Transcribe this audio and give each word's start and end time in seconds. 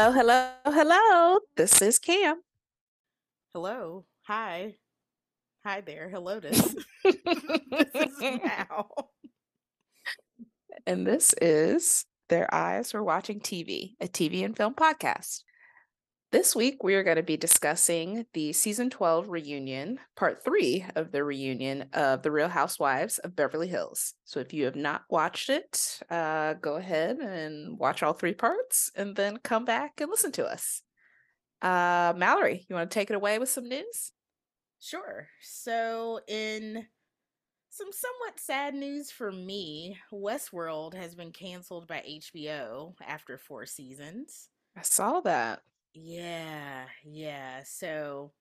Hello, 0.00 0.12
hello, 0.12 0.48
hello. 0.64 1.38
This 1.58 1.82
is 1.82 1.98
Cam. 1.98 2.40
Hello. 3.52 4.06
Hi. 4.22 4.76
Hi 5.62 5.82
there. 5.82 6.08
Hello, 6.08 6.40
this. 6.40 6.58
this 7.04 7.94
is 7.94 8.40
now. 8.42 8.88
And 10.86 11.06
this 11.06 11.34
is 11.42 12.06
Their 12.30 12.48
Eyes 12.54 12.94
Were 12.94 13.04
Watching 13.04 13.40
TV, 13.40 13.92
a 14.00 14.06
TV 14.06 14.42
and 14.42 14.56
film 14.56 14.72
podcast. 14.72 15.42
This 16.32 16.54
week, 16.54 16.84
we 16.84 16.94
are 16.94 17.02
going 17.02 17.16
to 17.16 17.24
be 17.24 17.36
discussing 17.36 18.24
the 18.34 18.52
season 18.52 18.88
12 18.88 19.30
reunion, 19.30 19.98
part 20.14 20.44
three 20.44 20.86
of 20.94 21.10
the 21.10 21.24
reunion 21.24 21.86
of 21.92 22.22
The 22.22 22.30
Real 22.30 22.46
Housewives 22.46 23.18
of 23.18 23.34
Beverly 23.34 23.66
Hills. 23.66 24.14
So, 24.26 24.38
if 24.38 24.52
you 24.52 24.64
have 24.66 24.76
not 24.76 25.02
watched 25.10 25.50
it, 25.50 25.98
uh, 26.08 26.52
go 26.54 26.76
ahead 26.76 27.16
and 27.18 27.76
watch 27.80 28.04
all 28.04 28.12
three 28.12 28.34
parts 28.34 28.92
and 28.94 29.16
then 29.16 29.38
come 29.38 29.64
back 29.64 30.00
and 30.00 30.08
listen 30.08 30.30
to 30.32 30.46
us. 30.46 30.82
Uh, 31.62 32.14
Mallory, 32.16 32.64
you 32.68 32.76
want 32.76 32.88
to 32.88 32.94
take 32.94 33.10
it 33.10 33.16
away 33.16 33.40
with 33.40 33.48
some 33.48 33.68
news? 33.68 34.12
Sure. 34.78 35.26
So, 35.42 36.20
in 36.28 36.86
some 37.70 37.90
somewhat 37.90 38.38
sad 38.38 38.74
news 38.74 39.10
for 39.10 39.32
me, 39.32 39.98
Westworld 40.12 40.94
has 40.94 41.16
been 41.16 41.32
canceled 41.32 41.88
by 41.88 42.04
HBO 42.08 42.94
after 43.04 43.36
four 43.36 43.66
seasons. 43.66 44.48
I 44.76 44.82
saw 44.82 45.20
that. 45.22 45.62
Yeah, 45.94 46.84
yeah. 47.04 47.62
So 47.64 48.32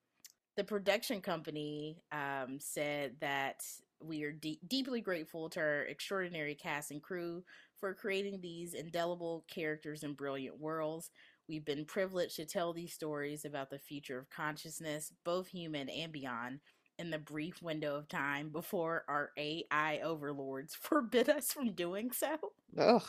the 0.58 0.64
production 0.64 1.22
company 1.22 2.03
um, 2.11 2.59
said 2.59 3.16
that 3.22 3.64
we 4.02 4.23
are 4.23 4.31
de- 4.31 4.59
deeply 4.67 5.02
grateful 5.02 5.50
to 5.52 5.59
our 5.59 5.81
extraordinary 5.83 6.55
cast 6.55 6.92
and 6.92 7.02
crew 7.02 7.44
for 7.80 7.94
creating 7.94 8.42
these 8.42 8.73
indelible 8.73 9.45
characters 9.50 10.03
and 10.03 10.17
brilliant 10.17 10.59
worlds. 10.59 11.11
We've 11.47 11.66
been 11.66 11.86
privileged 11.86 12.38
to 12.38 12.45
tell 12.45 12.73
these 12.73 12.94
stories 12.94 13.45
about 13.45 13.70
the 13.70 13.80
future 13.80 14.20
of 14.20 14.30
consciousness, 14.30 15.14
both 15.25 15.47
human 15.47 15.89
and 15.89 16.11
beyond, 16.11 16.59
in 17.00 17.11
the 17.11 17.20
brief 17.20 17.61
window 17.61 17.95
of 17.97 18.08
time 18.09 18.50
before 18.50 19.05
our 19.08 19.31
AI 19.38 20.00
overlords 20.03 20.75
forbid 20.81 21.30
us 21.30 21.53
from 21.53 21.73
doing 21.73 22.11
so. 22.11 22.38
Ugh, 22.77 23.03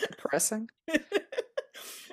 depressing. 0.00 0.68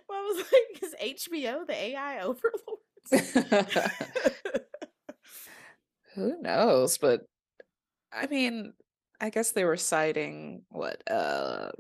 well, 0.10 0.20
I 0.20 0.24
was 0.24 0.38
like, 0.54 0.84
is 0.84 0.96
HBO 1.22 1.68
the 1.68 1.76
AI 1.76 2.22
overlords? 2.22 3.12
Who 6.16 6.42
knows? 6.42 6.98
But 6.98 7.22
I 8.12 8.28
mean, 8.28 8.74
I 9.22 9.30
guess 9.30 9.52
they 9.52 9.66
were 9.66 9.78
citing 9.78 10.64
what 10.70 11.02
uh 11.10 11.72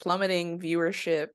plummeting 0.00 0.60
viewership 0.60 1.28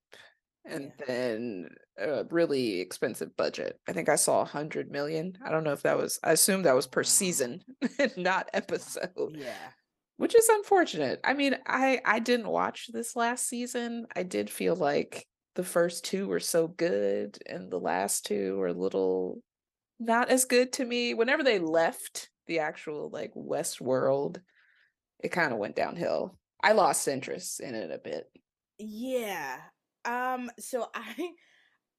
and 0.66 0.92
Yeah. 1.00 1.06
then 1.08 1.70
a 1.98 2.26
really 2.30 2.80
expensive 2.82 3.36
budget. 3.38 3.80
I 3.88 3.94
think 3.94 4.10
I 4.10 4.16
saw 4.18 4.42
a 4.42 4.46
hundred 4.46 4.92
million. 4.92 5.38
I 5.44 5.50
don't 5.52 5.64
know 5.64 5.74
if 5.74 5.84
that 5.84 5.98
was 5.98 6.20
I 6.24 6.34
assume 6.34 6.64
that 6.64 6.76
was 6.76 6.88
per 6.88 7.04
season 7.04 7.64
and 8.00 8.16
not 8.18 8.50
episode. 8.54 9.36
yeah. 9.38 9.72
Which 10.18 10.36
is 10.36 10.50
unfortunate. 10.50 11.20
I 11.24 11.34
mean, 11.34 11.58
I 11.68 12.02
I 12.06 12.20
didn't 12.20 12.50
watch 12.50 12.90
this 12.94 13.16
last 13.16 13.48
season. 13.48 14.06
I 14.16 14.24
did 14.24 14.50
feel 14.50 14.76
like 14.76 15.26
the 15.58 15.64
first 15.64 16.06
two 16.06 16.28
were 16.28 16.40
so 16.40 16.68
good 16.68 17.40
and 17.48 17.72
the 17.72 17.80
last 17.80 18.28
two 18.28 18.56
were 18.58 18.68
a 18.68 18.74
little 18.74 19.42
not 20.00 20.30
as 20.30 20.46
good 20.46 20.72
to 20.74 20.86
me. 20.86 21.16
Whenever 21.16 21.42
they 21.42 21.58
left 21.58 22.30
the 22.46 22.60
actual 22.60 23.10
like 23.10 23.32
West 23.34 23.82
world, 23.82 24.40
it 25.20 25.30
kind 25.30 25.52
of 25.52 25.58
went 25.58 25.76
downhill. 25.76 26.38
I 26.64 26.74
lost 26.74 27.08
interest 27.08 27.60
in 27.60 27.74
it 27.74 27.90
a 27.90 27.98
bit. 27.98 28.28
Yeah. 28.78 29.58
Um, 30.06 30.52
so 30.60 30.90
I 30.96 31.32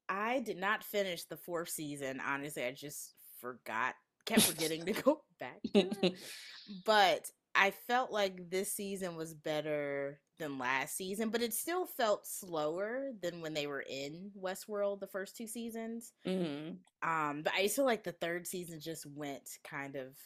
I 0.09 0.39
did 0.39 0.57
not 0.57 0.85
finish 0.85 1.25
the 1.25 1.37
fourth 1.37 1.71
season. 1.71 2.21
Honestly, 2.25 2.63
I 2.63 2.71
just 2.71 3.13
forgot, 3.41 3.97
kept 4.25 4.43
forgetting 4.43 4.85
to 4.87 4.93
go 4.93 5.21
back 5.41 5.61
to. 5.75 6.13
But 6.87 7.27
I 7.57 7.73
felt 7.89 8.13
like 8.13 8.51
this 8.51 8.73
season 8.73 9.17
was 9.17 9.35
better 9.35 10.21
than 10.39 10.59
last 10.59 10.97
season, 10.97 11.31
but 11.31 11.43
it 11.43 11.55
still 11.55 11.87
felt 11.87 12.27
slower 12.27 13.13
than 13.21 13.41
when 13.41 13.55
they 13.55 13.67
were 13.67 13.83
in 13.89 14.33
Westworld 14.37 15.01
the 15.01 15.07
first 15.07 15.37
two 15.37 15.47
seasons. 15.47 16.13
Mhm. 16.25 16.85
Um, 17.03 17.43
but 17.43 17.55
I 17.55 17.65
just 17.65 17.77
feel 17.77 17.85
like 17.87 18.05
the 18.05 18.13
third 18.13 18.47
season 18.47 18.81
just 18.81 19.07
went 19.07 19.59
kind 19.65 19.97
of 19.97 20.19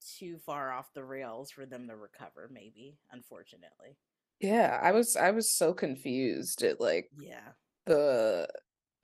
too 0.00 0.38
far 0.38 0.72
off 0.72 0.92
the 0.94 1.04
rails 1.04 1.50
for 1.50 1.66
them 1.66 1.88
to 1.88 1.96
recover, 1.96 2.48
maybe, 2.52 2.98
unfortunately. 3.10 3.98
Yeah, 4.40 4.78
I 4.82 4.92
was 4.92 5.16
I 5.16 5.30
was 5.30 5.50
so 5.50 5.72
confused 5.74 6.62
at 6.62 6.80
like 6.80 7.12
Yeah. 7.12 7.54
the 7.86 8.48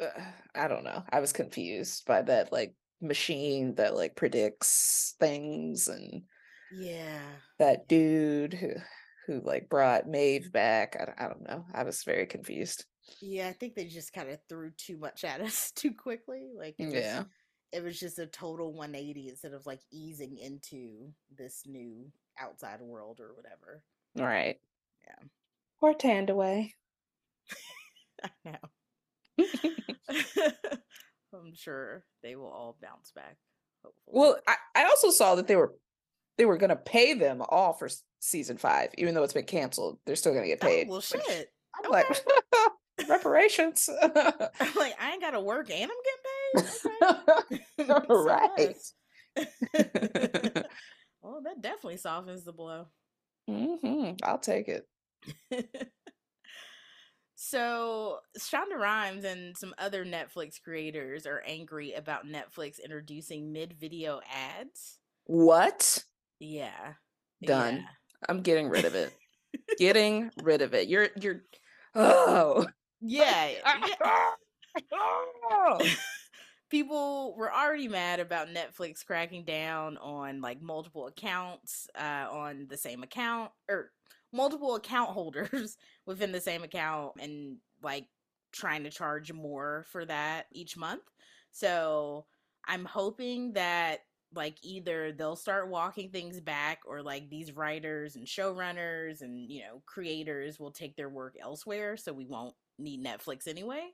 uh, 0.01 0.33
I 0.55 0.69
don't 0.69 0.85
know. 0.85 1.05
I 1.11 1.21
was 1.21 1.33
confused 1.33 2.07
by 2.07 2.23
that 2.23 2.53
like 2.53 2.77
machine 3.01 3.77
that 3.77 3.95
like 3.97 4.17
predicts 4.17 5.15
things 5.21 5.89
and 5.89 6.25
Yeah. 6.71 7.41
that 7.59 7.89
dude 7.89 8.55
who 8.55 8.75
who 9.29 9.41
like 9.45 9.69
brought 9.69 10.09
Maeve 10.09 10.51
back. 10.51 10.97
I, 10.99 11.25
I 11.25 11.29
don't 11.29 11.47
know. 11.47 11.65
I 11.73 11.85
was 11.85 12.03
very 12.03 12.27
confused. 12.27 12.85
Yeah, 13.21 13.47
I 13.49 13.53
think 13.53 13.75
they 13.75 13.85
just 13.85 14.13
kind 14.13 14.29
of 14.31 14.39
threw 14.49 14.71
too 14.77 14.97
much 14.99 15.23
at 15.23 15.41
us 15.41 15.71
too 15.77 15.93
quickly. 15.95 16.49
Like 16.59 16.75
it 16.79 16.91
just 16.91 16.95
Yeah. 16.97 17.23
it 17.73 17.85
was 17.85 18.01
just 18.01 18.19
a 18.19 18.27
total 18.27 18.73
180 18.73 19.29
instead 19.29 19.53
of 19.53 19.67
like 19.67 19.81
easing 19.93 20.39
into 20.39 21.13
this 21.37 21.63
new 21.67 22.11
outside 22.41 22.81
world 22.81 23.21
or 23.21 23.35
whatever. 23.35 23.83
All 24.19 24.25
right. 24.27 24.57
Yeah. 25.07 25.27
Or 25.81 25.95
Thandiwe. 25.95 26.71
I 28.25 28.31
know. 28.45 28.59
I'm 31.35 31.55
sure 31.55 32.05
they 32.23 32.35
will 32.35 32.49
all 32.49 32.77
bounce 32.83 33.13
back, 33.13 33.37
hopefully. 33.85 34.07
Well, 34.07 34.39
I, 34.49 34.57
I 34.75 34.85
also 34.85 35.11
saw 35.11 35.35
that 35.37 35.47
they 35.47 35.57
were 35.57 35.75
they 36.39 36.47
were 36.47 36.57
gonna 36.57 36.77
pay 36.77 37.15
them 37.15 37.43
all 37.49 37.75
for 37.75 37.91
season 38.21 38.57
five, 38.57 38.91
even 38.97 39.15
though 39.15 39.25
it's 39.25 39.35
been 39.35 39.45
canceled. 39.45 39.99
They're 40.07 40.17
still 40.17 40.33
gonna 40.33 40.47
get 40.47 40.61
oh, 40.63 40.67
paid. 40.67 40.89
well, 40.89 40.99
which 40.99 41.07
shit. 41.27 41.53
I'm 41.85 41.91
like 41.91 42.07
reparations. 43.09 43.89
I'm 44.03 44.75
like, 44.77 44.95
I 45.01 45.13
ain't 45.13 45.21
got 45.21 45.33
to 45.33 45.41
work 45.41 45.71
and 45.71 45.91
I'm 45.91 45.99
getting 46.05 46.73
paid. 46.99 47.61
Okay. 47.81 48.07
Right. 48.09 48.77
well, 51.23 51.43
that 51.45 51.61
definitely 51.61 51.97
softens 51.97 52.45
the 52.45 52.53
blow. 52.53 52.87
hmm 53.49 54.11
I'll 54.23 54.39
take 54.39 54.69
it. 54.69 54.87
so 57.37 58.19
Shonda 58.39 58.77
Rhimes 58.77 59.25
and 59.25 59.57
some 59.57 59.75
other 59.79 60.05
Netflix 60.05 60.61
creators 60.63 61.25
are 61.25 61.43
angry 61.47 61.93
about 61.93 62.27
Netflix 62.27 62.83
introducing 62.83 63.53
mid-video 63.53 64.21
ads. 64.33 64.99
What? 65.25 66.05
Yeah. 66.41 66.95
Done. 67.45 67.87
I'm 68.29 68.43
getting 68.43 68.69
rid 68.69 68.85
of 68.85 68.95
it. 68.95 69.13
getting 69.79 70.31
rid 70.43 70.63
of 70.63 70.75
it. 70.75 70.89
You're 70.89 71.09
you're 71.21 71.43
oh. 71.95 72.67
Yeah. 73.01 73.51
Yeah. 73.65 73.87
yeah. 74.01 74.31
Oh. 74.93 75.79
People 76.71 77.35
were 77.37 77.53
already 77.53 77.89
mad 77.89 78.21
about 78.21 78.49
Netflix 78.49 79.05
cracking 79.05 79.45
down 79.45 79.97
on 79.97 80.43
like 80.43 80.61
multiple 80.61 81.07
accounts 81.07 81.89
uh, 81.99 82.27
on 82.31 82.67
the 82.69 82.77
same 82.77 83.03
account 83.03 83.51
or 83.71 83.91
multiple 84.33 84.75
account 84.75 85.11
holders 85.11 85.79
within 86.07 86.31
the 86.31 86.41
same 86.41 86.63
account 86.63 87.13
and 87.21 87.57
like 87.83 88.07
trying 88.53 88.85
to 88.85 88.91
charge 88.91 89.33
more 89.33 89.87
for 89.91 90.05
that 90.05 90.47
each 90.53 90.77
month. 90.77 91.03
So 91.53 92.27
I'm 92.67 92.85
hoping 92.85 93.55
that 93.55 94.01
like 94.35 94.57
either 94.63 95.13
they'll 95.13 95.37
start 95.37 95.69
walking 95.69 96.11
things 96.11 96.41
back 96.41 96.81
or 96.87 97.03
like 97.03 97.31
these 97.31 97.53
writers 97.53 98.15
and 98.15 98.27
showrunners 98.27 99.23
and 99.23 99.51
you 99.51 99.61
know 99.63 99.83
creators 99.87 100.61
will 100.61 100.71
take 100.71 100.97
their 100.97 101.09
work 101.09 101.35
elsewhere 101.41 101.97
so 101.97 102.13
we 102.13 102.27
won't 102.27 102.55
need 102.79 103.05
Netflix 103.05 103.47
anyway. 103.47 103.89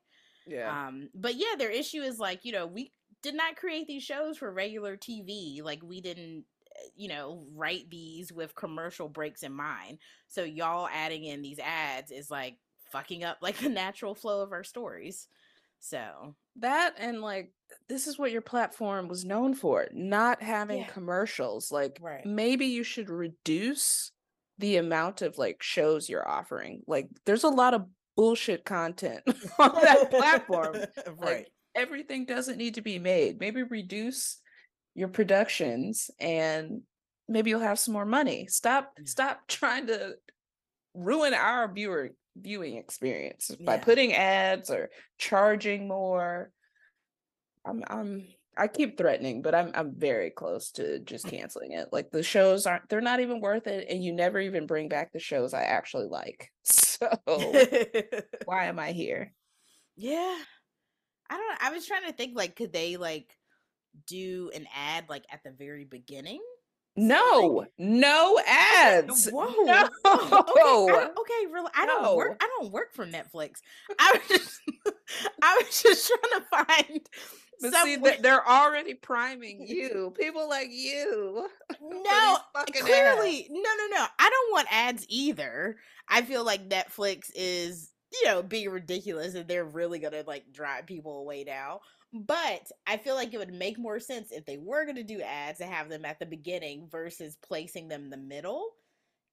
Yeah. 0.46 0.86
Um, 0.86 1.08
but 1.14 1.36
yeah, 1.36 1.54
their 1.58 1.70
issue 1.70 2.02
is 2.02 2.18
like, 2.18 2.44
you 2.44 2.52
know, 2.52 2.66
we 2.66 2.92
did 3.22 3.34
not 3.34 3.56
create 3.56 3.86
these 3.86 4.02
shows 4.02 4.38
for 4.38 4.52
regular 4.52 4.96
TV. 4.96 5.62
Like 5.62 5.82
we 5.82 6.00
didn't, 6.00 6.44
uh, 6.70 6.88
you 6.94 7.08
know, 7.08 7.46
write 7.54 7.88
these 7.90 8.32
with 8.32 8.54
commercial 8.54 9.08
breaks 9.08 9.42
in 9.42 9.52
mind. 9.52 9.98
So 10.28 10.44
y'all 10.44 10.88
adding 10.92 11.24
in 11.24 11.42
these 11.42 11.58
ads 11.58 12.10
is 12.10 12.30
like 12.30 12.56
fucking 12.92 13.24
up 13.24 13.38
like 13.40 13.58
the 13.58 13.68
natural 13.68 14.14
flow 14.14 14.42
of 14.42 14.52
our 14.52 14.64
stories. 14.64 15.28
So 15.84 16.34
that 16.60 16.94
and 16.98 17.20
like 17.20 17.52
this 17.90 18.06
is 18.06 18.18
what 18.18 18.32
your 18.32 18.40
platform 18.40 19.06
was 19.06 19.24
known 19.26 19.52
for, 19.54 19.86
not 19.92 20.42
having 20.42 20.78
Yeah. 20.78 20.86
commercials. 20.86 21.70
Like 21.70 21.98
Right. 22.00 22.24
maybe 22.24 22.66
you 22.66 22.82
should 22.82 23.10
reduce 23.10 24.10
the 24.58 24.76
amount 24.78 25.20
of 25.20 25.36
like 25.36 25.62
shows 25.62 26.08
you're 26.08 26.26
offering. 26.26 26.82
Like 26.86 27.08
there's 27.26 27.44
a 27.44 27.48
lot 27.50 27.74
of 27.74 27.86
bullshit 28.16 28.64
content 28.64 29.22
on 29.58 29.72
that 29.82 30.08
platform. 30.10 30.74
right. 31.06 31.18
Like 31.18 31.48
everything 31.74 32.24
doesn't 32.24 32.56
need 32.56 32.74
to 32.76 32.80
be 32.82 32.98
made. 32.98 33.38
Maybe 33.38 33.62
reduce 33.62 34.40
your 34.94 35.08
productions 35.08 36.10
and 36.18 36.80
maybe 37.28 37.50
you'll 37.50 37.60
have 37.60 37.78
some 37.78 37.92
more 37.92 38.06
money. 38.06 38.46
Stop 38.46 38.94
Yeah. 38.96 39.04
stop 39.04 39.40
trying 39.48 39.88
to 39.88 40.14
ruin 40.94 41.34
our 41.34 41.70
viewer 41.70 42.10
viewing 42.36 42.76
experience 42.76 43.50
by 43.60 43.78
putting 43.78 44.12
ads 44.14 44.70
or 44.70 44.90
charging 45.18 45.88
more. 45.88 46.50
I'm 47.64 47.82
I'm 47.86 48.26
I 48.56 48.68
keep 48.68 48.96
threatening, 48.96 49.42
but 49.42 49.54
I'm 49.54 49.70
I'm 49.74 49.94
very 49.96 50.30
close 50.30 50.70
to 50.72 51.00
just 51.00 51.26
canceling 51.28 51.72
it. 51.72 51.88
Like 51.92 52.10
the 52.10 52.22
shows 52.22 52.66
aren't 52.66 52.88
they're 52.88 53.00
not 53.00 53.20
even 53.20 53.40
worth 53.40 53.66
it 53.66 53.86
and 53.88 54.02
you 54.02 54.12
never 54.12 54.40
even 54.40 54.66
bring 54.66 54.88
back 54.88 55.12
the 55.12 55.20
shows 55.20 55.54
I 55.54 55.62
actually 55.62 56.08
like. 56.08 56.50
So 56.94 57.08
why 58.44 58.66
am 58.66 58.78
I 58.78 58.92
here? 58.92 59.32
yeah. 59.96 60.38
I 61.28 61.36
don't. 61.36 61.62
I 61.62 61.70
was 61.72 61.86
trying 61.86 62.04
to 62.04 62.12
think 62.12 62.36
like 62.36 62.54
could 62.54 62.72
they 62.72 62.96
like 62.96 63.36
do 64.06 64.50
an 64.54 64.66
ad 64.74 65.06
like 65.08 65.24
at 65.30 65.42
the 65.42 65.50
very 65.50 65.84
beginning? 65.84 66.40
No, 66.96 67.66
no 67.76 68.40
ads. 68.46 69.28
Whoa. 69.28 69.52
No. 69.64 69.88
Okay, 70.06 71.06
okay, 71.18 71.52
really. 71.52 71.70
I 71.74 71.86
don't 71.86 72.16
work. 72.16 72.36
I 72.40 72.48
don't 72.58 72.72
work 72.72 72.94
for 72.94 73.06
Netflix. 73.06 73.60
I 73.98 74.12
was 74.12 74.28
just, 74.28 74.60
I 75.42 75.60
was 75.62 75.82
just 75.82 76.08
trying 76.08 76.40
to 76.40 76.46
find. 76.50 77.00
But 77.60 77.74
see, 77.84 77.96
they're 78.20 78.46
already 78.46 78.94
priming 78.94 79.66
you. 79.66 80.12
People 80.18 80.48
like 80.48 80.68
you. 80.70 81.48
no, 81.80 82.38
clearly, 82.80 83.40
ads. 83.40 83.48
no, 83.50 83.60
no, 83.60 83.86
no. 83.96 84.06
I 84.18 84.30
don't 84.30 84.52
want 84.52 84.68
ads 84.70 85.06
either. 85.08 85.76
I 86.08 86.22
feel 86.22 86.44
like 86.44 86.68
Netflix 86.68 87.30
is, 87.34 87.90
you 88.12 88.28
know, 88.28 88.42
being 88.42 88.70
ridiculous, 88.70 89.34
and 89.34 89.48
they're 89.48 89.64
really 89.64 89.98
gonna 89.98 90.24
like 90.26 90.52
drive 90.52 90.86
people 90.86 91.18
away 91.20 91.44
now. 91.44 91.80
But 92.14 92.70
I 92.86 92.96
feel 92.98 93.14
like 93.16 93.34
it 93.34 93.38
would 93.38 93.52
make 93.52 93.78
more 93.78 94.00
sense 94.00 94.30
if 94.32 94.46
they 94.46 94.58
were 94.58 94.86
gonna 94.86 95.02
do 95.04 95.20
ads 95.20 95.58
to 95.58 95.66
have 95.66 95.88
them 95.90 96.04
at 96.04 96.18
the 96.20 96.26
beginning 96.26 96.88
versus 96.90 97.36
placing 97.42 97.88
them 97.88 98.04
in 98.04 98.10
the 98.10 98.16
middle. 98.16 98.70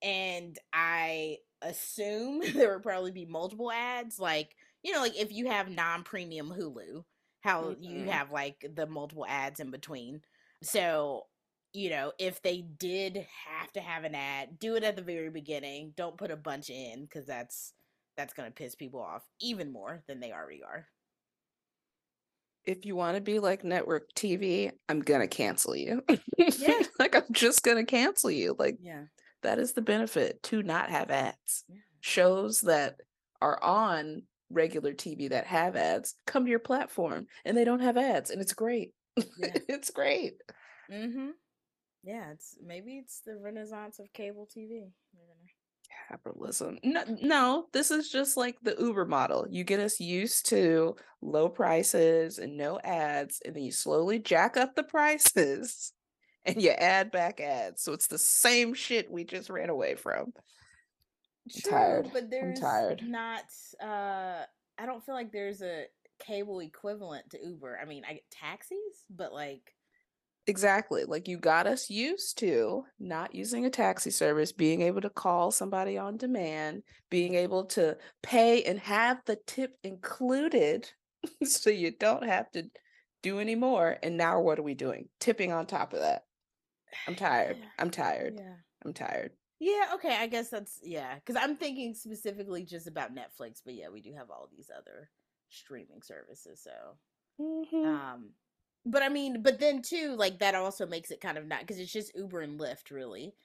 And 0.01 0.57
I 0.73 1.39
assume 1.61 2.41
there 2.55 2.73
would 2.73 2.83
probably 2.83 3.11
be 3.11 3.25
multiple 3.25 3.71
ads, 3.71 4.19
like 4.19 4.55
you 4.83 4.93
know, 4.93 5.01
like 5.01 5.17
if 5.19 5.31
you 5.31 5.47
have 5.49 5.69
non-premium 5.69 6.49
Hulu, 6.49 7.03
how 7.41 7.75
you 7.79 8.05
Mhm. 8.05 8.09
have 8.09 8.31
like 8.31 8.65
the 8.75 8.87
multiple 8.87 9.25
ads 9.27 9.59
in 9.59 9.71
between. 9.71 10.21
So, 10.63 11.27
you 11.73 11.89
know, 11.91 12.13
if 12.19 12.41
they 12.41 12.61
did 12.61 13.27
have 13.47 13.71
to 13.73 13.81
have 13.81 14.03
an 14.05 14.15
ad, 14.15 14.59
do 14.59 14.75
it 14.75 14.83
at 14.83 14.95
the 14.95 15.01
very 15.03 15.29
beginning. 15.29 15.93
Don't 15.97 16.17
put 16.17 16.31
a 16.31 16.37
bunch 16.37 16.69
in 16.69 17.03
because 17.05 17.25
that's 17.27 17.73
that's 18.17 18.33
gonna 18.33 18.51
piss 18.51 18.75
people 18.75 19.01
off 19.01 19.23
even 19.41 19.71
more 19.71 20.03
than 20.07 20.19
they 20.19 20.31
already 20.33 20.63
are. 20.63 20.87
If 22.65 22.85
you 22.85 22.95
want 22.95 23.15
to 23.15 23.21
be 23.21 23.39
like 23.39 23.63
network 23.63 24.13
TV, 24.15 24.71
I'm 24.87 24.99
gonna 25.01 25.27
cancel 25.27 25.75
you. 25.75 26.03
Yeah. 26.37 26.79
like 26.99 27.15
I'm 27.15 27.23
just 27.31 27.63
gonna 27.63 27.85
cancel 27.85 28.31
you. 28.31 28.55
Like 28.57 28.77
Yeah. 28.81 29.05
that 29.43 29.59
is 29.59 29.73
the 29.73 29.81
benefit 29.81 30.41
to 30.43 30.61
not 30.63 30.89
have 30.89 31.09
ads. 31.11 31.63
Yeah. 31.69 31.77
Shows 32.01 32.61
that 32.61 32.95
are 33.41 33.61
on 33.63 34.23
regular 34.49 34.93
TV 34.93 35.29
that 35.29 35.47
have 35.47 35.75
ads 35.75 36.15
come 36.27 36.43
to 36.45 36.49
your 36.49 36.59
platform 36.59 37.27
and 37.45 37.55
they 37.55 37.63
don't 37.63 37.79
have 37.79 37.97
ads, 37.97 38.29
and 38.31 38.41
it's 38.41 38.53
great. 38.53 38.93
Yeah. 39.15 39.23
it's 39.69 39.89
great. 39.91 40.33
Mm-hmm. 40.91 41.29
Yeah, 42.03 42.31
it's 42.31 42.57
maybe 42.63 42.97
it's 42.97 43.21
the 43.25 43.37
renaissance 43.37 43.99
of 43.99 44.11
cable 44.13 44.47
TV. 44.47 44.89
Capitalism. 46.11 46.77
No, 46.83 47.03
no, 47.21 47.65
this 47.71 47.89
is 47.89 48.09
just 48.09 48.35
like 48.35 48.57
the 48.61 48.75
Uber 48.77 49.05
model. 49.05 49.47
You 49.49 49.63
get 49.63 49.79
us 49.79 49.99
used 49.99 50.47
to 50.49 50.95
low 51.21 51.47
prices 51.47 52.37
and 52.37 52.57
no 52.57 52.79
ads, 52.83 53.41
and 53.45 53.55
then 53.55 53.63
you 53.63 53.71
slowly 53.71 54.19
jack 54.19 54.57
up 54.57 54.75
the 54.75 54.83
prices 54.83 55.93
and 56.45 56.61
you 56.61 56.71
add 56.71 57.11
back 57.11 57.39
ads. 57.39 57.81
So 57.81 57.93
it's 57.93 58.07
the 58.07 58.17
same 58.17 58.73
shit 58.73 59.09
we 59.09 59.23
just 59.23 59.49
ran 59.49 59.69
away 59.69 59.95
from. 59.95 60.33
True, 61.49 61.71
tired. 61.71 62.09
but 62.11 62.29
there's 62.29 62.59
tired. 62.59 63.03
not. 63.07 63.45
Uh, 63.81 64.43
I 64.77 64.85
don't 64.85 65.03
feel 65.05 65.15
like 65.15 65.31
there's 65.31 65.61
a 65.61 65.85
cable 66.19 66.59
equivalent 66.59 67.29
to 67.31 67.39
Uber. 67.41 67.79
I 67.81 67.85
mean, 67.85 68.03
I 68.07 68.13
get 68.13 68.29
taxis, 68.31 69.05
but 69.09 69.33
like, 69.33 69.73
Exactly. 70.47 71.03
Like 71.05 71.27
you 71.27 71.37
got 71.37 71.67
us 71.67 71.89
used 71.89 72.37
to 72.39 72.83
not 72.99 73.35
using 73.35 73.65
a 73.65 73.69
taxi 73.69 74.09
service, 74.09 74.51
being 74.51 74.81
able 74.81 75.01
to 75.01 75.09
call 75.09 75.51
somebody 75.51 75.97
on 75.97 76.17
demand, 76.17 76.83
being 77.09 77.35
able 77.35 77.65
to 77.67 77.97
pay 78.23 78.63
and 78.63 78.79
have 78.79 79.21
the 79.25 79.37
tip 79.47 79.77
included 79.83 80.89
so 81.43 81.69
you 81.69 81.91
don't 81.91 82.23
have 82.25 82.49
to 82.51 82.63
do 83.21 83.39
any 83.39 83.55
more. 83.55 83.97
And 84.01 84.17
now 84.17 84.41
what 84.41 84.57
are 84.57 84.63
we 84.63 84.73
doing? 84.73 85.09
Tipping 85.19 85.51
on 85.51 85.67
top 85.67 85.93
of 85.93 85.99
that. 85.99 86.23
I'm 87.07 87.15
tired. 87.15 87.57
Yeah, 87.59 87.65
I'm 87.79 87.91
tired. 87.91 88.33
Yeah. 88.37 88.55
I'm 88.83 88.93
tired. 88.93 89.31
Yeah, 89.59 89.91
okay, 89.93 90.15
I 90.19 90.25
guess 90.25 90.49
that's 90.49 90.79
yeah, 90.81 91.19
cuz 91.19 91.35
I'm 91.35 91.55
thinking 91.55 91.93
specifically 91.93 92.65
just 92.65 92.87
about 92.87 93.13
Netflix, 93.13 93.61
but 93.63 93.75
yeah, 93.75 93.89
we 93.89 94.01
do 94.01 94.11
have 94.17 94.31
all 94.31 94.49
these 94.51 94.71
other 94.75 95.11
streaming 95.49 96.01
services, 96.01 96.63
so 96.63 96.97
Mhm. 97.39 97.85
um 97.85 98.33
but 98.85 99.03
I 99.03 99.09
mean, 99.09 99.41
but 99.43 99.59
then 99.59 99.81
too 99.81 100.15
like 100.17 100.39
that 100.39 100.55
also 100.55 100.85
makes 100.87 101.11
it 101.11 101.21
kind 101.21 101.37
of 101.37 101.45
not 101.47 101.67
cuz 101.67 101.79
it's 101.79 101.91
just 101.91 102.15
Uber 102.15 102.41
and 102.41 102.59
Lyft 102.59 102.91
really. 102.91 103.35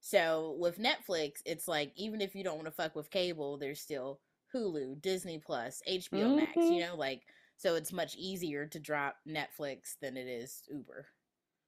So 0.00 0.56
with 0.58 0.78
Netflix, 0.78 1.40
it's 1.46 1.66
like 1.68 1.92
even 1.96 2.20
if 2.20 2.34
you 2.34 2.44
don't 2.44 2.56
want 2.56 2.66
to 2.66 2.72
fuck 2.72 2.94
with 2.94 3.10
cable, 3.10 3.56
there's 3.58 3.80
still 3.80 4.20
Hulu, 4.54 5.00
Disney 5.02 5.38
Plus, 5.38 5.82
HBO 5.86 6.30
Max, 6.30 6.52
Mhm. 6.56 6.70
you 6.70 6.80
know, 6.80 6.96
like 6.96 7.22
so 7.56 7.74
it's 7.76 7.92
much 7.92 8.16
easier 8.16 8.66
to 8.66 8.80
drop 8.80 9.16
Netflix 9.26 9.96
than 10.00 10.16
it 10.16 10.26
is 10.28 10.62
Uber. 10.70 11.06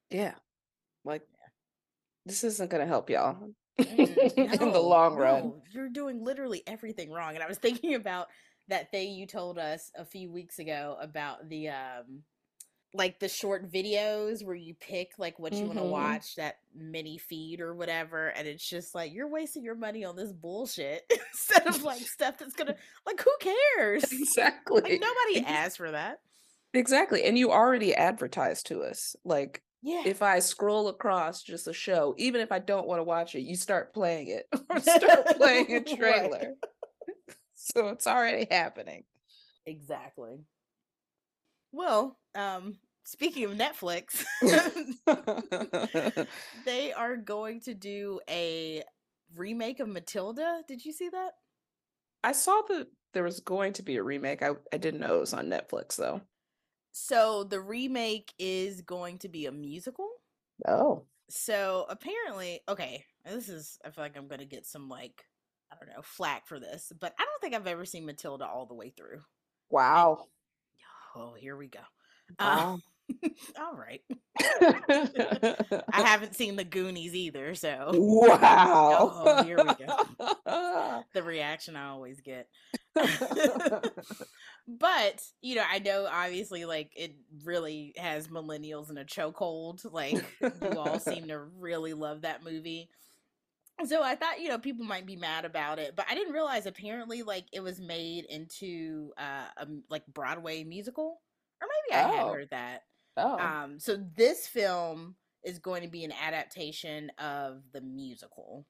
Yeah. 0.09 0.35
Like 1.03 1.23
this 2.25 2.43
isn't 2.43 2.69
gonna 2.69 2.85
help 2.85 3.09
y'all 3.09 3.51
Mm, 3.89 4.19
in 4.61 4.71
the 4.71 4.79
no, 4.79 4.81
long 4.81 5.15
run. 5.15 5.53
no, 5.53 5.61
You're 5.71 5.89
doing 5.89 6.23
literally 6.23 6.63
everything 6.67 7.11
wrong. 7.11 7.35
And 7.35 7.43
I 7.43 7.47
was 7.47 7.57
thinking 7.59 7.95
about 7.95 8.27
that 8.67 8.91
thing 8.91 9.13
you 9.13 9.25
told 9.27 9.57
us 9.57 9.91
a 9.95 10.05
few 10.05 10.31
weeks 10.31 10.59
ago 10.59 10.97
about 11.01 11.47
the 11.49 11.69
um 11.69 12.23
like 12.97 13.19
the 13.19 13.29
short 13.29 13.71
videos 13.71 14.43
where 14.43 14.55
you 14.55 14.73
pick 14.73 15.11
like 15.17 15.37
what 15.39 15.53
you 15.53 15.65
want 15.65 15.77
to 15.77 15.83
watch, 15.85 16.35
that 16.35 16.57
mini 16.75 17.17
feed 17.17 17.61
or 17.61 17.75
whatever, 17.75 18.29
and 18.29 18.47
it's 18.47 18.67
just 18.67 18.95
like 18.95 19.13
you're 19.13 19.29
wasting 19.29 19.63
your 19.63 19.75
money 19.75 20.03
on 20.03 20.15
this 20.15 20.33
bullshit 20.33 21.03
instead 21.33 21.67
of 21.67 21.83
like 21.83 22.01
stuff 22.01 22.37
that's 22.37 22.53
gonna 22.55 22.75
like 23.05 23.21
who 23.21 23.31
cares? 23.39 24.03
Exactly. 24.11 24.81
Like 24.81 25.01
nobody 25.01 25.45
asked 25.45 25.77
for 25.77 25.91
that. 25.91 26.19
Exactly. 26.73 27.23
And 27.23 27.37
you 27.37 27.51
already 27.51 27.93
advertised 27.95 28.67
to 28.67 28.81
us. 28.81 29.15
Like 29.23 29.61
Yeah. 29.81 30.03
if 30.05 30.21
I 30.21 30.39
scroll 30.39 30.87
across 30.89 31.43
just 31.43 31.67
a 31.67 31.73
show, 31.73 32.13
even 32.17 32.41
if 32.41 32.51
I 32.51 32.59
don't 32.59 32.87
want 32.87 32.99
to 32.99 33.03
watch 33.03 33.35
it, 33.35 33.41
you 33.41 33.55
start 33.55 33.93
playing 33.93 34.27
it 34.29 34.47
or 34.69 34.79
start 34.79 35.37
playing 35.37 35.73
a 35.75 35.83
trailer. 35.83 36.55
So 37.55 37.89
it's 37.89 38.07
already 38.07 38.47
happening. 38.49 39.03
Exactly. 39.65 40.39
Well, 41.71 42.17
um, 42.35 42.77
speaking 43.07 43.45
of 43.45 43.51
Netflix, 43.51 44.25
they 46.65 46.91
are 46.91 47.15
going 47.15 47.61
to 47.61 47.73
do 47.73 48.19
a 48.29 48.83
remake 49.35 49.79
of 49.79 49.87
Matilda. 49.87 50.61
Did 50.67 50.83
you 50.83 50.91
see 50.91 51.07
that? 51.09 51.31
I 52.23 52.33
saw 52.33 52.61
that 52.67 52.87
there 53.13 53.23
was 53.23 53.39
going 53.39 53.73
to 53.73 53.83
be 53.83 53.95
a 53.95 54.03
remake. 54.03 54.43
I, 54.43 54.51
I 54.73 54.77
didn't 54.77 54.99
know 54.99 55.15
it 55.15 55.21
was 55.21 55.33
on 55.33 55.47
Netflix 55.47 55.95
though. 55.95 56.21
So 56.91 57.45
the 57.45 57.61
remake 57.61 58.33
is 58.37 58.81
going 58.81 59.19
to 59.19 59.29
be 59.29 59.45
a 59.45 59.51
musical. 59.51 60.09
Oh. 60.67 61.05
So 61.29 61.85
apparently, 61.89 62.61
okay, 62.67 63.05
this 63.25 63.47
is 63.47 63.79
I 63.85 63.91
feel 63.91 64.03
like 64.03 64.17
I'm 64.17 64.27
going 64.27 64.39
to 64.39 64.45
get 64.45 64.65
some 64.65 64.89
like 64.89 65.23
I 65.71 65.75
don't 65.79 65.95
know, 65.95 66.01
flack 66.01 66.47
for 66.47 66.59
this, 66.59 66.91
but 66.99 67.13
I 67.17 67.23
don't 67.23 67.41
think 67.41 67.53
I've 67.53 67.67
ever 67.67 67.85
seen 67.85 68.05
Matilda 68.05 68.45
all 68.45 68.65
the 68.65 68.73
way 68.73 68.89
through. 68.89 69.21
Wow. 69.69 70.25
Oh, 71.15 71.35
here 71.37 71.55
we 71.55 71.67
go. 71.67 71.79
Uh, 72.39 72.55
Wow. 72.57 72.79
All 73.59 73.75
right. 73.75 74.01
I 74.39 76.01
haven't 76.03 76.35
seen 76.35 76.55
the 76.55 76.63
Goonies 76.63 77.13
either, 77.15 77.55
so 77.55 77.91
wow. 77.93 79.11
Oh, 79.25 79.43
here 79.43 79.57
we 79.57 79.63
go. 79.85 81.03
the 81.13 81.23
reaction 81.23 81.75
I 81.75 81.89
always 81.89 82.21
get. 82.21 82.47
but 84.67 85.21
you 85.41 85.55
know, 85.55 85.63
I 85.69 85.79
know 85.79 86.07
obviously 86.11 86.65
like 86.65 86.91
it 86.95 87.15
really 87.45 87.93
has 87.97 88.27
millennials 88.27 88.89
in 88.89 88.97
a 88.97 89.05
chokehold. 89.05 89.85
Like 89.91 90.23
you 90.41 90.77
all 90.77 90.99
seem 90.99 91.27
to 91.27 91.39
really 91.39 91.93
love 91.93 92.21
that 92.21 92.43
movie. 92.43 92.89
So 93.85 94.01
I 94.01 94.15
thought 94.15 94.41
you 94.41 94.49
know 94.49 94.57
people 94.57 94.85
might 94.85 95.05
be 95.05 95.15
mad 95.15 95.45
about 95.45 95.79
it, 95.79 95.95
but 95.95 96.05
I 96.09 96.15
didn't 96.15 96.33
realize 96.33 96.65
apparently 96.65 97.23
like 97.23 97.45
it 97.53 97.61
was 97.61 97.79
made 97.79 98.25
into 98.25 99.11
uh, 99.17 99.45
a 99.57 99.67
like 99.89 100.05
Broadway 100.07 100.63
musical, 100.63 101.21
or 101.61 101.67
maybe 101.89 101.99
I 102.03 102.07
had 102.15 102.25
Oh. 102.25 102.33
heard 102.33 102.49
that. 102.51 102.83
Oh. 103.17 103.53
Um, 103.63 103.79
so 103.79 103.97
this 104.15 104.47
film 104.47 105.15
is 105.43 105.59
going 105.59 105.83
to 105.83 105.87
be 105.89 106.03
an 106.03 106.13
adaptation 106.13 107.11
of 107.19 107.63
the 107.73 107.81
musical. 107.81 108.65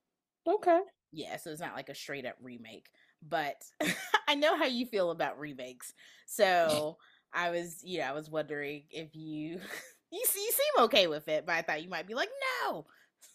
okay. 0.45 0.81
Yeah, 1.11 1.37
so 1.37 1.51
it's 1.51 1.61
not 1.61 1.75
like 1.75 1.89
a 1.89 1.95
straight 1.95 2.25
up 2.25 2.35
remake. 2.41 2.89
But 3.27 3.63
I 4.27 4.35
know 4.35 4.57
how 4.57 4.65
you 4.65 4.85
feel 4.85 5.11
about 5.11 5.39
remakes. 5.39 5.93
So 6.29 6.97
I 7.33 7.51
was, 7.51 7.79
you 7.83 7.99
know, 7.99 8.05
I 8.05 8.11
was 8.11 8.29
wondering 8.29 8.83
if 8.89 9.15
you 9.15 9.59
you, 10.11 10.19
you 10.19 10.25
seem 10.25 10.83
okay 10.85 11.07
with 11.07 11.27
it, 11.29 11.45
but 11.45 11.55
I 11.55 11.61
thought 11.61 11.81
you 11.81 11.89
might 11.89 12.05
be 12.07 12.15
like, 12.15 12.29
no. 12.65 12.85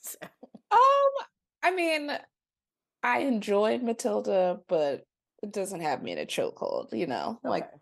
So, 0.03 0.19
Um, 0.71 1.27
I 1.63 1.71
mean, 1.73 2.11
I 3.03 3.21
enjoyed 3.21 3.83
Matilda, 3.83 4.61
but 4.69 5.07
it 5.43 5.53
doesn't 5.53 5.81
have 5.81 6.03
me 6.03 6.13
in 6.13 6.19
a 6.19 6.27
chokehold, 6.27 6.93
you 6.95 7.07
know. 7.07 7.41
Like 7.45 7.65
Okay. 7.65 7.75
uh, 7.75 7.79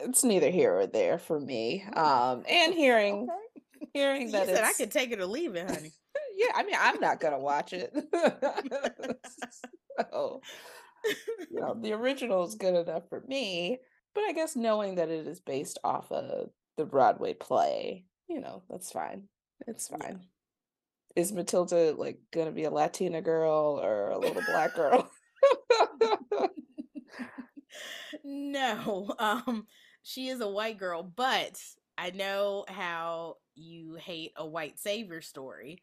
it's 0.00 0.24
neither 0.24 0.50
here 0.50 0.74
or 0.74 0.86
there 0.86 1.18
for 1.18 1.38
me. 1.38 1.84
Um, 1.94 2.44
and 2.48 2.74
hearing 2.74 3.28
Okay. 3.28 3.88
hearing 3.92 4.30
that 4.32 4.46
said 4.46 4.64
I 4.64 4.72
could 4.72 4.90
take 4.90 5.12
it 5.12 5.20
or 5.20 5.26
leave 5.26 5.54
it, 5.56 5.68
honey. 5.68 5.92
yeah, 6.36 6.52
I 6.54 6.62
mean, 6.64 6.76
I'm 6.78 7.00
not 7.00 7.20
gonna 7.20 7.38
watch 7.38 7.72
it. 7.72 7.92
so, 10.12 10.40
you 11.50 11.60
know, 11.60 11.76
the 11.80 11.92
original 11.92 12.44
is 12.44 12.54
good 12.54 12.74
enough 12.74 13.08
for 13.08 13.22
me, 13.26 13.78
but 14.14 14.24
I 14.24 14.32
guess 14.32 14.56
knowing 14.56 14.96
that 14.96 15.10
it 15.10 15.26
is 15.26 15.40
based 15.40 15.78
off 15.84 16.10
of 16.12 16.50
the 16.76 16.84
Broadway 16.84 17.34
play, 17.34 18.06
you 18.28 18.40
know, 18.40 18.62
that's 18.68 18.90
fine. 18.90 19.24
It's 19.66 19.90
Yeah. 19.90 19.98
fine. 19.98 20.20
Is 21.16 21.32
Matilda 21.32 21.94
like 21.96 22.18
gonna 22.32 22.52
be 22.52 22.64
a 22.64 22.70
Latina 22.70 23.22
girl 23.22 23.80
or 23.82 24.10
a 24.10 24.18
little 24.18 24.42
black 24.42 24.74
girl? 24.74 25.10
no, 28.24 29.14
um, 29.18 29.66
she 30.02 30.28
is 30.28 30.40
a 30.40 30.48
white 30.48 30.78
girl, 30.78 31.02
but 31.02 31.60
I 31.96 32.10
know 32.10 32.64
how 32.68 33.36
you 33.54 33.94
hate 33.96 34.32
a 34.36 34.46
white 34.46 34.78
savior 34.78 35.20
story. 35.20 35.82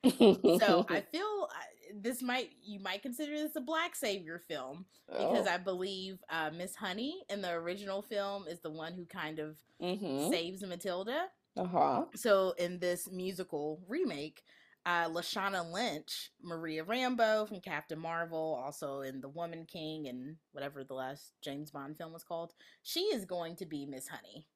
So 0.53 0.85
I 0.89 1.01
feel 1.11 1.47
this 1.95 2.21
might 2.21 2.51
you 2.63 2.79
might 2.79 3.01
consider 3.01 3.35
this 3.37 3.55
a 3.55 3.61
black 3.61 3.95
savior 3.95 4.39
film 4.47 4.85
because 5.17 5.45
Oh, 5.45 5.47
I 5.47 5.57
believe 5.57 6.19
uh, 6.29 6.51
Miss 6.55 6.75
Honey 6.75 7.23
in 7.29 7.41
the 7.41 7.51
original 7.51 8.01
film 8.01 8.45
is 8.47 8.59
the 8.61 8.69
one 8.71 8.93
who 8.93 9.05
kind 9.05 9.39
of 9.39 9.57
mhm, 9.81 10.29
saves 10.29 10.63
Matilda. 10.63 11.25
uh-huh. 11.57 12.05
So 12.15 12.53
in 12.57 12.79
this 12.79 13.09
musical 13.11 13.81
remake, 13.87 14.41
uh, 14.85 15.09
Lashana 15.09 15.71
Lynch, 15.71 16.31
Maria 16.41 16.83
Rambeau 16.83 17.47
from 17.47 17.59
Captain 17.61 17.99
Marvel, 17.99 18.59
also 18.63 19.01
in 19.01 19.21
The 19.21 19.29
Woman 19.29 19.65
King 19.65 20.07
and 20.07 20.37
whatever 20.51 20.83
the 20.83 20.93
last 20.93 21.33
James 21.43 21.71
Bond 21.71 21.97
film 21.97 22.13
was 22.13 22.23
called, 22.23 22.53
she 22.83 23.01
is 23.01 23.25
going 23.25 23.55
to 23.57 23.65
be 23.65 23.85
Miss 23.85 24.07
Honey. 24.07 24.47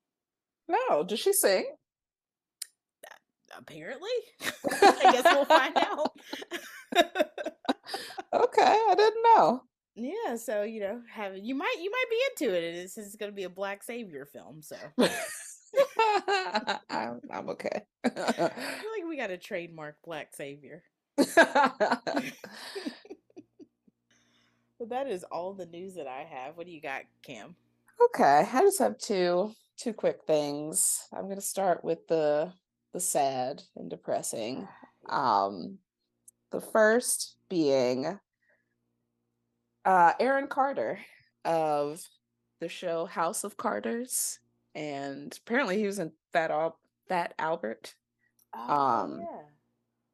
No, 0.67 1.03
does 1.03 1.19
she 1.19 1.33
sing? 1.33 1.65
Apparently, 3.57 4.09
I 4.81 5.09
guess 5.11 5.23
we'll 5.23 5.45
find 5.45 5.77
out. 5.77 6.11
Okay, 8.33 8.61
I 8.63 8.95
didn't 8.97 9.23
know. 9.23 9.61
yeah, 9.95 10.35
so 10.35 10.63
you 10.63 10.81
know, 10.81 11.01
have 11.09 11.37
you 11.37 11.55
might 11.55 11.75
you 11.79 11.89
might 11.89 12.05
be 12.09 12.47
into 12.47 12.57
it. 12.57 12.73
This 12.73 12.97
is 12.97 13.15
going 13.15 13.31
to 13.31 13.35
be 13.35 13.43
a 13.43 13.49
black 13.49 13.81
savior 13.83 14.25
film, 14.25 14.61
so 14.61 14.75
I'm, 16.89 17.21
I'm 17.31 17.49
okay. 17.49 17.81
I 18.03 18.09
feel 18.09 18.43
like 18.43 19.05
we 19.09 19.17
got 19.17 19.31
a 19.31 19.37
trademark 19.37 19.97
black 20.03 20.33
savior. 20.33 20.83
But 24.77 24.89
that 24.89 25.07
is 25.07 25.23
all 25.23 25.53
the 25.53 25.65
news 25.65 25.95
that 25.95 26.07
I 26.07 26.23
have. 26.29 26.57
What 26.57 26.65
do 26.65 26.71
you 26.71 26.81
got, 26.81 27.03
Cam? 27.23 27.55
okay, 28.03 28.45
I 28.51 28.61
just 28.61 28.79
have 28.79 28.97
two 28.97 29.51
two 29.77 29.93
quick 29.93 30.19
things. 30.27 31.07
I'm 31.13 31.27
gonna 31.27 31.41
start 31.41 31.83
with 31.83 32.07
the 32.07 32.51
the 32.93 32.99
sad 32.99 33.63
and 33.75 33.89
depressing. 33.89 34.67
Um, 35.09 35.79
the 36.51 36.61
first 36.61 37.35
being 37.49 38.19
uh 39.85 40.13
Aaron 40.19 40.47
Carter 40.47 40.99
of 41.43 42.01
the 42.59 42.69
show 42.69 43.05
House 43.05 43.43
of 43.43 43.57
Carters, 43.57 44.39
and 44.75 45.37
apparently 45.45 45.77
he 45.77 45.85
was 45.85 45.99
in 45.99 46.11
Fat 46.33 46.51
Al- 46.51 46.79
Fat 47.07 47.33
Albert. 47.39 47.95
Um, 48.53 49.21
yeah. 49.21 49.41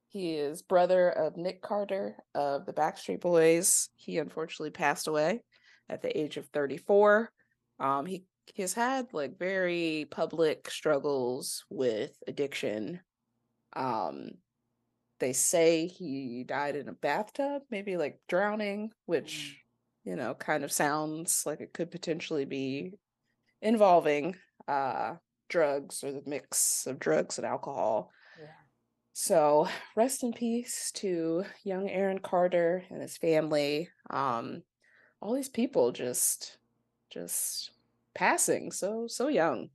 He 0.08 0.34
is 0.34 0.62
brother 0.62 1.08
of 1.08 1.36
Nick 1.36 1.62
Carter 1.62 2.16
of 2.34 2.66
the 2.66 2.72
Backstreet 2.72 3.20
Boys. 3.20 3.88
He 3.94 4.18
unfortunately 4.18 4.70
passed 4.70 5.08
away 5.08 5.42
at 5.88 6.02
the 6.02 6.18
age 6.18 6.36
of 6.36 6.46
34. 6.48 7.30
Um, 7.80 8.06
he 8.06 8.24
has 8.58 8.74
had 8.74 9.06
like 9.12 9.38
very 9.38 10.06
public 10.10 10.70
struggles 10.70 11.64
with 11.70 12.12
addiction. 12.26 13.00
Um, 13.74 14.32
they 15.18 15.32
say 15.32 15.86
he 15.86 16.44
died 16.46 16.76
in 16.76 16.88
a 16.88 16.92
bathtub, 16.92 17.62
maybe 17.70 17.96
like 17.96 18.18
drowning, 18.28 18.90
which 19.06 19.62
you 20.04 20.16
know 20.16 20.34
kind 20.34 20.64
of 20.64 20.72
sounds 20.72 21.44
like 21.46 21.60
it 21.60 21.72
could 21.72 21.90
potentially 21.90 22.44
be 22.44 22.92
involving 23.62 24.36
uh 24.68 25.14
drugs 25.48 26.02
or 26.02 26.12
the 26.12 26.22
mix 26.26 26.86
of 26.86 26.98
drugs 26.98 27.38
and 27.38 27.46
alcohol. 27.46 28.10
Yeah. 28.38 28.46
So 29.12 29.68
rest 29.96 30.22
in 30.22 30.32
peace 30.32 30.90
to 30.96 31.44
young 31.64 31.88
Aaron 31.90 32.18
Carter 32.18 32.84
and 32.90 33.02
his 33.02 33.16
family. 33.18 33.88
Um, 34.10 34.62
all 35.20 35.34
these 35.34 35.48
people 35.48 35.92
just, 35.92 36.58
just 37.10 37.70
passing 38.14 38.72
so 38.72 39.06
so 39.06 39.28
young, 39.28 39.70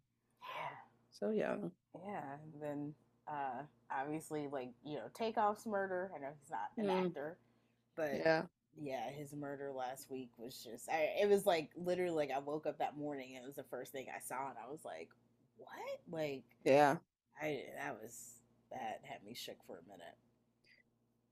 Yeah. 0.56 0.78
so 1.12 1.30
young. 1.32 1.72
Yeah. 2.06 2.24
And 2.54 2.62
then 2.62 2.94
uh 3.28 3.64
obviously 3.92 4.48
like, 4.52 4.70
you 4.84 4.96
know, 4.96 5.08
Takeoff's 5.14 5.66
murder. 5.66 6.12
I 6.16 6.20
know 6.20 6.30
he's 6.42 6.52
not 6.52 6.72
an 6.78 6.86
Mm. 6.88 7.08
actor, 7.08 7.38
but 7.96 8.14
Yeah, 8.16 8.44
yeah, 8.80 9.10
his 9.12 9.34
murder 9.34 9.72
last 9.72 10.10
week 10.12 10.30
was 10.38 10.64
just 10.64 10.90
I 10.90 11.10
it 11.22 11.30
was 11.30 11.46
like 11.46 11.70
literally 11.76 12.16
like 12.16 12.32
I 12.36 12.40
woke 12.40 12.66
up 12.68 12.80
that 12.80 12.98
morning 12.98 13.36
and 13.36 13.44
it 13.44 13.48
was 13.48 13.56
the 13.58 13.64
first 13.64 13.92
thing 13.92 14.08
I 14.16 14.20
saw 14.20 14.50
and 14.50 14.58
I 14.66 14.70
was 14.72 14.84
like, 14.86 15.10
What? 15.58 15.72
Like 16.12 16.44
yeah, 16.64 16.98
I 17.42 17.64
that 17.78 17.98
was 18.02 18.40
that 18.72 19.02
had 19.04 19.24
me 19.24 19.34
shook 19.34 19.58
for 19.66 19.78
a 19.80 19.90
minute. 19.90 20.16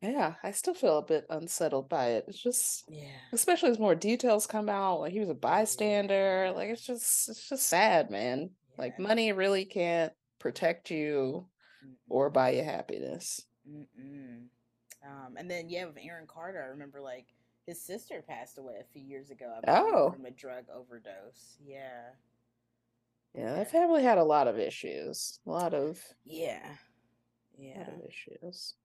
yeah. 0.02 0.36
I 0.44 0.52
still 0.52 0.74
feel 0.74 0.98
a 1.00 1.02
bit 1.06 1.26
unsettled 1.30 1.90
by 1.90 2.08
it. 2.12 2.26
It's 2.28 2.42
just, 2.42 2.86
Yeah. 2.88 3.32
especially 3.32 3.72
as 3.72 3.80
more 3.80 3.96
details 3.96 4.48
come 4.48 4.70
out. 4.70 5.00
Like 5.02 5.14
he 5.14 5.20
was 5.20 5.30
a 5.30 5.34
bystander. 5.34 6.52
Like 6.56 6.70
it's 6.70 6.86
just, 6.86 7.30
it's 7.30 7.50
just 7.50 7.68
sad, 7.68 8.10
man. 8.12 8.52
Like 8.78 9.00
money 9.00 9.32
really 9.32 9.66
can't 9.66 10.14
protect 10.40 10.92
you 10.92 11.48
or 12.10 12.30
Mm-mm. 12.30 12.34
buy 12.34 12.52
you 12.52 12.64
happiness. 12.64 13.42
Mm-mm. 13.70 14.46
Um, 15.06 15.38
and 15.38 15.50
then 15.50 15.70
yeah, 15.70 15.86
with 15.86 15.98
Aaron 16.02 16.28
Carter, 16.28 16.62
I 16.64 16.68
remember 16.68 17.02
like 17.02 17.28
his 17.66 17.82
sister 17.82 18.22
passed 18.28 18.58
away 18.58 18.76
a 18.80 18.84
few 18.94 19.02
years 19.02 19.30
ago. 19.32 19.60
Oh. 19.68 20.12
from 20.12 20.26
a 20.26 20.32
drug 20.32 20.66
overdose. 20.74 21.58
Yeah, 21.66 22.12
Yeah, 23.34 23.54
that 23.56 23.72
family 23.72 24.04
had 24.04 24.18
a 24.18 24.24
lot 24.24 24.48
of 24.48 24.58
issues. 24.60 25.40
A 25.46 25.50
lot 25.50 25.74
of 25.74 26.00
yeah, 26.24 26.76
yeah. 27.58 27.80
lot 27.80 27.90
of 27.90 28.02
issues. 28.08 28.76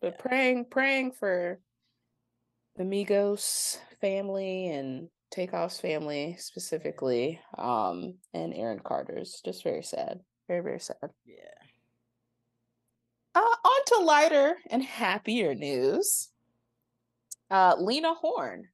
But 0.00 0.14
Yeah. 0.14 0.20
praying, 0.20 0.64
praying 0.70 1.12
for 1.12 1.60
the 2.76 2.84
Migos 2.84 3.78
family 4.00 4.68
and 4.68 5.08
Takeoff's 5.30 5.78
family 5.80 6.36
specifically, 6.38 7.40
um, 7.56 8.18
and 8.34 8.52
Aaron 8.54 8.80
Carter's 8.80 9.40
just 9.44 9.62
very 9.62 9.82
sad, 9.82 10.20
very 10.48 10.60
very 10.62 10.80
sad. 10.80 11.10
Yeah. 11.24 11.36
Uh, 13.34 13.40
on 13.40 13.84
to 13.86 13.98
lighter 14.04 14.56
and 14.70 14.82
happier 14.82 15.54
news. 15.54 16.30
Uh, 17.52 17.76
Lena 17.78 18.14
Horne 18.14 18.68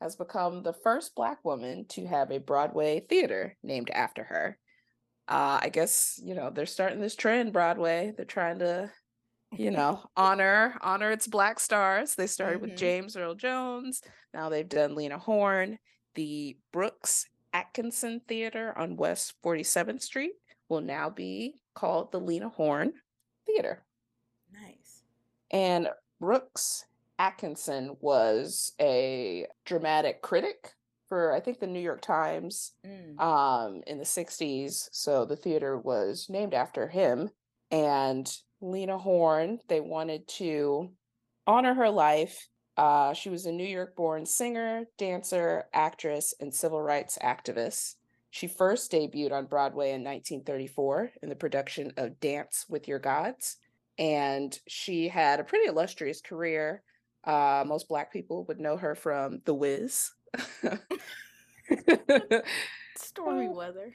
has 0.00 0.16
become 0.16 0.62
the 0.62 0.72
first 0.72 1.14
Black 1.14 1.44
woman 1.44 1.86
to 1.90 2.06
have 2.06 2.30
a 2.30 2.38
Broadway 2.38 3.00
theater 3.08 3.56
named 3.62 3.88
after 3.90 4.24
her. 4.24 4.58
Uh, 5.28 5.60
I 5.62 5.68
guess 5.70 6.20
you 6.22 6.34
know 6.34 6.50
they're 6.50 6.66
starting 6.66 7.00
this 7.00 7.16
trend. 7.16 7.52
Broadway, 7.52 8.12
they're 8.16 8.26
trying 8.26 8.58
to, 8.58 8.90
you 9.52 9.70
know, 9.78 10.02
honor 10.16 10.76
honor 10.80 11.10
its 11.12 11.26
Black 11.26 11.60
stars. 11.60 12.14
They 12.16 12.26
started 12.26 12.60
with 12.60 12.72
Mhm. 12.72 12.76
James 12.78 13.16
Earl 13.16 13.34
Jones. 13.36 14.02
Now 14.34 14.48
they've 14.48 14.68
done 14.68 14.94
Lena 14.96 15.18
Horne. 15.18 15.78
The 16.16 16.58
Brooks 16.72 17.26
Atkinson 17.52 18.20
Theater 18.26 18.76
on 18.76 18.96
West 18.96 19.34
47th 19.42 20.02
Street 20.02 20.32
will 20.68 20.80
now 20.80 21.10
be 21.10 21.60
called 21.74 22.10
the 22.12 22.20
Lena 22.20 22.48
Horne 22.48 22.92
Theater. 23.46 23.84
Nice. 24.52 25.02
And 25.50 25.88
Brooks 26.20 26.84
Atkinson 27.18 27.96
was 28.00 28.72
a 28.80 29.46
dramatic 29.64 30.22
critic 30.22 30.72
for, 31.08 31.32
I 31.32 31.40
think, 31.40 31.60
the 31.60 31.66
New 31.66 31.80
York 31.80 32.00
Times 32.00 32.72
Mm. 32.84 33.20
um, 33.20 33.82
in 33.86 33.98
the 33.98 34.04
60s. 34.04 34.88
So 34.92 35.24
the 35.24 35.36
theater 35.36 35.78
was 35.78 36.26
named 36.28 36.52
after 36.54 36.88
him. 36.88 37.30
And 37.70 38.30
Lena 38.60 38.98
Horne, 38.98 39.60
they 39.68 39.80
wanted 39.80 40.26
to 40.28 40.90
honor 41.46 41.74
her 41.74 41.90
life. 41.90 42.48
Uh, 42.76 43.12
she 43.14 43.30
was 43.30 43.46
a 43.46 43.52
New 43.52 43.66
York 43.66 43.96
born 43.96 44.26
singer, 44.26 44.84
dancer, 44.98 45.64
actress, 45.72 46.34
and 46.40 46.52
civil 46.54 46.82
rights 46.82 47.18
activist. 47.22 47.94
She 48.30 48.48
first 48.48 48.92
debuted 48.92 49.32
on 49.32 49.46
Broadway 49.46 49.92
in 49.92 50.04
1934 50.04 51.12
in 51.22 51.28
the 51.30 51.36
production 51.36 51.92
of 51.96 52.20
Dance 52.20 52.66
with 52.68 52.86
Your 52.86 52.98
Gods. 52.98 53.56
And 53.98 54.58
she 54.68 55.08
had 55.08 55.40
a 55.40 55.44
pretty 55.44 55.66
illustrious 55.68 56.20
career. 56.20 56.82
Uh, 57.26 57.64
most 57.66 57.88
Black 57.88 58.12
people 58.12 58.44
would 58.44 58.60
know 58.60 58.76
her 58.76 58.94
from 58.94 59.40
The 59.44 59.54
Wiz. 59.54 60.12
Stormy 62.96 63.48
weather. 63.48 63.92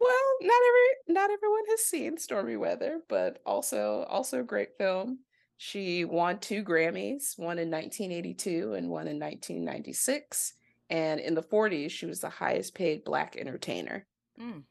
Well, 0.00 0.36
not 0.40 0.60
every 0.68 1.14
not 1.14 1.30
everyone 1.30 1.64
has 1.70 1.84
seen 1.84 2.18
Stormy 2.18 2.56
Weather, 2.56 3.00
but 3.08 3.40
also 3.46 4.04
also 4.08 4.40
a 4.40 4.44
great 4.44 4.76
film. 4.76 5.20
She 5.56 6.04
won 6.04 6.40
two 6.40 6.64
Grammys, 6.64 7.38
one 7.38 7.58
in 7.58 7.70
1982 7.70 8.74
and 8.74 8.90
one 8.90 9.06
in 9.06 9.18
1996, 9.20 10.54
And 10.90 11.20
in 11.20 11.34
the 11.34 11.42
40s, 11.42 11.90
she 11.90 12.06
was 12.06 12.20
the 12.20 12.28
highest 12.28 12.74
paid 12.74 13.04
Black 13.04 13.36
entertainer. 13.36 14.04
Mm. 14.38 14.64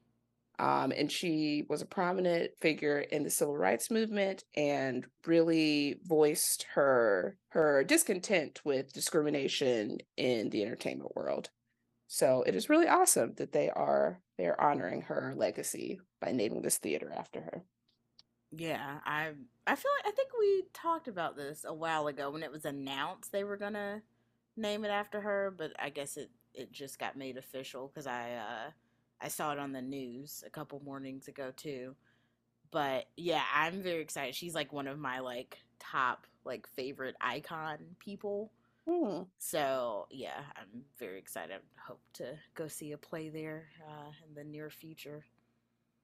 Um, 0.59 0.91
and 0.95 1.11
she 1.11 1.65
was 1.67 1.81
a 1.81 1.85
prominent 1.87 2.51
figure 2.61 2.99
in 2.99 3.23
the 3.23 3.29
civil 3.29 3.57
rights 3.57 3.89
movement 3.89 4.43
and 4.55 5.05
really 5.25 5.99
voiced 6.03 6.63
her 6.73 7.37
her 7.49 7.83
discontent 7.83 8.61
with 8.63 8.93
discrimination 8.93 9.97
in 10.15 10.49
the 10.51 10.63
entertainment 10.63 11.15
world. 11.15 11.49
So 12.07 12.43
it 12.43 12.55
is 12.55 12.69
really 12.69 12.87
awesome 12.87 13.33
that 13.35 13.51
they 13.53 13.69
are 13.71 14.21
they're 14.37 14.59
honoring 14.61 15.03
her 15.03 15.33
legacy 15.35 15.99
by 16.21 16.31
naming 16.31 16.61
this 16.61 16.77
theater 16.77 17.11
after 17.11 17.41
her. 17.41 17.65
Yeah, 18.51 18.99
I 19.05 19.33
I 19.65 19.75
feel 19.75 19.91
like 19.97 20.13
I 20.13 20.15
think 20.15 20.29
we 20.37 20.63
talked 20.73 21.07
about 21.07 21.35
this 21.35 21.65
a 21.65 21.73
while 21.73 22.07
ago 22.07 22.29
when 22.31 22.43
it 22.43 22.51
was 22.51 22.65
announced 22.65 23.31
they 23.31 23.43
were 23.43 23.57
gonna 23.57 24.03
name 24.55 24.85
it 24.85 24.89
after 24.89 25.21
her, 25.21 25.51
but 25.51 25.73
I 25.79 25.89
guess 25.89 26.17
it 26.17 26.31
it 26.53 26.71
just 26.71 26.99
got 26.99 27.17
made 27.17 27.37
official 27.37 27.87
because 27.87 28.05
I 28.07 28.33
uh 28.33 28.71
I 29.21 29.27
saw 29.27 29.51
it 29.51 29.59
on 29.59 29.71
the 29.71 29.81
news 29.81 30.43
a 30.45 30.49
couple 30.49 30.81
mornings 30.83 31.27
ago 31.27 31.51
too. 31.55 31.95
But 32.71 33.05
yeah, 33.15 33.43
I'm 33.53 33.81
very 33.81 34.01
excited. 34.01 34.35
She's 34.35 34.55
like 34.55 34.73
one 34.73 34.87
of 34.87 34.97
my 34.99 35.19
like 35.19 35.59
top 35.79 36.25
like 36.45 36.67
favorite 36.67 37.15
icon 37.21 37.77
people. 37.99 38.51
Hmm. 38.89 39.23
So 39.37 40.07
yeah, 40.11 40.41
I'm 40.55 40.83
very 40.99 41.19
excited. 41.19 41.55
I 41.55 41.81
Hope 41.87 42.01
to 42.13 42.25
go 42.55 42.67
see 42.67 42.93
a 42.93 42.97
play 42.97 43.29
there 43.29 43.65
uh, 43.87 44.11
in 44.27 44.35
the 44.35 44.43
near 44.43 44.69
future. 44.69 45.25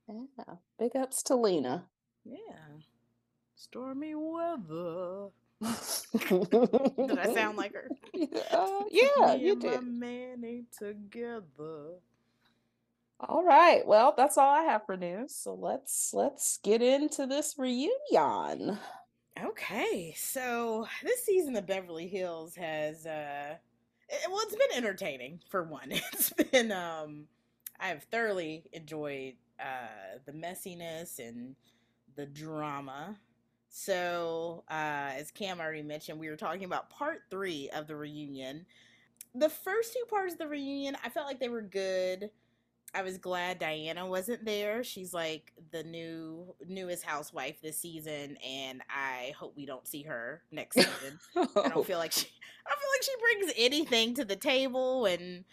Yeah. 0.07 0.55
Big 0.77 0.95
ups 0.95 1.23
to 1.23 1.35
Lena. 1.35 1.85
Yeah, 2.25 2.81
stormy 3.55 4.13
weather. 4.15 5.29
Did 5.61 7.19
I 7.19 7.33
sound 7.33 7.57
like 7.57 7.73
her? 7.73 7.89
Uh, 8.51 8.83
yeah, 8.89 9.33
you 9.35 9.55
did. 9.57 9.83
man 9.83 10.43
ain't 10.45 10.71
together. 10.71 11.99
All 13.19 13.43
right. 13.43 13.85
Well, 13.85 14.13
that's 14.15 14.37
all 14.37 14.49
I 14.49 14.63
have 14.63 14.85
for 14.85 14.95
news. 14.95 15.35
So 15.35 15.53
let's 15.53 16.13
let's 16.13 16.57
get 16.63 16.81
into 16.81 17.25
this 17.25 17.55
reunion. 17.57 18.79
Okay, 19.41 20.13
so 20.17 20.87
this 21.03 21.23
season 21.25 21.55
of 21.55 21.65
Beverly 21.67 22.07
Hills 22.07 22.55
has 22.55 23.05
uh 23.05 23.55
it- 24.09 24.29
well 24.29 24.41
it's 24.43 24.55
been 24.55 24.77
entertaining 24.77 25.41
for 25.49 25.63
one. 25.63 25.91
It's 26.13 26.31
been 26.31 26.71
um 26.71 27.25
I've 27.79 28.03
thoroughly 28.05 28.65
enjoyed 28.73 29.35
uh 29.59 30.19
the 30.25 30.33
messiness 30.33 31.19
and 31.19 31.55
the 32.15 32.25
drama. 32.27 33.17
So, 33.69 34.63
uh 34.69 35.11
as 35.17 35.31
Cam 35.31 35.59
already 35.61 35.83
mentioned, 35.83 36.19
we 36.19 36.29
were 36.29 36.37
talking 36.37 36.65
about 36.65 36.89
part 36.89 37.23
3 37.31 37.69
of 37.75 37.87
the 37.87 37.95
reunion. 37.95 38.65
The 39.35 39.49
first 39.49 39.93
two 39.93 40.05
parts 40.09 40.33
of 40.33 40.39
the 40.39 40.47
reunion, 40.47 40.97
I 41.03 41.09
felt 41.09 41.27
like 41.27 41.39
they 41.39 41.49
were 41.49 41.61
good. 41.61 42.31
I 42.93 43.03
was 43.03 43.17
glad 43.17 43.59
Diana 43.59 44.07
wasn't 44.07 44.45
there. 44.45 44.83
She's 44.83 45.13
like 45.13 45.53
the 45.71 45.83
new 45.83 46.55
newest 46.67 47.03
housewife 47.03 47.61
this 47.61 47.77
season, 47.77 48.37
and 48.37 48.81
I 48.89 49.33
hope 49.37 49.53
we 49.55 49.65
don't 49.65 49.87
see 49.87 50.03
her 50.03 50.41
next 50.51 50.75
season. 50.75 51.19
I 51.35 51.69
don't 51.69 51.85
feel 51.85 51.99
like 51.99 52.11
she 52.11 52.27
I 52.65 52.69
don't 52.69 52.79
feel 52.79 52.89
like 52.93 53.03
she 53.03 53.13
brings 53.21 53.53
anything 53.57 54.13
to 54.15 54.25
the 54.25 54.35
table 54.35 55.05
and 55.05 55.43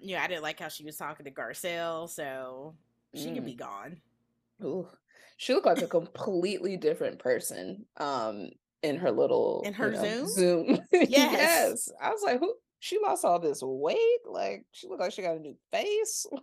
you 0.00 0.16
know, 0.16 0.22
I 0.22 0.26
didn't 0.26 0.42
like 0.42 0.58
how 0.58 0.68
she 0.68 0.84
was 0.84 0.96
talking 0.96 1.24
to 1.24 1.30
Garcelle, 1.30 2.08
so 2.08 2.74
she 3.14 3.26
can 3.26 3.42
Mm. 3.42 3.46
be 3.46 3.54
gone. 3.54 3.96
Ooh, 4.64 4.88
she 5.36 5.54
looked 5.54 5.66
like 5.66 5.82
a 5.82 5.86
completely 5.86 6.76
different 6.76 7.18
person. 7.18 7.86
Um, 7.98 8.50
in 8.82 8.96
her 8.96 9.12
little 9.12 9.62
In 9.64 9.72
you 9.74 9.78
her 9.78 9.90
know, 9.92 10.02
Zoom? 10.02 10.26
Zoom. 10.28 10.78
Yes. 10.92 11.08
yes. 11.10 11.88
I 12.02 12.10
was 12.10 12.22
like, 12.24 12.40
who? 12.40 12.52
She 12.82 12.98
lost 12.98 13.24
all 13.24 13.38
this 13.38 13.62
weight. 13.62 14.26
Like 14.28 14.66
she 14.72 14.88
looked 14.88 15.00
like 15.00 15.12
she 15.12 15.22
got 15.22 15.36
a 15.36 15.40
new 15.40 15.56
face. 15.70 16.26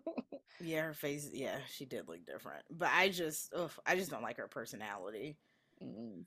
Yeah, 0.62 0.82
her 0.82 0.93
face 0.93 1.30
yeah, 1.32 1.58
she 1.73 1.86
did 1.86 2.10
look 2.10 2.25
different. 2.25 2.63
But 2.69 2.89
I 2.93 3.08
just 3.08 3.54
ugh, 3.56 3.71
I 3.86 3.95
just 3.95 4.12
don't 4.12 4.23
like 4.23 4.36
her 4.36 4.49
personality. 4.49 5.38
Mm. 5.82 6.23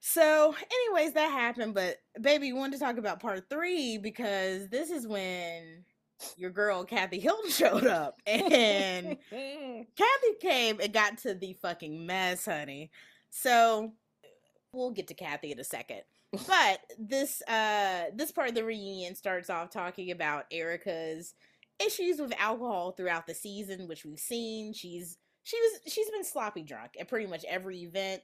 So, 0.00 0.52
anyways, 0.72 1.12
that 1.12 1.30
happened. 1.30 1.74
But 1.74 1.98
baby, 2.20 2.48
you 2.48 2.56
wanted 2.56 2.78
to 2.78 2.84
talk 2.84 2.98
about 2.98 3.20
part 3.20 3.48
three 3.48 3.96
because 3.98 4.68
this 4.68 4.90
is 4.90 5.06
when 5.06 5.84
your 6.36 6.50
girl 6.50 6.82
Kathy 6.82 7.20
Hilton 7.20 7.50
showed 7.52 7.86
up, 7.86 8.20
and 8.26 9.16
Kathy 9.30 10.34
came 10.40 10.80
and 10.80 10.92
got 10.92 11.18
to 11.18 11.34
the 11.34 11.56
fucking 11.62 12.04
mess, 12.04 12.46
honey. 12.46 12.90
So 13.30 13.92
we'll 14.72 14.90
get 14.90 15.06
to 15.06 15.14
Kathy 15.14 15.52
in 15.52 15.60
a 15.60 15.64
second. 15.64 16.02
But 16.32 16.80
this 16.98 17.42
uh 17.48 18.04
this 18.14 18.32
part 18.32 18.48
of 18.48 18.54
the 18.54 18.64
reunion 18.64 19.14
starts 19.14 19.48
off 19.48 19.70
talking 19.70 20.10
about 20.10 20.44
Erika's 20.50 21.34
issues 21.84 22.20
with 22.20 22.32
alcohol 22.38 22.92
throughout 22.92 23.26
the 23.26 23.34
season, 23.34 23.88
which 23.88 24.04
we've 24.04 24.18
seen. 24.18 24.72
She's 24.72 25.16
she 25.42 25.56
was 25.56 25.92
she's 25.92 26.10
been 26.10 26.24
sloppy 26.24 26.62
drunk 26.62 26.92
at 27.00 27.08
pretty 27.08 27.26
much 27.26 27.44
every 27.48 27.78
event. 27.82 28.22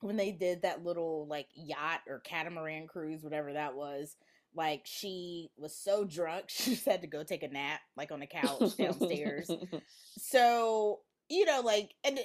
When 0.00 0.16
they 0.16 0.32
did 0.32 0.62
that 0.62 0.84
little 0.84 1.26
like 1.26 1.48
yacht 1.54 2.00
or 2.06 2.20
catamaran 2.20 2.88
cruise, 2.88 3.22
whatever 3.22 3.54
that 3.54 3.74
was, 3.74 4.16
like 4.54 4.82
she 4.84 5.50
was 5.56 5.76
so 5.76 6.04
drunk 6.04 6.44
she 6.48 6.70
just 6.70 6.86
had 6.86 7.02
to 7.02 7.06
go 7.06 7.22
take 7.22 7.42
a 7.42 7.48
nap 7.48 7.80
like 7.96 8.12
on 8.12 8.20
the 8.20 8.26
couch 8.26 8.76
downstairs 8.76 9.50
so 10.18 11.00
you 11.28 11.44
know 11.44 11.60
like 11.64 11.94
and 12.04 12.18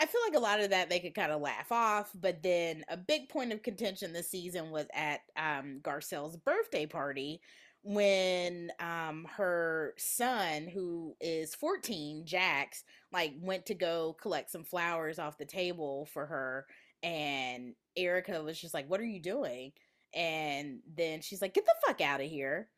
i 0.00 0.06
feel 0.06 0.20
like 0.26 0.36
a 0.36 0.42
lot 0.42 0.60
of 0.60 0.70
that 0.70 0.88
they 0.88 1.00
could 1.00 1.14
kind 1.14 1.32
of 1.32 1.40
laugh 1.40 1.70
off 1.72 2.10
but 2.14 2.42
then 2.42 2.84
a 2.88 2.96
big 2.96 3.28
point 3.28 3.52
of 3.52 3.62
contention 3.62 4.12
this 4.12 4.30
season 4.30 4.70
was 4.70 4.86
at 4.94 5.20
um 5.36 5.80
garcelle's 5.82 6.36
birthday 6.36 6.86
party 6.86 7.40
when 7.82 8.70
um 8.80 9.26
her 9.36 9.94
son 9.96 10.66
who 10.66 11.14
is 11.20 11.54
14 11.54 12.24
jax 12.26 12.82
like 13.12 13.34
went 13.40 13.66
to 13.66 13.74
go 13.74 14.16
collect 14.20 14.50
some 14.50 14.64
flowers 14.64 15.18
off 15.18 15.38
the 15.38 15.44
table 15.44 16.08
for 16.12 16.26
her 16.26 16.66
and 17.02 17.74
erika 17.96 18.42
was 18.42 18.60
just 18.60 18.74
like 18.74 18.88
what 18.90 19.00
are 19.00 19.04
you 19.04 19.20
doing 19.22 19.70
and 20.14 20.80
then 20.96 21.20
she's 21.20 21.40
like 21.42 21.54
get 21.54 21.64
the 21.66 21.74
fuck 21.86 22.00
out 22.00 22.20
of 22.20 22.28
here 22.28 22.68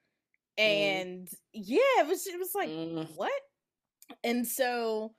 Mm. 0.58 0.64
and 0.64 1.28
yeah 1.52 2.00
it 2.00 2.06
was 2.08 2.26
it 2.26 2.38
was 2.38 2.52
like 2.54 2.68
Mm. 2.68 3.08
what 3.14 3.30
and 4.24 4.46
so 4.46 5.14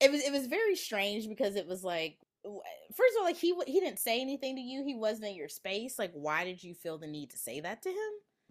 it 0.00 0.10
was 0.10 0.22
it 0.22 0.32
was 0.32 0.46
very 0.46 0.76
strange 0.76 1.28
because 1.28 1.56
it 1.56 1.66
was 1.66 1.84
like 1.84 2.18
first 2.44 3.14
of 3.16 3.18
all 3.20 3.24
like 3.24 3.36
he 3.36 3.54
he 3.66 3.80
didn't 3.80 3.98
say 3.98 4.20
anything 4.20 4.56
to 4.56 4.62
you 4.62 4.82
he 4.84 4.94
wasn't 4.94 5.24
in 5.26 5.34
your 5.36 5.48
space 5.48 5.98
like 5.98 6.12
why 6.14 6.44
did 6.44 6.62
you 6.62 6.74
feel 6.74 6.98
the 6.98 7.06
need 7.06 7.30
to 7.30 7.38
say 7.38 7.60
that 7.60 7.82
to 7.82 7.90
him 7.90 7.96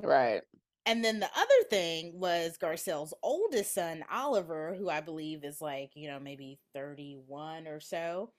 Right. 0.01 0.41
and 0.85 1.03
then 1.03 1.19
the 1.19 1.29
other 1.35 1.63
thing 1.69 2.19
was 2.19 2.57
Garcelle's 2.57 3.13
oldest 3.23 3.73
son 3.73 4.03
Oliver 4.11 4.75
who 4.77 4.89
I 4.89 5.01
believe 5.01 5.43
is 5.43 5.59
like 5.61 5.91
you 5.95 6.07
know 6.07 6.19
maybe 6.19 6.59
31 6.73 7.67
or 7.67 7.79
so 7.79 8.31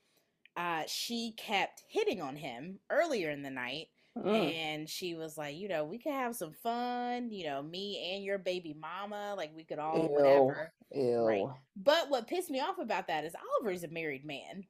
uh 0.56 0.82
she 0.86 1.34
kept 1.36 1.82
hitting 1.88 2.22
on 2.22 2.36
him 2.36 2.78
earlier 2.90 3.30
in 3.30 3.42
the 3.42 3.50
night 3.50 3.88
Mm. 4.18 4.54
and 4.54 4.88
she 4.88 5.14
was 5.14 5.38
like, 5.38 5.56
you 5.56 5.68
know, 5.68 5.84
we 5.84 5.98
could 5.98 6.12
have 6.12 6.34
some 6.34 6.52
fun, 6.52 7.30
you 7.30 7.44
know, 7.46 7.62
me 7.62 8.12
and 8.14 8.24
your 8.24 8.38
baby 8.38 8.74
mama, 8.78 9.34
like 9.36 9.52
we 9.54 9.64
could 9.64 9.78
all 9.78 10.02
Ew. 10.02 10.08
whatever. 10.08 10.72
Ew. 10.92 11.24
Right. 11.24 11.46
But 11.76 12.10
what 12.10 12.26
pissed 12.26 12.50
me 12.50 12.60
off 12.60 12.78
about 12.78 13.06
that 13.06 13.24
is 13.24 13.34
Oliver 13.34 13.72
is 13.72 13.84
a 13.84 13.88
married 13.88 14.24
man. 14.24 14.64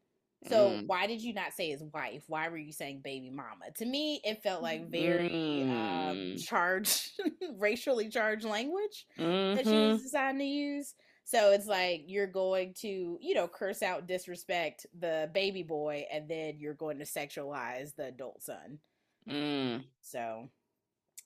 So 0.48 0.70
Mm. 0.70 0.86
why 0.86 1.06
did 1.06 1.22
you 1.22 1.34
not 1.34 1.52
say 1.52 1.70
his 1.70 1.82
wife? 1.82 2.24
Why 2.26 2.48
were 2.48 2.56
you 2.58 2.72
saying 2.72 3.00
baby 3.02 3.30
mama? 3.30 3.70
To 3.76 3.84
me, 3.86 4.20
it 4.24 4.42
felt 4.42 4.62
like 4.62 4.88
very 4.90 5.62
um 5.62 6.16
Mm. 6.16 6.44
charged, 6.46 7.10
racially 7.58 8.08
charged 8.08 8.44
language 8.44 9.06
that 9.16 9.66
she 9.66 9.76
was 9.76 10.02
deciding 10.02 10.38
to 10.40 10.44
use. 10.46 10.94
So 11.24 11.52
it's 11.52 11.66
like 11.66 12.04
you're 12.06 12.26
going 12.26 12.74
to, 12.80 13.18
you 13.20 13.34
know, 13.34 13.46
curse 13.48 13.82
out, 13.82 14.06
disrespect 14.06 14.86
the 14.98 15.30
baby 15.32 15.62
boy, 15.62 16.06
and 16.12 16.28
then 16.28 16.58
you're 16.58 16.74
going 16.74 16.98
to 16.98 17.04
sexualize 17.04 17.94
the 17.94 18.06
adult 18.06 18.42
son. 18.42 18.78
Mm. 19.30 19.84
So 20.00 20.48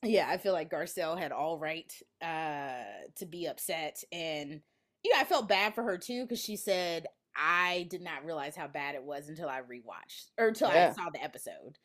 yeah, 0.02 0.28
I 0.28 0.38
feel 0.38 0.52
like 0.52 0.70
Garcelle 0.70 1.18
had 1.18 1.32
all 1.32 1.58
right 1.58 1.92
uh 2.22 2.82
to 3.16 3.26
be 3.26 3.46
upset 3.46 4.02
and 4.12 4.60
you 5.02 5.12
know, 5.12 5.20
I 5.20 5.24
felt 5.24 5.48
bad 5.48 5.74
for 5.74 5.82
her 5.84 5.98
too 5.98 6.22
because 6.22 6.42
she 6.42 6.56
said 6.56 7.06
I 7.36 7.86
did 7.90 8.02
not 8.02 8.24
realize 8.24 8.56
how 8.56 8.68
bad 8.68 8.94
it 8.94 9.02
was 9.02 9.28
until 9.28 9.48
I 9.48 9.60
rewatched 9.60 10.30
or 10.38 10.48
until 10.48 10.68
I 10.68 10.92
saw 10.92 11.10
the 11.10 11.22
episode. 11.22 11.78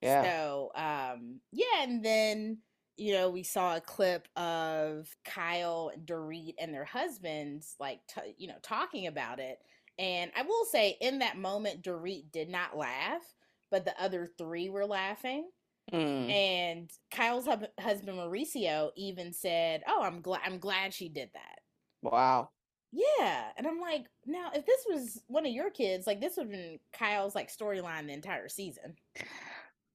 Yeah. 0.00 0.22
So 0.22 0.70
um 0.74 1.40
yeah, 1.52 1.82
and 1.82 2.04
then 2.04 2.58
you 2.96 3.12
know, 3.12 3.30
we 3.30 3.44
saw 3.44 3.76
a 3.76 3.80
clip 3.80 4.26
of 4.36 5.08
Kyle 5.24 5.92
and 5.94 6.04
Dorit 6.04 6.54
and 6.58 6.74
their 6.74 6.84
husbands 6.84 7.76
like 7.78 8.00
t- 8.08 8.34
you 8.38 8.48
know, 8.48 8.58
talking 8.62 9.06
about 9.06 9.38
it. 9.38 9.58
And 9.98 10.32
I 10.36 10.42
will 10.42 10.64
say 10.64 10.96
in 11.00 11.20
that 11.20 11.38
moment 11.38 11.82
Dorit 11.82 12.32
did 12.32 12.48
not 12.48 12.76
laugh, 12.76 13.22
but 13.70 13.84
the 13.84 14.00
other 14.02 14.28
three 14.36 14.68
were 14.68 14.86
laughing. 14.86 15.48
Mm. 15.92 16.30
And 16.30 16.90
Kyle's 17.10 17.46
hub- 17.46 17.66
husband 17.80 18.18
Mauricio 18.18 18.90
even 18.96 19.32
said, 19.32 19.82
"Oh, 19.86 20.02
I'm 20.02 20.20
glad 20.20 20.42
I'm 20.44 20.58
glad 20.58 20.92
she 20.94 21.08
did 21.08 21.30
that." 21.34 21.58
Wow. 22.02 22.50
Yeah, 22.92 23.50
and 23.56 23.66
I'm 23.66 23.80
like, 23.80 24.06
now 24.24 24.50
if 24.54 24.64
this 24.64 24.86
was 24.88 25.22
one 25.26 25.44
of 25.44 25.52
your 25.52 25.70
kids, 25.70 26.06
like 26.06 26.20
this 26.20 26.36
would 26.36 26.44
have 26.46 26.50
been 26.50 26.78
Kyle's 26.92 27.34
like 27.34 27.50
storyline 27.54 28.06
the 28.06 28.14
entire 28.14 28.48
season. 28.48 28.96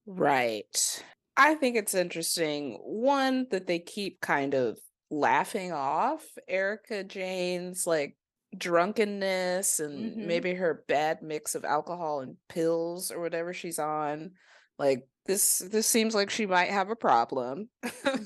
Right. 0.06 1.02
I 1.36 1.54
think 1.54 1.76
it's 1.76 1.94
interesting, 1.94 2.78
one, 2.82 3.48
that 3.50 3.66
they 3.66 3.78
keep 3.80 4.20
kind 4.20 4.54
of 4.54 4.78
laughing 5.10 5.72
off 5.72 6.24
Erika 6.48 7.02
Jayne's 7.04 7.86
like 7.86 8.16
drunkenness 8.56 9.80
and 9.80 10.12
Mhm. 10.16 10.26
maybe 10.26 10.54
her 10.54 10.84
bad 10.86 11.22
mix 11.22 11.54
of 11.56 11.64
alcohol 11.64 12.20
and 12.20 12.36
pills 12.48 13.10
or 13.10 13.20
whatever 13.20 13.52
she's 13.52 13.78
on. 13.80 14.32
Like 14.78 15.08
this 15.26 15.58
this 15.58 15.86
seems 15.86 16.14
like 16.14 16.30
she 16.30 16.46
might 16.46 16.70
have 16.70 16.90
a 16.90 16.96
problem. 16.96 17.68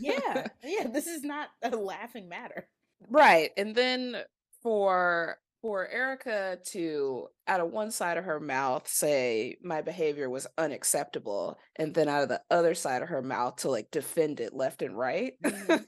Yeah, 0.01 0.49
yeah. 0.65 0.87
This 0.89 1.07
is 1.07 1.23
not 1.23 1.49
a 1.63 1.71
laughing 1.71 2.29
matter. 2.29 2.69
Right. 3.09 3.51
And 3.57 3.75
then 3.75 4.17
for 4.63 5.39
for 5.63 5.89
Erika 5.89 6.59
to 6.67 7.29
out 7.49 7.61
of 7.61 7.71
one 7.71 7.91
side 7.91 8.17
of 8.17 8.25
her 8.25 8.39
mouth 8.39 8.87
say 8.87 9.57
my 9.63 9.83
behavior 9.83 10.31
was 10.31 10.47
unacceptable 10.57 11.59
and 11.77 11.93
then 11.95 12.09
out 12.09 12.23
of 12.23 12.29
the 12.29 12.41
other 12.51 12.75
side 12.77 13.03
of 13.03 13.09
her 13.09 13.23
mouth 13.23 13.57
to 13.57 13.69
like 13.71 13.91
defend 13.91 14.39
it 14.39 14.55
left 14.55 14.83
and 14.83 14.97
right 14.97 15.35
Mhm. 15.45 15.85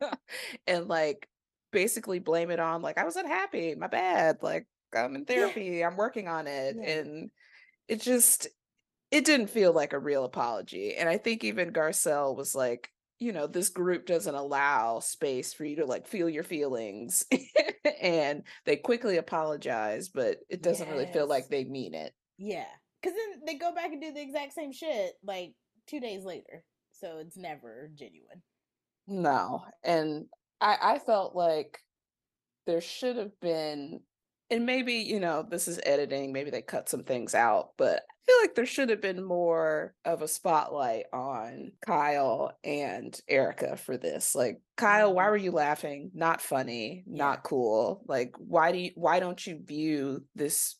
and 0.66 0.88
like 0.88 1.28
basically 1.72 2.18
blame 2.18 2.50
it 2.50 2.60
on 2.60 2.82
like 2.82 2.98
I 2.98 3.04
was 3.04 3.16
unhappy, 3.16 3.74
my 3.74 3.86
bad, 3.86 4.38
like 4.42 4.66
I'm 4.94 5.14
in 5.14 5.24
Yeah, 5.28 5.48
therapy, 5.48 5.84
I'm 5.84 5.96
working 5.96 6.28
on 6.28 6.46
it 6.46 6.76
yeah, 6.78 6.90
and 6.92 7.30
it 7.88 8.00
just 8.00 8.48
it 9.12 9.26
didn't 9.26 9.50
feel 9.50 9.72
like 9.72 9.92
a 9.92 9.98
real 9.98 10.24
apology. 10.24 10.96
And 10.96 11.08
I 11.08 11.18
think 11.18 11.44
even 11.44 11.72
Garcelle 11.72 12.34
was 12.34 12.54
like, 12.54 12.90
you 13.18 13.32
know, 13.32 13.46
this 13.46 13.68
group 13.68 14.06
doesn't 14.06 14.34
allow 14.34 14.98
space 14.98 15.52
for 15.52 15.64
you 15.64 15.76
to 15.76 15.86
like 15.86 16.08
feel 16.08 16.28
your 16.28 16.42
feelings. 16.42 17.24
and 18.00 18.42
they 18.64 18.76
quickly 18.76 19.18
apologize, 19.18 20.08
but 20.08 20.38
it 20.48 20.62
doesn't 20.62 20.88
really 20.90 21.06
feel 21.06 21.28
like 21.28 21.48
they 21.48 21.64
mean 21.64 21.94
it. 21.94 22.12
yeah. 22.38 22.64
Because 23.00 23.16
then 23.16 23.42
they 23.44 23.54
go 23.54 23.74
back 23.74 23.92
and 23.92 24.00
do 24.00 24.12
the 24.12 24.22
exact 24.22 24.52
same 24.52 24.72
shit 24.72 25.12
like 25.24 25.54
two 25.88 25.98
days 25.98 26.24
later. 26.24 26.64
So 26.92 27.18
it's 27.18 27.36
never 27.36 27.90
genuine. 27.94 28.42
No. 29.08 29.64
And 29.82 30.26
I, 30.60 30.76
I 30.80 30.98
felt 31.00 31.34
like 31.34 31.80
there 32.66 32.80
should 32.80 33.16
have 33.16 33.38
been, 33.40 34.00
and 34.52 34.66
maybe, 34.66 34.94
you 34.96 35.18
know, 35.18 35.42
this 35.48 35.66
is 35.66 35.80
editing, 35.82 36.30
maybe 36.30 36.50
they 36.50 36.60
cut 36.60 36.86
some 36.86 37.04
things 37.04 37.34
out, 37.34 37.70
but 37.78 38.00
I 38.00 38.26
feel 38.26 38.36
like 38.42 38.54
there 38.54 38.66
should 38.66 38.90
have 38.90 39.00
been 39.00 39.24
more 39.24 39.94
of 40.04 40.20
a 40.20 40.28
spotlight 40.28 41.06
on 41.10 41.72
Kyle 41.84 42.52
and 42.62 43.18
Erika 43.26 43.78
for 43.78 43.96
this. 43.96 44.34
Like, 44.34 44.60
Kyle, 44.76 45.14
why 45.14 45.24
hmm 45.24 45.30
were 45.30 45.38
you 45.38 45.52
laughing? 45.52 46.10
Not 46.14 46.42
funny, 46.42 47.02
Yeah, 47.06 47.14
not 47.16 47.44
cool. 47.44 48.02
Like, 48.06 48.34
why 48.36 48.72
do 48.72 48.78
you, 48.78 48.90
why 48.94 49.20
don't 49.20 49.44
you 49.44 49.58
view 49.64 50.24
this 50.34 50.76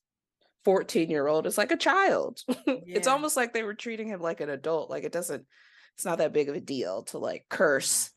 14 0.66 1.08
year 1.08 1.26
old 1.26 1.46
as 1.46 1.56
like 1.56 1.72
a 1.72 1.76
child? 1.78 2.40
it's 2.92 3.08
almost 3.08 3.38
like 3.38 3.54
they 3.54 3.62
were 3.62 3.74
treating 3.74 4.08
him 4.08 4.20
like 4.20 4.42
an 4.42 4.50
adult. 4.50 4.90
Like, 4.90 5.04
it 5.04 5.12
doesn't, 5.12 5.46
it's 5.94 6.04
not 6.04 6.18
that 6.18 6.34
big 6.34 6.50
of 6.50 6.56
a 6.56 6.60
deal 6.60 7.04
to 7.04 7.18
like 7.18 7.46
curse 7.48 8.10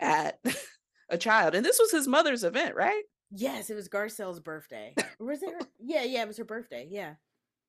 at 0.00 0.38
a 1.10 1.18
child. 1.18 1.54
And 1.54 1.66
this 1.66 1.78
was 1.78 1.90
his 1.92 2.08
mother's 2.08 2.44
event, 2.44 2.76
right? 2.76 3.02
Yes, 3.34 3.70
it 3.70 3.74
was 3.74 3.88
Garcelle's 3.88 4.40
birthday. 4.40 4.94
Or 5.20 5.26
was 5.26 5.42
it 5.42 5.50
her? 5.50 5.66
Yeah, 5.78 6.02
yeah, 6.02 6.22
it 6.22 6.28
was 6.28 6.36
her 6.38 6.44
birthday. 6.44 6.86
Yeah. 6.90 7.14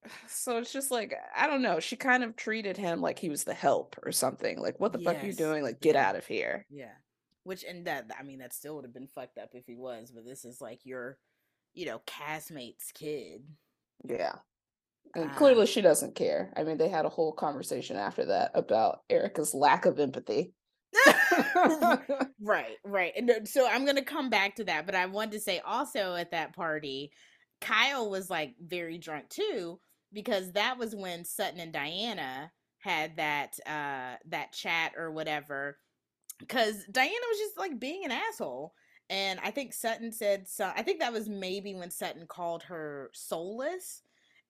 So 0.27 0.57
it's 0.57 0.73
just 0.73 0.91
like, 0.91 1.13
I 1.35 1.47
don't 1.47 1.61
know. 1.61 1.79
She 1.79 1.95
kind 1.95 2.23
of 2.23 2.35
treated 2.35 2.75
him 2.75 2.99
like 3.01 3.17
he 3.19 3.29
was 3.29 3.45
the 3.45 3.53
help 3.53 3.95
or 4.03 4.11
something. 4.11 4.59
Like, 4.59 4.79
what 4.79 4.91
the 4.91 4.99
fuck 4.99 5.23
are 5.23 5.25
you 5.25 5.33
doing? 5.33 5.63
Like, 5.63 5.79
get 5.79 5.95
Yeah. 5.95 6.09
out 6.09 6.15
of 6.17 6.25
here. 6.27 6.65
Yeah. 6.69 6.91
Which 7.43 7.63
and 7.63 7.85
that 7.87 8.09
I 8.19 8.23
mean 8.23 8.39
that 8.39 8.53
still 8.53 8.75
would 8.75 8.85
have 8.85 8.93
been 8.93 9.07
fucked 9.07 9.37
up 9.37 9.49
if 9.53 9.65
he 9.65 9.75
was, 9.75 10.11
but 10.11 10.25
this 10.25 10.43
is 10.45 10.59
like 10.61 10.79
your, 10.85 11.17
you 11.73 11.85
know, 11.85 12.01
castmate's 12.05 12.91
kid. 12.93 13.43
Yeah. 14.03 14.35
And 15.15 15.29
Uh 15.31 15.35
clearly 15.35 15.67
she 15.67 15.81
doesn't 15.81 16.15
care. 16.15 16.51
I 16.57 16.63
mean, 16.63 16.77
they 16.77 16.89
had 16.89 17.05
a 17.05 17.09
whole 17.09 17.31
conversation 17.33 17.95
after 17.97 18.25
that 18.25 18.51
about 18.55 19.03
Erika's 19.09 19.53
lack 19.53 19.85
of 19.85 19.99
empathy. 19.99 20.53
right, 22.41 22.77
right. 22.83 23.13
And 23.15 23.47
so 23.47 23.67
I'm 23.67 23.85
gonna 23.85 24.03
come 24.03 24.29
back 24.29 24.55
to 24.55 24.63
that, 24.65 24.85
but 24.85 24.95
I 24.95 25.05
wanted 25.05 25.33
to 25.33 25.39
say 25.39 25.61
also 25.65 26.15
at 26.15 26.31
that 26.31 26.55
party, 26.55 27.11
Kyle 27.61 28.09
was 28.09 28.29
like 28.29 28.55
very 28.61 28.97
drunk 28.97 29.29
too, 29.29 29.79
because 30.11 30.51
that 30.53 30.77
was 30.77 30.95
when 30.95 31.25
Sutton 31.25 31.59
and 31.59 31.73
Diana 31.73 32.51
had 32.79 33.15
that 33.17 33.57
uh 33.65 34.17
that 34.29 34.51
chat 34.53 34.93
or 34.97 35.11
whatever. 35.11 35.77
Because 36.39 36.83
Diana 36.91 37.11
was 37.31 37.39
just 37.39 37.57
like 37.57 37.79
being 37.79 38.05
an 38.05 38.11
asshole. 38.11 38.73
And 39.09 39.39
I 39.43 39.51
think 39.51 39.73
Sutton 39.73 40.11
said 40.11 40.47
so 40.47 40.71
I 40.75 40.83
think 40.83 40.99
that 40.99 41.13
was 41.13 41.29
maybe 41.29 41.75
when 41.75 41.91
Sutton 41.91 42.27
called 42.27 42.63
her 42.63 43.09
soulless. 43.13 44.01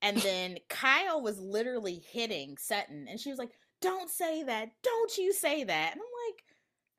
And 0.01 0.17
then 0.17 0.57
Kyle 0.69 1.21
was 1.21 1.39
literally 1.39 2.03
hitting 2.11 2.57
Sutton 2.57 3.07
and 3.09 3.19
she 3.19 3.29
was 3.29 3.39
like, 3.39 3.51
Don't 3.83 4.09
say 4.09 4.43
that. 4.43 4.71
Don't 4.81 5.17
you 5.17 5.33
say 5.33 5.63
that. 5.63 5.91
And 5.93 6.01
I'm 6.01 6.29
like, 6.29 6.43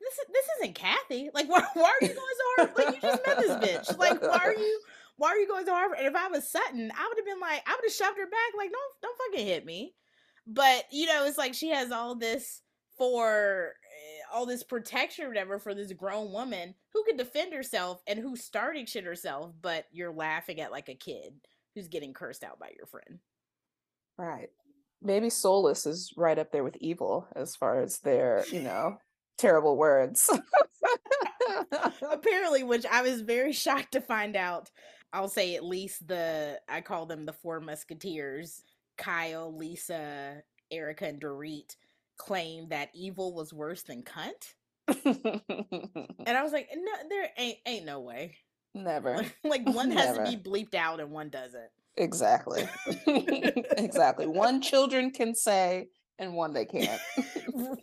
this 0.01 0.14
is 0.14 0.27
this 0.33 0.47
isn't 0.59 0.75
Kathy. 0.75 1.31
Like, 1.33 1.49
why, 1.51 1.64
why 1.75 1.94
are 2.01 2.07
you 2.07 2.14
going 2.14 2.18
so 2.18 2.64
hard? 2.64 2.70
Like, 2.77 2.94
you 2.94 3.01
just 3.01 3.27
met 3.27 3.38
this 3.38 3.51
bitch. 3.53 3.99
Like, 3.99 4.23
why 4.23 4.38
are 4.44 4.55
you 4.55 4.81
why 5.16 5.29
are 5.29 5.38
you 5.38 5.49
going 5.49 5.66
so 5.66 5.73
hard? 5.73 5.92
And 5.97 6.07
if 6.07 6.14
I 6.14 6.29
was 6.29 6.49
Sutton, 6.51 6.90
I 6.97 7.09
would 7.09 7.18
have 7.18 7.27
been 7.27 7.40
like, 7.40 7.62
I 7.66 7.73
would 7.73 7.85
have 7.85 7.92
shoved 7.92 8.18
her 8.18 8.27
back. 8.27 8.53
Like, 8.57 8.70
don't 8.70 8.92
don't 9.03 9.18
fucking 9.33 9.47
hit 9.47 9.64
me. 9.64 9.94
But 10.47 10.85
you 10.90 11.07
know, 11.07 11.25
it's 11.25 11.38
like 11.38 11.55
she 11.55 11.68
has 11.70 11.90
all 11.90 12.14
this 12.14 12.62
for 12.99 13.73
eh, 13.85 14.23
all 14.33 14.47
this 14.47 14.62
protection 14.62 15.25
or 15.25 15.29
whatever 15.29 15.59
for 15.59 15.75
this 15.75 15.92
grown 15.92 16.33
woman 16.33 16.75
who 16.92 17.05
can 17.05 17.16
defend 17.16 17.53
herself 17.53 18.03
and 18.07 18.18
who's 18.18 18.42
starting 18.44 18.87
shit 18.87 19.05
herself, 19.05 19.53
but 19.62 19.87
you're 19.90 20.12
laughing 20.12 20.61
at 20.61 20.70
like 20.70 20.88
a 20.88 20.94
kid 20.94 21.35
who's 21.75 21.88
getting 21.88 22.12
cursed 22.12 22.44
out 22.44 22.59
by 22.61 22.70
your 22.77 22.87
friend. 22.87 23.18
right. 24.18 24.51
Maybe 25.05 25.31
soulless 25.31 25.87
is 25.87 26.12
right 26.17 26.38
up 26.38 26.51
there 26.51 26.64
with 26.64 26.77
evil 26.81 27.29
as 27.37 27.55
far 27.55 27.81
as 27.83 27.99
their, 27.99 28.45
you 28.51 28.61
know, 28.61 28.97
terrible 29.38 29.77
words. 29.77 30.31
Apparently, 32.11 32.62
which 32.62 32.87
I 32.90 33.03
was 33.03 33.21
very 33.21 33.53
shocked 33.53 33.93
to 33.93 34.01
find 34.01 34.35
out. 34.35 34.71
I'll 35.12 35.29
say 35.29 35.55
at 35.55 35.64
least 35.64 36.09
the 36.09 36.59
I 36.69 36.81
call 36.81 37.07
them 37.07 37.27
the 37.27 37.33
four 37.33 37.61
musketeers. 37.61 38.62
Kyle, 38.97 39.55
Lisa, 39.55 40.43
Erica, 40.71 41.07
and 41.07 41.21
Dorit 41.21 41.77
claim 42.17 42.69
that 42.69 42.90
evil 42.95 43.35
was 43.35 43.53
worse 43.53 43.83
than 43.83 44.03
cunt. 44.03 44.55
And 46.27 46.38
I 46.38 46.43
was 46.43 46.53
like, 46.53 46.71
no, 46.75 46.93
there 47.09 47.29
ain't 47.37 47.59
ain't 47.67 47.85
no 47.85 48.01
way. 48.01 48.37
Never. 48.75 49.25
like 49.45 49.67
one 49.67 49.90
has 49.90 50.17
to 50.17 50.25
be 50.25 50.37
bleeped 50.37 50.75
out 50.75 51.01
and 51.01 51.11
one 51.11 51.29
doesn't. 51.29 51.71
Exactly. 51.96 52.68
exactly. 53.07 54.26
One 54.26 54.61
children 54.61 55.11
can 55.11 55.35
say 55.35 55.88
and 56.18 56.35
one 56.35 56.52
they 56.52 56.64
can't. 56.64 57.00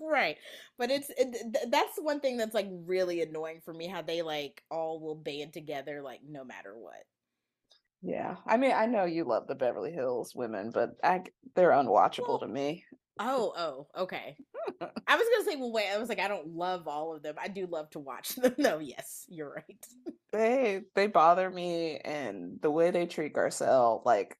right 0.00 0.36
but 0.78 0.90
it's 0.90 1.10
it, 1.10 1.32
th- 1.32 1.66
that's 1.70 1.96
one 1.98 2.20
thing 2.20 2.36
that's 2.36 2.54
like 2.54 2.68
really 2.70 3.22
annoying 3.22 3.60
for 3.64 3.72
me 3.72 3.86
how 3.86 4.02
they 4.02 4.22
like 4.22 4.62
all 4.70 5.00
will 5.00 5.14
band 5.14 5.52
together 5.52 6.02
like 6.02 6.20
no 6.28 6.44
matter 6.44 6.76
what 6.76 7.04
Yeah. 8.02 8.36
I 8.46 8.56
mean, 8.56 8.72
I 8.72 8.86
know 8.86 9.04
you 9.04 9.24
love 9.24 9.46
the 9.46 9.54
Beverly 9.54 9.92
Hills 9.92 10.34
women, 10.34 10.70
but 10.70 10.96
I 11.04 11.22
they're 11.54 11.70
unwatchable 11.70 12.28
well 12.28 12.38
to 12.40 12.48
me. 12.48 12.84
Oh 13.22 13.52
oh 13.56 14.02
okay. 14.02 14.36
I 14.80 15.16
was 15.16 15.26
gonna 15.32 15.50
say 15.50 15.56
well 15.56 15.72
wait 15.72 15.90
i 15.92 15.98
was 15.98 16.08
like 16.08 16.20
i 16.20 16.28
don't 16.28 16.54
love 16.54 16.86
all 16.86 17.14
of 17.14 17.22
them. 17.22 17.34
I 17.40 17.48
do 17.48 17.66
love 17.66 17.90
to 17.90 17.98
watch 17.98 18.28
them. 18.36 18.54
No 18.58 18.78
yes 18.78 19.24
you're 19.28 19.52
right. 19.52 19.86
They 20.32 20.82
they 20.94 21.06
bother 21.06 21.50
me 21.50 21.98
and 21.98 22.58
the 22.62 22.70
way 22.70 22.90
they 22.90 23.06
treat 23.06 23.34
Garcelle, 23.34 24.02
like 24.04 24.36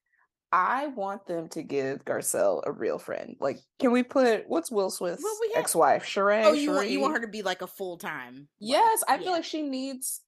I 0.55 0.88
want 0.88 1.27
them 1.27 1.49
to 1.51 1.62
give 1.62 2.05
Garcelle 2.05 2.61
a 2.66 2.73
real 2.73 2.99
friend. 2.99 3.37
Like, 3.40 3.59
can 3.81 3.90
we 3.90 4.03
put 4.03 4.45
what's 4.49 4.71
Will 4.71 4.90
Smith's 4.90 5.23
well 5.25 5.37
we 5.40 5.53
have 5.55 5.61
ex-wife, 5.62 6.05
Sheree? 6.05 6.45
oh 6.45 6.53
you 6.53 6.71
want 6.73 6.90
you 6.90 7.01
want 7.01 7.14
her 7.14 7.21
to 7.21 7.29
be 7.29 7.42
like 7.42 7.62
a 7.62 7.66
full-time 7.66 8.49
Yes, 8.61 9.03
I 9.09 9.16
feel 9.16 9.27
yeah. 9.27 9.33
like 9.33 9.45
she 9.45 9.62
needs, 9.62 10.21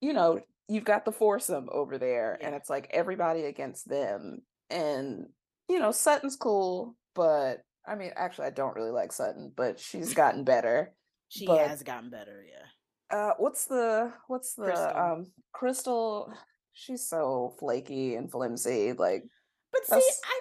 you 0.00 0.12
know, 0.12 0.40
you've 0.68 0.84
got 0.84 1.04
the 1.04 1.12
foursome 1.12 1.68
over 1.72 1.96
there, 1.96 2.38
and 2.40 2.54
it's 2.54 2.68
like 2.68 2.88
everybody 2.92 3.44
against 3.44 3.88
them. 3.88 4.40
And, 4.70 5.26
you 5.68 5.78
know, 5.78 5.92
Sutton's 5.92 6.36
cool, 6.36 6.96
but 7.14 7.60
I 7.88 7.94
mean, 7.96 8.12
actually, 8.16 8.46
I 8.48 8.50
don't 8.50 8.76
really 8.76 8.90
like 8.90 9.12
Sutton, 9.12 9.52
but 9.56 9.80
she's 9.80 10.14
gotten 10.22 10.44
better. 10.44 10.94
she 11.28 11.46
But 11.46 11.68
has 11.68 11.82
gotten 11.82 12.10
better 12.10 12.44
yeah 12.48 12.66
uh 13.10 13.32
what's 13.38 13.66
the 13.66 14.12
what's 14.26 14.54
the 14.54 14.64
crystal 14.64 14.96
um 14.96 15.26
Crystal? 15.52 16.32
She's 16.74 17.08
so 17.08 17.56
flaky 17.58 18.14
and 18.14 18.30
flimsy. 18.30 18.92
Like 18.92 19.24
but 19.72 19.84
see 19.86 20.00
i 20.24 20.40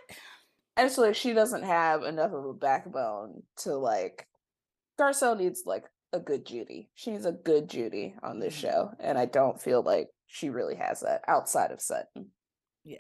and 0.78 0.92
so 0.92 1.02
like 1.02 1.16
she 1.16 1.34
doesn't 1.34 1.64
have 1.64 2.04
enough 2.04 2.32
of 2.34 2.46
a 2.46 2.54
backbone 2.54 3.44
to 3.58 3.76
like 3.76 4.28
Garcelle 5.00 5.38
needs 5.38 5.64
like 5.66 5.86
a 6.14 6.20
good 6.20 6.46
Judy. 6.46 6.90
She 6.96 7.12
needs 7.12 7.26
a 7.26 7.32
good 7.32 7.70
Judy 7.70 8.16
on 8.24 8.40
this 8.40 8.56
mhm, 8.56 8.60
show. 8.62 8.92
And 9.00 9.18
I 9.18 9.26
don't 9.26 9.62
feel 9.62 9.82
like 9.84 10.10
she 10.28 10.50
really 10.50 10.76
has 10.76 11.02
that 11.02 11.24
outside 11.28 11.72
of 11.72 11.82
Sutton. 11.82 12.32
yeah 12.84 13.00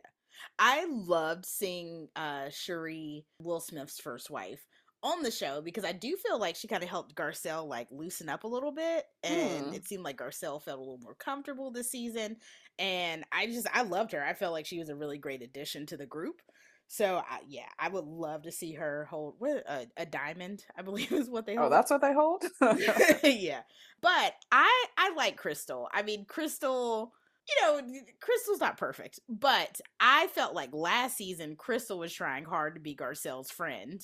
I 0.59 0.85
loved 0.89 1.45
seeing 1.45 2.07
uh 2.15 2.45
Sheree 2.49 3.23
Will 3.41 3.59
Smith's 3.59 3.99
first 3.99 4.29
wife 4.29 4.65
on 5.03 5.21
the 5.21 5.29
show 5.31 5.61
because 5.61 5.85
I 5.85 5.91
do 5.91 6.15
feel 6.17 6.39
like 6.39 6.55
she 6.55 6.67
kind 6.67 6.81
of 6.83 6.89
helped 6.89 7.15
Garcelle 7.15 7.67
like 7.67 7.87
loosen 7.91 8.29
up 8.29 8.43
a 8.43 8.47
little 8.47 8.71
bit 8.71 9.05
and 9.23 9.67
Hmm. 9.67 9.73
it 9.73 9.85
seemed 9.87 10.03
like 10.03 10.17
Garcelle 10.17 10.61
felt 10.61 10.77
a 10.77 10.81
little 10.81 10.99
more 11.03 11.13
comfortable 11.15 11.69
this 11.71 11.91
season 11.91 12.37
and 12.79 13.23
I 13.31 13.45
just 13.47 13.67
I 13.73 13.83
loved 13.83 14.11
her. 14.13 14.23
I 14.23 14.33
felt 14.33 14.53
like 14.53 14.65
she 14.65 14.79
was 14.79 14.89
a 14.89 14.95
really 14.95 15.17
great 15.19 15.41
addition 15.43 15.85
to 15.87 15.97
the 15.97 16.05
group. 16.07 16.41
So 16.89 17.17
I, 17.17 17.39
yeah, 17.47 17.67
I 17.77 17.89
would 17.89 18.05
love 18.05 18.43
to 18.43 18.51
see 18.51 18.73
her 18.73 19.05
hold 19.09 19.35
what 19.39 19.57
a, 19.67 19.87
a 19.97 20.05
diamond, 20.05 20.63
I 20.77 20.81
believe 20.83 21.11
is 21.11 21.29
what 21.29 21.45
they 21.45 21.55
hold. 21.55 21.67
Oh, 21.67 21.69
that's 21.75 21.91
what 21.91 22.01
they 22.01 22.13
hold? 22.13 22.43
yeah. 23.23 23.61
But 24.01 24.33
I 24.51 24.85
I 24.97 25.13
like 25.15 25.35
Crystal. 25.37 25.89
I 25.93 26.01
mean, 26.03 26.25
Crystal, 26.25 27.11
you 27.47 27.55
know, 27.61 27.81
Crystal's 28.19 28.59
not 28.59 28.77
perfect, 28.77 29.19
but 29.29 29.79
I 29.99 30.27
felt 30.27 30.53
like 30.53 30.73
last 30.73 31.17
season 31.17 31.55
Crystal 31.55 31.99
was 31.99 32.13
trying 32.13 32.45
hard 32.45 32.75
to 32.75 32.81
be 32.81 32.95
Garcelle's 32.95 33.51
friend, 33.51 34.01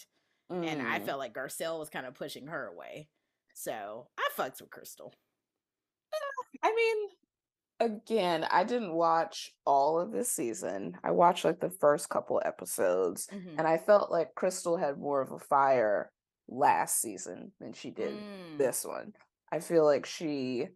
mm. 0.51 0.65
and 0.65 0.81
I 0.81 0.99
mm. 0.99 1.05
felt 1.05 1.19
like 1.19 1.33
Garcelle 1.33 1.79
was 1.79 1.89
kind 1.89 2.05
of 2.05 2.13
pushing 2.13 2.47
her 2.47 2.67
away. 2.67 3.07
So 3.53 4.07
I 4.17 4.29
fucked 4.35 4.61
with 4.61 4.71
Crystal. 4.71 5.13
I 6.63 6.73
mean, 6.73 7.91
again, 7.91 8.45
I 8.49 8.63
didn't 8.63 8.93
watch 8.93 9.51
all 9.65 9.99
of 9.99 10.11
this 10.11 10.31
season. 10.31 10.97
I 11.03 11.11
watched 11.11 11.43
like 11.43 11.59
the 11.59 11.69
first 11.69 12.09
couple 12.09 12.41
episodes, 12.43 13.27
mm-hmm. 13.31 13.57
and 13.57 13.67
I 13.67 13.77
felt 13.77 14.11
like 14.11 14.35
Crystal 14.35 14.77
had 14.77 14.97
more 14.97 15.21
of 15.21 15.31
a 15.31 15.39
fire 15.39 16.11
last 16.47 17.01
season 17.01 17.51
than 17.59 17.73
she 17.73 17.89
did 17.89 18.13
mm. 18.13 18.57
this 18.57 18.85
one. 18.85 19.13
I 19.51 19.59
feel 19.59 19.85
like 19.85 20.05
she, 20.05 20.67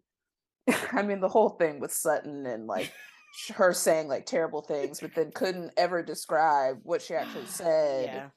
I 0.92 1.02
mean, 1.02 1.20
the 1.20 1.28
whole 1.28 1.50
thing 1.50 1.80
with 1.80 1.92
Sutton 1.92 2.46
and 2.46 2.66
like 2.66 2.92
her 3.54 3.72
saying 3.72 4.08
like 4.08 4.26
terrible 4.26 4.62
things, 4.62 5.00
but 5.00 5.14
then 5.14 5.30
couldn't 5.32 5.72
ever 5.76 6.02
describe 6.02 6.78
what 6.82 7.02
she 7.02 7.14
actually 7.14 7.46
said. 7.46 8.06
Yeah. 8.06 8.28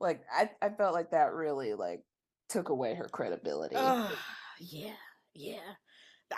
Like 0.00 0.22
I, 0.32 0.50
I 0.60 0.70
felt 0.70 0.94
like 0.94 1.10
that 1.10 1.32
really 1.32 1.74
like 1.74 2.02
took 2.48 2.68
away 2.68 2.94
her 2.94 3.08
credibility. 3.10 3.76
Oh, 3.78 4.12
yeah, 4.60 4.92
yeah. 5.34 5.74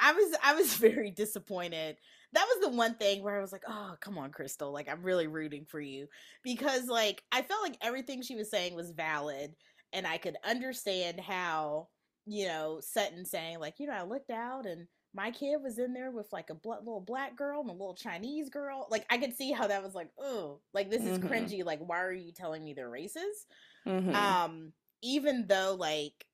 I 0.00 0.12
was 0.12 0.36
I 0.42 0.54
was 0.54 0.74
very 0.76 1.10
disappointed. 1.10 1.96
That 2.34 2.46
was 2.46 2.70
the 2.70 2.76
one 2.76 2.94
thing 2.96 3.22
where 3.22 3.38
I 3.38 3.40
was 3.40 3.52
like, 3.52 3.62
"Oh, 3.66 3.94
come 4.00 4.18
on, 4.18 4.30
Crystal. 4.32 4.72
Like 4.72 4.88
I'm 4.88 5.02
really 5.02 5.26
rooting 5.26 5.64
for 5.64 5.80
you." 5.80 6.06
Because 6.44 6.86
like 6.86 7.22
I 7.32 7.42
felt 7.42 7.62
like 7.62 7.78
everything 7.80 8.22
she 8.22 8.36
was 8.36 8.50
saying 8.50 8.74
was 8.74 8.90
valid 8.92 9.54
and 9.94 10.06
I 10.06 10.18
could 10.18 10.36
understand 10.46 11.20
how, 11.20 11.88
you 12.26 12.46
know, 12.46 12.80
Sutton 12.82 13.24
saying 13.24 13.60
like, 13.60 13.74
"You 13.78 13.86
know, 13.86 13.94
I 13.94 14.02
looked 14.02 14.30
out 14.30 14.66
and 14.66 14.86
my 15.14 15.30
kid 15.30 15.56
was 15.62 15.78
in 15.78 15.94
there 15.94 16.10
with 16.10 16.26
like 16.32 16.50
a 16.50 16.54
bl- 16.54 16.74
little 16.80 17.00
black 17.00 17.36
girl 17.36 17.60
and 17.60 17.70
a 17.70 17.72
little 17.72 17.94
Chinese 17.94 18.50
girl. 18.50 18.86
Like 18.90 19.06
I 19.10 19.18
could 19.18 19.36
see 19.36 19.52
how 19.52 19.66
that 19.66 19.82
was 19.82 19.94
like, 19.94 20.10
oh, 20.18 20.60
like 20.74 20.90
this 20.90 21.02
is 21.02 21.18
mm-hmm. 21.18 21.28
cringy. 21.28 21.64
Like 21.64 21.80
why 21.80 22.00
are 22.00 22.12
you 22.12 22.32
telling 22.32 22.62
me 22.62 22.74
they're 22.74 22.90
races? 22.90 23.46
Mm-hmm. 23.86 24.14
Um, 24.14 24.72
even 25.02 25.46
though 25.46 25.76
like 25.78 26.26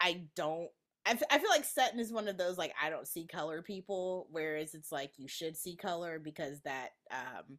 I 0.00 0.22
don't 0.36 0.68
I, 1.06 1.12
f- 1.12 1.22
I 1.30 1.38
feel 1.38 1.50
like 1.50 1.64
Sutton 1.64 2.00
is 2.00 2.12
one 2.12 2.28
of 2.28 2.38
those 2.38 2.56
like 2.56 2.72
I 2.82 2.88
don't 2.90 3.06
see 3.06 3.26
color 3.26 3.62
people, 3.62 4.26
whereas 4.30 4.74
it's 4.74 4.90
like 4.90 5.12
you 5.16 5.28
should 5.28 5.56
see 5.56 5.76
color 5.76 6.18
because 6.18 6.60
that 6.62 6.90
um 7.10 7.58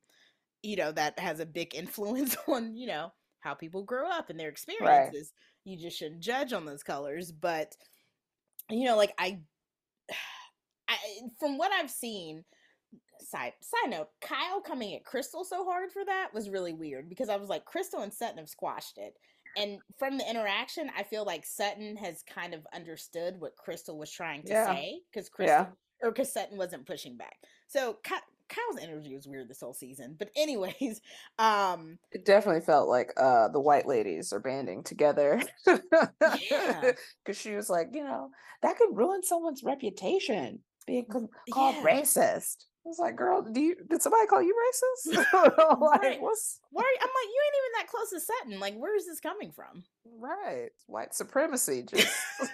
you 0.64 0.76
know 0.76 0.92
that 0.92 1.20
has 1.20 1.40
a 1.40 1.46
big 1.46 1.76
influence 1.76 2.36
on 2.48 2.76
you 2.76 2.88
know 2.88 3.12
how 3.40 3.54
people 3.54 3.84
grow 3.84 4.10
up 4.10 4.30
and 4.30 4.40
their 4.40 4.50
experiences. 4.50 5.32
Right. 5.66 5.72
You 5.72 5.78
just 5.78 5.98
shouldn't 5.98 6.22
judge 6.22 6.54
on 6.54 6.66
those 6.66 6.84
colors, 6.84 7.32
but 7.32 7.76
you 8.70 8.86
know 8.86 8.98
like 8.98 9.14
I, 9.20 9.40
I 10.88 10.98
from 11.40 11.58
what 11.58 11.72
I've 11.72 11.92
seen, 11.92 12.44
side 13.20 13.54
side 13.62 13.90
note, 13.90 14.10
Kyle 14.22 14.62
coming 14.62 14.96
at 14.96 15.06
Crystal 15.06 15.44
so 15.44 15.66
hard 15.66 15.92
for 15.92 16.06
that 16.06 16.30
was 16.34 16.50
really 16.50 16.74
weird 16.74 17.10
because 17.10 17.30
I 17.30 17.38
was 17.38 17.50
like 17.50 17.66
Crystal 17.66 18.02
and 18.02 18.14
Sutton 18.14 18.38
have 18.38 18.50
squashed 18.50 18.98
it 18.98 19.16
and 19.56 19.80
from 19.98 20.18
the 20.18 20.30
interaction, 20.30 20.90
I 20.98 21.04
feel 21.04 21.26
like 21.26 21.46
Sutton 21.46 21.96
has 21.98 22.24
kind 22.24 22.54
of 22.54 22.68
understood 22.74 23.40
what 23.40 23.56
Crystal 23.56 23.98
was 23.98 24.12
trying 24.12 24.44
to 24.44 24.50
yeah. 24.52 24.74
say 24.74 25.02
because 25.12 25.30
Crystal 25.30 25.68
yeah. 25.68 26.08
or 26.08 26.12
because 26.12 26.34
Sutton 26.34 26.58
wasn't 26.58 26.86
pushing 26.86 27.16
back. 27.16 27.36
So 27.68 27.98
Kyle's 28.04 28.82
energy 28.82 29.16
was 29.16 29.28
weird 29.28 29.48
this 29.48 29.62
whole 29.62 29.74
season. 29.74 30.16
But 30.18 30.30
anyways, 30.36 31.02
um 31.40 31.98
it 32.12 32.26
definitely 32.26 32.62
felt 32.62 32.90
like 32.90 33.14
uh 33.18 33.48
the 33.50 33.62
white 33.62 33.88
ladies 33.88 34.34
are 34.34 34.40
banding 34.40 34.84
together. 34.84 35.42
yeah. 36.52 36.92
Cause 37.26 37.38
she 37.38 37.56
was 37.56 37.70
like, 37.70 37.90
you 37.94 38.04
know, 38.04 38.30
that 38.62 38.78
could 38.78 38.98
ruin 38.98 39.24
someone's 39.24 39.64
reputation 39.64 40.60
being 40.86 41.06
called 41.06 41.76
yeah. 41.76 41.84
racist. 41.84 42.66
I 42.86 42.90
was 42.90 43.00
like, 43.00 43.16
girl, 43.16 43.42
do 43.42 43.60
you 43.60 43.76
did 43.90 44.02
somebody 44.02 44.28
call 44.28 44.44
you 44.44 44.54
racist? 44.54 45.16
like, 45.82 46.02
right. 46.02 46.22
what's 46.22 46.60
why 46.70 46.84
I'm 46.84 47.08
like, 47.08 47.28
you 47.28 47.42
ain't 47.46 47.56
even 47.58 47.72
that 47.80 47.88
close 47.88 48.10
to 48.12 48.20
Sutton. 48.20 48.60
Like, 48.60 48.76
where 48.76 48.96
is 48.96 49.08
this 49.08 49.20
coming 49.20 49.52
from? 49.52 49.84
Right. 50.20 50.70
White 50.86 51.16
supremacy 51.16 51.84
just 51.84 52.16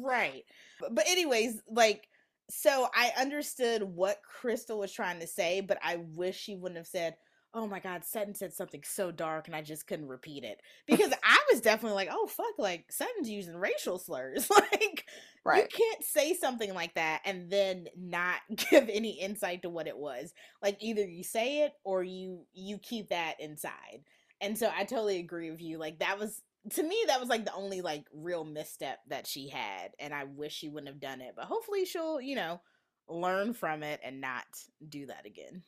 Right. 0.00 0.44
But, 0.80 0.94
but 0.94 1.04
anyways, 1.06 1.60
like 1.68 2.08
so 2.48 2.88
I 2.94 3.12
understood 3.20 3.82
what 3.82 4.22
Crystal 4.22 4.78
was 4.78 4.92
trying 4.92 5.20
to 5.20 5.26
say, 5.26 5.60
but 5.60 5.78
I 5.82 5.96
wish 6.14 6.36
she 6.36 6.54
wouldn't 6.54 6.78
have 6.78 6.86
said, 6.86 7.16
oh 7.56 7.66
my 7.66 7.80
god, 7.80 8.04
Sutton 8.04 8.34
said 8.34 8.52
something 8.52 8.82
so 8.84 9.10
dark 9.10 9.46
and 9.46 9.56
I 9.56 9.62
just 9.62 9.86
couldn't 9.86 10.08
repeat 10.08 10.44
it. 10.44 10.60
Because 10.86 11.10
I 11.24 11.38
was 11.50 11.62
definitely 11.62 11.96
like, 11.96 12.10
oh 12.12 12.26
fuck, 12.26 12.58
like 12.58 12.92
Sutton's 12.92 13.30
using 13.30 13.56
racial 13.56 13.98
slurs. 13.98 14.48
like 14.72 15.06
right. 15.42 15.62
you 15.62 15.68
can't 15.68 16.04
say 16.04 16.34
something 16.34 16.74
like 16.74 16.94
that 16.94 17.22
and 17.24 17.50
then 17.50 17.88
not 17.96 18.40
give 18.70 18.90
any 18.90 19.18
insight 19.18 19.62
to 19.62 19.70
what 19.70 19.88
it 19.88 19.96
was. 19.96 20.34
Like 20.62 20.76
either 20.80 21.02
you 21.02 21.24
say 21.24 21.62
it 21.62 21.72
or 21.82 22.04
you 22.04 22.42
you 22.52 22.76
keep 22.78 23.08
that 23.08 23.40
inside. 23.40 24.02
And 24.42 24.58
so 24.58 24.70
I 24.76 24.84
totally 24.84 25.18
agree 25.18 25.50
with 25.50 25.62
you. 25.62 25.78
Like 25.78 26.00
that 26.00 26.18
was 26.18 26.42
to 26.74 26.82
me 26.82 27.04
that 27.06 27.20
was 27.20 27.30
like 27.30 27.46
the 27.46 27.54
only 27.54 27.80
like 27.80 28.04
real 28.12 28.44
misstep 28.44 28.98
that 29.08 29.26
she 29.26 29.48
had 29.48 29.92
and 29.98 30.12
I 30.12 30.24
wish 30.24 30.52
she 30.52 30.68
wouldn't 30.68 30.92
have 30.92 31.00
done 31.00 31.22
it. 31.22 31.32
But 31.34 31.46
hopefully 31.46 31.86
she'll, 31.86 32.20
you 32.20 32.36
know, 32.36 32.60
learn 33.08 33.54
from 33.54 33.82
it 33.82 34.00
and 34.04 34.20
not 34.20 34.44
do 34.86 35.06
that 35.06 35.24
again. 35.24 35.62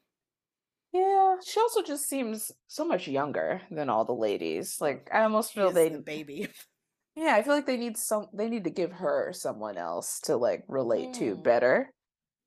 Yeah, 0.92 1.36
she 1.44 1.60
also 1.60 1.82
just 1.82 2.08
seems 2.08 2.50
so 2.66 2.84
much 2.84 3.06
younger 3.06 3.60
than 3.70 3.90
all 3.90 4.04
the 4.04 4.14
ladies. 4.14 4.78
Like 4.80 5.08
I 5.12 5.22
almost 5.22 5.52
feel 5.52 5.70
they 5.70 5.88
the 5.88 6.00
baby. 6.00 6.48
Yeah, 7.18 7.34
I 7.34 7.42
feel 7.42 7.54
like 7.54 7.66
they 7.66 7.76
need 7.76 7.96
some 7.96 8.26
they 8.32 8.48
need 8.48 8.62
to 8.62 8.70
give 8.70 8.92
her 8.92 9.32
someone 9.32 9.76
else 9.76 10.20
to 10.20 10.36
like 10.36 10.62
relate 10.68 11.08
mm. 11.08 11.18
to 11.18 11.34
better. 11.34 11.92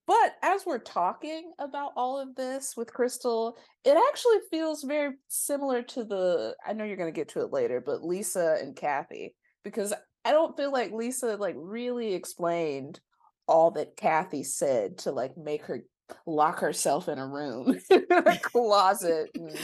But 0.07 0.35
as 0.41 0.65
we're 0.65 0.79
talking 0.79 1.51
about 1.59 1.91
all 1.97 2.17
of 2.17 2.35
this 2.35 2.75
with 2.77 2.93
Crystal, 2.93 3.57
it 3.83 3.97
actually 4.09 4.37
feels 4.49 4.83
very 4.83 5.15
similar 5.27 5.81
to 5.83 6.05
the 6.05 6.55
I 6.65 6.71
know 6.71 6.85
you're 6.85 6.95
going 6.95 7.13
to 7.13 7.19
get 7.19 7.27
to 7.29 7.41
it 7.41 7.51
later, 7.51 7.83
but 7.85 8.05
Lisa 8.05 8.59
and 8.61 8.73
Kathy 8.73 9.35
because 9.65 9.93
I 10.23 10.31
don't 10.31 10.55
feel 10.55 10.71
like 10.71 10.93
Lisa 10.93 11.35
like 11.35 11.55
really 11.57 12.13
explained 12.13 13.01
all 13.49 13.71
that 13.71 13.97
Kathy 13.97 14.43
said 14.43 14.99
to 14.99 15.11
like 15.11 15.35
make 15.35 15.65
her 15.65 15.83
lock 16.25 16.59
herself 16.59 17.07
in 17.07 17.17
a 17.17 17.27
room, 17.27 17.79
a 17.91 18.37
closet, 18.41 19.31
and 19.35 19.57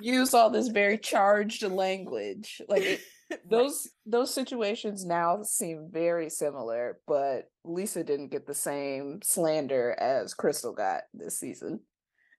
use 0.00 0.34
all 0.34 0.50
this 0.50 0.68
very 0.68 0.98
charged 0.98 1.62
language. 1.62 2.60
Like 2.68 2.82
it, 2.82 3.00
those 3.50 3.88
those 4.04 4.32
situations 4.32 5.04
now 5.04 5.42
seem 5.42 5.88
very 5.90 6.30
similar, 6.30 6.98
but 7.06 7.50
Lisa 7.64 8.04
didn't 8.04 8.30
get 8.30 8.46
the 8.46 8.54
same 8.54 9.20
slander 9.22 9.96
as 9.98 10.34
Crystal 10.34 10.72
got 10.72 11.02
this 11.12 11.38
season. 11.38 11.80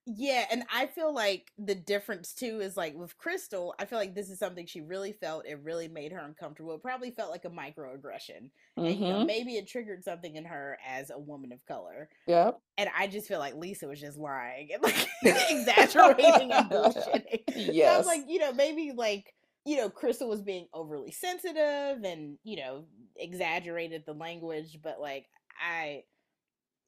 Yeah, 0.10 0.46
and 0.50 0.63
I 0.74 0.86
feel 0.86 1.13
like 1.13 1.52
the 1.58 1.76
difference 1.76 2.32
too 2.34 2.62
is 2.62 2.78
like 2.78 2.96
with 2.96 3.17
Crystal, 3.17 3.76
I 3.78 3.84
feel 3.84 4.00
like 4.00 4.15
this 4.15 4.30
is 4.30 4.39
something 4.39 4.65
she 4.65 4.80
really 4.80 5.12
felt. 5.12 5.46
It 5.46 5.60
really 5.62 5.89
made 5.89 6.13
her 6.13 6.20
uncomfortable. 6.20 6.74
It 6.76 6.82
probably 6.82 7.12
felt 7.12 7.30
like 7.30 7.43
a 7.43 7.50
microaggression. 7.50 8.50
Mm-hmm. 8.80 8.86
And 8.86 8.96
you 8.96 9.08
know, 9.10 9.17
mm-hmm. 9.17 9.28
maybe 9.28 9.58
it 9.58 9.67
triggered 9.67 10.06
something 10.06 10.38
in 10.38 10.46
her 10.46 10.78
as 10.88 11.10
a 11.10 11.20
woman 11.20 11.52
of 11.52 11.65
color. 11.65 12.08
Yeah. 12.26 12.52
And 12.78 12.89
I 12.98 13.08
just 13.08 13.28
feel 13.28 13.39
like 13.39 13.56
Lisa 13.56 13.86
was 13.86 14.00
just 14.00 14.17
lying 14.17 14.70
and 14.74 14.82
like 14.82 15.10
exaggerating 15.50 16.54
and 16.54 16.70
bullshitting. 16.72 17.41
Yes. 17.54 17.88
So 17.89 17.93
I 17.93 17.98
was 17.98 18.08
like, 18.08 18.22
you 18.30 18.39
know, 18.39 18.54
maybe 18.54 18.93
like, 18.96 19.34
you 19.65 19.76
know, 19.76 19.89
Crystal 19.89 20.30
was 20.30 20.41
being 20.41 20.67
overly 20.74 21.12
sensitive 21.12 22.04
and, 22.06 22.38
you 22.46 22.56
know, 22.56 22.86
exaggerated 23.17 24.04
the 24.06 24.13
language, 24.13 24.80
but 24.82 25.02
like 25.02 25.26
I 25.62 26.04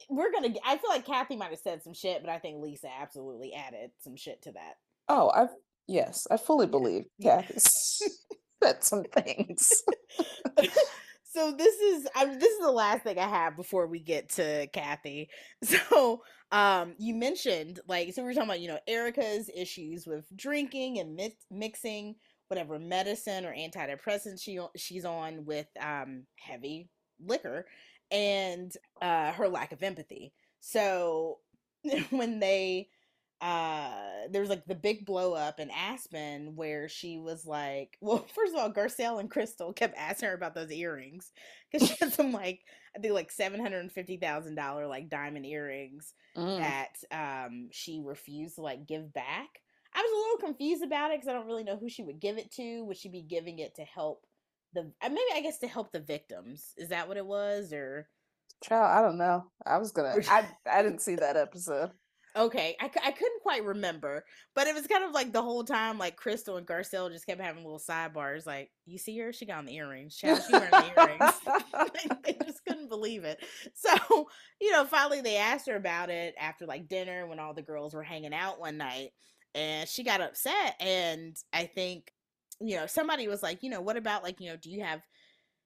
we're 0.09 0.31
gonna. 0.31 0.53
I 0.65 0.77
feel 0.77 0.89
like 0.89 1.05
Kathy 1.05 1.35
might 1.35 1.51
have 1.51 1.59
said 1.59 1.83
some 1.83 1.93
shit, 1.93 2.21
but 2.21 2.31
I 2.31 2.39
think 2.39 2.61
Lisa 2.61 2.87
absolutely 2.99 3.53
added 3.53 3.91
some 3.99 4.15
shit 4.15 4.41
to 4.43 4.51
that. 4.53 4.75
Oh, 5.07 5.31
I 5.33 5.47
yes, 5.87 6.27
I 6.31 6.37
fully 6.37 6.67
believe 6.67 7.05
Kathy 7.21 7.59
said 8.63 8.83
some 8.83 9.03
things. 9.03 9.83
so 11.23 11.51
this 11.51 11.75
is 11.79 12.07
I'm, 12.15 12.39
this 12.39 12.53
is 12.53 12.59
the 12.59 12.71
last 12.71 13.03
thing 13.03 13.19
I 13.19 13.27
have 13.27 13.55
before 13.55 13.87
we 13.87 13.99
get 13.99 14.29
to 14.31 14.67
Kathy. 14.73 15.29
So 15.63 16.21
um 16.51 16.95
you 16.97 17.13
mentioned 17.13 17.79
like 17.87 18.11
so 18.13 18.23
we 18.23 18.31
are 18.31 18.33
talking 18.33 18.49
about 18.49 18.59
you 18.59 18.69
know 18.69 18.79
Erika's 18.87 19.51
issues 19.55 20.07
with 20.07 20.25
drinking 20.35 20.97
and 20.97 21.15
mi- 21.15 21.37
mixing 21.51 22.15
whatever 22.47 22.79
medicine 22.79 23.45
or 23.45 23.53
antidepressant 23.53 24.41
she 24.41 24.59
she's 24.75 25.05
on 25.05 25.45
with 25.45 25.67
um 25.79 26.23
heavy 26.37 26.89
liquor 27.23 27.67
and 28.11 28.71
uh, 29.01 29.31
her 29.33 29.47
lack 29.47 29.71
of 29.71 29.83
empathy. 29.83 30.33
So 30.59 31.39
when 32.09 32.39
they 32.39 32.89
uh 33.41 34.27
there 34.29 34.41
was 34.41 34.49
like 34.49 34.65
the 34.65 34.75
big 34.75 35.05
blow 35.05 35.33
up 35.33 35.61
in 35.61 35.71
Aspen 35.71 36.55
where 36.55 36.89
she 36.89 37.17
was 37.17 37.45
like, 37.45 37.97
well, 38.01 38.25
first 38.35 38.53
of 38.53 38.59
all, 38.59 38.71
Garcelle 38.71 39.19
and 39.19 39.31
Crystal 39.31 39.71
kept 39.73 39.97
asking 39.97 40.29
her 40.29 40.35
about 40.35 40.55
those 40.55 40.71
earrings 40.71 41.31
because 41.71 41.87
she 41.87 41.95
had 41.99 42.13
some 42.13 42.31
like 42.31 42.61
I 42.95 42.99
think 42.99 43.13
like 43.13 43.31
seven 43.31 43.61
hundred 43.61 43.79
and 43.79 43.91
fifty 43.91 44.17
thousand 44.17 44.55
dollar 44.55 44.87
like 44.87 45.09
diamond 45.09 45.45
earrings 45.45 46.13
mm. 46.35 46.57
that 46.57 46.95
um 47.11 47.69
she 47.71 48.01
refused 48.03 48.55
to 48.55 48.61
like 48.61 48.87
give 48.87 49.13
back. 49.13 49.47
I 49.93 50.01
was 50.01 50.11
a 50.11 50.15
little 50.15 50.53
confused 50.53 50.83
about 50.83 51.11
it 51.11 51.17
because 51.17 51.29
I 51.29 51.33
don't 51.33 51.47
really 51.47 51.63
know 51.63 51.77
who 51.77 51.89
she 51.89 52.03
would 52.03 52.19
give 52.19 52.37
it 52.37 52.51
to. 52.53 52.83
Would 52.85 52.97
she 52.97 53.09
be 53.09 53.23
giving 53.23 53.59
it 53.59 53.75
to 53.75 53.83
help 53.83 54.25
the 54.73 54.91
uh, 55.01 55.09
maybe 55.09 55.21
I 55.35 55.41
guess 55.41 55.59
to 55.59 55.67
help 55.67 55.91
the 55.91 55.99
victims. 55.99 56.73
Is 56.77 56.89
that 56.89 57.07
what 57.07 57.17
it 57.17 57.25
was 57.25 57.73
or 57.73 58.07
Child, 58.63 58.91
I 58.91 59.01
don't 59.01 59.17
know. 59.17 59.45
I 59.65 59.77
was 59.77 59.91
gonna. 59.91 60.15
I 60.29 60.45
I 60.69 60.81
didn't 60.81 61.01
see 61.01 61.15
that 61.15 61.37
episode. 61.37 61.91
Okay, 62.35 62.75
I, 62.79 62.85
I 62.85 63.11
couldn't 63.11 63.41
quite 63.41 63.65
remember, 63.65 64.23
but 64.53 64.67
it 64.67 64.75
was 64.75 64.85
kind 64.85 65.03
of 65.03 65.11
like 65.11 65.33
the 65.33 65.41
whole 65.41 65.63
time, 65.63 65.97
like 65.97 66.15
Crystal 66.15 66.57
and 66.57 66.67
Garcelle 66.67 67.11
just 67.11 67.25
kept 67.25 67.41
having 67.41 67.63
little 67.63 67.79
sidebars. 67.79 68.45
Like, 68.45 68.69
you 68.85 68.99
see 68.99 69.17
her? 69.17 69.33
She 69.33 69.47
got 69.47 69.57
on 69.57 69.65
the 69.65 69.75
earrings. 69.75 70.15
Child, 70.15 70.41
she 70.45 70.53
wearing 70.53 70.69
the 70.69 71.01
earrings. 71.01 72.21
they 72.23 72.37
just 72.45 72.63
couldn't 72.65 72.89
believe 72.89 73.23
it. 73.23 73.43
So, 73.73 74.27
you 74.61 74.71
know, 74.71 74.85
finally 74.85 75.21
they 75.21 75.37
asked 75.37 75.67
her 75.67 75.75
about 75.75 76.09
it 76.09 76.35
after 76.39 76.65
like 76.65 76.87
dinner 76.87 77.25
when 77.27 77.39
all 77.39 77.53
the 77.53 77.61
girls 77.61 77.93
were 77.93 78.03
hanging 78.03 78.33
out 78.33 78.59
one 78.59 78.77
night, 78.77 79.09
and 79.55 79.89
she 79.89 80.03
got 80.03 80.21
upset. 80.21 80.75
And 80.79 81.35
I 81.51 81.65
think, 81.65 82.11
you 82.61 82.75
know, 82.75 82.85
somebody 82.87 83.27
was 83.27 83.43
like, 83.43 83.63
you 83.63 83.69
know, 83.69 83.81
what 83.81 83.97
about 83.97 84.23
like, 84.23 84.39
you 84.39 84.49
know, 84.49 84.57
do 84.57 84.69
you 84.69 84.83
have 84.83 85.01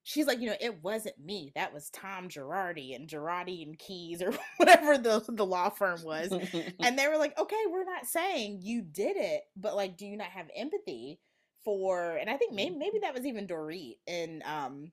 she's 0.03 0.27
like, 0.27 0.39
you 0.39 0.47
know, 0.47 0.55
it 0.59 0.83
wasn't 0.83 1.17
me. 1.17 1.51
That 1.55 1.73
was 1.73 1.89
Tom 1.89 2.27
Girardi 2.27 2.95
and 2.95 3.07
Girardi 3.07 3.63
and 3.63 3.77
Keese 3.79 4.21
or 4.21 4.33
whatever 4.57 4.97
the, 4.97 5.23
the 5.29 5.45
law 5.45 5.69
firm 5.69 6.03
was. 6.03 6.31
and 6.79 6.99
they 6.99 7.07
were 7.07 7.17
like, 7.17 7.37
okay, 7.39 7.63
we're 7.69 7.85
not 7.85 8.05
saying 8.05 8.59
you 8.61 8.81
did 8.81 9.15
it, 9.17 9.41
but 9.55 9.75
like, 9.75 9.97
do 9.97 10.05
you 10.05 10.17
not 10.17 10.27
have 10.27 10.47
empathy 10.55 11.19
for, 11.63 12.17
and 12.17 12.29
I 12.29 12.37
think 12.37 12.53
maybe, 12.53 12.75
maybe 12.75 12.99
that 13.01 13.13
was 13.15 13.25
even 13.25 13.47
Dorit. 13.47 13.95
And 14.05 14.43
um, 14.43 14.91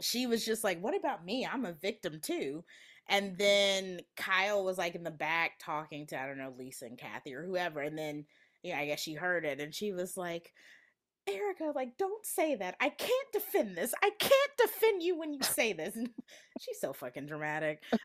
she 0.00 0.26
was 0.26 0.44
just 0.44 0.62
like, 0.62 0.80
what 0.82 0.96
about 0.96 1.24
me? 1.24 1.48
I'm 1.50 1.64
a 1.64 1.72
victim 1.72 2.20
too. 2.22 2.64
And 3.08 3.36
then 3.38 4.00
Kyle 4.16 4.64
was 4.64 4.78
like 4.78 4.94
in 4.94 5.04
the 5.04 5.10
back 5.10 5.52
talking 5.58 6.06
to, 6.08 6.20
I 6.20 6.26
don't 6.26 6.38
know, 6.38 6.54
Lisa 6.56 6.86
and 6.86 6.98
Kathy 6.98 7.34
or 7.34 7.44
whoever. 7.44 7.80
And 7.80 7.96
then, 7.96 8.26
yeah, 8.62 8.78
I 8.78 8.86
guess 8.86 9.00
she 9.00 9.14
heard 9.14 9.44
it 9.44 9.60
and 9.60 9.74
she 9.74 9.92
was 9.92 10.16
like, 10.16 10.52
Erika, 11.28 11.72
like, 11.74 11.96
don't 11.96 12.24
say 12.24 12.54
that. 12.56 12.76
I 12.80 12.90
can't 12.90 13.32
defend 13.32 13.76
this. 13.76 13.94
I 14.02 14.10
can't 14.18 14.50
defend 14.58 15.02
you 15.02 15.18
when 15.18 15.32
you 15.32 15.42
say 15.42 15.72
this. 15.72 15.96
And 15.96 16.10
she's 16.60 16.80
so 16.80 16.92
fucking 16.92 17.26
dramatic. 17.26 17.82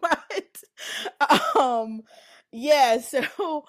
but 0.00 1.60
um 1.60 2.02
yeah, 2.52 2.98
so 3.00 3.64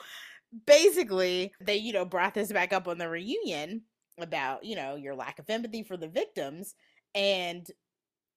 basically 0.65 1.53
they, 1.61 1.77
you 1.77 1.93
know, 1.93 2.05
brought 2.05 2.33
this 2.33 2.51
back 2.51 2.73
up 2.73 2.87
on 2.87 2.97
the 2.97 3.09
reunion 3.09 3.83
about, 4.19 4.63
you 4.63 4.75
know, 4.75 4.95
your 4.95 5.15
lack 5.15 5.39
of 5.39 5.49
empathy 5.49 5.83
for 5.83 5.97
the 5.97 6.07
victims. 6.07 6.75
And 7.13 7.67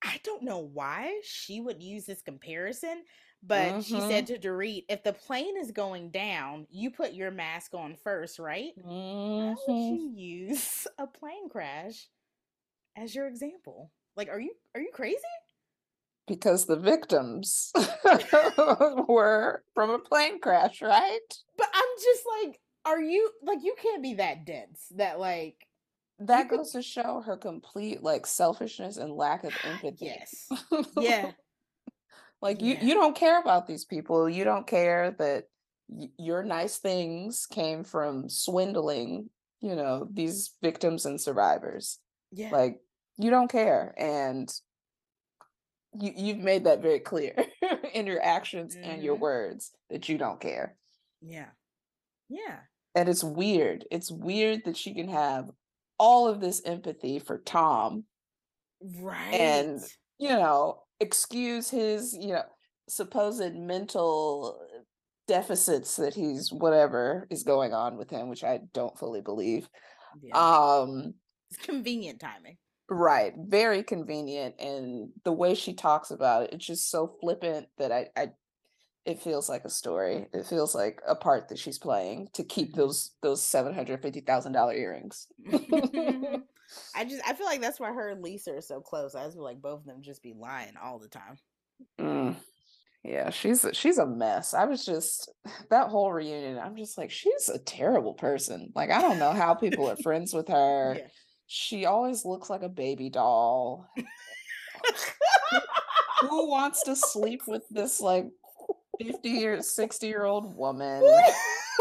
I 0.03 0.19
don't 0.23 0.43
know 0.43 0.59
why 0.59 1.21
she 1.23 1.61
would 1.61 1.81
use 1.81 2.05
this 2.05 2.21
comparison, 2.21 3.03
but 3.47 3.73
mm-hmm. 3.73 3.81
she 3.81 3.99
said 4.01 4.27
to 4.27 4.37
Dorit, 4.37 4.85
if 4.89 5.03
the 5.03 5.13
plane 5.13 5.57
is 5.57 5.71
going 5.71 6.09
down, 6.09 6.67
you 6.71 6.89
put 6.89 7.13
your 7.13 7.31
mask 7.31 7.73
on 7.73 7.95
first, 7.95 8.39
right? 8.39 8.71
Mm-hmm. 8.79 8.89
Why 8.89 9.49
would 9.49 9.75
mm-hmm. 9.75 9.95
you 9.95 10.11
use 10.15 10.87
a 10.97 11.07
plane 11.07 11.49
crash 11.49 12.07
as 12.95 13.13
your 13.13 13.27
example? 13.27 13.91
Like, 14.15 14.29
are 14.29 14.39
you 14.39 14.51
are 14.73 14.81
you 14.81 14.91
crazy? 14.93 15.19
Because 16.27 16.65
the 16.65 16.77
victims 16.77 17.71
were 19.07 19.63
from 19.75 19.91
a 19.91 19.99
plane 19.99 20.39
crash, 20.39 20.81
right? 20.81 21.19
But 21.55 21.67
I'm 21.71 21.83
just 22.01 22.23
like, 22.41 22.59
are 22.85 23.01
you 23.01 23.29
like 23.43 23.59
you 23.61 23.75
can't 23.81 24.01
be 24.01 24.15
that 24.15 24.45
dense 24.45 24.87
that 24.95 25.19
like 25.19 25.67
that 26.19 26.49
goes 26.49 26.71
could... 26.71 26.79
to 26.79 26.87
show 26.87 27.21
her 27.25 27.37
complete 27.37 28.01
like 28.01 28.25
selfishness 28.25 28.97
and 28.97 29.13
lack 29.13 29.43
of 29.43 29.53
empathy. 29.63 30.05
Yes. 30.05 30.49
Yeah. 30.99 31.31
Like 32.41 32.61
you, 32.61 32.77
you 32.81 32.93
don't 32.93 33.15
care 33.15 33.39
about 33.39 33.67
these 33.67 33.85
people. 33.85 34.29
You 34.29 34.43
don't 34.43 34.67
care 34.67 35.15
that 35.19 35.45
y- 35.87 36.11
your 36.17 36.43
nice 36.43 36.77
things 36.77 37.45
came 37.47 37.83
from 37.83 38.29
swindling, 38.29 39.29
you 39.61 39.75
know, 39.75 40.07
these 40.11 40.53
victims 40.61 41.05
and 41.05 41.19
survivors. 41.19 41.99
Yeah. 42.31 42.51
Like 42.51 42.79
you 43.17 43.29
don't 43.29 43.51
care. 43.51 43.93
And 43.97 44.51
you, 45.99 46.13
you've 46.15 46.39
made 46.39 46.65
that 46.65 46.81
very 46.81 46.99
clear 46.99 47.35
in 47.93 48.05
your 48.05 48.23
actions 48.23 48.75
mm-hmm. 48.75 48.89
and 48.89 49.03
your 49.03 49.15
mm-hmm. 49.15 49.23
words 49.23 49.71
that 49.89 50.09
you 50.09 50.17
don't 50.17 50.39
care. 50.39 50.75
Yeah. 51.21 51.49
Yeah. 52.29 52.59
And 52.93 53.09
it's 53.09 53.23
weird. 53.23 53.85
It's 53.91 54.11
weird 54.11 54.65
that 54.65 54.77
she 54.77 54.93
can 54.93 55.09
have 55.09 55.49
all 55.97 56.27
of 56.27 56.41
this 56.41 56.61
empathy 56.65 57.19
for 57.19 57.39
Tom. 57.39 58.05
Right. 58.81 59.33
And, 59.33 59.81
you 60.17 60.29
know, 60.29 60.83
excuse 60.99 61.69
his, 61.69 62.13
you 62.13 62.33
know, 62.33 62.43
supposed 62.87 63.55
mental 63.55 64.59
deficits 65.27 65.95
that 65.95 66.13
he's 66.13 66.51
whatever 66.51 67.27
is 67.29 67.43
going 67.43 67.73
on 67.73 67.97
with 67.97 68.09
him, 68.09 68.29
which 68.29 68.43
I 68.43 68.59
don't 68.73 68.97
fully 68.97 69.21
believe. 69.21 69.67
Yeah. 70.21 70.37
Um 70.37 71.15
it's 71.49 71.65
convenient 71.65 72.19
timing. 72.19 72.57
Right. 72.89 73.33
Very 73.37 73.83
convenient. 73.83 74.55
And 74.59 75.09
the 75.23 75.31
way 75.31 75.55
she 75.55 75.73
talks 75.73 76.11
about 76.11 76.43
it, 76.43 76.53
it's 76.53 76.65
just 76.65 76.91
so 76.91 77.15
flippant 77.19 77.67
that 77.77 77.91
I, 77.91 78.09
I 78.15 78.29
it 79.05 79.21
feels 79.21 79.47
like 79.47 79.65
a 79.65 79.69
story. 79.69 80.27
It 80.33 80.45
feels 80.47 80.73
like 80.73 81.01
a 81.07 81.15
part 81.15 81.49
that 81.49 81.59
she's 81.59 81.77
playing 81.77 82.29
to 82.33 82.43
keep 82.43 82.71
mm-hmm. 82.71 82.81
those 82.81 83.11
those 83.21 83.43
seven 83.43 83.73
hundred 83.73 84.01
fifty 84.01 84.21
thousand 84.21 84.53
dollar 84.53 84.73
earrings. 84.73 85.27
I 86.95 87.05
just 87.05 87.21
I 87.27 87.33
feel 87.33 87.45
like 87.45 87.61
that's 87.61 87.79
why 87.79 87.91
her 87.93 88.09
and 88.09 88.23
Lisa 88.23 88.55
are 88.55 88.61
so 88.61 88.81
close. 88.81 89.15
I 89.15 89.23
just 89.23 89.35
feel 89.35 89.43
like 89.43 89.61
both 89.61 89.81
of 89.81 89.85
them 89.85 90.01
just 90.01 90.23
be 90.23 90.33
lying 90.33 90.73
all 90.81 90.99
the 90.99 91.07
time. 91.07 91.37
Mm. 91.99 92.35
Yeah, 93.03 93.29
she's 93.29 93.63
a, 93.63 93.73
she's 93.73 93.99
a 93.99 94.07
mess. 94.07 94.55
I 94.55 94.65
was 94.65 94.83
just 94.83 95.31
that 95.69 95.89
whole 95.89 96.11
reunion. 96.11 96.57
I'm 96.57 96.75
just 96.75 96.97
like 96.97 97.11
she's 97.11 97.49
a 97.49 97.59
terrible 97.59 98.15
person. 98.15 98.71
Like 98.75 98.89
I 98.89 99.01
don't 99.01 99.19
know 99.19 99.31
how 99.31 99.53
people 99.53 99.89
are 99.89 99.97
friends 99.97 100.33
with 100.33 100.47
her. 100.49 100.95
Yeah. 100.97 101.07
She 101.47 101.85
always 101.85 102.25
looks 102.25 102.49
like 102.49 102.63
a 102.63 102.69
baby 102.69 103.09
doll. 103.09 103.87
Who 106.21 106.49
wants 106.49 106.81
to 106.83 106.95
sleep 106.95 107.41
with 107.45 107.61
this 107.69 108.01
like 108.01 108.25
50 109.01 109.47
or 109.47 109.61
60 109.61 110.07
year 110.07 110.23
old 110.23 110.55
woman? 110.55 111.01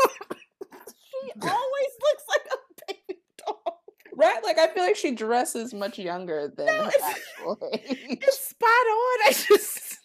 she 0.02 1.32
always 1.40 1.92
looks 2.02 2.24
like 2.28 2.46
a 2.52 2.92
baby 2.92 3.20
doll. 3.46 3.82
Right? 4.16 4.42
Like 4.44 4.58
I 4.58 4.68
feel 4.68 4.84
like 4.84 4.96
she 4.96 5.12
dresses 5.12 5.74
much 5.74 5.98
younger 5.98 6.52
than 6.56 6.66
no, 6.66 6.90
it's. 6.92 7.20
It's 8.22 8.48
spot 8.48 8.68
on. 8.68 9.18
I 9.26 9.32
just 9.32 9.98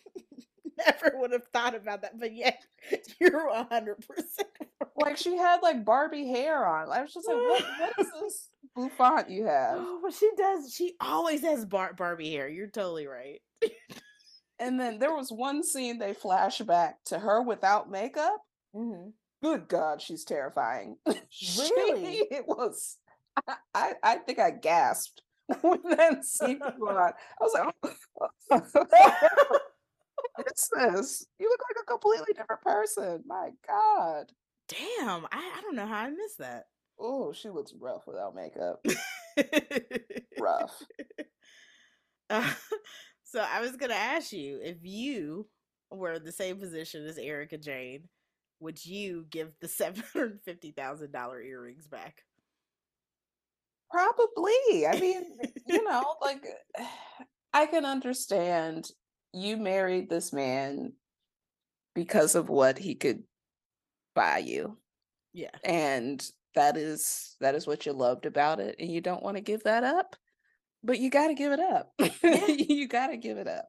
never 0.78 1.18
would 1.18 1.32
have 1.32 1.46
thought 1.54 1.76
about 1.76 2.02
that. 2.02 2.20
But 2.20 2.34
yeah, 2.36 2.56
you're 3.20 3.54
hundred 3.66 4.06
percent. 4.08 4.50
Like 4.96 5.18
she 5.18 5.38
had 5.38 5.62
like 5.62 5.86
Barbie 5.86 6.28
hair 6.28 6.66
on. 6.66 6.92
I 6.92 7.02
was 7.02 7.14
just 7.14 7.28
like, 7.28 7.38
what, 7.38 7.64
what 7.80 7.94
is 8.00 8.12
this 8.22 8.50
bouffant 8.76 9.30
you 9.30 9.46
have? 9.46 9.78
Oh, 9.80 10.00
but 10.04 10.14
she 10.14 10.30
does. 10.38 10.74
She 10.74 10.96
always 11.00 11.42
has 11.42 11.66
Bar- 11.66 11.94
Barbie 11.94 12.32
hair. 12.32 12.50
You're 12.50 12.68
totally 12.68 13.08
right. 13.08 13.42
and 14.60 14.80
then 14.80 15.00
there 15.00 15.16
was 15.16 15.32
one 15.32 15.64
scene 15.64 15.98
they 15.98 16.14
flash 16.14 16.60
back 16.60 16.98
to 17.06 17.20
her 17.20 17.42
without 17.42 17.90
makeup. 17.90 18.42
Mm-hmm. 18.76 19.10
Good 19.42 19.68
God, 19.68 20.02
she's 20.02 20.24
terrifying. 20.24 20.98
Really? 21.58 22.16
she, 22.16 22.28
it 22.32 22.48
was. 22.48 22.98
I, 23.48 23.56
I, 23.74 23.94
I 24.04 24.16
think 24.18 24.40
I 24.40 24.52
gasped 24.52 25.22
when 25.62 25.80
that 25.84 26.26
scene 26.26 26.60
was 26.80 26.98
on. 26.98 26.98
I 26.98 27.14
was 27.40 27.54
like, 27.54 27.74
oh. 28.52 29.60
What's 30.36 30.70
this? 30.76 31.26
You 31.40 31.50
look 31.50 31.62
like 31.70 31.84
a 31.84 31.86
completely 31.86 32.34
different 32.36 32.62
person. 32.62 33.24
My 33.26 33.52
God. 33.68 34.32
Damn, 34.68 35.26
I, 35.32 35.54
I 35.58 35.62
don't 35.62 35.76
know 35.76 35.86
how 35.86 36.06
I 36.06 36.10
missed 36.10 36.40
that. 36.40 36.66
Oh, 37.00 37.32
she 37.32 37.50
looks 37.50 37.74
rough 37.80 38.06
without 38.06 38.36
makeup. 38.36 38.86
rough. 40.40 40.84
Uh, 42.30 42.54
so 43.32 43.40
I 43.40 43.62
was 43.62 43.76
gonna 43.76 43.94
ask 43.94 44.32
you 44.32 44.60
if 44.64 44.78
you 44.82 45.48
were 45.92 46.14
in 46.14 46.24
the 46.24 46.32
same 46.32 46.58
position 46.58 47.06
as 47.06 47.18
Erika 47.18 47.58
Jayne, 47.58 48.04
would 48.60 48.84
you 48.84 49.26
give 49.30 49.52
the 49.62 49.68
seven 49.68 50.04
hundred 50.14 50.40
fifty 50.44 50.72
thousand 50.72 51.12
dollar 51.12 51.42
earrings 51.42 51.88
back? 51.88 52.24
Probably. 53.92 54.88
I 54.88 55.00
mean, 55.00 55.24
you 55.68 55.84
know, 55.84 56.16
like 56.22 56.44
I 57.54 57.66
can 57.66 57.86
understand 57.86 58.90
you 59.34 59.58
married 59.58 60.10
this 60.10 60.34
man 60.34 60.94
because 61.96 62.36
of 62.36 62.50
what 62.50 62.78
he 62.78 62.96
could 62.96 63.24
buy 64.16 64.40
you. 64.40 64.78
Yeah. 65.34 65.50
And 65.64 66.24
that 66.56 66.78
is 66.78 67.36
that 67.42 67.56
is 67.56 67.68
what 67.68 67.86
you 67.86 67.94
loved 67.94 68.26
about 68.26 68.60
it 68.60 68.76
and 68.80 68.92
you 68.92 69.02
don't 69.02 69.24
want 69.24 69.38
to 69.38 69.42
give 69.42 69.64
that 69.64 69.84
up. 69.84 70.16
But 70.84 71.00
you 71.00 71.10
got 71.10 71.28
to 71.28 71.34
give 71.34 71.52
it 71.52 71.60
up. 71.60 71.92
Yeah. 72.00 72.46
you 72.48 72.88
got 72.88 73.08
to 73.08 73.18
give 73.18 73.38
it 73.38 73.48
up. 73.48 73.66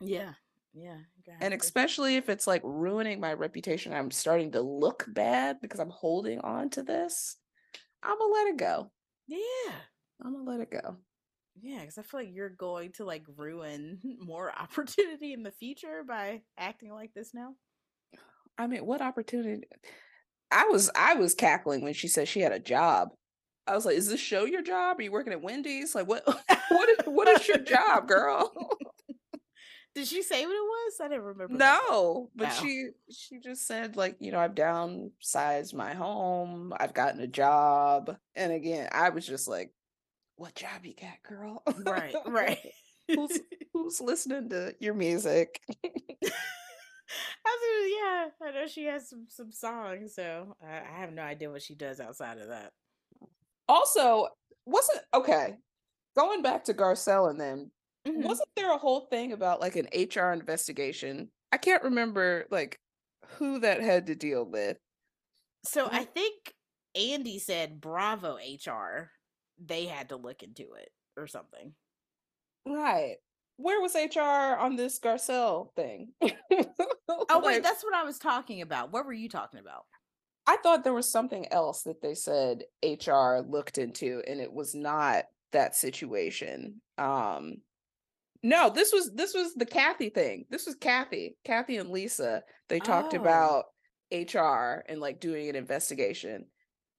Yeah. 0.00 0.32
Yeah. 0.74 0.98
And 1.40 1.54
especially 1.54 2.16
if 2.16 2.28
it's 2.28 2.46
like 2.46 2.62
ruining 2.64 3.20
my 3.20 3.32
reputation, 3.32 3.92
I'm 3.92 4.10
starting 4.10 4.52
to 4.52 4.60
look 4.60 5.04
bad 5.08 5.58
because 5.62 5.78
I'm 5.78 5.90
holding 5.90 6.40
on 6.40 6.70
to 6.70 6.82
this. 6.82 7.36
I'm 8.02 8.18
gonna 8.18 8.32
let 8.32 8.48
it 8.48 8.56
go. 8.56 8.90
Yeah. 9.26 9.72
I'm 10.22 10.32
gonna 10.32 10.50
let 10.50 10.60
it 10.60 10.70
go. 10.70 10.96
Yeah, 11.60 11.80
because 11.80 11.98
I 11.98 12.02
feel 12.02 12.20
like 12.20 12.30
you're 12.32 12.50
going 12.50 12.92
to 12.92 13.04
like 13.04 13.22
ruin 13.36 14.00
more 14.20 14.52
opportunity 14.52 15.32
in 15.32 15.42
the 15.42 15.52
future 15.52 16.02
by 16.06 16.42
acting 16.58 16.92
like 16.92 17.14
this 17.14 17.30
now. 17.32 17.54
I 18.58 18.66
mean, 18.66 18.84
what 18.84 19.00
opportunity? 19.00 19.62
I 20.50 20.64
was 20.66 20.90
I 20.94 21.14
was 21.14 21.34
cackling 21.34 21.82
when 21.82 21.94
she 21.94 22.08
said 22.08 22.28
she 22.28 22.40
had 22.40 22.52
a 22.52 22.58
job. 22.58 23.10
I 23.66 23.74
was 23.74 23.84
like, 23.86 23.96
"Is 23.96 24.08
this 24.08 24.20
show 24.20 24.44
your 24.44 24.62
job? 24.62 24.98
Are 24.98 25.02
you 25.02 25.12
working 25.12 25.32
at 25.32 25.42
Wendy's? 25.42 25.94
Like, 25.94 26.06
what? 26.06 26.24
what 26.68 26.88
is 26.88 26.96
what 27.06 27.28
is 27.28 27.46
your 27.48 27.58
job, 27.58 28.08
girl?" 28.08 28.52
Did 29.94 30.08
she 30.08 30.22
say 30.22 30.44
what 30.44 30.52
it 30.52 30.58
was? 30.60 31.00
I 31.00 31.08
didn't 31.08 31.22
remember. 31.24 31.54
No, 31.54 32.28
but 32.34 32.48
Oh. 32.50 32.62
she 32.62 32.88
she 33.10 33.38
just 33.38 33.66
said 33.66 33.96
like, 33.96 34.16
you 34.18 34.32
know, 34.32 34.40
I've 34.40 34.56
downsized 34.56 35.72
my 35.72 35.94
home, 35.94 36.72
I've 36.78 36.94
gotten 36.94 37.20
a 37.20 37.28
job. 37.28 38.16
And 38.34 38.52
again, 38.52 38.88
I 38.90 39.10
was 39.10 39.24
just 39.24 39.46
like, 39.46 39.72
what 40.36 40.56
job 40.56 40.84
you 40.84 40.94
got, 41.00 41.22
girl? 41.22 41.62
Right, 41.86 42.12
right. 42.26 42.58
who's 43.06 43.38
who's 43.72 44.00
listening 44.00 44.48
to 44.50 44.74
your 44.80 44.94
music? 44.94 45.60
I 47.46 47.56
was, 47.60 47.90
yeah, 48.42 48.48
I 48.48 48.50
know 48.50 48.66
she 48.66 48.86
has 48.86 49.08
some 49.08 49.26
some 49.28 49.52
songs, 49.52 50.14
so 50.16 50.56
I, 50.60 50.78
I 50.78 50.98
have 51.00 51.12
no 51.12 51.22
idea 51.22 51.50
what 51.50 51.62
she 51.62 51.76
does 51.76 52.00
outside 52.00 52.38
of 52.38 52.48
that. 52.48 52.72
Also, 53.68 54.28
wasn't 54.66 55.00
okay. 55.14 55.56
Going 56.16 56.42
back 56.42 56.64
to 56.64 56.74
Garcelle 56.74 57.30
and 57.30 57.40
them, 57.40 57.70
Mhm. 58.06 58.22
wasn't 58.24 58.48
there 58.56 58.72
a 58.72 58.78
whole 58.78 59.06
thing 59.06 59.32
about 59.32 59.60
like 59.60 59.76
an 59.76 59.88
HR 59.92 60.32
investigation? 60.32 61.30
I 61.52 61.56
can't 61.58 61.82
remember 61.82 62.46
like 62.50 62.80
who 63.38 63.58
that 63.60 63.80
had 63.80 64.06
to 64.06 64.14
deal 64.14 64.44
with. 64.44 64.78
So 65.64 65.88
I 65.90 66.04
think 66.04 66.54
Andy 66.94 67.38
said 67.38 67.80
Bravo 67.80 68.36
HR. 68.36 69.10
They 69.58 69.86
had 69.86 70.10
to 70.10 70.16
look 70.16 70.42
into 70.42 70.74
it 70.74 70.90
or 71.16 71.26
something. 71.26 71.74
Right. 72.66 73.16
Where 73.56 73.80
was 73.80 73.94
HR 73.94 74.56
on 74.56 74.76
this 74.76 74.98
Garcelle 74.98 75.74
thing? 75.74 76.12
Oh 77.28 77.40
wait, 77.44 77.62
that's 77.62 77.84
what 77.84 77.94
I 77.94 78.02
was 78.02 78.18
talking 78.18 78.60
about. 78.60 78.90
What 78.92 79.06
were 79.06 79.12
you 79.12 79.28
talking 79.28 79.60
about? 79.60 79.84
I 80.46 80.56
thought 80.58 80.84
there 80.84 80.92
was 80.92 81.10
something 81.10 81.50
else 81.52 81.82
that 81.84 82.02
they 82.02 82.14
said 82.14 82.64
HR 82.82 83.38
looked 83.38 83.78
into 83.78 84.22
and 84.26 84.40
it 84.40 84.52
was 84.52 84.74
not 84.74 85.24
that 85.52 85.74
situation. 85.74 86.80
Um 86.98 87.58
no, 88.42 88.68
this 88.68 88.92
was 88.92 89.10
this 89.14 89.32
was 89.32 89.54
the 89.54 89.64
Kathy 89.66 90.10
thing. 90.10 90.44
This 90.50 90.66
was 90.66 90.74
Kathy, 90.74 91.36
Kathy 91.44 91.78
and 91.78 91.90
Lisa. 91.90 92.42
They 92.68 92.78
talked 92.78 93.14
Oh. 93.14 93.20
about 93.20 93.64
HR 94.12 94.84
and 94.88 95.00
like 95.00 95.18
doing 95.20 95.48
an 95.48 95.56
investigation. 95.56 96.46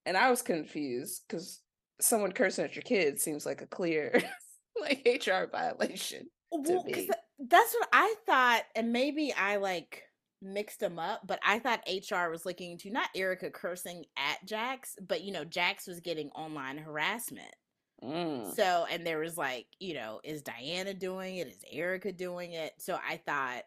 And 0.04 0.16
I 0.16 0.28
was 0.30 0.42
confused 0.42 1.22
cuz 1.28 1.60
someone 2.00 2.32
cursing 2.32 2.64
at 2.64 2.74
your 2.74 2.82
kids 2.82 3.22
seems 3.22 3.46
like 3.46 3.62
a 3.62 3.66
clear 3.66 4.20
like 4.80 5.06
HR 5.06 5.44
violation. 5.50 6.28
Well, 6.50 6.82
'cause 6.82 6.84
me. 6.84 7.06
tha- 7.06 7.18
that's 7.38 7.74
what 7.74 7.88
I 7.92 8.14
thought, 8.26 8.64
and 8.74 8.92
maybe 8.92 9.32
I 9.32 9.56
like 9.56 10.02
mixed 10.42 10.80
them 10.80 10.98
up, 10.98 11.22
but 11.26 11.40
I 11.44 11.58
thought 11.58 11.88
HR 11.88 12.30
was 12.30 12.44
looking 12.44 12.72
into 12.72 12.90
not 12.90 13.08
Erika 13.14 13.50
cursing 13.50 14.04
at 14.16 14.44
Jax, 14.46 14.96
but 15.06 15.22
you 15.22 15.32
know, 15.32 15.44
Jax 15.44 15.86
was 15.86 16.00
getting 16.00 16.30
online 16.30 16.78
harassment. 16.78 17.54
Mm. 18.02 18.54
So, 18.54 18.86
and 18.90 19.06
there 19.06 19.18
was 19.18 19.38
like, 19.38 19.66
you 19.78 19.94
know, 19.94 20.20
is 20.22 20.42
Diana 20.42 20.92
doing 20.94 21.36
it? 21.36 21.48
Is 21.48 21.64
Erika 21.70 22.12
doing 22.12 22.52
it? 22.52 22.72
So 22.78 22.98
I 23.08 23.16
thought 23.16 23.62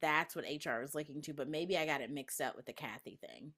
that's 0.00 0.34
what 0.34 0.44
HR 0.44 0.80
was 0.80 0.94
looking 0.94 1.20
to, 1.22 1.34
but 1.34 1.48
maybe 1.48 1.76
I 1.76 1.86
got 1.86 2.00
it 2.00 2.10
mixed 2.10 2.40
up 2.40 2.56
with 2.56 2.66
the 2.66 2.72
Kathy 2.72 3.18
thing. 3.20 3.52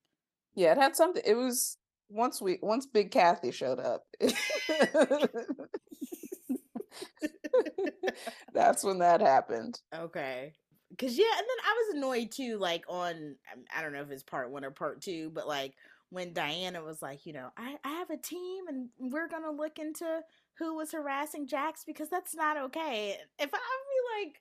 Yeah, 0.54 0.72
it 0.72 0.78
had 0.78 0.96
something. 0.96 1.22
It 1.24 1.34
was 1.34 1.76
once 2.08 2.40
we 2.40 2.58
once 2.62 2.86
Big 2.86 3.10
Kathy 3.10 3.52
showed 3.52 3.78
up. 3.78 4.04
That's 8.52 8.82
when 8.82 8.98
that 8.98 9.20
happened. 9.20 9.80
Okay. 9.94 10.54
Cause 10.98 11.18
yeah, 11.18 11.24
and 11.36 11.46
then 11.46 11.64
I 11.64 11.74
was 11.74 11.96
annoyed 11.96 12.30
too, 12.30 12.58
like 12.58 12.84
on 12.88 13.36
um, 13.52 13.64
I 13.74 13.82
don't 13.82 13.92
know 13.92 14.02
if 14.02 14.10
it's 14.10 14.22
part 14.22 14.50
one 14.50 14.64
or 14.64 14.70
part 14.70 15.02
two, 15.02 15.30
but 15.30 15.48
like 15.48 15.74
when 16.10 16.32
Diana 16.32 16.82
was 16.82 17.02
like, 17.02 17.26
you 17.26 17.32
know, 17.32 17.50
I, 17.56 17.76
I 17.84 17.88
have 17.90 18.10
a 18.10 18.16
team 18.16 18.68
and 18.68 18.88
we're 18.98 19.28
gonna 19.28 19.50
look 19.50 19.78
into 19.78 20.20
who 20.58 20.76
was 20.76 20.92
harassing 20.92 21.48
Jax 21.48 21.84
because 21.84 22.08
that's 22.08 22.34
not 22.34 22.56
okay. 22.56 23.16
If 23.38 23.52
I 23.52 23.58
I'd 23.58 24.22
be 24.22 24.24
like, 24.26 24.40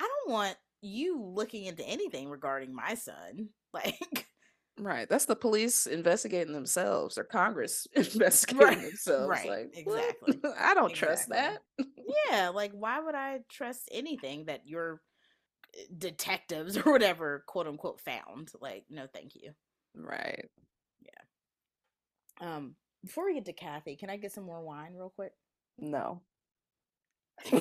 I 0.00 0.08
don't 0.08 0.32
want 0.32 0.56
you 0.80 1.20
looking 1.22 1.66
into 1.66 1.86
anything 1.86 2.28
regarding 2.28 2.74
my 2.74 2.94
son. 2.94 3.50
Like 3.74 4.26
Right. 4.78 5.08
That's 5.08 5.26
the 5.26 5.36
police 5.36 5.86
investigating 5.86 6.54
themselves 6.54 7.18
or 7.18 7.24
Congress 7.24 7.86
investigating 7.94 8.58
Right, 8.66 8.82
themselves. 8.82 9.44
right, 9.44 9.48
Like, 9.48 9.74
exactly, 9.74 10.40
I 10.58 10.74
don't 10.74 10.94
trust 10.94 11.28
that. 11.28 11.58
yeah, 12.30 12.48
like 12.48 12.72
why 12.72 13.00
would 13.00 13.14
I 13.14 13.40
trust 13.50 13.88
anything 13.92 14.46
that 14.46 14.66
your 14.66 14.94
uh, 14.94 14.96
detectives 15.96 16.76
or 16.84 16.92
whatever 16.92 17.44
quote 17.46 17.66
unquote 17.66 18.00
found? 18.00 18.50
Like, 18.60 18.84
no 18.90 19.06
thank 19.12 19.34
you. 19.34 19.52
Right. 19.94 20.48
Yeah. 21.02 22.56
Um, 22.56 22.74
before 23.04 23.26
we 23.26 23.34
get 23.34 23.44
to 23.46 23.52
Kathy, 23.52 23.96
can 23.96 24.10
I 24.10 24.16
get 24.16 24.32
some 24.32 24.44
more 24.44 24.62
wine 24.62 24.94
real 24.94 25.12
quick? 25.14 25.32
No. 25.78 26.22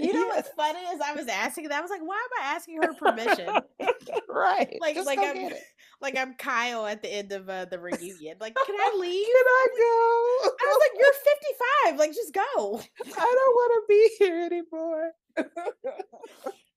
You 0.00 0.12
know 0.12 0.26
what's 0.26 0.48
funny 0.50 0.80
is 0.80 1.00
I 1.00 1.14
was 1.14 1.28
asking 1.28 1.68
that 1.68 1.78
I 1.78 1.80
was 1.80 1.90
like, 1.90 2.00
why 2.02 2.16
am 2.16 2.42
I 2.42 2.54
asking 2.54 2.82
her 2.82 2.92
permission? 2.94 3.48
right. 4.28 4.76
Like, 4.80 4.94
Just 4.94 5.06
like 5.06 5.18
I'm, 5.20 5.52
like 6.00 6.16
I'm 6.16 6.34
Kyle 6.34 6.86
at 6.86 7.02
the 7.02 7.12
end 7.12 7.32
of 7.32 7.48
uh, 7.48 7.66
the 7.66 7.78
reunion. 7.78 8.36
Like, 8.40 8.54
can 8.54 8.74
I 8.74 8.96
leave? 8.98 9.26
Can 9.26 9.44
I 9.46 9.66
go? 9.76 10.50
I 10.50 10.66
was 10.66 10.80
like, 10.80 10.98
you're 10.98 11.12
55. 11.92 11.98
Like, 11.98 12.12
just 12.12 12.34
go. 12.34 12.42
I 12.42 13.34
don't 13.34 13.54
want 13.54 13.72
to 13.72 13.82
be 13.88 14.10
here 14.18 14.44
anymore. 14.44 15.12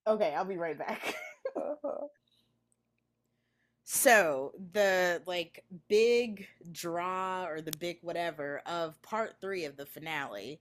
Okay, 0.07 0.33
I'll 0.33 0.45
be 0.45 0.57
right 0.57 0.77
back. 0.77 1.15
Uh-huh. 1.55 2.07
So 3.83 4.51
the 4.73 5.21
like 5.25 5.63
big 5.87 6.47
draw 6.71 7.45
or 7.45 7.61
the 7.61 7.71
big 7.79 7.99
whatever 8.01 8.61
of 8.65 9.01
part 9.01 9.35
three 9.41 9.65
of 9.65 9.77
the 9.77 9.85
finale, 9.85 10.59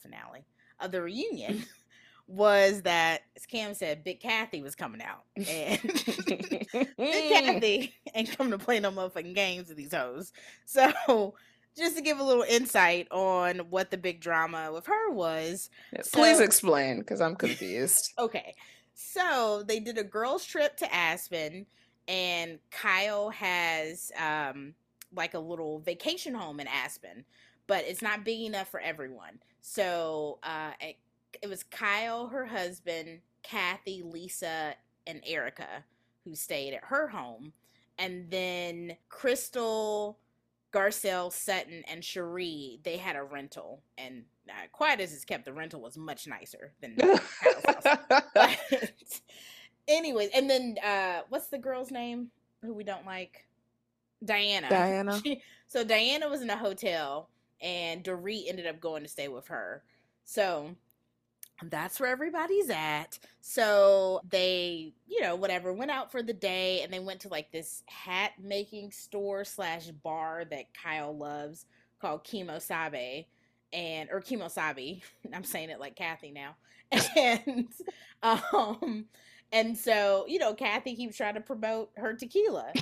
finale 0.00 0.44
of 0.80 0.90
the 0.90 1.02
reunion 1.02 1.64
was 2.26 2.82
that, 2.82 3.22
as 3.36 3.46
Cam 3.46 3.74
said, 3.74 4.04
Big 4.04 4.20
Kathy 4.20 4.62
was 4.62 4.74
coming 4.74 5.02
out, 5.02 5.24
and 5.36 5.80
Big 6.26 6.68
Kathy 6.96 7.94
ain't 8.14 8.36
coming 8.36 8.52
to 8.52 8.58
play 8.58 8.80
no 8.80 8.90
motherfucking 8.90 9.34
games 9.34 9.68
with 9.68 9.76
these 9.76 9.92
hoes. 9.92 10.32
So, 10.64 11.34
just 11.76 11.96
to 11.96 12.02
give 12.02 12.18
a 12.18 12.22
little 12.22 12.44
insight 12.48 13.08
on 13.10 13.58
what 13.70 13.90
the 13.90 13.98
big 13.98 14.20
drama 14.20 14.70
with 14.72 14.86
her 14.86 15.10
was, 15.10 15.70
Yeah, 15.92 16.02
Please 16.12 16.40
explain, 16.40 16.98
because 17.00 17.20
I'm 17.20 17.36
confused. 17.36 18.12
Okay. 18.18 18.54
So 18.94 19.64
they 19.66 19.80
did 19.80 19.96
a 19.98 20.04
girls' 20.04 20.44
trip 20.44 20.76
to 20.76 20.94
Aspen, 20.94 21.66
and 22.06 22.58
Kyle 22.70 23.30
has 23.30 24.12
um 24.20 24.74
like 25.14 25.34
a 25.34 25.38
little 25.38 25.80
vacation 25.80 26.34
home 26.34 26.60
in 26.60 26.66
Aspen, 26.66 27.24
but 27.66 27.84
it's 27.86 28.02
not 28.02 28.24
big 28.24 28.40
enough 28.40 28.68
for 28.68 28.80
everyone. 28.80 29.38
So 29.62 30.38
uh 30.42 30.72
it, 30.80 30.96
it 31.40 31.48
was 31.48 31.62
Kyle, 31.64 32.28
her 32.28 32.44
husband, 32.44 33.20
Kathy, 33.42 34.02
Lisa, 34.02 34.74
and 35.06 35.22
Erika 35.26 35.84
who 36.24 36.34
stayed 36.34 36.74
at 36.74 36.84
her 36.84 37.08
home. 37.08 37.52
And 37.98 38.30
then 38.30 38.96
Crystal, 39.08 40.18
Garcelle, 40.72 41.32
Sutton, 41.32 41.84
and 41.88 42.02
Sheree, 42.02 42.82
they 42.82 42.96
had 42.96 43.16
a 43.16 43.22
rental. 43.22 43.82
And 43.98 44.24
uh, 44.48 44.66
quiet 44.72 45.00
as 45.00 45.12
it's 45.12 45.24
kept, 45.24 45.44
the 45.44 45.52
rental 45.52 45.80
was 45.80 45.96
much 45.96 46.26
nicer 46.26 46.72
than. 46.80 46.96
But 48.34 48.58
anyways, 49.88 50.30
and 50.34 50.48
then 50.48 50.76
uh 50.84 51.22
what's 51.28 51.48
the 51.48 51.58
girl's 51.58 51.90
name 51.90 52.30
who 52.62 52.72
we 52.72 52.84
don't 52.84 53.06
like? 53.06 53.46
Diana. 54.24 54.68
Diana. 54.68 55.20
She- 55.22 55.42
so 55.66 55.84
Diana 55.84 56.28
was 56.28 56.42
in 56.42 56.50
a 56.50 56.56
hotel 56.56 57.28
and 57.60 58.02
Dorit 58.04 58.48
ended 58.48 58.66
up 58.66 58.80
going 58.80 59.02
to 59.02 59.08
stay 59.08 59.28
with 59.28 59.48
her. 59.48 59.82
So 60.24 60.74
that's 61.70 62.00
where 62.00 62.10
everybody's 62.10 62.70
at. 62.70 63.18
So 63.40 64.20
they, 64.28 64.92
you 65.06 65.20
know, 65.20 65.36
whatever, 65.36 65.72
went 65.72 65.90
out 65.90 66.12
for 66.12 66.22
the 66.22 66.32
day 66.32 66.82
and 66.82 66.92
they 66.92 67.00
went 67.00 67.20
to 67.20 67.28
like 67.28 67.50
this 67.52 67.82
hat 67.86 68.32
making 68.42 68.90
store 68.92 69.44
slash 69.44 69.86
bar 69.88 70.44
that 70.50 70.72
Kyle 70.74 71.16
loves 71.16 71.66
called 72.00 72.24
Kemo 72.24 72.60
Sabe 72.60 73.26
and 73.72 74.08
or 74.10 74.20
Kimosabi. 74.20 75.02
I'm 75.34 75.44
saying 75.44 75.70
it 75.70 75.80
like 75.80 75.96
Kathy 75.96 76.30
now. 76.30 76.56
And 77.16 77.68
um 78.22 79.06
and 79.50 79.76
so, 79.76 80.24
you 80.28 80.38
know, 80.38 80.54
Kathy 80.54 80.94
keeps 80.94 81.16
trying 81.16 81.34
to 81.34 81.40
promote 81.40 81.90
her 81.96 82.14
tequila. 82.14 82.72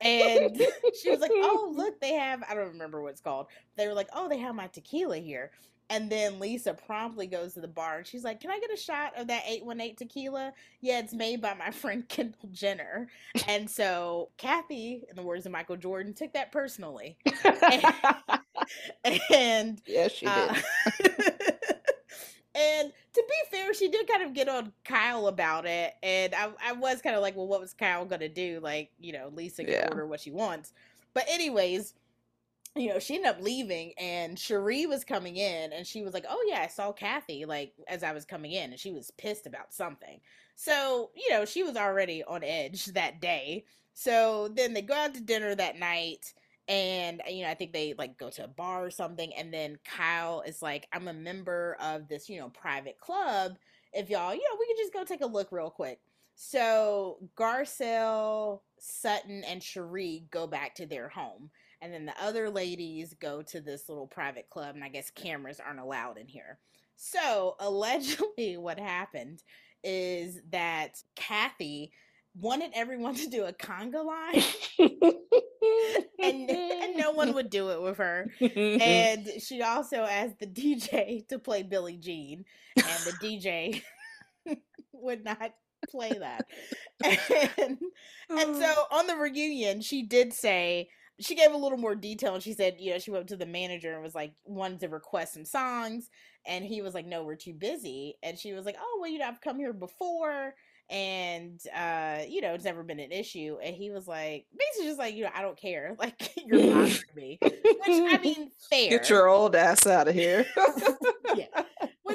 And 0.00 0.60
she 1.00 1.10
was 1.10 1.20
like, 1.20 1.32
"Oh, 1.34 1.72
look, 1.74 2.00
they 2.00 2.14
have 2.14 2.42
I 2.48 2.54
don't 2.54 2.68
remember 2.68 3.02
what 3.02 3.10
it's 3.10 3.20
called. 3.20 3.46
They 3.76 3.86
were 3.86 3.94
like, 3.94 4.08
"Oh, 4.14 4.28
they 4.28 4.38
have 4.38 4.54
my 4.54 4.66
tequila 4.68 5.18
here." 5.18 5.50
And 5.90 6.08
then 6.10 6.38
Lisa 6.38 6.72
promptly 6.72 7.26
goes 7.26 7.54
to 7.54 7.60
the 7.60 7.68
bar 7.68 7.98
and 7.98 8.06
she's 8.06 8.24
like, 8.24 8.40
"Can 8.40 8.50
I 8.50 8.60
get 8.60 8.72
a 8.72 8.76
shot 8.76 9.12
of 9.18 9.26
that 9.26 9.42
818 9.46 9.96
tequila?" 9.96 10.52
Yeah, 10.80 11.00
it's 11.00 11.12
made 11.12 11.42
by 11.42 11.52
my 11.54 11.70
friend 11.72 12.08
Kendall 12.08 12.48
Jenner. 12.52 13.08
And 13.48 13.68
so 13.68 14.30
Kathy, 14.38 15.02
in 15.10 15.16
the 15.16 15.22
words 15.22 15.44
of 15.46 15.52
Michael 15.52 15.76
Jordan, 15.76 16.14
took 16.14 16.32
that 16.34 16.52
personally. 16.52 17.18
And 19.32 19.80
yes, 19.86 20.12
she 20.12 20.26
did. 20.26 20.50
uh, 20.50 20.54
and 22.54 22.92
to 23.14 23.24
be 23.28 23.56
fair, 23.56 23.72
she 23.74 23.88
did 23.88 24.06
kind 24.06 24.22
of 24.22 24.34
get 24.34 24.48
on 24.48 24.72
Kyle 24.84 25.26
about 25.26 25.66
it. 25.66 25.94
And 26.02 26.34
I, 26.34 26.50
I 26.64 26.72
was 26.72 27.00
kind 27.02 27.16
of 27.16 27.22
like, 27.22 27.36
well, 27.36 27.48
what 27.48 27.60
was 27.60 27.72
Kyle 27.74 28.04
going 28.04 28.20
to 28.20 28.28
do? 28.28 28.60
Like, 28.62 28.90
you 28.98 29.12
know, 29.12 29.30
Lisa 29.34 29.64
can 29.64 29.72
Yeah. 29.72 29.88
order 29.88 30.06
what 30.06 30.20
she 30.20 30.30
wants. 30.30 30.72
But, 31.14 31.24
anyways, 31.28 31.94
you 32.76 32.88
know, 32.88 32.98
she 32.98 33.16
ended 33.16 33.30
up 33.30 33.42
leaving 33.42 33.92
and 33.98 34.36
Sheree 34.36 34.88
was 34.88 35.04
coming 35.04 35.36
in 35.36 35.72
and 35.72 35.86
she 35.86 36.02
was 36.02 36.14
like, 36.14 36.24
Oh 36.28 36.44
yeah, 36.48 36.60
I 36.62 36.68
saw 36.68 36.92
Kathy 36.92 37.44
like 37.44 37.72
as 37.88 38.02
I 38.02 38.12
was 38.12 38.24
coming 38.24 38.52
in 38.52 38.70
and 38.70 38.78
she 38.80 38.92
was 38.92 39.10
pissed 39.18 39.46
about 39.46 39.74
something. 39.74 40.20
So, 40.54 41.10
you 41.16 41.30
know, 41.30 41.44
she 41.44 41.62
was 41.62 41.76
already 41.76 42.22
on 42.22 42.44
edge 42.44 42.86
that 42.86 43.20
day. 43.20 43.64
So 43.94 44.48
then 44.54 44.72
they 44.72 44.82
go 44.82 44.94
out 44.94 45.14
to 45.14 45.20
dinner 45.20 45.54
that 45.54 45.78
night 45.78 46.32
and 46.68 47.20
uh, 47.26 47.30
you 47.30 47.42
know, 47.42 47.50
I 47.50 47.54
think 47.54 47.72
they 47.72 47.94
like 47.98 48.16
go 48.16 48.30
to 48.30 48.44
a 48.44 48.48
bar 48.48 48.84
or 48.86 48.90
something, 48.90 49.32
and 49.34 49.52
then 49.52 49.76
Kyle 49.84 50.42
is 50.46 50.62
like, 50.62 50.86
I'm 50.92 51.08
a 51.08 51.12
member 51.12 51.76
of 51.80 52.06
this, 52.08 52.28
you 52.28 52.38
know, 52.38 52.48
private 52.50 52.98
club. 53.00 53.58
If 53.92 54.08
y'all, 54.08 54.32
you 54.32 54.40
know, 54.40 54.56
we 54.58 54.66
could 54.66 54.80
just 54.80 54.92
go 54.92 55.04
take 55.04 55.22
a 55.22 55.26
look 55.26 55.50
real 55.50 55.70
quick. 55.70 55.98
So 56.36 57.18
Garcelle, 57.36 58.60
Sutton, 58.78 59.42
and 59.44 59.60
Sheree 59.60 60.30
go 60.30 60.46
back 60.46 60.76
to 60.76 60.86
their 60.86 61.08
home 61.08 61.50
and 61.82 61.92
then 61.92 62.06
the 62.06 62.22
other 62.22 62.50
ladies 62.50 63.14
go 63.14 63.42
to 63.42 63.60
this 63.60 63.88
little 63.88 64.06
private 64.06 64.48
club 64.50 64.74
and 64.74 64.84
i 64.84 64.88
guess 64.88 65.10
cameras 65.10 65.60
aren't 65.64 65.80
allowed 65.80 66.18
in 66.18 66.28
here. 66.28 66.58
So 66.96 67.56
allegedly 67.60 68.56
what 68.56 68.78
happened 68.78 69.42
is 69.82 70.38
that 70.50 71.02
kathy 71.16 71.92
wanted 72.38 72.70
everyone 72.74 73.14
to 73.16 73.26
do 73.28 73.44
a 73.44 73.52
conga 73.52 74.04
line 74.04 74.44
and, 76.22 76.50
and 76.50 76.96
no 76.96 77.12
one 77.12 77.34
would 77.34 77.50
do 77.50 77.70
it 77.70 77.82
with 77.82 77.96
her. 77.96 78.30
And 78.40 79.28
she 79.40 79.62
also 79.62 80.02
asked 80.02 80.38
the 80.38 80.46
dj 80.46 81.26
to 81.28 81.38
play 81.38 81.62
billie 81.62 81.96
jean 81.96 82.44
and 82.76 82.86
the 83.04 83.12
dj 83.22 83.82
would 84.92 85.24
not 85.24 85.54
play 85.90 86.12
that. 86.12 86.46
And, 87.02 87.78
and 88.28 88.50
oh. 88.50 88.60
so 88.60 88.96
on 88.96 89.06
the 89.06 89.16
reunion 89.16 89.80
she 89.80 90.02
did 90.02 90.32
say 90.32 90.88
she 91.20 91.34
gave 91.34 91.52
a 91.52 91.56
little 91.56 91.78
more 91.78 91.94
detail 91.94 92.34
and 92.34 92.42
she 92.42 92.52
said, 92.54 92.76
you 92.78 92.92
know, 92.92 92.98
she 92.98 93.10
went 93.10 93.28
to 93.28 93.36
the 93.36 93.46
manager 93.46 93.92
and 93.92 94.02
was 94.02 94.14
like, 94.14 94.32
wanted 94.44 94.80
to 94.80 94.88
request 94.88 95.34
some 95.34 95.44
songs. 95.44 96.08
And 96.46 96.64
he 96.64 96.82
was 96.82 96.94
like, 96.94 97.06
no, 97.06 97.24
we're 97.24 97.36
too 97.36 97.52
busy. 97.52 98.16
And 98.22 98.38
she 98.38 98.52
was 98.52 98.64
like, 98.64 98.76
oh, 98.80 98.98
well, 99.00 99.10
you 99.10 99.18
know, 99.18 99.26
I've 99.26 99.40
come 99.40 99.58
here 99.58 99.72
before 99.72 100.54
and, 100.90 101.60
uh, 101.76 102.20
you 102.28 102.40
know, 102.40 102.54
it's 102.54 102.64
never 102.64 102.82
been 102.82 102.98
an 102.98 103.12
issue. 103.12 103.58
And 103.62 103.76
he 103.76 103.90
was 103.90 104.08
like, 104.08 104.46
basically 104.58 104.86
just 104.88 104.98
like, 104.98 105.14
you 105.14 105.24
know, 105.24 105.30
I 105.34 105.42
don't 105.42 105.58
care. 105.58 105.94
Like, 105.98 106.32
you're 106.36 106.58
bothering 106.58 107.02
me. 107.14 107.38
Which, 107.40 107.54
I 107.86 108.18
mean, 108.22 108.50
fair. 108.70 108.90
Get 108.90 109.10
your 109.10 109.28
old 109.28 109.54
ass 109.54 109.86
out 109.86 110.08
of 110.08 110.14
here. 110.14 110.46
yeah. 111.36 111.62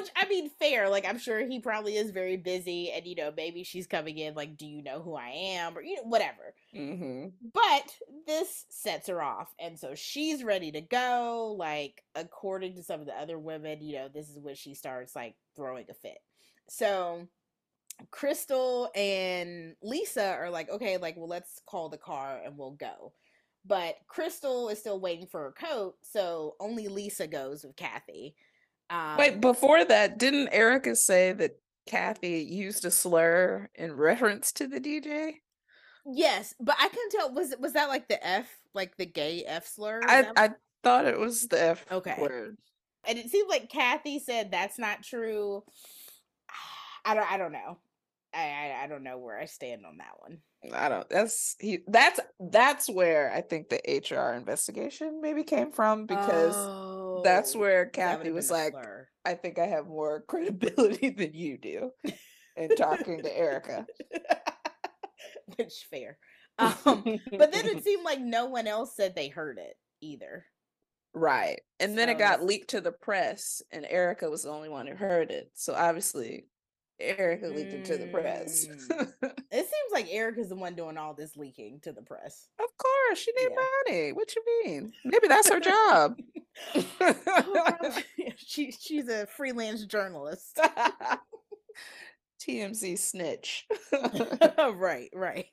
Which 0.06 0.24
I 0.24 0.28
mean, 0.28 0.50
fair. 0.50 0.88
Like 0.88 1.06
I'm 1.08 1.18
sure 1.18 1.46
he 1.46 1.58
probably 1.58 1.96
is 1.96 2.10
very 2.10 2.36
busy, 2.36 2.90
and 2.92 3.06
you 3.06 3.14
know, 3.14 3.32
maybe 3.36 3.64
she's 3.64 3.86
coming 3.86 4.18
in 4.18 4.34
like, 4.34 4.56
"Do 4.56 4.66
you 4.66 4.82
know 4.82 5.00
who 5.00 5.14
I 5.16 5.30
am?" 5.30 5.76
or 5.76 5.82
you 5.82 5.96
know, 5.96 6.02
whatever. 6.02 6.54
Mm-hmm. 6.74 7.28
But 7.52 7.94
this 8.26 8.66
sets 8.68 9.08
her 9.08 9.22
off, 9.22 9.54
and 9.58 9.78
so 9.78 9.94
she's 9.94 10.44
ready 10.44 10.70
to 10.72 10.80
go. 10.80 11.54
Like 11.58 12.04
according 12.14 12.74
to 12.76 12.82
some 12.82 13.00
of 13.00 13.06
the 13.06 13.14
other 13.14 13.38
women, 13.38 13.82
you 13.82 13.96
know, 13.96 14.08
this 14.08 14.28
is 14.28 14.38
when 14.38 14.54
she 14.54 14.74
starts 14.74 15.16
like 15.16 15.34
throwing 15.56 15.86
a 15.90 15.94
fit. 15.94 16.18
So 16.68 17.28
Crystal 18.10 18.90
and 18.94 19.74
Lisa 19.82 20.34
are 20.34 20.50
like, 20.50 20.70
okay, 20.70 20.98
like, 20.98 21.16
well, 21.16 21.28
let's 21.28 21.60
call 21.66 21.88
the 21.88 21.96
car 21.96 22.40
and 22.44 22.56
we'll 22.56 22.72
go. 22.72 23.12
But 23.64 23.96
Crystal 24.06 24.68
is 24.68 24.78
still 24.78 25.00
waiting 25.00 25.26
for 25.26 25.42
her 25.42 25.52
coat, 25.52 25.96
so 26.02 26.54
only 26.60 26.86
Lisa 26.86 27.26
goes 27.26 27.64
with 27.64 27.74
Kathy. 27.74 28.36
Um, 28.90 29.16
Wait, 29.16 29.40
before 29.40 29.84
that, 29.84 30.18
didn't 30.18 30.48
Erika 30.52 30.94
say 30.94 31.32
that 31.32 31.58
Kathy 31.86 32.46
used 32.48 32.84
a 32.84 32.90
slur 32.90 33.68
in 33.74 33.96
reference 33.96 34.52
to 34.52 34.66
the 34.66 34.80
DJ? 34.80 35.34
Yes, 36.04 36.54
but 36.60 36.76
I 36.78 36.88
couldn't 36.88 37.10
tell. 37.10 37.32
Was 37.34 37.54
was 37.58 37.72
that 37.72 37.88
like 37.88 38.08
the 38.08 38.24
F, 38.24 38.48
like 38.74 38.96
the 38.96 39.06
gay 39.06 39.44
F 39.44 39.66
slur? 39.66 40.00
I 40.04 40.26
I 40.36 40.50
thought 40.82 41.06
it 41.06 41.18
was 41.18 41.48
the 41.48 41.60
F 41.60 41.84
okay. 41.90 42.16
word. 42.20 42.56
And 43.08 43.18
it 43.18 43.30
seemed 43.30 43.48
like 43.48 43.70
Kathy 43.70 44.18
said 44.20 44.50
that's 44.50 44.78
not 44.78 45.02
true. 45.02 45.64
I 47.04 47.14
don't. 47.14 47.30
I 47.30 47.36
don't 47.38 47.52
know. 47.52 47.78
I, 48.32 48.38
I 48.38 48.84
I 48.84 48.86
don't 48.86 49.02
know 49.02 49.18
where 49.18 49.38
I 49.38 49.46
stand 49.46 49.84
on 49.84 49.96
that 49.98 50.14
one. 50.18 50.38
I 50.72 50.88
don't. 50.88 51.08
That's 51.08 51.56
he. 51.58 51.80
That's 51.86 52.20
that's 52.38 52.88
where 52.88 53.32
I 53.32 53.40
think 53.40 53.68
the 53.68 53.80
HR 53.86 54.34
investigation 54.34 55.20
maybe 55.20 55.42
came 55.42 55.72
from 55.72 56.06
because 56.06 56.54
oh, 56.56 57.22
that's 57.24 57.54
where 57.54 57.86
Kathy 57.86 58.30
was 58.30 58.50
like, 58.50 58.72
slur. 58.72 59.08
"I 59.24 59.34
think 59.34 59.58
I 59.58 59.66
have 59.66 59.86
more 59.86 60.20
credibility 60.28 61.10
than 61.10 61.34
you 61.34 61.58
do," 61.58 61.90
in 62.56 62.74
talking 62.76 63.22
to 63.22 63.38
Erika. 63.38 63.86
Which 65.56 65.86
fair. 65.90 66.18
Um, 66.58 66.74
but 66.84 67.52
then 67.52 67.66
it 67.66 67.84
seemed 67.84 68.04
like 68.04 68.20
no 68.20 68.46
one 68.46 68.66
else 68.66 68.96
said 68.96 69.14
they 69.14 69.28
heard 69.28 69.58
it 69.58 69.74
either. 70.00 70.44
Right. 71.14 71.60
And 71.80 71.92
so, 71.92 71.96
then 71.96 72.08
it 72.08 72.18
got 72.18 72.42
leaked 72.42 72.70
to 72.70 72.80
the 72.80 72.92
press, 72.92 73.62
and 73.70 73.86
Erika 73.88 74.28
was 74.28 74.42
the 74.42 74.50
only 74.50 74.68
one 74.68 74.86
who 74.86 74.94
heard 74.94 75.30
it. 75.30 75.50
So 75.54 75.74
obviously, 75.74 76.46
Erika 76.98 77.48
leaked 77.48 77.74
it 77.74 77.84
to 77.86 77.98
the 77.98 78.06
press. 78.06 78.66
Mm. 78.66 79.12
it 79.22 79.52
seems 79.52 79.92
like 79.92 80.08
Erika's 80.10 80.48
the 80.48 80.56
one 80.56 80.74
doing 80.74 80.96
all 80.96 81.14
this 81.14 81.36
leaking 81.36 81.80
to 81.80 81.92
the 81.92 82.02
press. 82.02 82.48
Of 82.58 82.70
course, 82.76 83.18
she 83.18 83.32
need 83.36 83.50
yeah. 83.50 83.64
money. 83.92 84.12
What 84.12 84.34
you 84.34 84.42
mean? 84.64 84.92
Maybe 85.04 85.28
that's 85.28 85.50
her 85.50 85.60
job. 85.60 86.18
oh, 87.00 88.00
she 88.36 88.72
she's 88.72 89.08
a 89.08 89.26
freelance 89.26 89.84
journalist. 89.84 90.58
TMZ 92.40 92.98
snitch. 92.98 93.66
right, 93.92 95.10
right. 95.14 95.46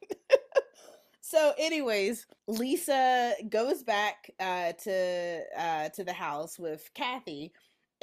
so, 1.22 1.54
anyways, 1.58 2.26
Lisa 2.48 3.34
goes 3.50 3.84
back 3.84 4.32
uh, 4.40 4.74
to 4.84 5.42
uh, 5.58 5.90
to 5.90 6.04
the 6.04 6.14
house 6.14 6.58
with 6.58 6.90
Kathy 6.94 7.52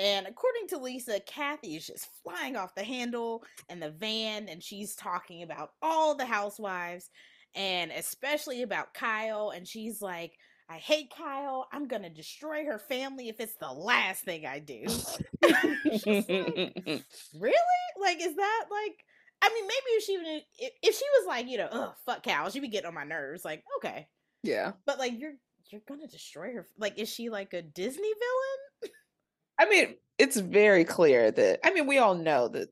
and 0.01 0.26
according 0.26 0.68
to 0.68 0.78
Lisa, 0.78 1.20
Kathy 1.20 1.76
is 1.76 1.86
just 1.86 2.09
flying 2.22 2.57
off 2.57 2.74
the 2.74 2.82
handle 2.82 3.44
in 3.68 3.80
the 3.80 3.90
van, 3.90 4.48
and 4.48 4.62
she's 4.62 4.94
talking 4.94 5.42
about 5.42 5.72
all 5.82 6.14
the 6.14 6.24
housewives 6.24 7.11
and 7.55 7.90
especially 7.90 8.62
about 8.62 8.94
Kyle. 8.94 9.51
And 9.55 9.68
she's 9.68 10.01
like, 10.01 10.38
I 10.70 10.76
hate 10.76 11.12
Kyle. 11.14 11.68
I'm 11.70 11.86
going 11.86 12.03
to 12.03 12.09
destroy 12.09 12.64
her 12.64 12.78
family 12.78 13.28
if 13.28 13.40
it's 13.40 13.57
the 13.57 13.72
last 13.72 14.24
thing 14.24 14.46
I 14.46 14.61
do. 14.61 14.84
like, 15.42 15.55
really? 17.38 17.55
Like, 18.01 18.22
is 18.22 18.36
that 18.36 18.64
like. 18.70 19.05
I 19.42 19.48
mean, 19.48 19.64
maybe 19.64 19.96
if 19.96 20.05
she 20.05 20.12
if, 20.59 20.72
if 20.82 20.94
she 20.94 21.05
was 21.18 21.26
like, 21.26 21.48
you 21.48 21.57
know, 21.57 21.68
oh 21.72 21.94
fuck 22.05 22.22
Kyle, 22.22 22.51
she'd 22.51 22.61
be 22.61 22.68
getting 22.68 22.88
on 22.88 22.94
my 22.94 23.05
nerves. 23.05 23.42
Like, 23.42 23.64
okay, 23.78 24.07
yeah, 24.42 24.72
but 24.84 24.98
like 24.98 25.18
you're 25.18 25.32
you're 25.70 25.80
gonna 25.88 26.07
destroy 26.07 26.53
her. 26.53 26.68
Like, 26.76 26.98
is 26.98 27.09
she 27.09 27.30
like 27.30 27.55
a 27.55 27.62
Disney 27.62 28.03
villain? 28.03 28.70
I 29.61 29.69
mean, 29.69 29.95
it's 30.19 30.41
very 30.41 30.85
clear 30.85 31.31
that 31.31 31.61
I 31.65 31.73
mean, 31.73 31.87
we 31.87 31.99
all 31.99 32.15
know 32.15 32.49
that 32.49 32.69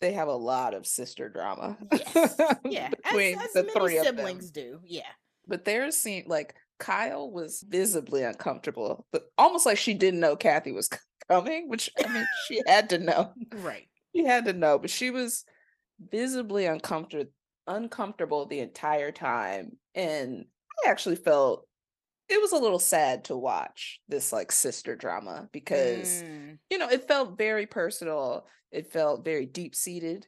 they 0.00 0.12
have 0.12 0.28
a 0.28 0.34
lot 0.34 0.74
of 0.74 0.86
sister 0.86 1.28
drama. 1.28 1.76
Yes. 1.92 2.40
Yeah. 2.64 2.90
between 2.90 3.38
as, 3.38 3.44
as 3.44 3.52
the 3.52 3.62
three 3.64 3.98
siblings 3.98 4.50
do. 4.50 4.80
Yeah. 4.84 5.02
But 5.48 5.64
there's 5.64 5.96
seen 5.96 6.24
like 6.26 6.54
Kyle 6.78 7.30
was 7.30 7.64
visibly 7.66 8.22
uncomfortable, 8.22 9.06
but 9.12 9.24
almost 9.36 9.66
like 9.66 9.78
she 9.78 9.94
didn't 9.94 10.20
know 10.20 10.36
Kathy 10.36 10.72
was 10.72 10.90
coming, 11.28 11.68
which 11.68 11.90
I 12.02 12.12
mean, 12.12 12.26
she 12.46 12.60
had 12.66 12.90
to 12.90 12.98
know. 12.98 13.32
Right. 13.56 13.88
She 14.14 14.24
had 14.24 14.44
to 14.44 14.52
know, 14.52 14.78
but 14.78 14.90
she 14.90 15.10
was 15.10 15.44
visibly 16.10 16.66
uncomfortable 16.66 17.30
uncomfortable 17.66 18.46
the 18.46 18.60
entire 18.60 19.12
time. 19.12 19.76
And 19.94 20.44
I 20.84 20.90
actually 20.90 21.16
felt 21.16 21.66
it 22.30 22.40
was 22.40 22.52
a 22.52 22.58
little 22.58 22.78
sad 22.78 23.24
to 23.24 23.36
watch 23.36 24.00
this 24.08 24.32
like 24.32 24.52
sister 24.52 24.94
drama 24.94 25.48
because 25.52 26.22
mm. 26.22 26.56
you 26.70 26.78
know 26.78 26.88
it 26.88 27.08
felt 27.08 27.36
very 27.36 27.66
personal 27.66 28.46
it 28.70 28.92
felt 28.92 29.24
very 29.24 29.46
deep 29.46 29.74
seated 29.74 30.26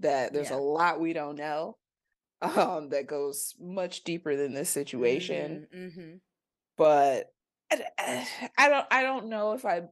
that 0.00 0.32
there's 0.32 0.50
yeah. 0.50 0.56
a 0.56 0.58
lot 0.58 1.00
we 1.00 1.12
don't 1.12 1.36
know 1.36 1.76
um 2.42 2.88
that 2.90 3.06
goes 3.06 3.54
much 3.60 4.04
deeper 4.04 4.36
than 4.36 4.52
this 4.52 4.68
situation 4.68 5.66
mm-hmm, 5.74 5.86
mm-hmm. 5.86 6.16
but 6.76 7.26
I, 7.98 8.28
I, 8.58 8.68
don't 8.68 8.86
i 8.90 9.02
don't 9.02 9.28
know 9.28 9.52
if 9.52 9.64
i 9.64 9.82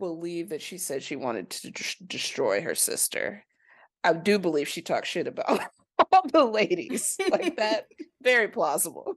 believe 0.00 0.50
that 0.50 0.62
she 0.62 0.78
said 0.78 1.02
she 1.02 1.16
wanted 1.16 1.50
to 1.50 1.70
d- 1.70 1.84
destroy 2.06 2.62
her 2.62 2.74
sister 2.74 3.44
i 4.02 4.12
do 4.12 4.38
believe 4.38 4.68
she 4.68 4.82
talked 4.82 5.06
shit 5.06 5.26
about 5.26 5.60
all 6.12 6.28
the 6.30 6.44
ladies 6.44 7.16
like 7.30 7.56
that 7.56 7.86
very 8.22 8.48
plausible 8.48 9.14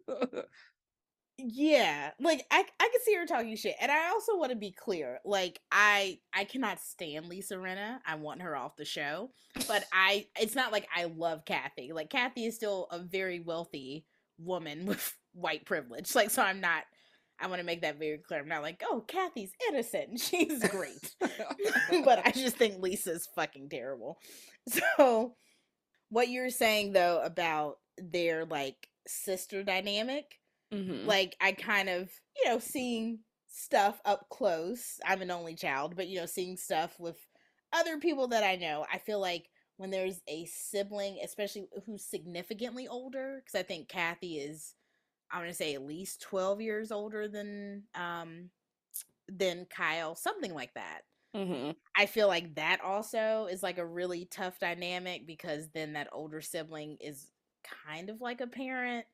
yeah 1.48 2.12
like 2.20 2.46
i 2.52 2.60
i 2.80 2.90
can 2.90 3.02
see 3.04 3.16
her 3.16 3.26
talking 3.26 3.56
shit 3.56 3.76
and 3.82 3.92
i 3.92 4.10
also 4.10 4.38
want 4.38 4.52
to 4.52 4.58
be 4.58 4.72
clear 4.72 5.20
like 5.26 5.60
i 5.72 6.18
i 6.34 6.44
cannot 6.44 6.80
stand 6.80 7.28
lisa 7.28 7.56
rinna 7.56 8.00
i 8.06 8.16
want 8.16 8.42
her 8.42 8.56
off 8.56 8.76
the 8.76 8.86
show 8.86 9.30
but 9.68 9.84
i 9.94 10.26
it's 10.40 10.56
not 10.56 10.72
like 10.72 10.88
i 10.96 11.06
love 11.06 11.46
kathy 11.46 11.92
like 11.94 12.10
kathy 12.10 12.46
is 12.46 12.56
still 12.56 12.88
a 12.92 13.00
very 13.00 13.40
wealthy 13.40 14.06
woman 14.38 14.86
with 14.86 15.16
white 15.34 15.66
privilege 15.66 16.14
like 16.16 16.30
so 16.30 16.42
i'm 16.42 16.60
not 16.60 16.84
i 17.40 17.48
want 17.48 17.60
to 17.60 17.66
make 17.66 17.82
that 17.82 18.00
very 18.00 18.18
clear 18.18 18.40
i'm 18.40 18.48
not 18.48 18.62
like 18.62 18.82
oh 18.90 19.04
kathy's 19.08 19.52
innocent 19.70 20.20
she's 20.20 20.62
great 20.70 21.16
but 22.04 22.26
i 22.26 22.32
just 22.32 22.58
think 22.58 22.82
lisa's 22.82 23.28
fucking 23.36 23.70
terrible. 23.70 24.20
So 24.68 25.36
what 26.10 26.30
you're 26.30 26.50
saying 26.50 26.94
though 26.94 27.22
about 27.24 27.78
their 27.98 28.46
like 28.46 28.88
sister 29.08 29.64
dynamic 29.64 30.40
Mhm. 30.72 31.10
like 31.10 31.36
I 31.42 31.54
kind 31.54 31.90
of, 31.90 32.12
you 32.38 32.46
know, 32.50 32.60
seeing 32.60 33.22
stuff 33.48 34.02
up 34.06 34.30
close. 34.30 35.00
I'm 35.06 35.22
an 35.22 35.32
only 35.32 35.56
child, 35.56 35.96
but 35.96 36.08
you 36.08 36.20
know, 36.20 36.26
seeing 36.26 36.58
stuff 36.58 37.00
with 37.00 37.28
other 37.74 38.00
people 38.00 38.28
that 38.30 38.44
I 38.44 38.56
know, 38.56 38.86
I 38.92 38.98
feel 39.00 39.20
like 39.20 39.50
when 39.78 39.92
there's 39.92 40.22
a 40.28 40.46
sibling, 40.46 41.20
especially 41.24 41.68
who's 41.86 42.06
significantly 42.06 42.88
older, 42.88 43.42
because 43.44 43.60
I 43.60 43.64
think 43.64 43.88
Kathy 43.90 44.40
is, 44.40 44.76
I'm 45.32 45.42
gonna 45.42 45.54
say 45.54 45.76
at 45.76 45.84
least 45.84 46.22
12 46.22 46.62
years 46.62 46.92
older 46.92 47.28
than 47.28 47.86
um 47.96 48.52
than 49.30 49.66
Kyle, 49.68 50.16
something 50.16 50.54
like 50.54 50.74
that. 50.76 51.04
Mhm. 51.34 51.76
I 51.96 52.06
feel 52.06 52.28
like 52.28 52.56
that 52.56 52.82
also 52.82 53.48
is 53.48 53.64
like 53.64 53.78
a 53.78 53.86
really 53.86 54.26
tough 54.26 54.60
dynamic 54.60 55.26
because 55.28 55.70
then 55.72 55.94
that 55.94 56.10
older 56.12 56.42
sibling 56.42 56.98
is 57.02 57.32
kind 57.64 58.10
of 58.10 58.22
like 58.22 58.42
a 58.42 58.48
parent 58.48 59.06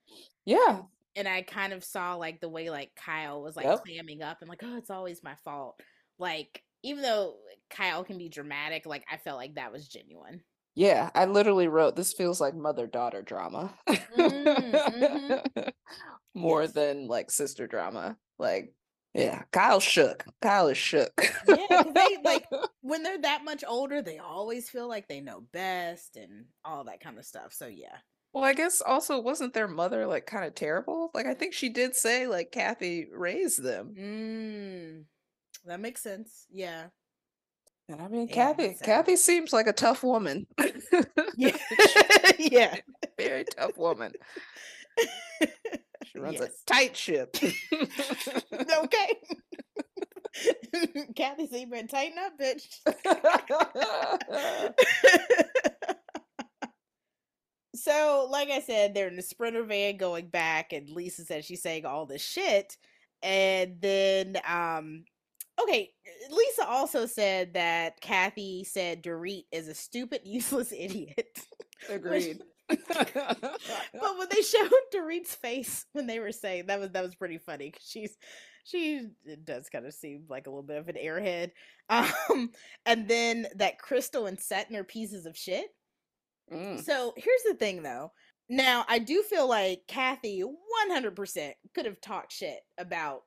Yeah. 0.45 0.85
And 1.15 1.27
I 1.27 1.41
kind 1.41 1.73
of 1.73 1.83
saw 1.83 2.15
like 2.15 2.39
the 2.41 2.49
way 2.49 2.69
like 2.69 2.91
Kyle 2.95 3.41
was 3.41 3.55
like 3.55 3.65
Yep. 3.65 3.83
clamming 3.85 4.21
up 4.21 4.37
and 4.41 4.49
like, 4.49 4.61
oh, 4.63 4.77
it's 4.77 4.89
always 4.89 5.23
my 5.23 5.35
fault. 5.43 5.79
Like, 6.19 6.61
even 6.83 7.01
though 7.03 7.35
Kyle 7.69 8.03
can 8.03 8.17
be 8.17 8.29
dramatic, 8.29 8.85
like 8.85 9.03
I 9.11 9.17
felt 9.17 9.37
like 9.37 9.55
that 9.55 9.71
was 9.71 9.87
genuine. 9.87 10.41
Yeah, 10.75 11.09
I 11.15 11.25
literally 11.25 11.67
wrote 11.69 11.95
this 11.95 12.13
feels 12.13 12.41
like 12.41 12.53
mother-daughter 12.53 13.21
drama. 13.21 13.73
Mm, 13.87 15.71
More 16.33 16.63
Yes. 16.63 16.73
than 16.73 17.07
like 17.07 17.31
sister 17.31 17.65
drama. 17.67 18.17
Like, 18.37 18.73
yeah, 19.13 19.43
Kyle 19.51 19.79
shook. 19.79 20.25
Kyle 20.41 20.67
is 20.67 20.77
shook. 20.77 21.13
Yeah, 21.47 21.83
they, 21.93 22.17
like- 22.23 22.45
When 22.81 23.01
they're 23.03 23.21
that 23.21 23.43
much 23.43 23.63
older, 23.67 24.01
they 24.03 24.19
always 24.19 24.69
feel 24.69 24.87
like 24.87 25.07
they 25.07 25.19
know 25.21 25.41
best 25.53 26.17
and 26.17 26.45
all 26.63 26.83
that 26.83 26.99
kind 26.99 27.17
of 27.17 27.25
stuff. 27.25 27.51
So 27.53 27.65
yeah. 27.67 27.97
Well, 28.35 28.43
I 28.43 28.51
guess 28.51 28.81
also 28.85 29.17
wasn't 29.21 29.53
their 29.53 29.69
mother 29.69 30.05
like 30.05 30.25
kind 30.25 30.43
of 30.43 30.53
terrible? 30.55 31.09
Like 31.13 31.25
I 31.25 31.33
think 31.33 31.53
she 31.53 31.69
did 31.69 31.95
say 31.95 32.27
like 32.27 32.51
Kathy 32.51 33.07
raised 33.15 33.63
them. 33.63 33.95
Mm, 33.97 35.03
that 35.63 35.79
makes 35.79 36.03
sense. 36.03 36.45
Yeah. 36.51 36.87
And 37.87 38.01
I 38.01 38.09
mean 38.09 38.27
Yeah, 38.27 38.35
Kathy. 38.35 38.75
Kathy 38.83 39.15
seems 39.15 39.53
like 39.53 39.67
a 39.67 39.73
tough 39.73 40.03
woman. 40.03 40.47
Yeah. 41.37 41.55
yeah. 42.37 42.75
Very 43.17 43.45
tough 43.45 43.77
woman. 43.77 44.11
She 46.03 46.19
runs 46.19 46.41
Yes. 46.41 46.49
a 46.49 46.65
tight 46.65 46.97
ship. 46.97 47.37
okay. 48.53 49.17
Kathy, 51.15 51.47
so 51.47 51.55
you 51.55 51.67
better 51.67 51.87
tighten 51.87 52.17
up, 52.17 52.37
bitch. 52.37 52.81
So, 57.75 58.27
like 58.29 58.49
I 58.49 58.61
said, 58.61 58.93
they're 58.93 59.07
in 59.07 59.15
the 59.15 59.21
sprinter 59.21 59.63
van 59.63 59.97
going 59.97 60.27
back, 60.27 60.73
and 60.73 60.89
Lisa 60.89 61.25
said 61.25 61.45
she's 61.45 61.61
saying 61.61 61.85
all 61.85 62.05
this 62.05 62.23
shit. 62.23 62.77
And 63.21 63.77
then, 63.81 64.37
um, 64.47 65.05
okay, 65.61 65.91
Lisa 66.29 66.67
also 66.67 67.05
said 67.05 67.53
that 67.53 68.01
Kathy 68.01 68.63
said 68.63 69.03
Dorit 69.03 69.45
is 69.51 69.67
a 69.67 69.73
stupid, 69.73 70.21
useless 70.25 70.71
idiot. 70.71 71.39
Agreed. 71.89 72.41
but 72.67 74.17
when 74.17 74.27
they 74.31 74.41
showed 74.41 74.71
Dorit's 74.93 75.35
face 75.35 75.85
when 75.91 76.07
they 76.07 76.19
were 76.19 76.31
saying 76.31 76.65
that 76.65 76.79
was 76.79 76.89
that 76.89 77.03
was 77.03 77.13
pretty 77.13 77.37
funny 77.37 77.69
because 77.69 77.87
she's 77.87 78.17
she 78.63 79.09
does 79.43 79.69
kind 79.69 79.85
of 79.85 79.93
seem 79.93 80.23
like 80.27 80.47
a 80.47 80.49
little 80.49 80.63
bit 80.63 80.77
of 80.77 80.89
an 80.89 80.95
airhead. 80.95 81.51
Um, 81.87 82.49
and 82.87 83.07
then 83.07 83.45
that 83.57 83.77
Crystal 83.77 84.25
and 84.25 84.39
Sutton 84.39 84.75
are 84.75 84.83
pieces 84.83 85.27
of 85.27 85.37
shit. 85.37 85.67
Mm. 86.51 86.83
So 86.83 87.13
here's 87.17 87.43
the 87.47 87.55
thing 87.55 87.83
though. 87.83 88.11
Now 88.49 88.85
I 88.87 88.99
do 88.99 89.23
feel 89.23 89.47
like 89.47 89.81
Kathy 89.87 90.43
100% 90.43 91.53
could 91.73 91.85
have 91.85 91.99
talked 92.01 92.31
shit 92.33 92.59
about 92.77 93.23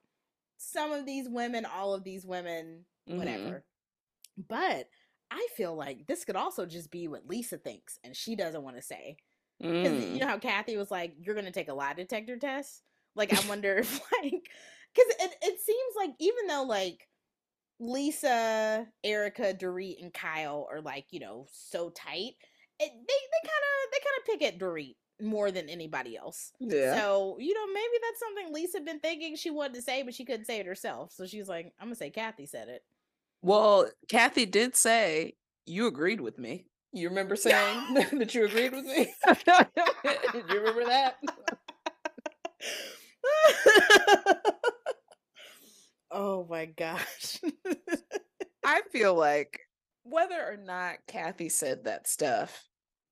some 0.58 0.92
of 0.92 1.06
these 1.06 1.28
women, 1.28 1.64
all 1.64 1.94
of 1.94 2.04
these 2.04 2.24
women, 2.24 2.84
Mhm. 3.08 3.16
whatever. 3.18 3.64
But 4.48 4.88
I 5.30 5.46
feel 5.56 5.74
like 5.74 6.06
this 6.06 6.24
could 6.24 6.36
also 6.36 6.64
just 6.66 6.90
be 6.90 7.08
what 7.08 7.26
Lisa 7.26 7.58
thinks 7.58 7.98
and 8.04 8.16
she 8.16 8.36
doesn't 8.36 8.62
want 8.62 8.76
to 8.76 8.82
say. 8.82 9.16
Mm. 9.62 10.12
you 10.12 10.18
know 10.20 10.28
how 10.28 10.38
Kathy 10.38 10.76
was 10.76 10.90
like, 10.90 11.14
"You're 11.18 11.34
gonna 11.34 11.50
take 11.50 11.68
a 11.68 11.74
lie 11.74 11.92
detector 11.94 12.36
test." 12.38 12.82
Like, 13.16 13.32
I 13.32 13.48
wonder 13.48 13.76
if 13.78 14.00
like, 14.12 14.48
because 14.94 15.12
it 15.18 15.36
it 15.42 15.60
seems 15.60 15.94
like 15.96 16.12
even 16.20 16.46
though 16.46 16.62
like 16.62 17.08
Lisa, 17.80 18.86
Erika, 19.04 19.54
Dorit, 19.54 20.00
and 20.02 20.12
Kyle 20.14 20.68
are 20.70 20.80
like 20.80 21.06
you 21.10 21.20
know 21.20 21.46
so 21.50 21.90
tight, 21.90 22.34
it, 22.81 22.91
they 22.91 22.91
they 22.91 23.49
kind 23.49 23.64
of 23.64 23.91
they 23.93 23.99
kind 23.99 24.18
of 24.18 24.26
pick 24.26 24.43
at 24.43 24.59
Dorit 24.59 24.97
more 25.20 25.51
than 25.51 25.68
anybody 25.68 26.16
else. 26.16 26.53
Yeah. 26.61 26.97
So 26.97 27.37
you 27.41 27.55
know 27.55 27.66
maybe 27.72 28.03
that's 28.03 28.20
something 28.20 28.55
Lisa 28.55 28.81
been 28.81 29.01
thinking 29.01 29.37
she 29.37 29.51
wanted 29.51 29.74
to 29.74 29.83
say, 29.83 30.03
but 30.03 30.14
she 30.14 30.24
couldn't 30.24 30.47
say 30.47 30.61
it 30.61 30.66
herself. 30.66 31.12
So 31.12 31.26
she's 31.26 31.49
like, 31.49 31.72
"I'm 31.79 31.87
gonna 31.87 31.97
say 31.97 32.11
Kathy 32.11 32.47
said 32.47 32.68
it." 32.68 32.83
Well, 33.43 33.89
Kathy 34.09 34.47
did 34.47 34.76
say 34.76 35.35
you 35.66 35.87
agreed 35.87 36.20
with 36.20 36.39
me. 36.39 36.66
You 36.93 37.09
remember 37.09 37.37
saying 37.37 37.95
that 37.95 38.35
you 38.35 38.45
agreed 38.45 38.72
with 38.72 38.85
me? 38.85 39.12
Do 39.45 40.43
you 40.51 40.59
remember 40.61 40.85
that? 40.85 41.16
oh 46.11 46.47
my 46.49 46.66
gosh. 46.66 47.41
I 48.64 48.83
feel 48.93 49.14
like 49.14 49.61
whether 50.03 50.43
or 50.43 50.57
not 50.57 50.97
Kathy 51.07 51.49
said 51.49 51.85
that 51.85 52.09
stuff, 52.09 52.67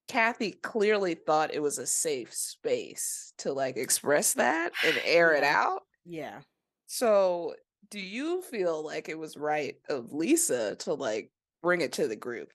Kathy 0.08 0.52
clearly 0.52 1.14
thought 1.14 1.54
it 1.54 1.62
was 1.62 1.78
a 1.78 1.86
safe 1.86 2.32
space 2.32 3.32
to 3.38 3.52
like 3.52 3.76
express 3.76 4.34
that 4.34 4.72
and 4.86 5.00
air 5.04 5.34
it 5.34 5.44
out. 5.44 5.82
yeah. 6.04 6.40
So, 6.88 7.54
do 7.90 7.98
you 7.98 8.42
feel 8.42 8.84
like 8.84 9.08
it 9.08 9.18
was 9.18 9.36
right 9.36 9.74
of 9.88 10.12
Lisa 10.12 10.76
to 10.76 10.94
like 10.94 11.30
bring 11.62 11.80
it 11.80 11.92
to 11.94 12.06
the 12.06 12.16
group, 12.16 12.50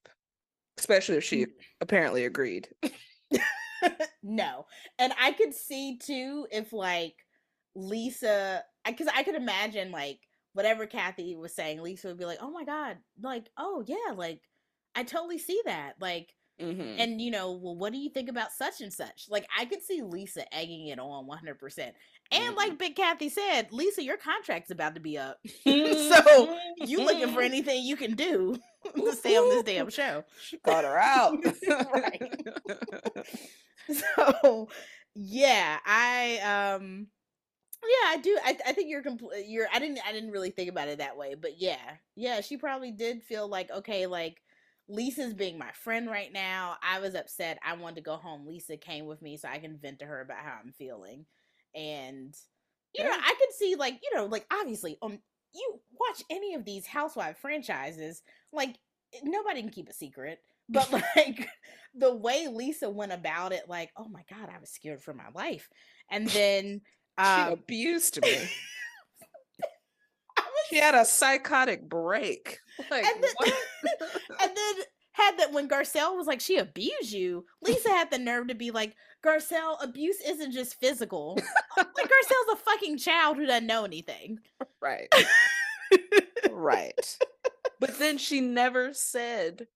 especially 0.77 1.17
if 1.17 1.23
she 1.23 1.45
mm. 1.45 1.51
apparently 1.81 2.25
agreed? 2.25 2.69
no. 4.23 4.65
And 4.99 5.13
I 5.19 5.33
could 5.33 5.53
see 5.53 5.97
too 5.97 6.47
if 6.51 6.71
like 6.71 7.15
Lisa, 7.75 8.63
because 8.85 9.07
I 9.13 9.23
could 9.23 9.35
imagine 9.35 9.91
like 9.91 10.19
whatever 10.53 10.85
Kathy 10.85 11.35
was 11.35 11.55
saying, 11.55 11.81
Lisa 11.81 12.07
would 12.07 12.17
be 12.17 12.25
like, 12.25 12.39
"Oh 12.41 12.51
my 12.51 12.63
god, 12.63 12.97
like, 13.21 13.49
oh 13.57 13.83
yeah, 13.85 14.13
like 14.15 14.41
I 14.95 15.03
totally 15.03 15.37
see 15.37 15.61
that." 15.65 15.93
Like, 15.99 16.33
Mhm. 16.59 16.95
and 16.99 17.21
you 17.21 17.31
know, 17.31 17.51
well, 17.53 17.75
what 17.75 17.91
do 17.91 17.97
you 17.99 18.09
think 18.09 18.29
about 18.29 18.51
such 18.51 18.81
and 18.81 18.91
such? 18.93 19.25
Like, 19.29 19.45
I 19.57 19.65
could 19.65 19.81
see 19.81 20.01
Lisa 20.01 20.43
egging 20.53 20.87
it 20.87 20.99
on 20.99 21.25
one 21.27 21.37
hundred 21.37 21.57
percent. 21.59 21.95
And 22.31 22.53
Mhm. 22.53 22.57
like 22.57 22.77
Big 22.77 22.95
Kathy 22.95 23.29
said, 23.29 23.71
Lisa, 23.71 24.03
your 24.03 24.17
contract's 24.17 24.71
about 24.71 24.93
to 24.95 25.01
be 25.01 25.17
up, 25.17 25.39
so 25.63 26.57
you 26.77 27.03
looking 27.03 27.33
for 27.33 27.41
anything 27.41 27.83
you 27.83 27.95
can 27.95 28.15
do 28.15 28.55
to 28.95 29.15
stay 29.15 29.35
on 29.37 29.49
this 29.49 29.63
damn 29.63 29.89
show. 29.89 30.23
She 30.41 30.57
caught 30.57 30.83
her 30.83 30.97
out. 30.97 31.37
Right. 31.93 32.21
so 33.89 34.69
yeah 35.15 35.79
i 35.85 36.37
um 36.77 37.07
yeah 37.83 38.09
i 38.09 38.17
do 38.21 38.37
i, 38.45 38.57
I 38.67 38.71
think 38.73 38.89
you're 38.89 39.01
complete 39.01 39.47
you're 39.47 39.67
i 39.73 39.79
didn't 39.79 39.99
i 40.07 40.11
didn't 40.13 40.31
really 40.31 40.51
think 40.51 40.69
about 40.69 40.87
it 40.87 40.99
that 40.99 41.17
way 41.17 41.35
but 41.35 41.59
yeah 41.59 41.79
yeah 42.15 42.41
she 42.41 42.57
probably 42.57 42.91
did 42.91 43.23
feel 43.23 43.47
like 43.47 43.69
okay 43.71 44.05
like 44.05 44.41
lisa's 44.91 45.33
being 45.33 45.57
my 45.57 45.71
friend 45.71 46.09
right 46.09 46.31
now. 46.31 46.75
I 46.83 46.99
was 46.99 47.15
upset. 47.15 47.59
I 47.65 47.73
wanted 47.75 47.95
to 47.95 48.01
go 48.01 48.17
home. 48.17 48.45
Lisa 48.45 48.77
came 48.77 49.05
with 49.05 49.21
me 49.21 49.37
so 49.37 49.47
i 49.47 49.57
can 49.57 49.77
vent 49.77 49.99
to 49.99 50.05
her 50.05 50.21
about 50.21 50.43
how 50.43 50.57
i'm 50.63 50.71
feeling. 50.71 51.25
And 51.73 52.35
you 52.93 53.05
know 53.05 53.11
i 53.11 53.35
could 53.39 53.53
see 53.55 53.75
like 53.75 53.99
you 54.03 54.17
know 54.17 54.25
like 54.25 54.45
obviously 54.51 54.97
um 55.01 55.17
you 55.53 55.79
watch 55.97 56.23
any 56.29 56.55
of 56.55 56.65
these 56.65 56.85
housewife 56.85 57.37
franchises 57.37 58.21
like 58.51 58.75
nobody 59.23 59.61
can 59.61 59.71
keep 59.71 59.89
a 59.89 59.93
secret. 59.93 60.39
But 60.69 60.91
like 61.15 61.47
the 61.95 62.15
way 62.15 62.47
Lisa 62.47 62.89
went 62.89 63.11
about 63.11 63.51
it, 63.51 63.63
like, 63.67 63.91
oh 63.97 64.07
my 64.07 64.23
god, 64.29 64.49
I 64.53 64.59
was 64.59 64.69
scared 64.69 65.01
for 65.01 65.13
my 65.13 65.29
life, 65.33 65.69
and 66.09 66.27
then 66.29 66.81
she 67.19 67.23
um, 67.23 67.53
abused 67.53 68.21
me. 68.21 68.37
She 70.71 70.77
had 70.77 70.95
a 70.95 71.05
psychotic 71.05 71.87
break. 71.87 72.57
Like, 72.89 73.05
and 73.05 73.23
then, 73.23 73.53
and 74.41 74.57
then 74.57 74.85
had 75.11 75.37
that 75.37 75.53
when 75.53 75.69
Garcelle 75.69 76.15
was 76.17 76.25
like, 76.25 76.41
she 76.41 76.57
abused 76.57 77.11
you. 77.11 77.45
Lisa 77.61 77.89
had 77.89 78.09
the 78.09 78.17
nerve 78.17 78.47
to 78.47 78.55
be 78.55 78.71
like, 78.71 78.95
Garcelle, 79.23 79.75
abuse 79.83 80.17
isn't 80.25 80.51
just 80.51 80.79
physical. 80.79 81.37
like 81.77 81.87
Garcelle's 81.87 82.53
a 82.53 82.55
fucking 82.55 82.97
child 82.97 83.37
who 83.37 83.45
doesn't 83.45 83.67
know 83.67 83.85
anything. 83.85 84.39
right. 84.79 85.13
right. 86.49 87.17
But 87.79 87.99
then 87.99 88.17
she 88.17 88.41
never 88.41 88.93
said 88.93 89.67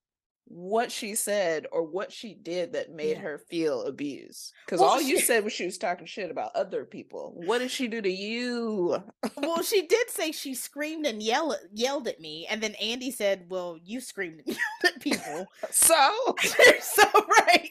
what 0.48 0.92
she 0.92 1.16
said 1.16 1.66
or 1.72 1.84
what 1.84 2.12
she 2.12 2.34
did 2.36 2.74
that 2.74 2.92
made 2.92 3.18
Yeah. 3.18 3.22
her 3.22 3.38
feel 3.50 3.84
abused. 3.84 4.54
Because 4.66 4.80
Well, 4.80 4.90
all 4.92 5.02
you 5.02 5.20
said 5.22 5.44
was 5.44 5.54
she 5.54 5.66
was 5.66 5.78
talking 5.78 6.06
shit 6.06 6.30
about 6.32 6.56
other 6.56 6.86
people. 6.86 7.34
What 7.36 7.60
did 7.60 7.72
she 7.72 7.88
do 7.88 8.02
to 8.02 8.10
you? 8.12 9.04
well, 9.38 9.64
she 9.64 9.88
did 9.88 10.10
say 10.10 10.32
she 10.32 10.54
screamed 10.54 11.06
and 11.06 11.22
yelled 11.22 11.56
yelled 11.74 12.08
at 12.08 12.20
me, 12.20 12.46
and 12.50 12.62
then 12.62 12.76
Andy 12.76 13.12
said, 13.12 13.46
"Well, 13.50 13.78
you 13.84 14.00
screamed 14.00 14.42
and 14.46 14.48
yelled 14.84 14.96
at 14.96 15.02
people." 15.02 15.48
So 15.72 15.96
You're 16.44 16.80
so 16.82 17.04
right. 17.14 17.70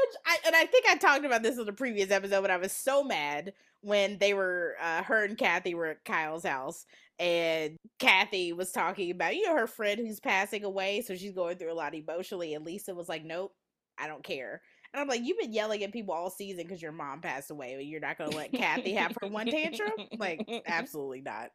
Which 0.00 0.16
I 0.26 0.36
and 0.46 0.56
I 0.56 0.66
think 0.66 0.86
I 0.88 0.96
talked 0.96 1.24
about 1.24 1.42
this 1.42 1.58
in 1.58 1.66
the 1.66 1.72
previous 1.72 2.10
episode, 2.10 2.42
but 2.42 2.50
I 2.50 2.56
was 2.56 2.72
so 2.72 3.02
mad 3.02 3.52
when 3.82 4.18
they 4.18 4.34
were 4.34 4.76
uh, 4.80 5.02
her 5.02 5.24
and 5.24 5.38
Kathy 5.38 5.74
were 5.74 5.86
at 5.86 6.04
Kyle's 6.04 6.44
house 6.44 6.86
and 7.18 7.76
Kathy 7.98 8.52
was 8.52 8.72
talking 8.72 9.10
about, 9.10 9.36
you 9.36 9.46
know, 9.46 9.56
her 9.56 9.66
friend 9.66 10.00
who's 10.00 10.20
passing 10.20 10.64
away, 10.64 11.02
so 11.02 11.14
she's 11.14 11.34
going 11.34 11.58
through 11.58 11.72
a 11.72 11.74
lot 11.74 11.94
emotionally, 11.94 12.54
and 12.54 12.64
Lisa 12.64 12.94
was 12.94 13.08
like, 13.08 13.24
Nope, 13.24 13.52
I 13.98 14.06
don't 14.06 14.24
care. 14.24 14.62
And 14.92 15.00
I'm 15.00 15.06
like, 15.06 15.22
you've 15.22 15.38
been 15.38 15.52
yelling 15.52 15.84
at 15.84 15.92
people 15.92 16.14
all 16.14 16.30
season 16.30 16.64
because 16.64 16.82
your 16.82 16.92
mom 16.92 17.20
passed 17.20 17.50
away, 17.50 17.76
but 17.76 17.86
you're 17.86 18.00
not 18.00 18.18
gonna 18.18 18.36
let 18.36 18.52
Kathy 18.52 18.92
have 18.94 19.16
her 19.20 19.28
one 19.28 19.46
tantrum? 19.46 19.92
Like, 20.18 20.48
absolutely 20.66 21.20
not. 21.20 21.50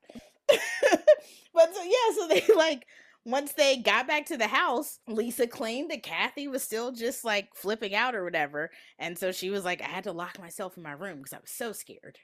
but 0.47 1.75
so 1.75 1.83
yeah, 1.83 2.15
so 2.15 2.27
they 2.27 2.43
like 2.55 2.85
once 3.25 3.53
they 3.53 3.77
got 3.77 4.07
back 4.07 4.27
to 4.27 4.37
the 4.37 4.47
house, 4.47 4.99
Lisa 5.07 5.47
claimed 5.47 5.89
that 5.89 6.03
Kathy 6.03 6.47
was 6.47 6.61
still 6.61 6.91
just 6.91 7.25
like 7.25 7.49
flipping 7.55 7.95
out 7.95 8.13
or 8.13 8.23
whatever. 8.23 8.69
And 8.99 9.17
so 9.17 9.31
she 9.31 9.49
was 9.49 9.65
like, 9.65 9.81
I 9.81 9.87
had 9.87 10.03
to 10.03 10.11
lock 10.11 10.39
myself 10.39 10.77
in 10.77 10.83
my 10.83 10.91
room 10.91 11.17
because 11.17 11.33
I 11.33 11.39
was 11.39 11.49
so 11.49 11.71
scared. 11.71 12.19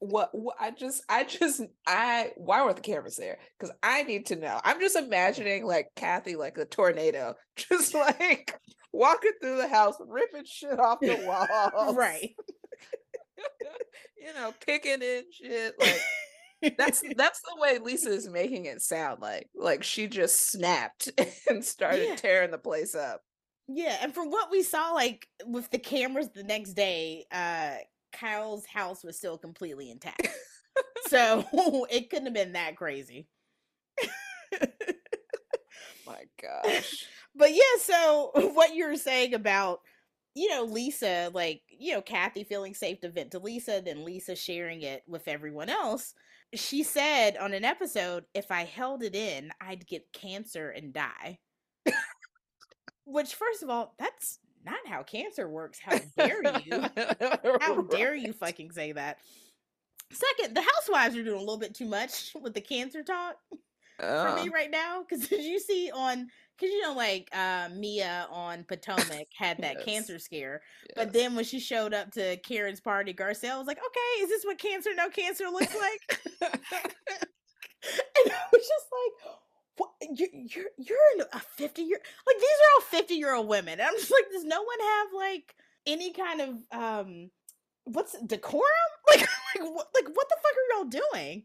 what, 0.00 0.30
what 0.32 0.56
I 0.60 0.72
just 0.72 1.02
I 1.08 1.22
just 1.22 1.62
I 1.86 2.32
why 2.36 2.64
were 2.64 2.74
the 2.74 2.80
cameras 2.80 3.16
there? 3.16 3.38
Because 3.58 3.74
I 3.84 4.02
need 4.02 4.26
to 4.26 4.36
know. 4.36 4.60
I'm 4.64 4.80
just 4.80 4.96
imagining 4.96 5.64
like 5.64 5.90
Kathy 5.94 6.34
like 6.34 6.58
a 6.58 6.64
tornado, 6.64 7.34
just 7.56 7.94
like 7.94 8.58
walking 8.92 9.32
through 9.40 9.58
the 9.58 9.68
house, 9.68 9.94
ripping 10.00 10.44
shit 10.44 10.78
off 10.80 10.98
the 11.00 11.22
walls. 11.72 11.94
right. 11.96 12.34
you 14.18 14.34
know, 14.34 14.52
picking 14.66 15.02
in 15.02 15.22
shit 15.30 15.74
like 15.78 16.00
that's 16.78 17.02
that's 17.16 17.40
the 17.40 17.56
way 17.60 17.78
Lisa 17.78 18.10
is 18.10 18.28
making 18.28 18.66
it 18.66 18.82
sound 18.82 19.20
like. 19.20 19.48
Like 19.54 19.82
she 19.82 20.06
just 20.06 20.50
snapped 20.50 21.10
and 21.48 21.64
started 21.64 22.10
Yeah. 22.10 22.16
tearing 22.16 22.50
the 22.50 22.58
place 22.58 22.94
up. 22.94 23.22
Yeah, 23.68 23.96
and 24.00 24.14
from 24.14 24.30
what 24.30 24.50
we 24.50 24.62
saw, 24.62 24.92
like 24.92 25.26
with 25.44 25.70
the 25.70 25.78
cameras 25.78 26.28
the 26.34 26.44
next 26.44 26.74
day, 26.74 27.24
uh 27.32 27.76
Kyle's 28.12 28.66
house 28.66 29.04
was 29.04 29.18
still 29.18 29.38
completely 29.38 29.90
intact. 29.90 30.28
so 31.08 31.44
it 31.90 32.10
couldn't 32.10 32.26
have 32.26 32.34
been 32.34 32.52
that 32.52 32.76
crazy. 32.76 33.28
My 36.06 36.22
gosh. 36.40 37.04
but 37.34 37.52
yeah, 37.52 37.80
so 37.80 38.30
what 38.54 38.74
you 38.74 38.86
were 38.86 38.96
saying 38.96 39.34
about, 39.34 39.80
you 40.34 40.48
know, 40.50 40.64
Lisa, 40.64 41.30
like, 41.34 41.62
you 41.68 41.94
know, 41.94 42.00
Kathy 42.02 42.44
feeling 42.44 42.74
safe 42.74 43.00
to 43.00 43.08
vent 43.10 43.32
to 43.32 43.38
Lisa, 43.38 43.82
then 43.84 44.04
Lisa 44.04 44.36
sharing 44.36 44.82
it 44.82 45.02
with 45.08 45.26
everyone 45.26 45.68
else. 45.68 46.14
She 46.54 46.82
said 46.82 47.36
on 47.36 47.52
an 47.52 47.64
episode, 47.64 48.24
if 48.34 48.50
I 48.50 48.64
held 48.64 49.02
it 49.02 49.14
in, 49.14 49.50
I'd 49.60 49.86
get 49.86 50.12
cancer 50.12 50.70
and 50.70 50.92
die. 50.92 51.38
Which, 53.04 53.34
first 53.34 53.62
of 53.62 53.70
all, 53.70 53.94
that's 53.98 54.38
not 54.64 54.78
how 54.86 55.02
cancer 55.02 55.48
works. 55.48 55.78
How 55.78 55.98
dare 56.16 56.42
you? 56.64 56.84
How 57.60 57.82
dare 57.82 58.14
you 58.16 58.32
fucking 58.32 58.72
say 58.72 58.92
that? 58.92 59.18
Second, 60.12 60.56
the 60.56 60.62
housewives 60.62 61.16
are 61.16 61.22
doing 61.22 61.36
a 61.36 61.40
little 61.40 61.58
bit 61.58 61.74
too 61.74 61.86
much 61.86 62.32
with 62.40 62.54
the 62.54 62.60
cancer 62.60 63.02
talk 63.04 63.36
for 64.00 64.06
Uh, 64.06 64.42
me 64.42 64.48
right 64.48 64.70
now. 64.70 65.04
Because 65.08 65.28
did 65.28 65.44
you 65.44 65.60
see 65.60 65.90
on, 65.92 66.28
because 66.58 66.72
you 66.72 66.82
know, 66.82 66.94
like 66.94 67.28
uh, 67.32 67.68
Mia 67.74 68.26
on 68.30 68.64
Potomac 68.64 69.26
had 69.38 69.60
that 69.62 69.78
Yes. 69.78 69.84
cancer 69.84 70.18
scare, 70.18 70.62
but 70.94 71.12
then 71.12 71.34
when 71.34 71.44
she 71.44 71.60
showed 71.60 71.94
up 71.94 72.12
to 72.12 72.36
Karen's 72.38 72.80
party, 72.80 73.12
Garcelle 73.14 73.58
was 73.58 73.66
like, 73.66 73.78
"Okay, 73.78 74.22
is 74.22 74.28
this 74.28 74.44
what 74.44 74.58
cancer, 74.58 74.90
no 74.94 75.08
cancer 75.10 75.44
looks 75.50 75.74
like?" 75.74 76.20
and 77.82 78.32
I 78.32 78.44
was 78.52 78.62
just 78.62 78.86
like, 78.92 79.34
"What? 79.76 79.90
You're 80.18 80.28
you're 80.32 80.70
you're 80.78 81.26
a 81.32 81.40
fifty 81.40 81.82
year 81.82 82.00
like 82.26 82.36
these 82.36 82.44
are 82.44 82.72
all 82.76 82.80
fifty 82.82 83.14
year 83.14 83.34
old 83.34 83.48
women." 83.48 83.74
And 83.74 83.82
I'm 83.82 83.96
just 83.96 84.10
like, 84.10 84.24
does 84.30 84.44
no 84.44 84.62
one 84.62 84.80
have 84.80 85.08
like 85.14 85.54
any 85.86 86.12
kind 86.12 86.40
of 86.40 86.56
um, 86.72 87.30
what's 87.84 88.18
decorum? 88.22 88.64
Like 89.08 89.20
like 89.20 89.64
what 89.74 89.88
like 89.94 90.08
what 90.08 90.28
the 90.28 90.36
fuck 90.42 90.52
are 90.52 90.76
y'all 90.76 91.02
doing? 91.12 91.44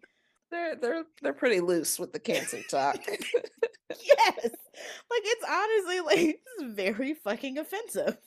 They're 0.52 0.76
they're 0.76 1.04
they're 1.22 1.34
pretty 1.34 1.60
loose 1.62 2.00
with 2.00 2.14
the 2.14 2.20
cancer 2.20 2.62
talk. 2.64 2.98
Yes, 4.04 4.38
like 4.46 5.22
it's 5.26 5.46
honestly 5.50 6.00
like 6.00 6.40
is 6.62 6.74
very 6.76 7.14
fucking 7.14 7.58
offensive. 7.58 8.18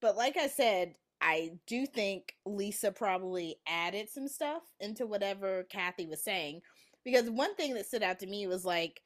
But 0.00 0.16
like 0.16 0.36
I 0.36 0.46
said, 0.46 0.94
I 1.20 1.52
do 1.66 1.86
think 1.86 2.36
Lisa 2.46 2.92
probably 2.92 3.56
added 3.66 4.08
some 4.08 4.28
stuff 4.28 4.62
into 4.80 5.06
whatever 5.06 5.64
Kathy 5.64 6.06
was 6.06 6.22
saying. 6.22 6.62
Because 7.04 7.30
one 7.30 7.54
thing 7.56 7.74
that 7.74 7.86
stood 7.86 8.02
out 8.02 8.18
to 8.20 8.26
me 8.26 8.46
was 8.46 8.64
like, 8.64 9.00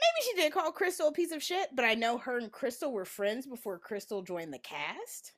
maybe 0.00 0.24
she 0.26 0.34
did 0.42 0.52
call 0.52 0.72
Crystal 0.72 1.08
a 1.08 1.12
piece 1.12 1.32
of 1.32 1.42
shit, 1.42 1.68
but 1.74 1.84
I 1.84 1.94
know 1.94 2.18
her 2.18 2.38
and 2.38 2.50
Crystal 2.52 2.92
were 2.92 3.04
friends 3.04 3.46
before 3.46 3.78
Crystal 3.78 4.22
joined 4.22 4.52
the 4.52 4.58
cast. 4.58 5.32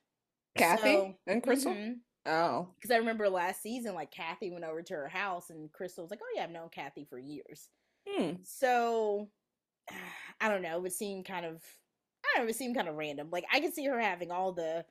Kathy 0.57 0.81
So, 0.93 1.15
and 1.27 1.43
Crystal. 1.43 1.73
mhm. 1.73 1.99
Oh, 2.27 2.69
Because 2.75 2.91
I 2.91 2.97
remember 2.97 3.29
last 3.29 3.61
season, 3.61 3.95
like 3.95 4.11
Kathy 4.11 4.51
went 4.51 4.65
over 4.65 4.81
to 4.81 4.93
her 4.93 5.07
house 5.07 5.49
and 5.49 5.71
Crystal 5.71 6.03
was 6.03 6.11
like, 6.11 6.19
oh 6.21 6.33
yeah, 6.35 6.43
I've 6.43 6.51
known 6.51 6.69
Kathy 6.69 7.05
for 7.09 7.17
years. 7.17 7.69
hmm. 8.07 8.31
So 8.43 9.29
I 10.41 10.49
don't 10.49 10.61
know. 10.61 10.75
It 10.77 10.81
would 10.83 10.91
seem 10.93 11.23
kind 11.23 11.45
of 11.45 11.63
I 12.25 12.27
don't 12.35 12.39
know, 12.39 12.43
it 12.43 12.47
would 12.47 12.55
seem 12.55 12.75
kind 12.75 12.87
of 12.89 12.95
random. 12.95 13.29
Like 13.31 13.45
I 13.51 13.59
could 13.61 13.73
see 13.73 13.85
her 13.85 13.99
having 13.99 14.31
all 14.31 14.51
the 14.51 14.85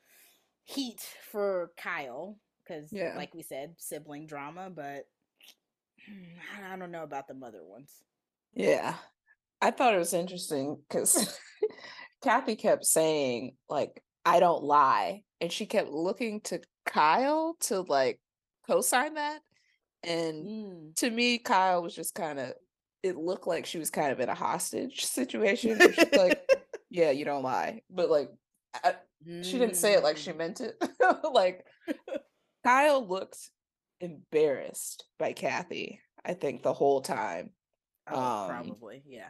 heat 0.64 1.00
for 1.30 1.70
Kyle 1.76 2.38
because, 2.64 2.92
Yeah. 2.92 3.14
like 3.16 3.34
we 3.34 3.42
said, 3.42 3.74
sibling 3.78 4.26
drama. 4.26 4.70
But 4.70 5.04
I 6.72 6.76
don't 6.76 6.90
know 6.90 7.02
about 7.02 7.28
the 7.28 7.34
mother 7.34 7.62
ones. 7.62 7.92
Yeah. 8.54 8.94
I 9.60 9.70
thought 9.70 9.94
it 9.94 9.98
was 9.98 10.12
interesting 10.14 10.78
because 10.88 11.38
Kathy 12.22 12.56
kept 12.56 12.84
saying, 12.84 13.56
like, 13.68 14.02
I 14.26 14.40
don't 14.40 14.64
lie. 14.64 15.22
And 15.40 15.52
she 15.52 15.66
kept 15.66 15.88
looking 15.90 16.40
to 16.42 16.60
Kyle 16.84 17.56
to 17.60 17.80
like 17.82 18.20
co-sign 18.66 19.14
that. 19.14 19.40
And 20.02 20.46
Mm. 20.46 20.96
to 20.96 21.10
me, 21.10 21.38
Kyle 21.38 21.82
was 21.82 21.94
just 21.94 22.14
kind 22.14 22.38
of 22.38 22.54
it 23.02 23.16
looked 23.16 23.46
like 23.46 23.66
she 23.66 23.78
was 23.78 23.90
kind 23.90 24.10
of 24.10 24.18
in 24.18 24.28
a 24.28 24.34
hostage 24.34 25.04
situation. 25.04 25.78
she's 25.80 26.12
like, 26.12 26.40
yeah, 26.90 27.10
you 27.12 27.24
don't 27.24 27.44
lie. 27.44 27.82
But 27.88 28.10
like 28.10 28.30
I, 28.74 28.96
she 29.42 29.58
didn't 29.58 29.76
say 29.76 29.94
it 29.94 30.02
like 30.02 30.16
she 30.16 30.32
Mm. 30.32 30.36
meant 30.36 30.60
it. 30.60 30.74
like 31.32 31.64
Kyle 32.64 33.06
looked 33.06 33.38
embarrassed 34.00 35.04
by 35.18 35.32
Kathy, 35.32 36.00
I 36.24 36.34
think, 36.34 36.62
the 36.62 36.72
whole 36.72 37.00
time. 37.00 37.50
Oh, 38.10 38.16
um, 38.18 38.46
probably, 38.48 39.02
yeah. 39.06 39.28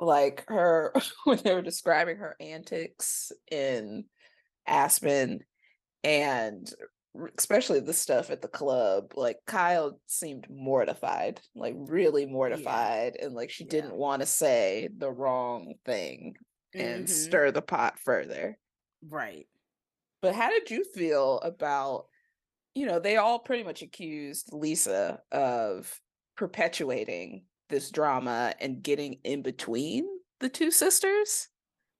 Like 0.00 0.44
her 0.48 0.92
when 1.24 1.38
they 1.38 1.54
were 1.54 1.62
describing 1.62 2.16
her 2.18 2.36
antics 2.40 3.32
in 3.50 4.04
Aspen 4.66 5.40
and 6.02 6.72
especially 7.38 7.80
the 7.80 7.92
stuff 7.92 8.30
at 8.30 8.42
the 8.42 8.48
club 8.48 9.12
like 9.16 9.38
Kyle 9.46 10.00
seemed 10.06 10.48
mortified 10.50 11.40
like 11.54 11.74
really 11.76 12.26
mortified 12.26 13.16
and 13.16 13.34
like 13.34 13.50
she 13.50 13.64
Yeah. 13.64 13.70
didn't 13.70 13.94
want 13.96 14.20
to 14.20 14.26
say 14.26 14.88
the 14.96 15.10
wrong 15.12 15.74
thing 15.84 16.34
and 16.74 17.04
Mhm. 17.04 17.08
stir 17.08 17.50
the 17.52 17.62
pot 17.62 17.98
further 18.00 18.58
Right. 19.02 19.46
but 20.22 20.34
how 20.34 20.50
did 20.50 20.70
you 20.70 20.84
feel 20.84 21.38
about 21.40 22.06
you 22.74 22.86
know 22.86 22.98
they 22.98 23.16
all 23.16 23.38
pretty 23.38 23.62
much 23.62 23.82
accused 23.82 24.52
Lisa 24.52 25.22
of 25.30 26.00
perpetuating 26.36 27.46
this 27.68 27.90
drama 27.90 28.54
and 28.60 28.82
getting 28.82 29.14
in 29.24 29.42
between 29.42 30.08
the 30.40 30.48
two 30.48 30.70
sisters 30.70 31.48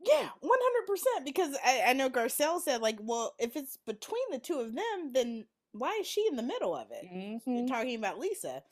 Yeah, 0.00 0.28
one 0.40 0.58
hundred 0.60 0.86
percent. 0.86 1.24
Because 1.24 1.56
I, 1.64 1.82
I 1.88 1.92
know 1.92 2.10
Garcelle 2.10 2.60
said 2.60 2.82
like, 2.82 2.98
well, 3.00 3.34
if 3.38 3.56
it's 3.56 3.76
between 3.86 4.24
the 4.30 4.38
two 4.38 4.60
of 4.60 4.74
them, 4.74 5.12
then 5.12 5.46
why 5.72 5.98
is 6.00 6.06
she 6.06 6.26
in 6.28 6.36
the 6.36 6.42
middle 6.42 6.74
of 6.76 6.88
it? 6.90 7.06
Mhm. 7.46 7.68
talking 7.68 7.96
about 7.96 8.18
Lisa. 8.18 8.62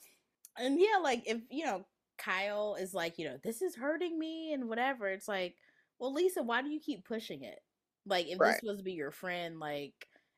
And 0.59 0.81
yeah, 0.81 0.99
like 1.03 1.25
if 1.27 1.39
you 1.51 1.65
know 1.67 1.87
Kyle 2.19 2.77
is 2.81 2.95
like, 2.95 3.19
you 3.19 3.27
know, 3.27 3.39
this 3.45 3.63
is 3.63 3.77
hurting 3.77 4.19
me 4.19 4.53
and 4.53 4.69
whatever, 4.69 5.09
it's 5.09 5.29
like, 5.29 5.57
well, 5.99 6.13
Lisa, 6.15 6.43
why 6.43 6.63
do 6.63 6.71
you 6.71 6.81
keep 6.81 7.05
pushing 7.07 7.45
it? 7.45 7.61
Like 8.07 8.27
if 8.29 8.39
Right. 8.39 8.61
this 8.61 8.63
was 8.63 8.79
to 8.79 8.85
be 8.85 8.93
your 8.95 9.13
friend, 9.13 9.61
like 9.61 9.95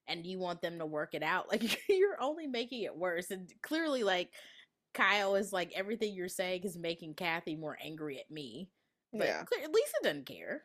and 0.09 0.27
you 0.27 0.39
want 0.39 0.63
them 0.63 0.79
to 0.79 0.87
work 0.87 1.15
it 1.15 1.23
out, 1.23 1.49
like 1.53 1.81
you're 1.89 2.21
only 2.21 2.47
making 2.47 2.83
it 2.83 2.97
worse. 2.97 3.31
And 3.31 3.53
clearly 3.63 4.05
like 4.05 4.31
Kyle 4.95 5.35
is 5.35 5.53
like 5.53 5.73
everything 5.75 6.15
you're 6.15 6.29
saying 6.29 6.63
is 6.65 6.79
making 6.79 7.15
Kathy 7.15 7.57
more 7.57 7.77
angry 7.83 8.19
at 8.21 8.31
me. 8.31 8.71
But 9.13 9.27
Yeah. 9.27 9.45
clear- 9.45 9.69
Lisa 9.69 9.95
doesn't 10.03 10.27
care. 10.27 10.65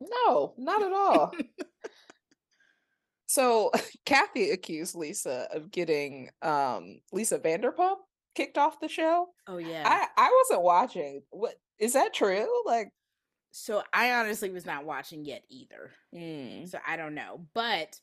No, 0.00 0.54
not 0.58 0.82
at 0.82 0.92
all. 0.92 1.32
so 3.26 3.70
Kathy 4.06 4.50
accused 4.50 4.94
Lisa 4.94 5.48
of 5.52 5.70
getting 5.70 6.30
um 6.42 7.00
Lisa 7.12 7.38
Vanderpump 7.38 7.96
kicked 8.34 8.58
off 8.58 8.80
the 8.80 8.88
show. 8.88 9.28
Oh 9.46 9.58
yeah. 9.58 9.82
I 9.86 10.06
I 10.28 10.42
wasn't 10.42 10.62
watching. 10.64 11.22
What 11.30 11.54
is 11.78 11.92
that 11.94 12.14
true? 12.14 12.48
Like 12.64 12.90
so 13.50 13.82
I 13.92 14.12
honestly 14.12 14.50
was 14.50 14.66
not 14.66 14.84
watching 14.84 15.24
yet 15.24 15.42
either. 15.48 15.90
mm, 16.14 16.68
So 16.68 16.78
I 16.86 16.96
don't 16.96 17.14
know, 17.14 17.46
but 17.54 17.98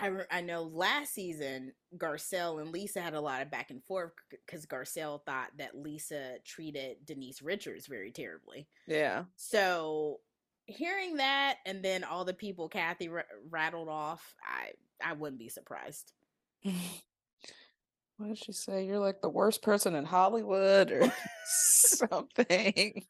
I 0.00 0.06
re- 0.06 0.24
I 0.30 0.40
know 0.42 0.62
last 0.62 1.12
season 1.14 1.72
Garcelle 1.96 2.60
and 2.60 2.70
Lisa 2.70 3.00
had 3.00 3.14
a 3.14 3.20
lot 3.20 3.42
of 3.42 3.50
back 3.50 3.70
and 3.70 3.82
forth 3.84 4.12
because 4.30 4.66
Garcelle 4.66 5.24
thought 5.24 5.50
that 5.58 5.76
Lisa 5.76 6.36
treated 6.44 6.98
Denise 7.04 7.42
Richards 7.42 7.86
very 7.86 8.12
terribly. 8.12 8.68
yeah. 8.86 9.24
So 9.36 10.20
hearing 10.66 11.16
that 11.16 11.56
and 11.66 11.82
then 11.82 12.04
all 12.04 12.24
the 12.24 12.34
people 12.34 12.68
Kathy 12.68 13.08
r- 13.08 13.24
rattled 13.50 13.88
off, 13.88 14.34
I 14.42 14.70
I 15.04 15.14
wouldn't 15.14 15.38
be 15.40 15.48
surprised. 15.48 16.12
what 16.62 18.28
did 18.28 18.38
she 18.38 18.52
say? 18.52 18.84
You're 18.86 18.98
like 18.98 19.20
the 19.20 19.28
worst 19.28 19.62
person 19.62 19.94
in 19.94 20.04
Hollywood 20.04 20.90
or 20.90 21.12
something. 21.46 23.04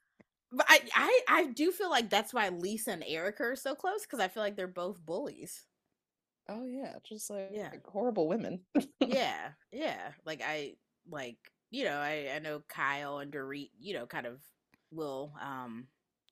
But 0.51 0.67
I, 0.69 0.81
I 0.95 1.21
I 1.29 1.47
do 1.47 1.71
feel 1.73 1.91
like 1.91 2.09
that's 2.09 2.33
why 2.33 2.49
Lisa 2.49 2.93
and 2.93 3.05
Erika 3.07 3.43
are 3.45 3.57
so 3.57 3.75
close 3.75 4.03
because 4.03 4.21
I 4.21 4.29
feel 4.29 4.43
like 4.43 4.57
they're 4.57 4.67
both 4.67 5.05
bullies. 5.05 5.65
Oh 6.49 6.65
yeah, 6.65 6.95
just 7.05 7.31
like, 7.31 7.51
Yeah. 7.53 7.69
like 7.71 7.87
horrible 7.87 8.29
women. 8.29 8.61
yeah, 9.01 9.51
yeah. 9.73 10.13
Like 10.25 10.43
I 10.45 10.75
like 11.11 11.37
you 11.71 11.85
know 11.85 11.97
I 11.99 12.31
I 12.35 12.39
know 12.39 12.63
Kyle 12.69 13.19
and 13.19 13.33
Dorit 13.33 13.71
you 13.79 13.95
know 13.95 14.07
kind 14.07 14.27
of 14.27 14.41
will 14.91 15.33
um 15.43 15.87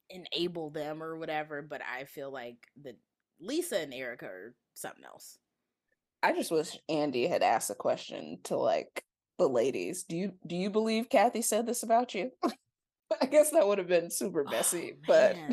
enable 0.08 0.70
them 0.70 1.02
or 1.02 1.16
whatever, 1.16 1.62
but 1.62 1.82
I 1.82 2.04
feel 2.04 2.30
like 2.30 2.56
the 2.80 2.96
Lisa 3.40 3.78
and 3.80 3.92
Erika 3.92 4.26
are 4.26 4.54
something 4.74 5.04
else. 5.04 5.38
I 6.22 6.32
just 6.32 6.50
wish 6.50 6.78
Andy 6.88 7.26
had 7.26 7.42
asked 7.42 7.70
a 7.70 7.74
question 7.74 8.38
to 8.44 8.56
like 8.56 9.04
the 9.38 9.48
ladies. 9.48 10.04
Do 10.04 10.16
you 10.16 10.32
do 10.46 10.56
you 10.56 10.70
believe 10.70 11.10
Kathy 11.10 11.42
said 11.42 11.66
this 11.66 11.82
about 11.82 12.14
you? 12.14 12.30
I 13.22 13.26
guess 13.26 13.50
that 13.50 13.66
would 13.66 13.78
have 13.78 13.86
been 13.86 14.10
super 14.10 14.44
messy, 14.44 14.92
Oh, 14.94 15.02
but. 15.06 15.36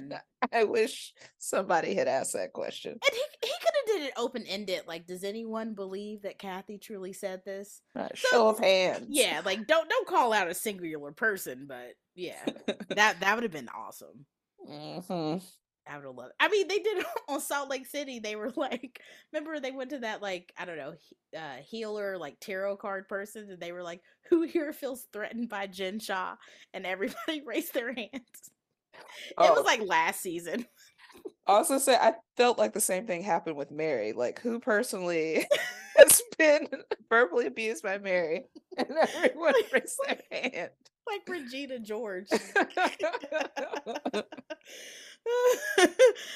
I 0.51 0.65
wish 0.65 1.13
somebody 1.39 1.95
had 1.95 2.09
asked 2.09 2.33
that 2.33 2.51
question. 2.51 2.91
And 2.91 3.13
he 3.15 3.47
he 3.47 3.53
did 3.85 4.03
it 4.03 4.13
open 4.17 4.45
ended. 4.47 4.81
Like, 4.87 5.05
does 5.07 5.23
anyone 5.23 5.73
believe 5.73 6.23
that 6.23 6.39
Kathy 6.39 6.77
truly 6.77 7.13
said 7.13 7.43
this? 7.45 7.81
Uh, 7.95 8.07
So- 8.15 8.27
show 8.29 8.47
of 8.49 8.59
hands. 8.59 9.07
Yeah, 9.09 9.41
like 9.45 9.67
don't 9.67 9.89
don't 9.89 10.07
call 10.07 10.33
out 10.33 10.49
a 10.49 10.53
singular 10.53 11.11
person, 11.11 11.65
but 11.67 11.93
yeah, 12.15 12.43
that 12.89 13.19
that 13.19 13.35
would 13.35 13.43
have 13.43 13.51
been 13.51 13.69
awesome. 13.69 14.25
hmm 14.65 15.37
I 15.85 15.97
would 15.97 16.05
have 16.05 16.15
loved. 16.15 16.31
I 16.39 16.47
mean, 16.47 16.69
they 16.69 16.79
did 16.79 16.99
it 16.99 17.05
on 17.27 17.41
Salt 17.41 17.69
Lake 17.69 17.85
City. 17.85 18.19
They 18.19 18.37
were 18.37 18.51
like, 18.55 19.01
remember 19.33 19.59
they 19.59 19.71
went 19.71 19.89
to 19.89 19.99
that 19.99 20.21
like 20.21 20.53
I 20.57 20.63
don't 20.63 20.77
know 20.77 20.93
uh, 21.37 21.57
healer 21.61 22.17
like 22.17 22.39
tarot 22.39 22.77
card 22.77 23.09
person, 23.09 23.49
and 23.49 23.59
they 23.59 23.73
were 23.73 23.83
like, 23.83 24.01
"Who 24.29 24.43
here 24.43 24.71
feels 24.71 25.05
threatened 25.11 25.49
by 25.49 25.67
Jen 25.67 25.99
Shah?" 25.99 26.35
And 26.73 26.85
everybody 26.85 27.41
raised 27.45 27.73
their 27.73 27.93
hands. 27.93 28.11
It 28.13 29.33
Oh. 29.37 29.53
was 29.55 29.65
like 29.65 29.81
last 29.81 30.21
season. 30.21 30.65
Also, 31.45 31.77
say 31.77 31.95
I 31.95 32.13
felt 32.37 32.57
like 32.57 32.73
the 32.73 32.79
same 32.81 33.05
thing 33.05 33.21
happened 33.21 33.57
with 33.57 33.71
Mary. 33.71 34.13
Like, 34.13 34.39
who 34.39 34.59
personally 34.59 35.45
has 35.97 36.21
been 36.37 36.67
verbally 37.09 37.47
abused 37.47 37.83
by 37.83 37.97
Mary, 37.97 38.45
and 38.77 38.89
everyone 38.91 39.53
raised 39.73 39.99
their 40.07 40.19
hand. 40.31 40.69
like 41.07 41.21
Regina 41.27 41.79
George. 41.79 42.27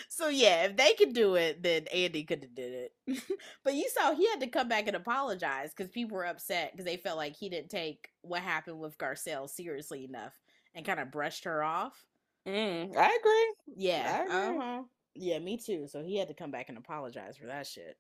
so 0.10 0.28
yeah, 0.30 0.66
if 0.66 0.76
they 0.78 0.94
could 0.94 1.14
do 1.14 1.36
it, 1.36 1.62
then 1.64 1.86
Andy 1.94 2.24
could 2.24 2.44
have 2.44 2.56
did 2.56 2.92
it. 3.08 3.24
but 3.64 3.74
you 3.76 3.90
saw 3.94 4.14
he 4.14 4.28
had 4.30 4.40
to 4.42 4.48
come 4.48 4.68
back 4.68 4.88
and 4.88 4.96
apologize 4.96 5.72
because 5.76 5.92
people 5.92 6.16
were 6.18 6.26
upset 6.26 6.72
because 6.72 6.86
they 6.86 6.98
felt 6.98 7.18
like 7.18 7.36
he 7.36 7.50
didn't 7.50 7.70
take 7.70 8.10
what 8.22 8.42
happened 8.42 8.80
with 8.80 8.98
Garcelle 8.98 9.50
seriously 9.50 10.06
enough 10.06 10.34
and 10.76 10.86
kind 10.86 11.00
of 11.00 11.12
brushed 11.12 11.46
her 11.46 11.64
off. 11.64 12.06
Mm, 12.48 12.96
I 12.96 13.18
agree. 13.20 13.54
Yeah, 13.76 14.26
I 14.30 14.46
agree. 14.46 14.58
uh 14.58 14.62
huh. 14.62 14.84
Yeah, 15.18 15.40
me 15.40 15.58
too. 15.58 15.88
So 15.88 16.04
he 16.04 16.18
had 16.18 16.28
to 16.30 16.34
come 16.34 16.52
back 16.52 16.70
and 16.70 16.78
apologize 16.78 17.38
for 17.38 17.48
that 17.48 17.68
shit. 17.68 17.98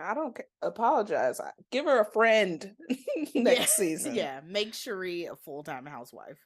I 0.00 0.14
don't 0.14 0.34
ca- 0.34 0.42
apologize. 0.62 1.40
Give 1.70 1.84
her 1.84 2.00
a 2.00 2.10
friend 2.10 2.74
next 3.34 3.60
Yeah, 3.60 3.64
season. 3.66 4.14
Yeah, 4.14 4.40
make 4.46 4.72
Sheree 4.72 5.30
a 5.30 5.36
full 5.36 5.62
time 5.62 5.86
housewife. 5.86 6.38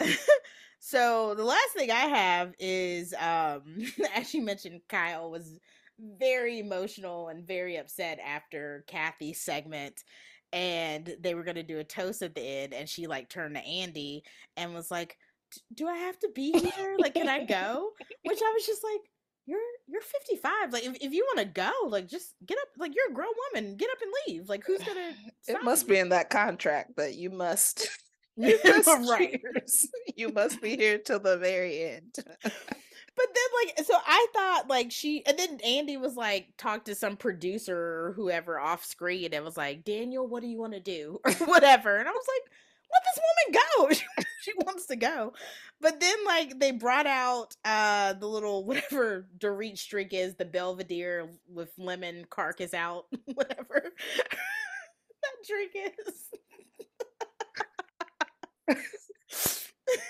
Right. 0.00 0.18
so 0.80 1.34
the 1.34 1.44
last 1.44 1.70
thing 1.74 1.90
I 1.90 1.94
have 2.06 2.52
is 2.58 3.14
um 3.14 3.62
as 4.14 4.34
you 4.34 4.42
mentioned 4.42 4.80
Kyle 4.88 5.30
was 5.30 5.58
very 5.98 6.58
emotional 6.58 7.28
and 7.28 7.46
very 7.46 7.76
upset 7.76 8.18
after 8.18 8.84
Kathy's 8.88 9.40
segment 9.40 10.02
and 10.52 11.16
they 11.20 11.34
were 11.34 11.44
going 11.44 11.56
to 11.56 11.62
do 11.62 11.78
a 11.78 11.84
toast 11.84 12.22
at 12.22 12.34
the 12.34 12.40
end 12.42 12.74
and 12.74 12.88
she 12.88 13.06
like 13.06 13.28
turned 13.28 13.54
to 13.54 13.64
Andy 13.64 14.22
and 14.56 14.74
was 14.74 14.90
like 14.90 15.10
"D- 15.10 15.16
do 15.74 15.88
I 15.88 15.96
have 15.96 16.18
to 16.20 16.28
be 16.34 16.52
here 16.76 16.96
like 16.98 17.14
can 17.14 17.28
I 17.28 17.44
go 17.44 17.90
which 18.24 18.40
I 18.42 18.52
was 18.54 18.66
just 18.66 18.82
like 18.84 19.00
you're 19.46 19.60
you're 19.86 20.02
55 20.02 20.72
like 20.72 20.84
if, 20.84 20.96
if 21.00 21.12
you 21.12 21.24
want 21.34 21.38
to 21.38 21.52
go 21.60 21.70
like 21.88 22.08
just 22.08 22.34
get 22.44 22.58
up 22.58 22.68
like 22.78 22.94
you're 22.94 23.10
a 23.10 23.14
grown 23.14 23.28
woman 23.52 23.76
get 23.76 23.90
up 23.90 23.98
and 24.02 24.12
leave 24.26 24.48
like 24.48 24.64
who's 24.66 24.82
gonna 24.82 25.12
It 25.48 25.62
must 25.62 25.86
be 25.86 25.98
in 25.98 26.08
that 26.10 26.30
contract 26.30 26.96
that 26.96 27.14
you 27.14 27.30
must. 27.30 27.88
You 28.38 28.58
must, 28.66 29.10
right 29.10 29.40
you 30.14 30.30
must 30.30 30.60
be 30.60 30.76
here 30.76 30.98
till 30.98 31.20
the 31.20 31.38
very 31.38 31.82
end. 31.84 32.12
But 33.16 33.28
then, 33.34 33.44
like, 33.64 33.86
so 33.86 33.94
I 34.06 34.26
thought, 34.34 34.68
like, 34.68 34.92
she, 34.92 35.24
and 35.24 35.38
then 35.38 35.58
Andy 35.64 35.96
was 35.96 36.16
like, 36.16 36.48
talk 36.58 36.84
to 36.84 36.94
some 36.94 37.16
producer 37.16 37.74
or 37.74 38.12
whoever 38.14 38.60
off 38.60 38.84
screen 38.84 39.32
and 39.32 39.42
was 39.42 39.56
like, 39.56 39.84
Daniel, 39.84 40.28
what 40.28 40.42
do 40.42 40.48
you 40.48 40.58
want 40.58 40.74
to 40.74 40.80
do? 40.80 41.18
Or 41.24 41.32
whatever. 41.46 41.96
And 41.96 42.06
I 42.06 42.12
was 42.12 42.26
like, 42.28 42.52
let 42.92 43.02
this 43.04 43.22
woman 43.24 44.00
go. 44.18 44.24
She, 44.46 44.52
wants 44.64 44.86
to 44.86 44.96
go. 44.96 45.32
But 45.80 46.00
then, 46.00 46.16
like, 46.24 46.58
they 46.58 46.70
brought 46.72 47.06
out 47.06 47.56
uh 47.64 48.14
the 48.14 48.26
little, 48.26 48.64
whatever 48.66 49.26
Dorit 49.38 49.86
drink 49.88 50.12
is, 50.12 50.34
the 50.34 50.44
Belvedere 50.44 51.28
with 51.48 51.70
lemon 51.78 52.26
carcass 52.30 52.74
out, 52.74 53.06
whatever 53.34 53.82
that 53.82 55.46
drink 55.46 55.72
is. 55.74 56.30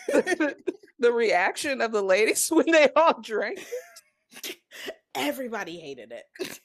the, 0.09 0.57
the 0.99 1.12
reaction 1.12 1.80
of 1.80 1.93
the 1.93 2.03
ladies 2.03 2.49
when 2.51 2.70
they 2.70 2.89
all 2.97 3.20
drank. 3.20 3.64
Everybody 5.14 5.78
hated 5.78 6.12
it. 6.12 6.61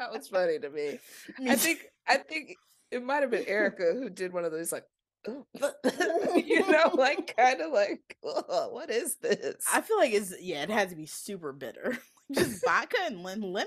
That 0.00 0.12
was 0.12 0.28
funny 0.28 0.58
to. 0.58 0.70
Me 0.70 0.98
I 1.46 1.56
think 1.56 1.86
I 2.08 2.16
think 2.16 2.56
it 2.90 3.04
might 3.04 3.22
have 3.22 3.30
been 3.30 3.46
Erika 3.46 3.92
who 3.94 4.10
did 4.10 4.32
one 4.32 4.44
of 4.44 4.52
those 4.52 4.72
like, 4.72 4.84
you 5.26 6.70
know, 6.70 6.90
like 6.94 7.36
kind 7.36 7.60
of 7.60 7.72
like, 7.72 8.16
"Ugh, 8.26 8.72
what 8.72 8.90
is 8.90 9.16
this? 9.16 9.64
I 9.72 9.80
feel 9.82 9.98
like 9.98 10.12
it's 10.12 10.34
yeah, 10.40 10.62
it 10.62 10.70
has 10.70 10.90
to 10.90 10.96
be 10.96 11.06
super 11.06 11.52
bitter. 11.52 11.98
Just 12.32 12.64
vodka 12.64 12.96
and 13.04 13.22
lemon? 13.22 13.66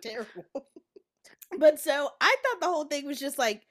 Terrible. 0.00 0.44
But 1.58 1.80
so 1.80 2.10
I 2.20 2.36
thought 2.42 2.60
the 2.60 2.66
whole 2.66 2.84
thing 2.84 3.06
was 3.06 3.18
just 3.18 3.38
like 3.38 3.62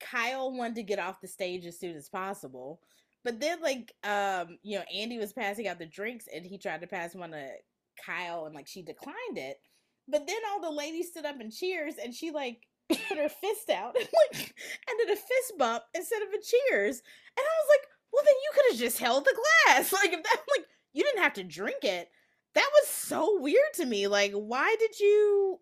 Kyle 0.00 0.50
wanted 0.52 0.76
to 0.76 0.82
get 0.82 0.98
off 0.98 1.20
the 1.20 1.28
stage 1.28 1.66
as 1.66 1.78
soon 1.78 1.96
as 1.96 2.08
possible. 2.08 2.80
But 3.24 3.38
then 3.38 3.60
like 3.60 3.92
um, 4.02 4.58
you 4.62 4.78
know, 4.78 4.84
Andy 4.92 5.18
was 5.18 5.32
passing 5.32 5.68
out 5.68 5.78
the 5.78 5.86
drinks 5.86 6.26
and 6.32 6.44
he 6.46 6.58
tried 6.58 6.80
to 6.80 6.86
pass 6.86 7.14
one 7.14 7.32
to 7.32 7.48
Kyle 8.04 8.46
and 8.46 8.54
like 8.54 8.66
she 8.66 8.82
declined 8.82 9.36
it. 9.36 9.58
But 10.08 10.26
then 10.26 10.38
all 10.50 10.60
the 10.60 10.70
ladies 10.70 11.08
stood 11.10 11.26
up 11.26 11.38
and 11.38 11.52
cheers 11.52 11.94
and 12.02 12.14
she 12.14 12.30
like 12.30 12.66
put 12.94 13.18
her 13.18 13.28
fist 13.28 13.70
out 13.70 13.96
and 13.96 14.08
like 14.30 14.54
and 14.88 14.98
did 14.98 15.10
a 15.10 15.16
fist 15.16 15.52
bump 15.58 15.84
instead 15.94 16.22
of 16.22 16.28
a 16.28 16.42
cheers. 16.42 17.02
And 17.36 17.38
I 17.38 17.54
was 17.60 17.68
like, 17.68 17.88
well 18.12 18.24
then 18.24 18.34
you 18.42 18.50
could 18.54 18.72
have 18.72 18.80
just 18.80 18.98
held 18.98 19.24
the 19.24 19.36
glass. 19.66 19.92
Like 20.02 20.12
if 20.12 20.22
that 20.22 20.40
like 20.56 20.66
you 20.92 21.02
didn't 21.02 21.22
have 21.22 21.34
to 21.34 21.44
drink 21.44 21.84
it. 21.84 22.08
That 22.54 22.68
was 22.80 22.88
so 22.88 23.40
weird 23.40 23.72
to 23.74 23.86
me. 23.86 24.08
Like 24.08 24.32
why 24.32 24.76
did 24.78 24.98
you 25.00 25.60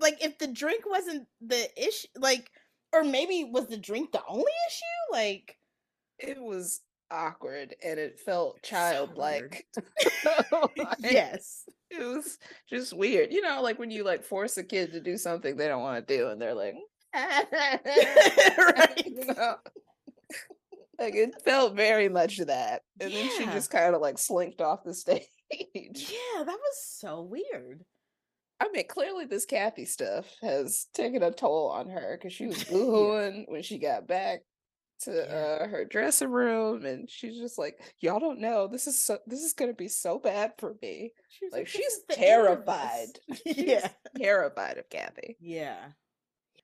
like 0.00 0.22
if 0.22 0.38
the 0.38 0.46
drink 0.46 0.84
wasn't 0.88 1.26
the 1.40 1.68
issue 1.76 2.08
like 2.16 2.50
or 2.92 3.04
maybe 3.04 3.44
was 3.44 3.66
the 3.66 3.76
drink 3.76 4.12
the 4.12 4.22
only 4.28 4.52
issue? 4.68 5.12
Like 5.12 5.58
it 6.18 6.40
was 6.40 6.80
awkward 7.10 7.74
and 7.84 7.98
it 7.98 8.20
felt 8.20 8.56
So 8.64 8.68
childlike. 8.68 9.66
Like, 10.62 10.88
yes. 11.00 11.64
It 12.00 12.04
was 12.16 12.38
just 12.68 12.92
weird. 12.92 13.32
You 13.32 13.42
know, 13.42 13.62
like 13.62 13.78
when 13.78 13.90
you 13.90 14.04
like 14.04 14.24
force 14.24 14.56
a 14.56 14.64
kid 14.64 14.92
to 14.92 15.00
do 15.00 15.16
something 15.16 15.56
they 15.56 15.68
don't 15.68 15.82
want 15.82 16.06
to 16.06 16.16
do, 16.16 16.28
and 16.28 16.40
they're 16.40 16.54
like, 16.54 16.74
Right. 17.14 19.02
you 19.06 19.24
know, 19.34 19.56
like 20.98 21.14
it 21.14 21.34
felt 21.44 21.74
very 21.74 22.08
much 22.08 22.38
that. 22.38 22.82
And 23.00 23.12
then 23.12 23.30
she 23.36 23.44
just 23.46 23.70
kind 23.70 23.94
of 23.94 24.00
like 24.00 24.18
slinked 24.18 24.60
off 24.60 24.84
the 24.84 24.94
stage. 24.94 25.28
Yeah, 25.50 26.44
that 26.44 26.46
was 26.46 26.82
so 26.82 27.22
weird. 27.22 27.84
I 28.60 28.68
mean, 28.70 28.86
clearly 28.88 29.26
this 29.26 29.46
Kathy 29.46 29.84
stuff 29.84 30.26
has 30.40 30.86
taken 30.94 31.22
a 31.22 31.30
toll 31.30 31.70
on 31.70 31.88
her 31.90 32.16
because 32.18 32.32
she 32.32 32.46
was 32.46 32.64
boohooing 32.64 33.44
when 33.48 33.62
she 33.62 33.78
got 33.78 34.06
back 34.06 34.40
to 35.00 35.22
uh, 35.30 35.66
her 35.68 35.84
dressing 35.84 36.30
room, 36.30 36.84
and 36.84 37.08
she's 37.10 37.36
just 37.38 37.58
like, 37.58 37.80
"Y'all 38.00 38.20
don't 38.20 38.40
know 38.40 38.66
this 38.68 38.86
is 38.86 39.00
so 39.02 39.18
this 39.26 39.42
is 39.42 39.52
gonna 39.52 39.74
be 39.74 39.88
so 39.88 40.18
bad 40.18 40.52
for 40.58 40.76
me." 40.82 41.12
She 41.28 41.46
was 41.46 41.52
Like 41.52 41.68
she's 41.68 41.84
is 41.86 42.04
the 42.08 42.18
end 42.18 42.46
of 42.48 42.68
us." 42.68 43.12
terrified. 43.18 43.20
She's 43.46 43.56
yeah. 43.56 43.88
terrified 44.16 44.78
of 44.78 44.88
Kathy. 44.88 45.38
Yeah. 45.40 45.92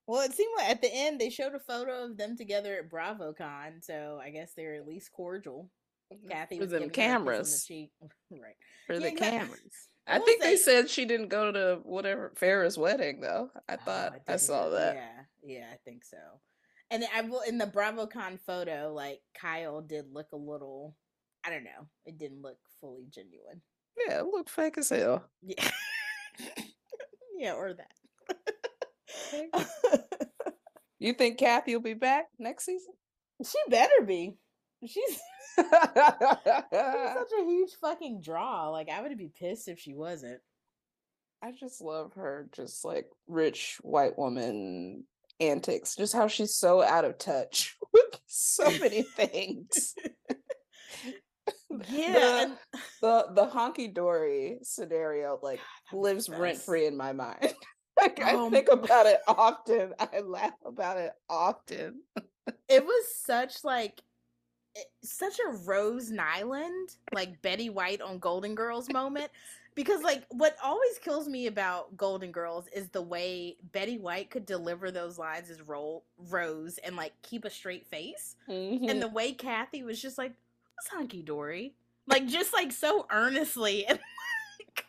Well, 0.07 0.23
it 0.23 0.33
seemed 0.33 0.53
like 0.59 0.69
at 0.71 0.83
the 0.83 0.93
end 0.93 1.21
they 1.21 1.31
showed 1.31 1.55
a 1.55 1.61
photo 1.61 2.05
of 2.05 2.17
them 2.17 2.37
together 2.37 2.77
at 2.79 2.89
BravoCon, 2.91 3.85
so 3.85 4.21
I 4.23 4.31
guess 4.31 4.53
they're 4.55 4.75
at 4.75 4.87
least 4.87 5.13
cordial. 5.13 5.71
Kathy 6.29 6.57
for 6.57 6.63
was 6.63 6.71
them 6.71 6.89
giving 6.89 6.91
her 6.91 6.91
a 6.91 6.91
kiss 6.91 7.15
on 7.15 7.25
the 7.25 7.31
cameras. 7.31 7.71
right. 8.31 8.57
For 8.87 8.95
Yeah, 8.95 8.99
the 8.99 9.13
cameras. 9.13 9.89
I 10.07 10.17
I 10.17 10.19
think 10.19 10.43
they 10.43 10.57
said 10.57 10.91
she 10.91 11.05
didn't 11.05 11.29
go 11.29 11.53
to 11.53 11.81
whatever 11.85 12.33
Farrah's 12.37 12.77
wedding 12.77 13.21
though. 13.21 13.51
I 13.69 13.75
Oh, 13.75 13.77
thought 13.85 14.21
I, 14.27 14.37
saw 14.37 14.71
that. 14.71 14.95
Yeah, 14.97 15.23
yeah, 15.43 15.67
I 15.73 15.77
think 15.85 16.05
so. 16.05 16.17
And 16.91 17.05
I 17.15 17.23
will 17.23 17.43
in 17.43 17.59
the 17.59 17.67
BravoCon 17.67 18.41
photo, 18.41 18.93
like 18.95 19.21
Kyle 19.35 19.81
did 19.81 20.13
look 20.13 20.29
a 20.33 20.37
little. 20.37 20.97
I 21.45 21.51
don't 21.51 21.65
know. 21.65 21.89
It 22.05 22.19
didn't 22.19 22.43
look 22.43 22.59
fully 22.81 23.07
genuine. 23.09 23.63
Yeah, 23.97 24.21
it 24.21 24.27
looked 24.27 24.51
fake 24.51 24.77
as 24.79 24.91
hell. 24.91 25.25
Yeah. 25.43 25.71
yeah, 27.39 27.53
or 27.53 27.75
that. 27.75 27.93
you 30.99 31.13
think 31.15 31.39
Kathy 31.39 31.75
will 31.75 31.83
be 31.83 31.95
back 31.95 32.27
next 32.39 32.67
season? 32.67 32.93
She 33.45 33.59
better 33.69 34.05
be. 34.05 34.35
She's 34.87 35.21
She's 35.57 35.67
such 35.67 37.33
a 37.39 37.45
huge 37.45 37.73
fucking 37.81 38.21
draw. 38.23 38.69
Like 38.71 38.89
I 38.89 39.03
would 39.03 39.17
be 39.17 39.31
pissed 39.39 39.69
if 39.69 39.79
she 39.79 39.95
wasn't. 39.95 40.41
I 41.43 41.53
just 41.53 41.81
love 41.81 42.15
her, 42.15 42.49
just 42.53 42.85
like 42.85 43.07
rich 43.27 43.79
white 43.83 44.19
woman 44.19 45.05
antics. 45.41 45.97
Just 45.97 46.13
how 46.13 46.29
she's 46.29 46.55
so 46.55 46.83
out 46.83 47.05
of 47.05 47.19
touch 47.19 47.77
with 47.93 48.21
so 48.27 48.71
many 48.79 49.03
things. 49.03 49.95
yeah, 51.89 52.47
the, 52.73 52.87
the 53.01 53.27
the 53.35 53.47
honky 53.47 53.93
dory 53.93 54.59
scenario 54.63 55.39
like 55.43 55.61
God, 55.91 55.99
lives 55.99 56.29
rent 56.29 56.59
free 56.59 56.87
in 56.87 56.97
my 56.97 57.13
mind. 57.13 57.55
like 58.01 58.21
I 58.21 58.35
Um, 58.35 58.51
think 58.51 58.69
about 58.71 59.07
it 59.07 59.21
often. 59.27 59.95
I 59.99 60.21
laugh 60.21 60.53
about 60.65 60.99
it 60.99 61.13
often. 61.29 62.03
it 62.69 62.85
was 62.85 63.15
such 63.15 63.65
like 63.65 64.01
such 65.03 65.39
a 65.41 65.51
Rose 65.67 66.11
Nylund, 66.11 66.97
like 67.13 67.43
Betty 67.43 67.71
White 67.71 68.01
on 68.01 68.19
Golden 68.19 68.55
Girls 68.55 68.89
moment. 68.93 69.31
Because 69.75 70.03
like 70.03 70.25
what 70.31 70.57
always 70.63 70.99
kills 70.99 71.29
me 71.29 71.47
about 71.47 71.97
Golden 71.97 72.33
Girls 72.33 72.67
is 72.75 72.89
the 72.89 73.03
way 73.03 73.57
Betty 73.73 73.99
White 73.99 74.31
could 74.31 74.45
deliver 74.45 74.91
those 74.91 75.19
lines 75.19 75.49
as 75.49 75.63
role 75.63 76.05
Rose 76.19 76.79
and 76.79 76.97
like 76.97 77.13
keep 77.23 77.45
a 77.45 77.51
straight 77.51 77.87
face. 77.87 78.37
Mhm. 78.49 78.91
And 78.91 79.01
the 79.01 79.09
way 79.09 79.33
Kathy 79.33 79.83
was 79.83 80.01
just 80.03 80.19
like, 80.19 80.33
Who's 80.33 80.89
hunky 80.99 81.23
dory? 81.23 81.75
Like 82.07 82.27
just 82.27 82.53
like 82.53 82.73
so 82.73 83.07
earnestly 83.11 83.87
and 83.89 83.99
like 84.59 84.85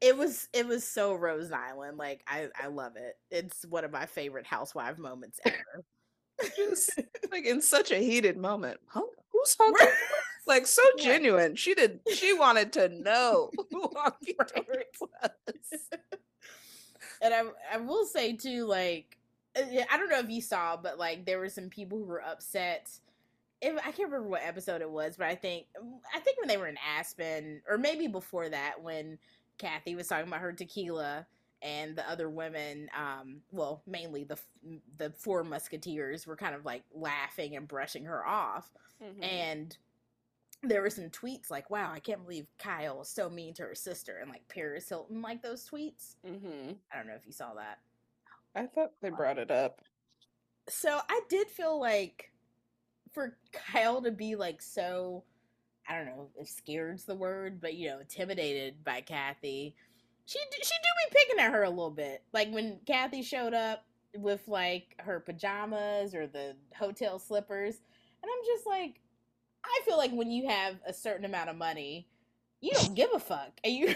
it 0.00 0.16
was 0.16 0.48
it 0.52 0.66
was 0.66 0.84
so 0.84 1.14
Rose 1.14 1.48
Nylund. 1.50 1.96
Like 1.96 2.22
I 2.26 2.48
I 2.54 2.66
love 2.68 2.96
it. 2.96 3.16
It's 3.30 3.64
one 3.66 3.84
of 3.84 3.90
my 3.90 4.06
favorite 4.06 4.46
housewife 4.46 4.98
moments 4.98 5.40
ever. 5.44 5.84
just 6.56 7.00
like 7.32 7.44
in 7.46 7.60
such 7.62 7.90
a 7.90 7.96
heated 7.98 8.36
moment. 8.36 8.78
Huh? 8.86 9.02
Who's 9.32 9.56
honky? 9.60 9.88
Like 10.48 10.66
so 10.66 10.82
genuine. 10.98 11.54
She 11.56 11.74
did. 11.74 12.00
She 12.14 12.32
wanted 12.32 12.72
to 12.74 12.88
know 12.88 13.50
who 13.70 13.88
honky 13.88 14.34
dory 14.54 14.84
was. 15.00 15.88
and 17.22 17.34
I 17.34 17.42
I 17.72 17.76
will 17.78 18.06
say 18.06 18.34
too, 18.34 18.64
like 18.66 19.18
uh, 19.56 19.62
I 19.90 19.96
don't 19.96 20.10
know 20.10 20.20
if 20.20 20.30
you 20.30 20.40
saw, 20.40 20.76
but 20.76 20.98
like 20.98 21.26
there 21.26 21.38
were 21.38 21.48
some 21.50 21.68
people 21.68 21.98
who 21.98 22.04
were 22.04 22.22
upset. 22.22 22.90
If, 23.60 23.76
I 23.78 23.90
can't 23.90 24.10
remember 24.10 24.28
what 24.28 24.42
episode 24.44 24.82
it 24.82 24.90
was, 24.90 25.16
but 25.16 25.26
I 25.26 25.34
think 25.34 25.66
I 26.14 26.20
think 26.20 26.38
when 26.38 26.48
they 26.48 26.56
were 26.56 26.68
in 26.68 26.78
Aspen, 26.98 27.60
or 27.68 27.76
maybe 27.76 28.06
before 28.06 28.48
that, 28.48 28.82
when 28.82 29.18
Kathy 29.58 29.96
was 29.96 30.06
talking 30.08 30.28
about 30.28 30.40
her 30.40 30.52
tequila 30.52 31.26
and 31.60 31.96
the 31.96 32.08
other 32.08 32.30
women, 32.30 32.88
um, 32.96 33.38
well, 33.50 33.82
mainly 33.86 34.22
the 34.24 34.38
the 34.96 35.10
four 35.18 35.42
musketeers 35.42 36.24
were 36.26 36.36
kind 36.36 36.54
of 36.54 36.64
like 36.64 36.84
laughing 36.94 37.56
and 37.56 37.66
brushing 37.68 38.04
her 38.04 38.26
off, 38.26 38.70
Mm-hmm. 39.02 39.22
and 39.22 39.76
there 40.62 40.82
were 40.82 40.90
some 40.90 41.10
tweets 41.10 41.50
like, 41.50 41.70
"Wow, 41.70 41.92
I 41.92 42.00
can't 42.00 42.22
believe 42.22 42.46
Kyle 42.58 42.98
was 42.98 43.08
so 43.08 43.28
mean 43.30 43.54
to 43.54 43.62
her 43.62 43.74
sister," 43.74 44.18
and 44.18 44.30
like 44.30 44.46
Paris 44.48 44.88
Hilton 44.88 45.22
like 45.22 45.42
those 45.42 45.68
tweets. 45.68 46.16
hmm 46.24 46.72
I 46.92 46.96
don't 46.96 47.06
know 47.06 47.14
if 47.14 47.26
you 47.26 47.32
saw 47.32 47.54
that. 47.54 47.78
I 48.54 48.66
thought 48.66 48.92
they 49.00 49.10
brought 49.10 49.38
it 49.38 49.50
up. 49.50 49.82
So 50.68 51.00
I 51.08 51.20
did 51.28 51.48
feel 51.48 51.80
like 51.80 52.32
for 53.12 53.38
Kyle 53.52 54.02
to 54.02 54.10
be 54.10 54.34
like 54.34 54.60
so 54.60 55.24
I 55.88 55.96
don't 55.96 56.06
know 56.06 56.28
if 56.36 56.48
scared's 56.48 57.04
the 57.04 57.14
word, 57.14 57.60
but 57.60 57.74
you 57.74 57.88
know, 57.88 58.00
intimidated 58.00 58.84
by 58.84 59.00
Kathy. 59.00 59.74
She 60.26 60.38
she 60.38 60.74
do 60.74 61.10
be 61.10 61.18
picking 61.18 61.40
at 61.40 61.52
her 61.52 61.62
a 61.62 61.70
little 61.70 61.90
bit. 61.90 62.22
Like 62.32 62.52
when 62.52 62.78
Kathy 62.86 63.22
showed 63.22 63.54
up 63.54 63.84
with 64.16 64.46
like 64.46 64.94
her 64.98 65.20
pajamas 65.20 66.14
or 66.14 66.26
the 66.26 66.56
hotel 66.76 67.18
slippers, 67.18 67.76
and 68.22 68.30
I'm 68.30 68.46
just 68.46 68.66
like 68.66 69.00
I 69.68 69.80
feel 69.84 69.96
like 69.96 70.12
when 70.12 70.30
you 70.30 70.48
have 70.48 70.76
a 70.86 70.92
certain 70.92 71.24
amount 71.24 71.50
of 71.50 71.56
money, 71.56 72.06
you 72.60 72.70
don't 72.72 72.94
give 72.94 73.10
a 73.14 73.18
fuck. 73.20 73.52
And 73.64 73.72
you 73.72 73.94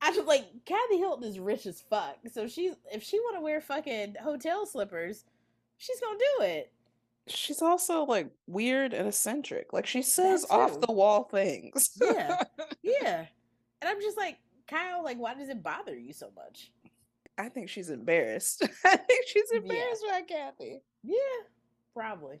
I 0.00 0.10
was 0.10 0.26
like, 0.26 0.44
Kathy 0.64 0.98
Hilton 0.98 1.24
is 1.24 1.38
rich 1.38 1.66
as 1.66 1.80
fuck. 1.80 2.16
So 2.32 2.46
she's 2.46 2.74
if 2.92 3.02
she 3.02 3.18
want 3.20 3.36
to 3.36 3.40
wear 3.40 3.60
fucking 3.60 4.14
hotel 4.22 4.64
slippers, 4.66 5.24
she's 5.76 6.00
gonna 6.00 6.18
do 6.38 6.44
it. 6.44 6.72
She's 7.26 7.60
also 7.62 8.04
like 8.04 8.30
weird 8.46 8.94
and 8.94 9.08
eccentric. 9.08 9.72
Like 9.72 9.86
she 9.86 10.02
says 10.02 10.46
off 10.50 10.80
the 10.80 10.92
wall 10.92 11.24
things. 11.24 11.90
Yeah. 12.00 12.42
Yeah. 12.82 13.26
And 13.82 13.88
I'm 13.88 14.00
just 14.00 14.16
like, 14.16 14.38
Kyle, 14.66 15.04
like, 15.04 15.18
why 15.18 15.34
does 15.34 15.50
it 15.50 15.62
bother 15.62 15.94
you 15.96 16.12
so 16.14 16.30
much? 16.34 16.72
I 17.36 17.48
think 17.50 17.68
she's 17.68 17.90
embarrassed. 17.90 18.62
I 18.84 18.96
think 18.96 19.24
she's 19.26 19.50
Yeah. 19.52 19.58
embarrassed 19.60 20.04
by 20.10 20.22
Kathy. 20.22 20.80
Yeah, 21.04 21.16
probably. 21.94 22.40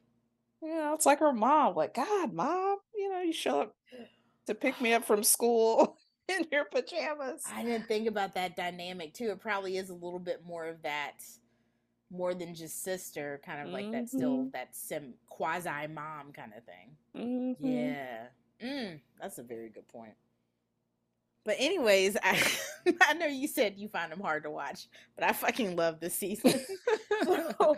You 0.62 0.74
know, 0.74 0.94
it's 0.94 1.06
like 1.06 1.20
her 1.20 1.32
mom. 1.32 1.74
Like, 1.74 1.94
God, 1.94 2.32
mom, 2.32 2.78
you 2.94 3.10
know, 3.10 3.20
you 3.20 3.32
show 3.32 3.62
up 3.62 3.74
to 4.46 4.54
pick 4.54 4.80
me 4.80 4.92
up 4.92 5.04
from 5.04 5.22
school 5.22 5.96
in 6.28 6.46
your 6.50 6.64
pajamas. 6.64 7.44
I 7.46 7.62
didn't 7.64 7.86
think 7.86 8.08
about 8.08 8.34
that 8.34 8.56
dynamic 8.56 9.14
too. 9.14 9.30
It 9.30 9.40
probably 9.40 9.76
is 9.76 9.90
a 9.90 9.94
little 9.94 10.18
bit 10.18 10.44
more 10.44 10.66
of 10.66 10.82
that, 10.82 11.22
more 12.10 12.34
than 12.34 12.54
just 12.54 12.82
sister, 12.82 13.40
kind 13.44 13.66
of 13.66 13.72
like 13.72 13.92
that 13.92 14.08
still 14.08 14.44
Mhm. 14.46 14.52
that 14.52 14.74
sim 14.74 15.14
quasi 15.28 15.86
mom 15.88 16.32
kind 16.32 16.52
of 16.56 16.64
thing. 16.64 16.96
Mhm. 17.14 17.56
Yeah. 17.60 18.26
Mm, 18.60 19.00
that's 19.20 19.38
a 19.38 19.42
very 19.44 19.68
good 19.68 19.86
point. 19.88 20.14
But 21.44 21.56
anyways, 21.58 22.16
I 22.22 22.42
I 23.02 23.14
know 23.14 23.26
you 23.26 23.46
said 23.46 23.74
you 23.78 23.88
find 23.88 24.10
them 24.10 24.20
hard 24.20 24.42
to 24.42 24.50
watch, 24.50 24.88
but 25.14 25.24
I 25.24 25.32
fucking 25.32 25.76
love 25.76 26.00
this 26.00 26.14
season. 26.14 26.58
so 27.22 27.76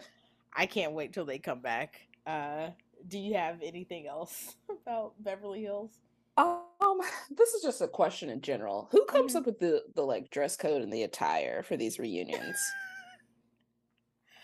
I 0.55 0.67
can't 0.67 0.93
wait 0.93 1.13
till 1.13 1.25
they 1.27 1.39
come 1.39 1.61
back. 1.61 2.01
Uh 2.27 2.71
do 3.07 3.19
you 3.19 3.35
have 3.35 3.61
anything 3.63 4.07
else 4.07 4.57
about 4.71 5.15
Beverly 5.23 5.63
Hills? 5.63 6.01
Um, 6.37 7.01
this 7.31 7.55
is 7.55 7.63
just 7.63 7.81
a 7.81 7.89
question 7.89 8.31
in 8.31 8.41
general. 8.41 8.89
Who 8.93 9.05
comes 9.07 9.35
Mhm. 9.35 9.37
up 9.37 9.47
with 9.47 9.59
the 9.59 9.85
the 9.95 10.03
like 10.03 10.31
dress 10.31 10.57
code 10.57 10.83
and 10.83 10.93
the 10.93 11.03
attire 11.03 11.63
for 11.63 11.77
these 11.77 11.99
reunions? 11.99 12.59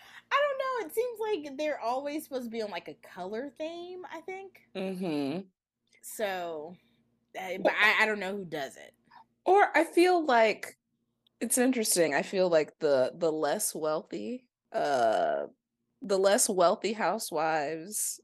I 0.31 0.35
don't 0.35 0.57
know. 0.59 0.87
It 0.87 0.93
seems 0.95 1.19
like 1.19 1.57
they're 1.57 1.79
always 1.79 2.23
supposed 2.23 2.45
to 2.45 2.49
be 2.49 2.61
on 2.61 2.71
like 2.71 2.87
a 2.87 2.93
color 2.95 3.49
theme, 3.57 4.05
I 4.11 4.21
think. 4.21 4.61
mm-hmm. 4.75 5.47
So 6.01 6.75
uh, 7.39 7.57
but 7.59 7.73
I, 7.73 8.03
I 8.03 8.05
don't 8.05 8.19
know 8.19 8.37
who 8.37 8.45
does 8.45 8.77
it. 8.77 8.93
Or 9.45 9.75
I 9.77 9.83
feel 9.83 10.25
like 10.25 10.77
it's 11.41 11.57
interesting. 11.57 12.15
I 12.15 12.23
feel 12.23 12.49
like 12.49 12.79
the 12.79 13.13
the 13.15 13.31
less 13.31 13.75
wealthy, 13.75 14.47
uh 14.71 15.47
the 16.01 16.17
less 16.19 16.47
wealthy 16.49 16.93
housewives 16.93 18.19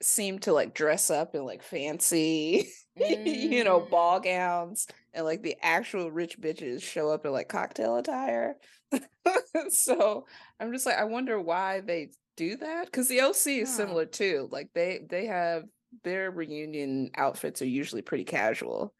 seem 0.00 0.38
to 0.40 0.52
like 0.52 0.74
dress 0.74 1.10
up 1.10 1.34
in 1.34 1.44
like 1.44 1.62
fancy, 1.62 2.68
you 2.96 3.64
know, 3.64 3.80
Mm. 3.80 3.90
ball 3.90 4.20
gowns 4.20 4.86
and 5.12 5.24
like 5.24 5.42
the 5.42 5.56
actual 5.62 6.10
rich 6.10 6.40
bitches 6.40 6.82
show 6.82 7.10
up 7.10 7.26
in 7.26 7.32
like 7.32 7.48
cocktail 7.48 7.96
attire. 7.96 8.56
so 9.70 10.26
I'm 10.60 10.72
just 10.72 10.86
like 10.86 10.96
I 10.96 11.04
wonder 11.04 11.40
why 11.40 11.80
they 11.80 12.10
do 12.36 12.56
that 12.56 12.90
cuz 12.92 13.08
the 13.08 13.20
OC 13.20 13.60
is 13.62 13.70
Huh. 13.70 13.76
similar 13.76 14.06
too. 14.06 14.48
Like 14.50 14.68
they 14.74 15.00
they 15.08 15.26
have 15.26 15.64
their 16.04 16.30
reunion 16.30 17.10
outfits 17.16 17.60
are 17.62 17.66
usually 17.66 18.02
pretty 18.02 18.24
casual 18.24 18.94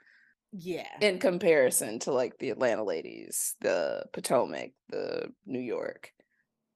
Yeah. 0.52 0.88
in 1.00 1.18
comparison 1.18 1.98
to 2.00 2.12
like 2.12 2.38
the 2.38 2.50
Atlanta 2.50 2.82
ladies, 2.82 3.54
the 3.60 4.04
Potomac, 4.12 4.70
the 4.88 5.32
New 5.46 5.60
York. 5.60 6.12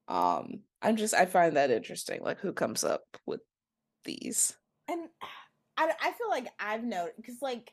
Um, 0.09 0.63
I'm 0.83 0.97
just 0.97 1.15
I 1.15 1.27
find 1.27 1.57
that 1.57 1.71
interesting. 1.71 2.23
Like 2.23 2.41
who 2.41 2.53
comes 2.53 2.85
up 2.85 3.05
with 3.27 3.41
these? 4.05 4.57
and 4.89 5.09
I, 5.77 5.93
I 6.03 6.13
feel 6.13 6.29
like 6.29 6.49
I've 6.59 6.85
noticed 6.85 7.17
because 7.17 7.43
like 7.43 7.73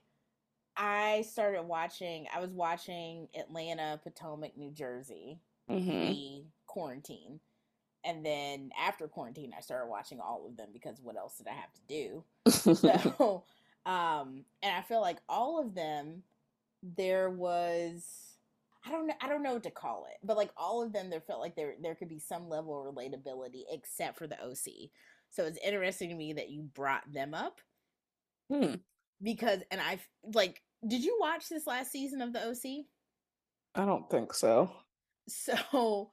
I 0.78 1.24
started 1.24 1.64
watching 1.64 2.28
I 2.34 2.40
was 2.40 2.52
watching 2.54 3.28
Atlanta, 3.38 4.00
Potomac, 4.04 4.58
New 4.58 4.72
Jersey 4.72 5.40
Mm-hmm. 5.70 6.14
quarantine. 6.68 7.40
And 8.04 8.26
then 8.26 8.72
after 8.80 9.08
quarantine 9.08 9.54
I 9.58 9.62
started 9.62 9.90
watching 9.90 10.20
all 10.20 10.46
of 10.48 10.58
them 10.58 10.70
because 10.74 11.00
what 11.02 11.18
else 11.18 11.38
did 11.38 11.48
I 11.48 11.54
have 11.54 11.74
to 11.74 11.82
do? 11.88 12.24
So 12.74 13.46
um 13.86 14.46
and 14.62 14.76
I 14.76 14.82
feel 14.82 15.02
like 15.02 15.20
all 15.30 15.60
of 15.62 15.76
them 15.76 16.24
there 16.84 17.30
was 17.30 18.29
I 18.86 18.92
don't 18.92 19.08
know 19.08 19.14
I 19.22 19.28
don't 19.28 19.44
know 19.44 19.54
what 19.54 19.64
to 19.64 19.72
call 19.72 20.06
it, 20.10 20.18
but 20.24 20.38
like 20.38 20.52
all 20.56 20.82
of 20.82 20.94
them 20.94 21.10
there 21.10 21.22
felt 21.22 21.42
like 21.42 21.56
there 21.56 21.76
there 21.82 21.96
could 21.96 22.08
be 22.10 22.20
some 22.20 22.48
level 22.50 22.80
of 22.88 22.94
relatability 22.96 23.64
except 23.72 24.18
for 24.18 24.28
the 24.28 24.40
OC. 24.42 24.90
So 25.32 25.44
it's 25.46 25.60
interesting 25.64 26.10
to 26.10 26.16
me 26.16 26.34
that 26.34 26.50
you 26.50 26.64
brought 26.64 27.12
them 27.12 27.34
up 27.34 27.60
Hmm. 28.52 28.76
because 29.22 29.60
and 29.70 29.80
I 29.82 30.00
like 30.34 30.62
did 30.88 31.04
you 31.04 31.18
watch 31.20 31.50
this 31.50 31.68
last 31.68 31.92
season 31.92 32.22
of 32.22 32.32
the 32.34 32.40
OC? 32.48 32.86
I 33.76 33.86
don't 33.86 34.10
think 34.10 34.34
so. 34.34 34.72
So 35.28 36.12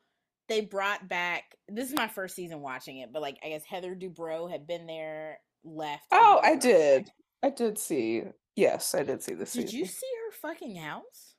they 0.49 0.61
brought 0.61 1.09
back 1.09 1.57
this 1.69 1.89
is 1.89 1.95
my 1.97 2.09
first 2.09 2.35
season 2.37 2.61
watching 2.61 2.99
it, 2.99 3.13
but 3.13 3.23
like 3.23 3.39
I 3.45 3.49
guess 3.49 3.65
Heather 3.65 3.95
Dubrow 3.97 4.51
had 4.51 4.67
been 4.67 4.87
there, 4.87 5.39
left. 5.65 6.05
Oh, 6.13 6.41
I 6.43 6.57
did. 6.57 7.11
I 7.43 7.51
did 7.51 7.79
see. 7.79 8.23
Yes, 8.57 8.95
I 8.95 9.03
did 9.03 9.23
see 9.23 9.35
this 9.35 9.53
Did 9.53 9.63
season. 9.69 9.79
you 9.79 9.87
see 9.87 10.07
her 10.27 10.33
fucking 10.33 10.77
house? 10.77 11.35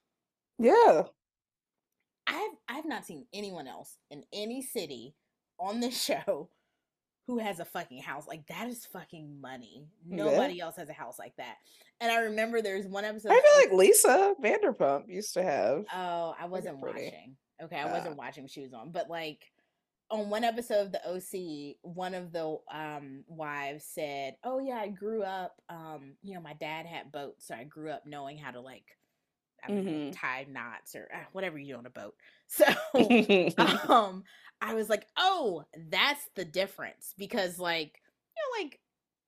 Yeah. 0.59 1.03
I've 2.27 2.51
I've 2.67 2.85
not 2.85 3.05
seen 3.05 3.25
anyone 3.33 3.67
else 3.67 3.97
in 4.11 4.23
any 4.33 4.61
city 4.61 5.15
on 5.59 5.79
this 5.79 6.01
show 6.03 6.49
who 7.25 7.39
has 7.39 7.59
a 7.59 7.65
fucking 7.65 8.01
house 8.01 8.25
like 8.27 8.45
that 8.47 8.67
is 8.67 8.85
fucking 8.85 9.41
money. 9.41 9.87
Yeah. 10.07 10.17
Nobody 10.17 10.59
else 10.61 10.75
has 10.77 10.89
a 10.89 10.93
house 10.93 11.17
like 11.19 11.35
that. 11.37 11.55
And 11.99 12.11
I 12.11 12.21
remember 12.21 12.61
there's 12.61 12.87
one 12.87 13.03
episode. 13.05 13.31
I 13.31 13.41
feel 13.41 13.69
like 13.69 13.73
Lisa 13.73 14.33
Vanderpump 14.41 15.09
used 15.09 15.33
to 15.33 15.43
have. 15.43 15.85
Oh, 15.93 16.35
I 16.39 16.45
wasn't 16.45 16.81
pretty. 16.81 17.05
watching. 17.05 17.35
Okay, 17.63 17.75
I 17.77 17.89
Ah. 17.89 17.91
wasn't 17.91 18.17
watching 18.17 18.47
she 18.47 18.61
was 18.61 18.73
on, 18.73 18.91
but 18.91 19.09
like 19.09 19.43
on 20.09 20.29
one 20.29 20.45
episode 20.45 20.85
of 20.85 20.91
the 20.93 21.01
OC, 21.05 21.77
one 21.81 22.13
of 22.13 22.31
the 22.31 22.57
um 22.71 23.25
wives 23.27 23.83
said, 23.83 24.37
"Oh 24.43 24.59
yeah, 24.59 24.77
I 24.77 24.87
grew 24.87 25.23
up. 25.23 25.61
Um, 25.67 26.15
you 26.23 26.33
know, 26.33 26.39
my 26.41 26.53
dad 26.53 26.85
had 26.85 27.11
boats, 27.11 27.45
so 27.47 27.55
I 27.55 27.65
grew 27.65 27.89
up 27.91 28.05
knowing 28.05 28.37
how 28.37 28.51
to 28.51 28.61
like, 28.61 28.85
I 29.63 29.69
don't 29.69 29.83
know, 29.85 29.93
Mhm. 29.93 30.11
tie 30.11 30.45
knots 30.49 30.95
or 30.95 31.09
uh, 31.13 31.25
whatever 31.31 31.57
you 31.57 31.73
do 31.73 31.79
on 31.79 31.85
a 31.85 31.89
boat." 31.89 32.15
So 32.47 32.65
um 33.57 34.23
i 34.61 34.73
was 34.73 34.89
like 34.89 35.05
oh 35.17 35.63
that's 35.89 36.29
the 36.35 36.45
difference 36.45 37.13
because 37.17 37.59
like 37.59 38.01
you 38.35 38.41
know 38.61 38.63
like 38.63 38.79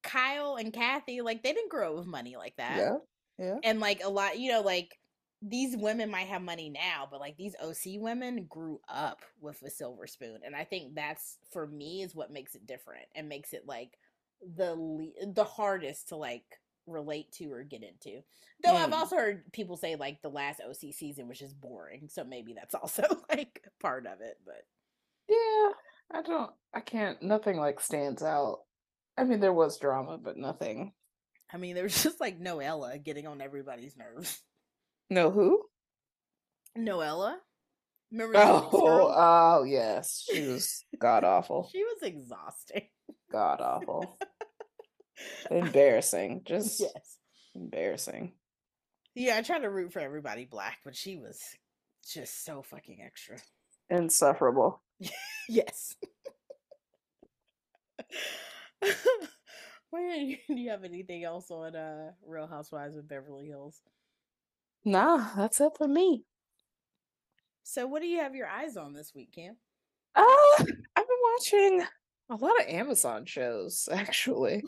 kyle 0.03 0.55
and 0.55 0.73
kathy 0.73 1.21
like 1.21 1.43
they 1.43 1.53
didn't 1.53 1.69
grow 1.69 1.91
up 1.91 1.97
with 1.97 2.07
money 2.07 2.35
like 2.37 2.55
that 2.57 2.77
yeah. 2.77 2.97
Yeah. 3.37 3.57
and 3.63 3.79
like 3.79 4.01
a 4.03 4.09
lot 4.09 4.39
you 4.39 4.51
know 4.51 4.61
like 4.61 4.97
these 5.41 5.75
women 5.77 6.09
might 6.09 6.27
have 6.27 6.41
money 6.41 6.69
now 6.69 7.07
but 7.09 7.19
like 7.19 7.37
these 7.37 7.55
oc 7.61 7.75
women 8.01 8.45
grew 8.45 8.79
up 8.89 9.21
with 9.41 9.61
a 9.63 9.69
silver 9.69 10.07
spoon 10.07 10.39
and 10.45 10.55
i 10.55 10.63
think 10.63 10.95
that's 10.95 11.37
for 11.51 11.67
me 11.67 12.01
is 12.01 12.15
what 12.15 12.31
makes 12.31 12.55
it 12.55 12.65
different 12.67 13.05
and 13.15 13.29
makes 13.29 13.53
it 13.53 13.65
like 13.65 13.97
the 14.55 14.73
le- 14.75 15.33
the 15.33 15.43
hardest 15.43 16.09
to 16.09 16.15
like 16.15 16.59
relate 16.89 17.31
to 17.33 17.51
or 17.51 17.63
get 17.63 17.83
into 17.83 18.21
though 18.63 18.75
i've 18.75 18.89
Mm. 18.89 18.93
also 18.93 19.15
heard 19.17 19.51
people 19.53 19.77
say 19.77 19.95
like 19.95 20.21
the 20.21 20.29
last 20.29 20.61
oc 20.67 20.75
season 20.93 21.27
was 21.27 21.39
just 21.39 21.59
boring 21.59 22.07
so 22.09 22.23
maybe 22.23 22.53
that's 22.53 22.75
also 22.81 23.03
like 23.29 23.63
part 23.79 24.05
of 24.05 24.21
it 24.21 24.37
but 24.45 24.63
Yeah. 25.27 25.71
I 26.11 26.23
don't. 26.23 26.51
I 26.73 26.79
can't. 26.79 27.21
Nothing 27.21 27.57
like 27.57 27.79
stands 27.79 28.23
out. 28.23 28.61
I 29.15 29.25
mean, 29.25 29.39
there 29.41 29.53
was 29.53 29.77
drama, 29.77 30.17
but 30.17 30.37
nothing. 30.37 30.91
i 31.53 31.57
mean 31.57 31.75
there 31.75 31.83
was 31.83 32.01
just 32.03 32.19
like 32.19 32.39
noella 32.41 33.03
getting 33.03 33.27
on 33.27 33.39
everybody's 33.41 33.95
nerves 33.95 34.41
No, 35.11 35.29
who? 35.29 35.61
noella 36.77 37.35
remember 38.11 38.37
Oh, 38.37 39.13
oh 39.15 39.63
yes. 39.63 40.25
She 40.31 40.47
was 40.47 40.83
god 40.99 41.23
awful. 41.23 41.69
she 41.71 41.83
was 41.83 42.01
exhausting 42.01 42.87
God 43.31 43.61
awful. 43.61 44.17
Embarrassing. 45.51 46.41
Just 46.45 46.79
yes 46.79 47.19
embarrassing. 47.55 48.33
Yeah, 49.15 49.37
I 49.37 49.41
tried 49.41 49.59
to 49.59 49.69
root 49.69 49.93
for 49.93 49.99
everybody 49.99 50.45
black, 50.45 50.79
but 50.83 50.95
she 50.95 51.17
was 51.17 51.41
just 52.05 52.45
so 52.45 52.61
fucking 52.61 53.01
extra. 53.03 53.37
Insufferable. 53.89 54.81
Yes. 55.51 55.95
Where 59.89 60.15
do 60.15 60.35
you, 60.49 60.69
have 60.69 60.83
anything 60.83 61.23
else 61.23 61.49
on 61.49 61.75
uh 61.75 62.11
Real 62.23 62.45
Housewives 62.45 62.95
of 62.95 63.07
Beverly 63.07 63.47
Hills? 63.47 63.81
Nah, 64.85 65.33
that's 65.35 65.59
it 65.59 65.71
for 65.75 65.87
me. 65.87 66.23
So 67.63 67.87
what 67.87 68.03
do 68.03 68.07
you 68.07 68.19
have 68.19 68.35
your 68.35 68.45
eyes 68.45 68.77
on 68.77 68.93
this 68.93 69.15
week, 69.15 69.31
Cam? 69.33 69.57
Uh, 70.15 70.23
I've 70.59 70.67
been 70.67 71.23
watching 71.33 71.83
a 72.29 72.35
lot 72.35 72.59
of 72.59 72.67
Amazon 72.67 73.25
shows 73.25 73.89
actually. 73.91 74.63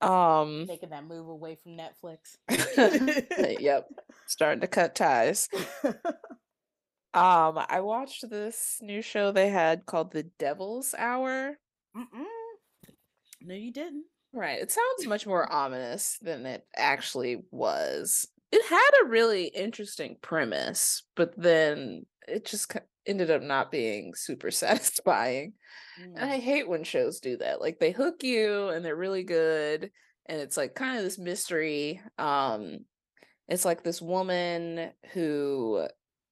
Um, 0.00 0.66
Making 0.66 0.90
that 0.90 1.06
move 1.06 1.28
away 1.28 1.56
from 1.62 1.76
Netflix. 1.76 2.36
yep, 3.60 3.88
starting 4.26 4.60
to 4.60 4.66
cut 4.66 4.94
ties. 4.94 5.48
Um, 7.16 7.58
I 7.70 7.80
watched 7.80 8.28
this 8.28 8.76
new 8.82 9.00
show 9.00 9.32
they 9.32 9.48
had 9.48 9.86
called 9.86 10.12
The 10.12 10.24
Devil's 10.38 10.94
Hour. 10.98 11.56
Mm-mm. 11.96 12.26
No, 13.40 13.54
you 13.54 13.72
didn't. 13.72 14.04
Right, 14.34 14.60
it 14.60 14.70
sounds 14.70 15.08
much 15.08 15.26
more 15.26 15.50
ominous 15.50 16.18
than 16.20 16.44
it 16.44 16.66
actually 16.76 17.42
was. 17.50 18.28
It 18.52 18.62
had 18.66 18.90
a 19.02 19.08
really 19.08 19.46
interesting 19.46 20.18
premise, 20.20 21.04
but 21.14 21.32
then 21.38 22.04
it 22.28 22.44
just 22.44 22.70
ended 23.06 23.30
up 23.30 23.42
not 23.42 23.70
being 23.70 24.14
super 24.14 24.50
satisfying. 24.52 25.54
And 26.14 26.30
Mm. 26.30 26.30
I 26.30 26.38
hate 26.38 26.68
when 26.68 26.84
shows 26.84 27.20
do 27.20 27.38
that. 27.38 27.60
Like 27.60 27.78
they 27.78 27.92
hook 27.92 28.22
you 28.22 28.68
and 28.68 28.84
they're 28.84 28.96
really 28.96 29.24
good 29.24 29.92
and 30.26 30.40
it's 30.40 30.56
like 30.56 30.74
kind 30.74 30.98
of 30.98 31.04
this 31.04 31.18
mystery. 31.18 32.02
Um 32.18 32.86
it's 33.48 33.64
like 33.64 33.82
this 33.82 34.02
woman 34.02 34.92
who 35.12 35.86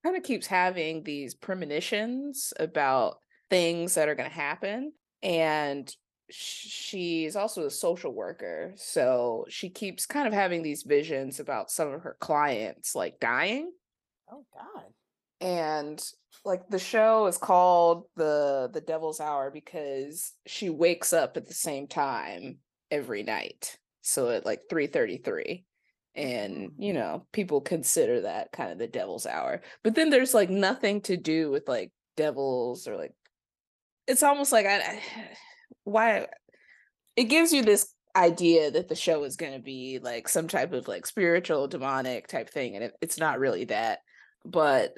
kind 0.05 0.17
of 0.17 0.23
keeps 0.23 0.47
having 0.47 1.03
these 1.05 1.35
premonitions 1.35 2.53
about 2.59 3.19
things 3.51 3.95
that 3.95 4.09
are 4.09 4.15
going 4.15 4.29
to 4.29 4.35
happen 4.35 4.93
and 5.23 5.95
she's 6.31 7.37
also 7.37 7.67
a 7.67 7.71
social 7.71 8.13
worker. 8.15 8.73
So 8.77 9.47
she 9.49 9.71
keeps 9.71 10.07
kind 10.07 10.27
of 10.27 10.33
having 10.33 10.63
these 10.63 10.83
visions 10.83 11.39
about 11.41 11.71
some 11.71 11.93
of 11.93 12.03
her 12.03 12.17
clients 12.21 12.95
like 12.95 13.21
dying 13.21 13.73
Oh 14.29 14.47
God. 14.53 14.93
And 15.41 16.03
like 16.45 16.69
the 16.69 16.79
show 16.79 17.27
is 17.27 17.39
called 17.39 18.05
the 18.17 18.71
the 18.73 18.81
devil's 18.81 19.21
hour 19.21 19.51
because 19.51 20.33
she 20.47 20.71
wakes 20.71 21.13
up 21.13 21.37
at 21.37 21.47
the 21.47 21.55
same 21.55 21.87
time 21.87 22.59
every 22.91 23.23
night 23.23 23.79
so 24.03 24.31
at 24.31 24.45
like 24.45 24.61
3:33 24.71 25.65
and 26.15 26.73
you 26.79 26.93
mm. 26.93 26.97
know 26.97 27.27
people 27.33 27.61
consider 27.61 28.23
that 28.23 28.53
kind 28.53 28.71
of 28.71 28.79
the 28.79 28.87
devil's 28.87 29.27
hour 29.27 29.63
but 29.83 29.95
then 29.95 30.11
there's 30.11 30.35
like 30.35 30.51
nothing 30.51 31.01
to 31.01 31.17
do 31.17 31.51
with 31.51 31.69
like 31.69 31.91
devils 32.17 32.87
or 32.87 32.97
like 32.97 33.13
it's 34.07 34.23
almost 34.23 34.53
like 34.53 34.67
I, 34.67 34.77
I 34.79 35.03
why 35.85 36.27
it 37.17 37.25
gives 37.25 37.53
you 37.53 37.63
this 37.63 37.93
idea 38.17 38.71
that 38.71 38.89
the 38.89 38.95
show 38.95 39.25
is 39.25 39.37
going 39.37 39.55
to 39.55 39.59
be 39.59 39.99
like 40.01 40.29
some 40.29 40.47
type 40.47 40.73
of 40.73 40.87
like 40.87 41.05
spiritual 41.05 41.67
demonic 41.67 42.29
type 42.29 42.49
thing 42.49 42.77
and 42.77 42.85
it, 42.85 42.93
it's 43.03 43.19
not 43.19 43.41
really 43.41 43.65
that 43.65 43.99
but 44.45 44.95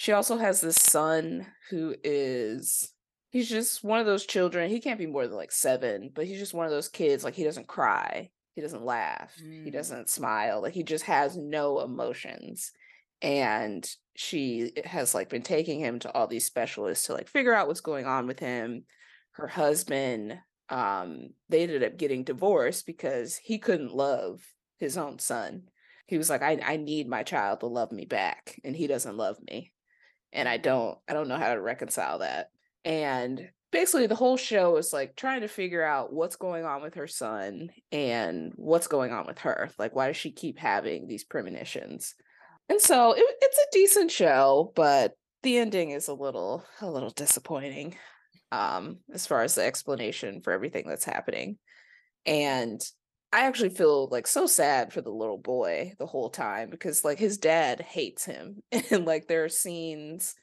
she 0.00 0.12
also 0.12 0.36
has 0.38 0.60
this 0.60 0.76
son 0.76 1.44
who 1.70 1.94
is 2.04 2.92
he's 3.30 3.48
just 3.48 3.82
one 3.82 3.98
of 4.00 4.06
those 4.06 4.24
children 4.24 4.70
he 4.70 4.80
can't 4.80 4.98
be 4.98 5.06
more 5.06 5.26
than 5.26 5.36
like 5.36 5.52
seven 5.52 6.10
but 6.14 6.24
he's 6.26 6.38
just 6.38 6.54
one 6.54 6.64
of 6.66 6.70
those 6.72 6.88
kids 6.88 7.24
like 7.24 7.34
he 7.34 7.42
doesn't 7.44 7.66
cry 7.66 8.30
he 8.54 8.60
doesn't 8.62 8.84
laugh 8.84 9.32
he 9.36 9.70
Mm. 9.70 9.72
doesn't 9.72 10.08
smile 10.08 10.62
like 10.62 10.72
he 10.74 10.82
just 10.84 11.04
has 11.04 11.36
no 11.36 11.80
emotions 11.80 12.72
and 13.22 13.88
she 14.14 14.72
has 14.84 15.14
like 15.14 15.28
been 15.28 15.42
taking 15.42 15.80
him 15.80 15.98
to 16.00 16.12
all 16.12 16.26
these 16.28 16.44
specialists 16.46 17.06
to 17.06 17.12
like 17.14 17.28
figure 17.28 17.52
out 17.54 17.66
what's 17.66 17.80
going 17.80 18.06
on 18.06 18.26
with 18.28 18.38
him. 18.38 18.84
Her 19.32 19.48
husband 19.48 20.38
um 20.70 21.30
they 21.48 21.62
ended 21.62 21.82
up 21.82 21.96
getting 21.96 22.22
divorced 22.24 22.86
because 22.86 23.36
he 23.36 23.58
couldn't 23.58 23.94
love 23.94 24.42
his 24.78 24.96
own 24.96 25.18
son. 25.18 25.64
He 26.06 26.16
was 26.18 26.30
like 26.30 26.42
I, 26.42 26.60
I 26.64 26.76
need 26.76 27.08
my 27.08 27.22
child 27.24 27.60
to 27.60 27.66
love 27.66 27.90
me 27.92 28.04
back 28.04 28.60
and 28.64 28.74
he 28.76 28.86
doesn't 28.86 29.16
love 29.16 29.38
me 29.50 29.72
and 30.32 30.48
i 30.48 30.56
don't 30.56 30.98
i 31.08 31.12
don't 31.12 31.28
know 31.28 31.36
how 31.36 31.52
to 31.52 31.60
reconcile 31.60 32.18
that 32.18 32.50
and 32.84 33.48
basically 33.70 34.06
the 34.06 34.14
whole 34.14 34.36
show 34.36 34.76
is 34.76 34.92
like 34.92 35.14
trying 35.14 35.42
to 35.42 35.48
figure 35.48 35.84
out 35.84 36.12
what's 36.12 36.36
going 36.36 36.64
on 36.64 36.82
with 36.82 36.94
her 36.94 37.06
son 37.06 37.70
and 37.92 38.52
what's 38.56 38.86
going 38.86 39.12
on 39.12 39.26
with 39.26 39.38
her 39.38 39.70
like 39.78 39.94
why 39.94 40.06
does 40.06 40.16
she 40.16 40.30
keep 40.30 40.58
having 40.58 41.06
these 41.06 41.24
premonitions? 41.24 42.14
And 42.70 42.80
so 42.80 43.12
it, 43.12 43.24
it's 43.40 43.58
a 43.58 43.72
decent 43.72 44.10
show 44.10 44.72
but 44.74 45.12
the 45.42 45.58
ending 45.58 45.90
is 45.90 46.08
a 46.08 46.14
little 46.14 46.64
a 46.80 46.90
little 46.90 47.10
disappointing 47.10 47.96
um 48.52 48.98
as 49.12 49.26
far 49.26 49.42
as 49.42 49.54
the 49.54 49.64
explanation 49.64 50.40
for 50.40 50.52
everything 50.52 50.88
that's 50.88 51.04
happening 51.04 51.58
and 52.24 52.80
i 53.32 53.46
actually 53.46 53.68
feel 53.68 54.08
like 54.10 54.26
so 54.26 54.46
sad 54.46 54.92
for 54.92 55.00
the 55.00 55.10
little 55.10 55.38
boy 55.38 55.92
the 55.98 56.06
whole 56.06 56.30
time 56.30 56.70
because 56.70 57.04
like 57.04 57.18
his 57.18 57.38
dad 57.38 57.80
hates 57.80 58.24
him 58.24 58.62
and 58.72 59.04
like 59.04 59.26
there 59.26 59.44
are 59.44 59.48
scenes 59.48 60.34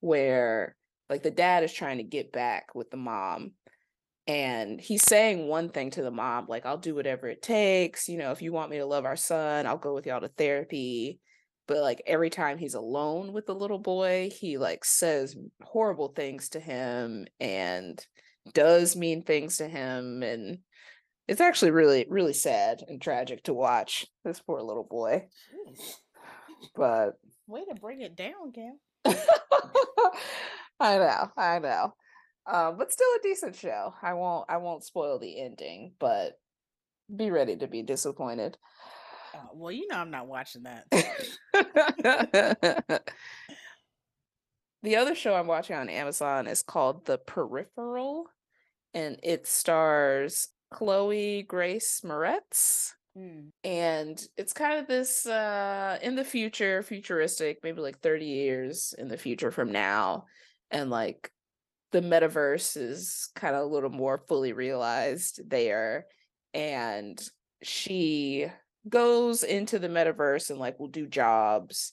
where 0.00 0.76
like 1.08 1.22
the 1.22 1.30
dad 1.30 1.64
is 1.64 1.72
trying 1.72 1.98
to 1.98 2.04
get 2.04 2.32
back 2.32 2.74
with 2.74 2.90
the 2.90 2.96
mom 2.96 3.52
and 4.26 4.80
he's 4.80 5.02
saying 5.02 5.48
one 5.48 5.68
thing 5.68 5.90
to 5.90 6.02
the 6.02 6.10
mom 6.10 6.46
like 6.48 6.64
i'll 6.64 6.78
do 6.78 6.94
whatever 6.94 7.26
it 7.26 7.42
takes 7.42 8.08
you 8.08 8.18
know 8.18 8.30
if 8.30 8.42
you 8.42 8.52
want 8.52 8.70
me 8.70 8.78
to 8.78 8.86
love 8.86 9.04
our 9.04 9.16
son 9.16 9.66
i'll 9.66 9.76
go 9.76 9.94
with 9.94 10.06
y'all 10.06 10.20
to 10.20 10.28
therapy 10.28 11.18
but 11.66 11.78
like 11.78 12.02
every 12.06 12.30
time 12.30 12.58
he's 12.58 12.74
alone 12.74 13.32
with 13.32 13.46
the 13.46 13.54
little 13.54 13.78
boy 13.78 14.30
he 14.38 14.58
like 14.58 14.84
says 14.84 15.36
horrible 15.62 16.08
things 16.08 16.48
to 16.50 16.60
him 16.60 17.26
and 17.38 18.04
does 18.54 18.96
mean 18.96 19.22
things 19.22 19.58
to 19.58 19.68
him 19.68 20.22
and 20.22 20.58
it's 21.30 21.40
actually 21.40 21.70
really 21.70 22.06
really 22.08 22.32
sad 22.32 22.82
and 22.88 23.00
tragic 23.00 23.44
to 23.44 23.54
watch 23.54 24.06
this 24.24 24.40
poor 24.40 24.60
little 24.60 24.84
boy 24.84 25.26
Jeez. 25.54 25.94
but 26.74 27.14
Way 27.50 27.64
to 27.64 27.74
bring 27.74 28.00
it 28.00 28.14
down, 28.14 28.52
Cam. 28.54 28.78
I 30.78 30.98
know, 30.98 31.32
I 31.36 31.58
know. 31.58 31.94
Um, 32.46 32.78
but 32.78 32.92
still 32.92 33.08
a 33.08 33.22
decent 33.24 33.56
show. 33.56 33.92
I 34.00 34.14
won't 34.14 34.46
I 34.48 34.58
won't 34.58 34.84
spoil 34.84 35.18
the 35.18 35.40
ending, 35.40 35.94
but 35.98 36.34
be 37.14 37.32
ready 37.32 37.56
to 37.56 37.66
be 37.66 37.82
disappointed. 37.82 38.56
Uh, 39.34 39.48
well, 39.52 39.72
you 39.72 39.88
know 39.88 39.96
I'm 39.96 40.12
not 40.12 40.28
watching 40.28 40.62
that. 40.62 40.84
the 44.84 44.96
other 44.96 45.16
show 45.16 45.34
I'm 45.34 45.48
watching 45.48 45.74
on 45.74 45.88
Amazon 45.88 46.46
is 46.46 46.62
called 46.62 47.04
The 47.04 47.18
Peripheral, 47.18 48.26
and 48.94 49.18
it 49.24 49.48
stars 49.48 50.50
Chloe 50.70 51.42
Grace 51.42 52.02
Moretz. 52.04 52.92
Mm. 53.16 53.50
And 53.64 54.22
it's 54.36 54.52
kind 54.52 54.78
of 54.78 54.86
this 54.86 55.26
uh 55.26 55.98
in 56.02 56.14
the 56.14 56.24
future, 56.24 56.82
futuristic, 56.82 57.58
maybe 57.62 57.80
like 57.80 57.98
30 57.98 58.26
years 58.26 58.94
in 58.96 59.08
the 59.08 59.18
future 59.18 59.50
from 59.50 59.72
now. 59.72 60.26
And 60.70 60.90
like 60.90 61.30
the 61.92 62.00
metaverse 62.00 62.76
is 62.76 63.30
kind 63.34 63.56
of 63.56 63.62
a 63.62 63.72
little 63.72 63.90
more 63.90 64.22
fully 64.28 64.52
realized 64.52 65.40
there. 65.48 66.06
And 66.54 67.20
she 67.62 68.46
goes 68.88 69.42
into 69.42 69.78
the 69.78 69.88
metaverse 69.88 70.50
and 70.50 70.58
like 70.58 70.78
will 70.78 70.88
do 70.88 71.06
jobs. 71.06 71.92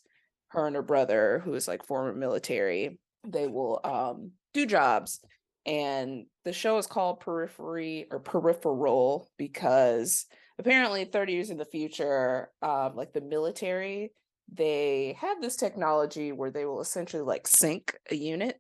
Her 0.50 0.66
and 0.66 0.78
her 0.78 0.82
brother, 0.84 1.42
who 1.44 1.54
is 1.56 1.68
like 1.68 1.86
former 1.86 2.14
military, 2.14 3.00
they 3.28 3.48
will 3.48 3.82
um 3.84 4.32
do 4.54 4.66
jobs. 4.66 5.20
And 5.68 6.26
the 6.46 6.54
show 6.54 6.78
is 6.78 6.88
called 6.88 7.20
Periphery 7.20 8.08
or 8.10 8.20
Peripheral 8.20 9.30
because 9.38 10.26
apparently 10.58 11.04
30 11.06 11.34
years 11.34 11.50
in 11.50 11.58
the 11.58 11.66
future, 11.66 12.50
um, 12.62 12.96
like 12.96 13.12
the 13.12 13.22
military, 13.22 14.14
they 14.52 15.18
have 15.20 15.42
this 15.42 15.58
technology 15.58 16.32
where 16.32 16.52
they 16.52 16.66
will 16.66 16.80
essentially 16.80 17.22
like 17.22 17.48
sync 17.48 17.98
a 18.10 18.16
unit. 18.16 18.60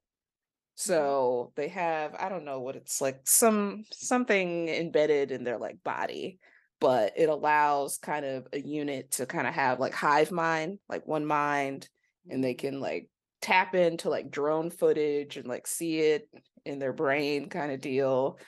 So 0.75 1.53
they 1.55 1.69
have, 1.69 2.13
I 2.19 2.29
don't 2.29 2.45
know 2.45 2.59
what 2.59 2.75
it's 2.75 3.01
like, 3.01 3.21
some 3.23 3.85
something 3.91 4.67
embedded 4.67 5.31
in 5.31 5.43
their 5.43 5.57
like 5.57 5.81
body, 5.83 6.39
but 6.79 7.13
it 7.15 7.29
allows 7.29 7.97
kind 7.97 8.25
of 8.25 8.47
a 8.53 8.59
unit 8.59 9.11
to 9.11 9.25
kind 9.25 9.47
of 9.47 9.53
have 9.53 9.79
like 9.79 9.93
hive 9.93 10.31
mind, 10.31 10.79
like 10.89 11.07
one 11.07 11.25
mind, 11.25 11.87
and 12.29 12.43
they 12.43 12.53
can 12.53 12.79
like 12.79 13.09
tap 13.41 13.75
into 13.75 14.09
like 14.09 14.29
drone 14.29 14.69
footage 14.69 15.37
and 15.37 15.47
like 15.47 15.65
see 15.65 15.99
it 15.99 16.27
in 16.67 16.79
their 16.79 16.93
brain 16.93 17.49
kind 17.49 17.71
of 17.71 17.81
deal. 17.81 18.39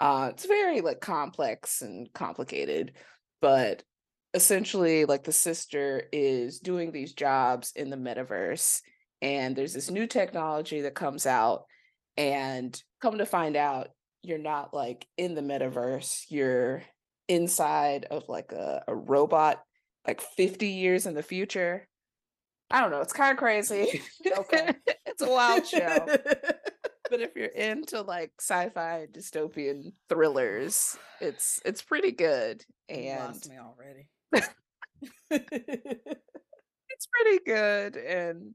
Uh 0.00 0.28
it's 0.32 0.46
very 0.46 0.80
like 0.80 1.00
complex 1.00 1.82
and 1.82 2.12
complicated, 2.12 2.92
but 3.40 3.82
essentially 4.34 5.04
like 5.04 5.24
the 5.24 5.32
sister 5.32 6.04
is 6.12 6.58
doing 6.60 6.90
these 6.90 7.12
jobs 7.12 7.72
in 7.76 7.90
the 7.90 7.96
metaverse 7.96 8.80
and 9.20 9.54
there's 9.54 9.74
this 9.74 9.90
new 9.90 10.06
technology 10.06 10.82
that 10.82 10.94
comes 10.94 11.26
out 11.26 11.64
and 12.16 12.82
come 13.00 13.18
to 13.18 13.26
find 13.26 13.56
out 13.56 13.88
you're 14.22 14.38
not 14.38 14.72
like 14.72 15.06
in 15.18 15.34
the 15.34 15.42
metaverse 15.42 16.24
you're 16.28 16.82
inside 17.28 18.06
of 18.10 18.28
like 18.28 18.52
a, 18.52 18.82
a 18.88 18.94
robot 18.94 19.62
like 20.06 20.20
50 20.20 20.66
years 20.66 21.06
in 21.06 21.14
the 21.14 21.22
future 21.22 21.86
i 22.70 22.80
don't 22.80 22.90
know 22.90 23.00
it's 23.00 23.12
kind 23.12 23.32
of 23.32 23.38
crazy 23.38 24.00
Okay. 24.38 24.74
it's 25.06 25.22
a 25.22 25.28
wild 25.28 25.66
show 25.66 26.06
but 27.12 27.20
if 27.20 27.36
you're 27.36 27.46
into 27.46 28.00
like 28.00 28.32
sci-fi 28.40 29.06
dystopian 29.12 29.92
thrillers 30.08 30.96
it's 31.20 31.60
it's 31.64 31.82
pretty 31.82 32.10
good 32.10 32.64
You 32.88 32.96
and 32.96 33.34
lost 33.34 33.48
me 33.48 33.56
already. 33.58 34.08
it's 35.30 37.06
pretty 37.10 37.44
good 37.44 37.96
and 37.96 38.54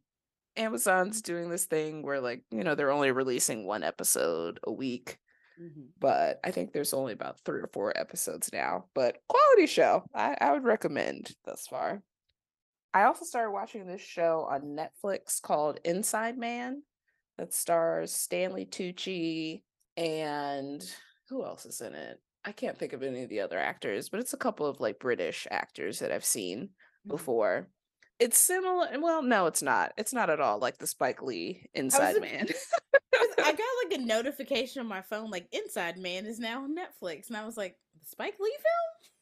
amazon's 0.56 1.22
doing 1.22 1.50
this 1.50 1.66
thing 1.66 2.02
where 2.02 2.20
like 2.20 2.44
you 2.52 2.64
know 2.64 2.74
they're 2.76 2.92
only 2.92 3.12
releasing 3.12 3.66
one 3.66 3.84
episode 3.84 4.60
a 4.64 4.72
week 4.72 5.18
Mhm. 5.60 5.88
but 6.00 6.40
I 6.44 6.52
think 6.52 6.72
there's 6.72 6.94
only 6.94 7.14
about 7.14 7.40
three 7.40 7.60
or 7.62 7.70
four 7.74 7.92
episodes 7.98 8.52
now. 8.54 8.86
But 8.94 9.18
quality 9.28 9.66
show. 9.66 10.04
I, 10.14 10.38
I 10.40 10.52
would 10.52 10.64
recommend 10.64 11.32
thus 11.46 11.66
far. 11.66 12.04
I 12.94 13.06
also 13.06 13.26
started 13.26 13.50
watching 13.50 13.88
this 13.88 14.00
show 14.02 14.48
on 14.48 14.78
Netflix 14.78 15.42
called 15.42 15.80
Inside 15.84 16.38
Man 16.38 16.84
that 17.38 17.54
stars 17.54 18.14
Stanley 18.14 18.66
Tucci 18.66 19.62
and 19.96 20.84
who 21.30 21.46
else 21.46 21.66
is 21.66 21.82
in 21.82 21.94
it? 21.94 22.20
I 22.46 22.52
can't 22.52 22.78
think 22.78 22.94
of 22.94 23.04
any 23.04 23.24
of 23.24 23.30
the 23.30 23.42
other 23.42 23.60
actors, 23.60 24.10
but 24.10 24.20
it's 24.20 24.34
a 24.34 24.38
couple 24.38 24.66
of 24.66 24.80
like 24.80 25.00
British 25.00 25.48
actors 25.52 26.00
that 26.00 26.12
I've 26.12 26.26
seen 26.26 26.70
Mhm. 27.06 27.10
before. 27.10 27.70
It's 28.20 28.38
similar. 28.38 28.88
Well, 29.00 29.22
no, 29.22 29.46
it's 29.46 29.62
not. 29.62 29.94
It's 29.98 30.14
not 30.14 30.30
at 30.30 30.40
all 30.40 30.58
like 30.60 30.78
the 30.78 30.88
Spike 30.88 31.22
Lee 31.22 31.68
Inside 31.74 32.20
Man. 32.22 32.48
I 33.14 33.52
got 33.54 33.90
like 33.92 34.00
a 34.00 34.04
notification 34.04 34.80
on 34.80 34.88
my 34.88 35.02
phone, 35.02 35.30
like 35.30 35.48
Inside 35.52 35.98
Man 35.98 36.26
is 36.26 36.40
now 36.40 36.64
on 36.64 36.76
Netflix, 36.76 37.28
and 37.28 37.38
I 37.38 37.46
was 37.46 37.58
like, 37.58 37.76
the 38.00 38.06
Spike 38.08 38.36
Lee 38.40 38.58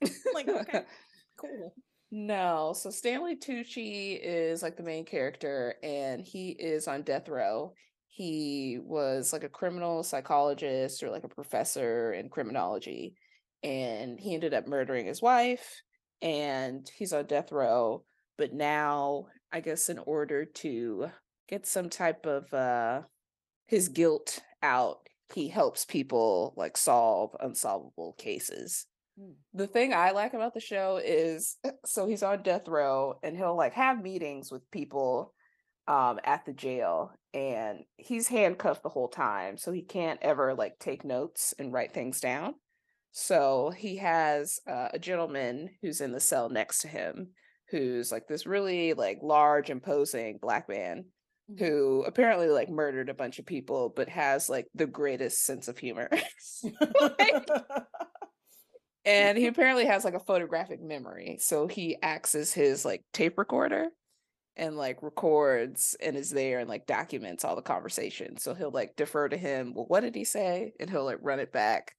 film? 0.02 0.14
like, 0.34 0.48
okay, 0.48 0.84
cool. 1.38 1.74
No, 2.12 2.74
so 2.74 2.90
Stanley 2.90 3.36
Tucci 3.36 4.18
is 4.22 4.64
like 4.64 4.78
the 4.78 4.84
main 4.84 5.04
character, 5.04 5.76
and 5.84 6.22
he 6.22 6.52
is 6.52 6.88
on 6.88 7.02
death 7.02 7.28
row. 7.28 7.74
He 8.16 8.80
was 8.82 9.34
like 9.34 9.44
a 9.44 9.50
criminal 9.50 10.02
psychologist 10.04 11.04
or 11.04 11.10
like 11.10 11.26
a 11.26 11.30
professor 11.30 12.14
in 12.14 12.30
criminology, 12.30 13.16
and 13.64 14.20
he 14.20 14.34
ended 14.34 14.54
up 14.54 14.68
murdering 14.68 15.06
his 15.06 15.22
wife, 15.22 15.82
and 16.22 16.90
he's 16.98 17.12
on 17.14 17.26
death 17.26 17.52
row. 17.52 18.06
But 18.38 18.54
now, 18.54 19.28
I 19.52 19.60
guess, 19.60 19.90
in 19.90 20.00
order 20.00 20.46
to 20.46 21.12
get 21.50 21.66
some 21.68 21.90
type 21.90 22.26
of 22.26 22.54
uh 22.54 23.02
his 23.68 23.90
guilt 23.90 24.42
out, 24.64 25.08
he 25.34 25.50
helps 25.50 25.86
people 25.86 26.54
like 26.56 26.78
solve 26.78 27.36
unsolvable 27.40 28.14
cases 28.18 28.88
Hmm. 29.18 29.32
the 29.54 29.68
thing 29.68 29.94
I 29.94 30.12
like 30.12 30.34
about 30.34 30.54
the 30.54 30.60
show 30.60 30.98
is 30.98 31.58
so 31.86 32.08
he's 32.08 32.24
on 32.24 32.44
death 32.44 32.68
row 32.68 33.18
and 33.24 33.38
he'll 33.38 33.56
like 33.56 33.74
have 33.74 34.02
meetings 34.02 34.52
with 34.52 34.70
people 34.72 35.34
um 35.88 36.20
at 36.24 36.46
the 36.46 36.54
jail 36.54 37.12
and 37.34 37.84
he's 37.98 38.28
handcuffed 38.28 38.84
the 38.84 38.90
whole 38.90 39.08
time 39.10 39.58
so 39.58 39.72
he 39.72 39.82
can't 39.84 40.20
ever 40.22 40.54
like 40.56 40.80
take 40.80 41.04
notes 41.06 41.54
and 41.60 41.74
write 41.74 41.94
things 41.94 42.20
down. 42.20 42.56
So 43.12 43.70
he 43.72 43.98
has 43.98 44.60
uh, 44.68 44.90
a 44.94 45.00
gentleman 45.00 45.70
who's 45.82 46.02
in 46.02 46.12
the 46.12 46.20
cell 46.20 46.50
next 46.50 46.82
to 46.82 46.88
him 46.88 47.30
who's 47.70 48.12
like 48.12 48.28
this 48.28 48.46
really 48.46 48.94
like 48.94 49.20
large 49.22 49.70
imposing 49.70 50.38
black 50.42 50.70
man 50.70 51.06
Mhm. 51.52 51.60
who 51.60 52.04
apparently 52.08 52.48
like 52.48 52.70
murdered 52.70 53.08
a 53.10 53.14
bunch 53.14 53.38
of 53.38 53.46
people 53.46 53.94
but 53.96 54.10
has 54.10 54.50
like 54.50 54.66
the 54.74 54.88
greatest 54.88 55.46
sense 55.46 55.68
of 55.68 55.78
humor. 55.78 56.10
And 59.06 59.38
he 59.38 59.46
apparently 59.46 59.86
has 59.86 60.04
like 60.04 60.16
a 60.16 60.20
photographic 60.20 60.82
memory 60.82 61.38
so 61.40 61.68
he 61.68 61.96
acts 62.02 62.34
as 62.34 62.54
his 62.54 62.84
like 62.84 63.04
tape 63.14 63.38
recorder 63.38 63.90
and 64.58 64.78
like 64.78 65.04
records 65.04 65.96
and 66.02 66.16
is 66.16 66.30
there 66.30 66.60
and 66.60 66.70
like 66.70 66.88
documents 66.88 67.44
all 67.44 67.56
the 67.56 67.62
conversations 67.62 68.42
so 68.44 68.54
he'll 68.54 68.72
like 68.72 68.96
defer 68.96 69.28
to 69.28 69.38
him 69.38 69.74
well 69.74 69.86
what 69.88 70.02
did 70.02 70.16
he 70.16 70.24
say 70.24 70.74
and 70.80 70.90
he'll 70.90 71.06
like 71.06 71.20
run 71.22 71.40
it 71.40 71.52
back 71.52 71.96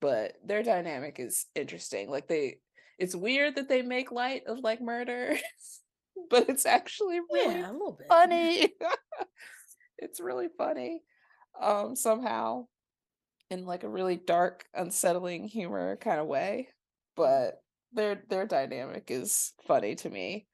but 0.00 0.34
their 0.44 0.62
dynamic 0.62 1.16
is 1.18 1.46
interesting 1.54 2.10
like 2.10 2.28
they 2.28 2.56
it's 2.98 3.16
weird 3.16 3.56
that 3.56 3.68
they 3.68 3.82
make 3.82 4.12
light 4.12 4.42
of 4.46 4.58
like 4.58 4.80
murder 4.80 5.34
but 6.30 6.48
it's 6.48 6.66
actually 6.66 7.20
really 7.32 7.58
yeah, 7.60 7.70
a 7.70 7.72
little 7.72 7.92
bit. 7.92 8.06
funny. 8.08 8.68
it's 9.98 10.20
really 10.20 10.48
funny. 10.56 11.02
Um 11.60 11.96
somehow 11.96 12.66
in 13.50 13.66
like 13.66 13.84
a 13.84 13.88
really 13.88 14.16
dark, 14.16 14.64
unsettling 14.74 15.46
humor 15.48 15.96
kind 15.96 16.20
of 16.20 16.26
way. 16.26 16.68
But 17.16 17.62
their 17.92 18.22
their 18.28 18.46
dynamic 18.46 19.10
is 19.10 19.52
funny 19.66 19.94
to 19.96 20.10
me. 20.10 20.46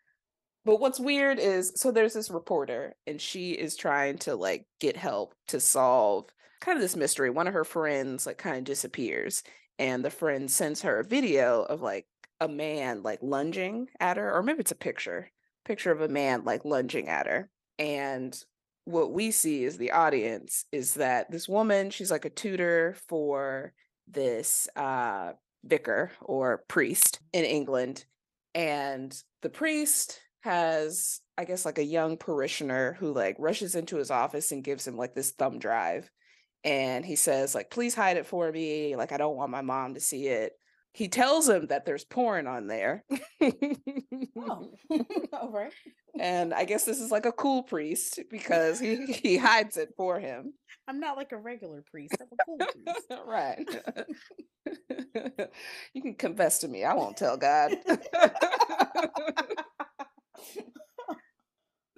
But 0.70 0.78
what's 0.78 1.00
weird 1.00 1.40
is 1.40 1.72
so 1.74 1.90
there's 1.90 2.14
this 2.14 2.30
reporter 2.30 2.94
and 3.04 3.20
she 3.20 3.50
is 3.50 3.74
trying 3.74 4.18
to 4.18 4.36
like 4.36 4.66
get 4.78 4.96
help 4.96 5.34
to 5.48 5.58
solve 5.58 6.26
kind 6.60 6.76
of 6.76 6.80
this 6.80 6.94
mystery. 6.94 7.28
One 7.28 7.48
of 7.48 7.54
her 7.54 7.64
friends 7.64 8.24
like 8.24 8.38
kind 8.38 8.58
of 8.58 8.62
disappears 8.62 9.42
and 9.80 10.04
the 10.04 10.10
friend 10.10 10.48
sends 10.48 10.82
her 10.82 11.00
a 11.00 11.04
video 11.04 11.62
of 11.62 11.82
like 11.82 12.06
a 12.40 12.46
man 12.46 13.02
like 13.02 13.18
lunging 13.20 13.88
at 13.98 14.16
her 14.16 14.32
or 14.32 14.44
maybe 14.44 14.60
it's 14.60 14.70
a 14.70 14.76
picture 14.76 15.32
picture 15.64 15.90
of 15.90 16.02
a 16.02 16.08
man 16.08 16.44
like 16.44 16.64
lunging 16.64 17.08
at 17.08 17.26
her. 17.26 17.50
And 17.80 18.32
what 18.84 19.10
we 19.10 19.32
see 19.32 19.64
as 19.64 19.76
the 19.76 19.90
audience 19.90 20.66
is 20.70 20.94
that 20.94 21.32
this 21.32 21.48
woman, 21.48 21.90
she's 21.90 22.12
like 22.12 22.26
a 22.26 22.30
tutor 22.30 22.94
for 23.08 23.72
this 24.06 24.68
uh 24.76 25.32
vicar 25.64 26.12
or 26.20 26.62
priest 26.68 27.18
in 27.32 27.44
England. 27.44 28.04
And 28.54 29.20
the 29.42 29.50
priest 29.50 30.20
has, 30.40 31.20
I 31.38 31.44
guess, 31.44 31.64
like 31.64 31.78
a 31.78 31.84
young 31.84 32.16
parishioner 32.16 32.94
who 32.98 33.12
like 33.12 33.36
rushes 33.38 33.74
into 33.74 33.96
his 33.96 34.10
office 34.10 34.52
and 34.52 34.64
gives 34.64 34.86
him 34.86 34.96
like 34.96 35.14
this 35.14 35.32
thumb 35.32 35.58
drive. 35.58 36.10
And 36.64 37.04
he 37.06 37.16
says, 37.16 37.54
like, 37.54 37.70
please 37.70 37.94
hide 37.94 38.16
it 38.18 38.26
for 38.26 38.50
me. 38.52 38.94
Like, 38.96 39.12
I 39.12 39.16
don't 39.16 39.36
want 39.36 39.50
my 39.50 39.62
mom 39.62 39.94
to 39.94 40.00
see 40.00 40.26
it. 40.28 40.52
he 40.92 41.08
tells 41.08 41.48
him 41.48 41.66
that 41.68 41.86
there's 41.86 42.04
porn 42.04 42.46
on 42.46 42.66
there. 42.66 43.04
Oh, 44.38 44.72
all 45.32 45.50
right. 45.52 45.72
and 46.18 46.52
I 46.52 46.64
guess 46.64 46.84
this 46.84 47.00
is 47.00 47.10
like 47.10 47.26
a 47.26 47.32
cool 47.32 47.62
priest 47.62 48.20
because 48.30 48.80
he 48.80 49.06
he 49.06 49.36
hides 49.38 49.76
it 49.76 49.90
for 49.96 50.18
him. 50.20 50.52
I'm 50.88 51.00
not 51.00 51.16
like 51.16 51.32
a 51.32 51.36
regular 51.36 51.82
priest. 51.90 52.16
I'm 52.20 52.28
a 52.32 52.36
cool 52.44 52.58
priest. 52.58 53.06
right. 53.26 53.64
you 55.94 56.02
can 56.02 56.14
confess 56.14 56.58
to 56.60 56.68
me. 56.68 56.84
I 56.84 56.94
won't 56.94 57.16
tell 57.16 57.36
God. 57.36 57.72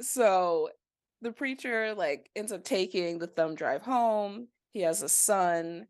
So 0.01 0.71
the 1.21 1.33
preacher 1.33 1.95
like 1.95 2.31
ends 2.35 2.53
up 2.53 2.65
taking 2.65 3.19
the 3.19 3.27
thumb 3.27 3.55
drive 3.55 3.83
home. 3.83 4.49
He 4.73 4.81
has 4.83 5.03
a 5.03 5.09
son 5.09 5.87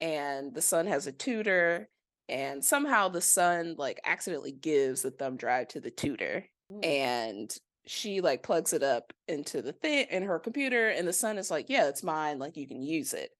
and 0.00 0.54
the 0.54 0.62
son 0.62 0.86
has 0.86 1.06
a 1.06 1.12
tutor 1.12 1.88
and 2.28 2.64
somehow 2.64 3.08
the 3.08 3.20
son 3.20 3.74
like 3.78 4.00
accidentally 4.04 4.52
gives 4.52 5.02
the 5.02 5.10
thumb 5.10 5.36
drive 5.36 5.68
to 5.68 5.80
the 5.80 5.90
tutor 5.90 6.46
Mm. 6.72 6.84
and 6.86 7.56
she 7.86 8.20
like 8.20 8.42
plugs 8.42 8.72
it 8.72 8.82
up 8.82 9.12
into 9.28 9.60
the 9.60 9.72
thing 9.72 10.06
in 10.10 10.22
her 10.22 10.38
computer 10.38 10.88
and 10.88 11.06
the 11.06 11.12
son 11.12 11.36
is 11.36 11.50
like 11.50 11.68
yeah 11.68 11.88
it's 11.88 12.02
mine 12.02 12.38
like 12.38 12.56
you 12.56 12.66
can 12.66 12.82
use 12.82 13.12
it 13.12 13.30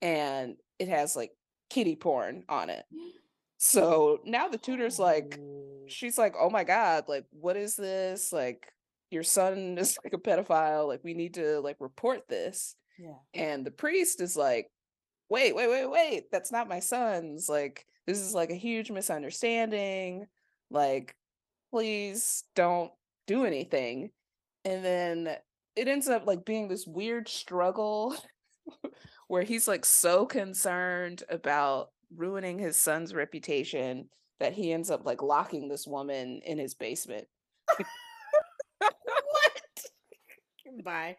and 0.00 0.56
it 0.78 0.88
has 0.88 1.16
like 1.16 1.32
kitty 1.68 1.96
porn 1.96 2.44
on 2.48 2.70
it 2.70 2.84
so 3.62 4.20
now 4.24 4.48
the 4.48 4.56
tutor's 4.56 4.98
like 4.98 5.38
Oh. 5.38 5.84
she's 5.86 6.16
like 6.16 6.34
oh 6.40 6.48
my 6.48 6.64
god 6.64 7.04
like 7.08 7.26
what 7.30 7.58
is 7.58 7.76
this 7.76 8.32
like 8.32 8.72
your 9.10 9.22
son 9.22 9.76
is 9.78 9.98
like 10.02 10.14
a 10.14 10.18
pedophile 10.18 10.88
like 10.88 11.04
we 11.04 11.12
need 11.12 11.34
to 11.34 11.60
like 11.60 11.76
report 11.78 12.26
this 12.26 12.74
yeah. 12.98 13.18
and 13.34 13.66
the 13.66 13.70
priest 13.70 14.22
is 14.22 14.34
like 14.34 14.70
wait 15.28 15.54
wait 15.54 15.68
wait 15.68 15.86
wait 15.86 16.30
that's 16.32 16.50
not 16.50 16.70
my 16.70 16.80
son's 16.80 17.50
like 17.50 17.84
this 18.06 18.18
is 18.18 18.32
like 18.32 18.50
a 18.50 18.54
huge 18.54 18.90
misunderstanding 18.90 20.26
like 20.70 21.14
please 21.70 22.44
don't 22.56 22.90
do 23.26 23.44
anything 23.44 24.10
and 24.64 24.82
then 24.82 25.36
it 25.76 25.86
ends 25.86 26.08
up 26.08 26.26
like 26.26 26.46
being 26.46 26.66
this 26.66 26.86
weird 26.86 27.28
struggle 27.28 28.16
where 29.28 29.42
he's 29.42 29.68
like 29.68 29.84
so 29.84 30.24
concerned 30.24 31.22
about 31.28 31.90
ruining 32.16 32.58
his 32.58 32.76
son's 32.76 33.14
reputation 33.14 34.08
that 34.40 34.52
he 34.52 34.72
ends 34.72 34.90
up 34.90 35.04
like 35.04 35.22
locking 35.22 35.68
this 35.68 35.86
woman 35.86 36.40
in 36.44 36.58
his 36.58 36.74
basement 36.74 37.26
what? 38.80 38.92
Bye. 40.84 41.16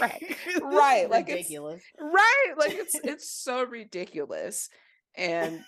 Right. 0.00 0.36
Right, 0.62 1.08
like, 1.08 1.28
it's- 1.28 1.38
ridiculous. 1.38 1.82
right 1.98 2.54
like 2.58 2.72
it's 2.74 2.94
it's 3.04 3.30
so 3.30 3.64
ridiculous 3.64 4.68
and 5.16 5.60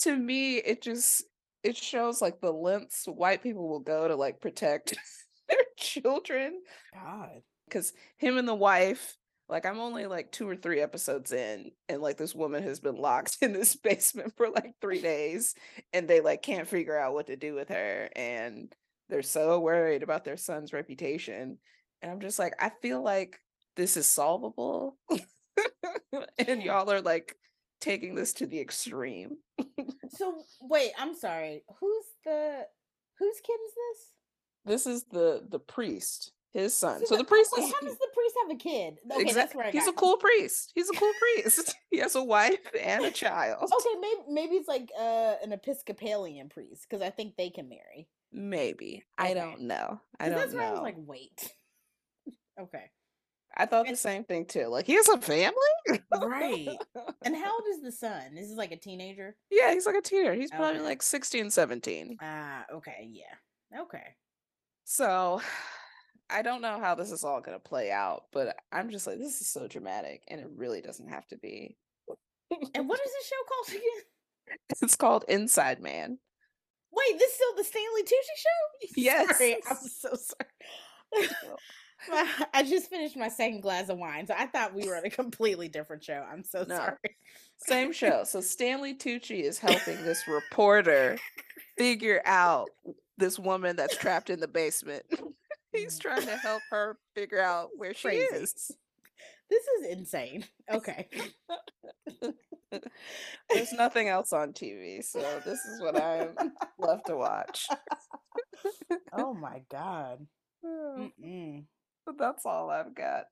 to 0.00 0.16
me 0.16 0.56
it 0.56 0.82
just 0.82 1.22
it 1.62 1.76
shows 1.76 2.20
like 2.20 2.40
the 2.40 2.52
lengths 2.52 3.04
white 3.06 3.42
people 3.42 3.68
will 3.68 3.78
go 3.80 4.08
to 4.08 4.16
like 4.16 4.40
protect 4.40 4.96
their 5.48 5.58
children 5.78 6.60
God. 6.92 7.42
because 7.68 7.92
him 8.16 8.36
and 8.36 8.48
the 8.48 8.54
wife 8.54 9.16
like 9.52 9.66
i'm 9.66 9.78
only 9.78 10.06
like 10.06 10.32
two 10.32 10.48
or 10.48 10.56
three 10.56 10.80
episodes 10.80 11.32
in 11.32 11.70
and 11.88 12.02
like 12.02 12.16
this 12.16 12.34
woman 12.34 12.62
has 12.62 12.80
been 12.80 12.96
locked 12.96 13.38
in 13.42 13.52
this 13.52 13.76
basement 13.76 14.32
for 14.36 14.48
like 14.50 14.74
three 14.80 15.00
days 15.00 15.54
and 15.92 16.08
they 16.08 16.20
like 16.20 16.42
can't 16.42 16.68
figure 16.68 16.98
out 16.98 17.14
what 17.14 17.26
to 17.26 17.36
do 17.36 17.54
with 17.54 17.68
her 17.68 18.08
and 18.16 18.74
they're 19.08 19.22
so 19.22 19.60
worried 19.60 20.02
about 20.02 20.24
their 20.24 20.36
son's 20.36 20.72
reputation 20.72 21.58
and 22.00 22.10
i'm 22.10 22.20
just 22.20 22.38
like 22.38 22.54
i 22.60 22.70
feel 22.80 23.02
like 23.02 23.38
this 23.76 23.96
is 23.96 24.06
solvable 24.06 24.96
and 26.38 26.62
y'all 26.62 26.90
are 26.90 27.00
like 27.00 27.36
taking 27.80 28.14
this 28.14 28.32
to 28.32 28.46
the 28.46 28.60
extreme 28.60 29.36
So 30.14 30.42
wait, 30.60 30.92
I'm 30.98 31.14
sorry. 31.14 31.64
Who's 31.80 32.04
the 32.24 32.66
whose 33.18 33.40
kid 33.44 33.58
is 33.66 33.72
this? 33.74 34.08
this 34.64 34.86
is 34.86 35.04
the 35.10 35.44
the 35.48 35.58
priest 35.58 36.32
his 36.52 36.76
son 36.76 37.04
so 37.06 37.14
wait, 37.14 37.18
the 37.18 37.24
priest 37.24 37.50
wait, 37.56 37.64
is 37.64 37.72
how 37.72 37.80
does 37.80 37.96
the 37.98 38.08
priest 38.14 38.34
have 38.42 38.50
a 38.50 38.58
kid? 38.58 38.98
Okay, 39.10 39.22
Exact- 39.22 39.34
that's 39.34 39.54
where 39.54 39.66
I 39.66 39.70
he's 39.70 39.86
a 39.86 39.92
cool 39.92 40.16
priest. 40.18 40.72
He's 40.74 40.88
a 40.90 40.92
cool 40.94 41.12
priest. 41.20 41.74
he 41.90 41.98
has 41.98 42.14
a 42.14 42.22
wife 42.22 42.58
and 42.80 43.04
a 43.04 43.10
child. 43.10 43.62
Okay, 43.62 43.98
maybe 44.00 44.20
maybe 44.28 44.54
it's 44.56 44.68
like 44.68 44.90
uh 44.98 45.34
an 45.42 45.52
Episcopalian 45.52 46.48
priest 46.50 46.86
because 46.88 47.02
I 47.02 47.10
think 47.10 47.36
they 47.36 47.50
can 47.50 47.68
marry. 47.68 48.08
Maybe. 48.32 49.04
I 49.18 49.34
don't 49.34 49.62
know. 49.62 50.00
I 50.20 50.28
don't 50.28 50.38
that's 50.38 50.54
where 50.54 50.62
I 50.64 50.70
was 50.70 50.78
know. 50.78 50.84
like, 50.84 50.96
wait. 50.98 51.52
okay, 52.60 52.90
I 53.56 53.66
thought 53.66 53.86
the 53.86 53.96
same 53.96 54.24
thing 54.24 54.46
too. 54.46 54.66
Like 54.66 54.86
he 54.86 54.94
has 54.94 55.08
a 55.08 55.18
family? 55.18 55.54
right. 56.12 56.76
And 57.24 57.36
how 57.36 57.52
old 57.52 57.64
is 57.70 57.82
the 57.82 57.92
son? 57.92 58.36
Is 58.36 58.48
this 58.50 58.58
like 58.58 58.72
a 58.72 58.76
teenager? 58.76 59.36
yeah, 59.50 59.72
he's 59.72 59.86
like 59.86 59.96
a 59.96 60.02
teenager. 60.02 60.34
He's 60.34 60.50
probably 60.50 60.76
Okay. 60.80 60.82
like 60.82 61.02
16, 61.02 61.50
17. 61.50 62.16
Ah, 62.20 62.64
okay, 62.74 63.08
yeah, 63.10 63.80
okay. 63.82 64.16
So 64.84 65.40
I 66.32 66.42
don't 66.42 66.62
know 66.62 66.78
how 66.80 66.94
this 66.94 67.10
is 67.12 67.24
all 67.24 67.40
gonna 67.40 67.58
play 67.58 67.90
out, 67.90 68.24
but 68.32 68.56
I'm 68.72 68.90
just 68.90 69.06
like, 69.06 69.18
this 69.18 69.40
is 69.40 69.48
so 69.48 69.66
dramatic 69.68 70.22
and 70.28 70.40
it 70.40 70.48
really 70.56 70.80
doesn't 70.80 71.08
have 71.08 71.26
to 71.28 71.36
be. 71.38 71.76
And 72.74 72.88
what 72.88 73.00
is 73.04 73.12
this 73.12 73.26
show 73.28 73.44
called 73.48 73.68
again? 73.68 74.58
It's 74.82 74.96
called 74.96 75.24
Inside 75.28 75.80
Man. 75.80 76.18
Wait, 76.94 77.18
this 77.18 77.30
is 77.30 77.34
still 77.36 77.56
the 77.56 77.64
Stanley 77.64 78.02
Tucci 78.02 78.36
show? 78.36 78.88
Yes. 78.96 79.38
Sorry, 79.38 79.56
I'm 79.70 79.76
so 79.76 80.10
sorry. 80.14 81.28
My- 82.10 82.28
I 82.52 82.62
just 82.64 82.90
finished 82.90 83.16
my 83.16 83.28
second 83.28 83.60
glass 83.60 83.88
of 83.88 83.96
wine, 83.96 84.26
so 84.26 84.34
I 84.36 84.46
thought 84.46 84.74
we 84.74 84.86
were 84.88 84.96
on 84.96 85.04
a 85.06 85.10
completely 85.10 85.68
different 85.68 86.02
show. 86.02 86.24
I'm 86.30 86.42
so 86.42 86.64
No. 86.68 86.74
sorry. 86.76 86.96
Same 87.58 87.92
show. 87.92 88.24
So 88.24 88.40
Stanley 88.40 88.94
Tucci 88.94 89.42
is 89.42 89.58
helping 89.60 90.02
this 90.02 90.26
reporter 90.26 91.16
figure 91.78 92.20
out 92.24 92.70
this 93.18 93.38
woman 93.38 93.76
that's 93.76 93.96
trapped 93.96 94.30
in 94.30 94.40
the 94.40 94.48
basement. 94.48 95.04
He's 95.72 95.98
mm. 95.98 96.02
trying 96.02 96.26
to 96.26 96.36
help 96.36 96.62
her 96.70 96.98
figure 97.14 97.40
out 97.40 97.70
where 97.76 97.94
she 97.94 98.08
Crazy. 98.08 98.26
is. 98.34 98.70
This 99.50 99.64
is 99.80 99.86
insane. 99.90 100.44
Okay. 100.72 101.08
There's 103.50 103.72
nothing 103.74 104.08
else 104.08 104.32
on 104.32 104.52
TV, 104.52 105.04
so 105.04 105.20
this 105.44 105.58
is 105.66 105.80
what 105.80 106.00
I'm 106.00 106.34
left 106.78 107.06
to 107.06 107.16
watch. 107.16 107.66
oh 109.12 109.34
my 109.34 109.62
god. 109.70 110.26
Mm-mm. 110.64 111.64
But 112.06 112.18
that's 112.18 112.46
all 112.46 112.70
I've 112.70 112.94
got. 112.94 113.24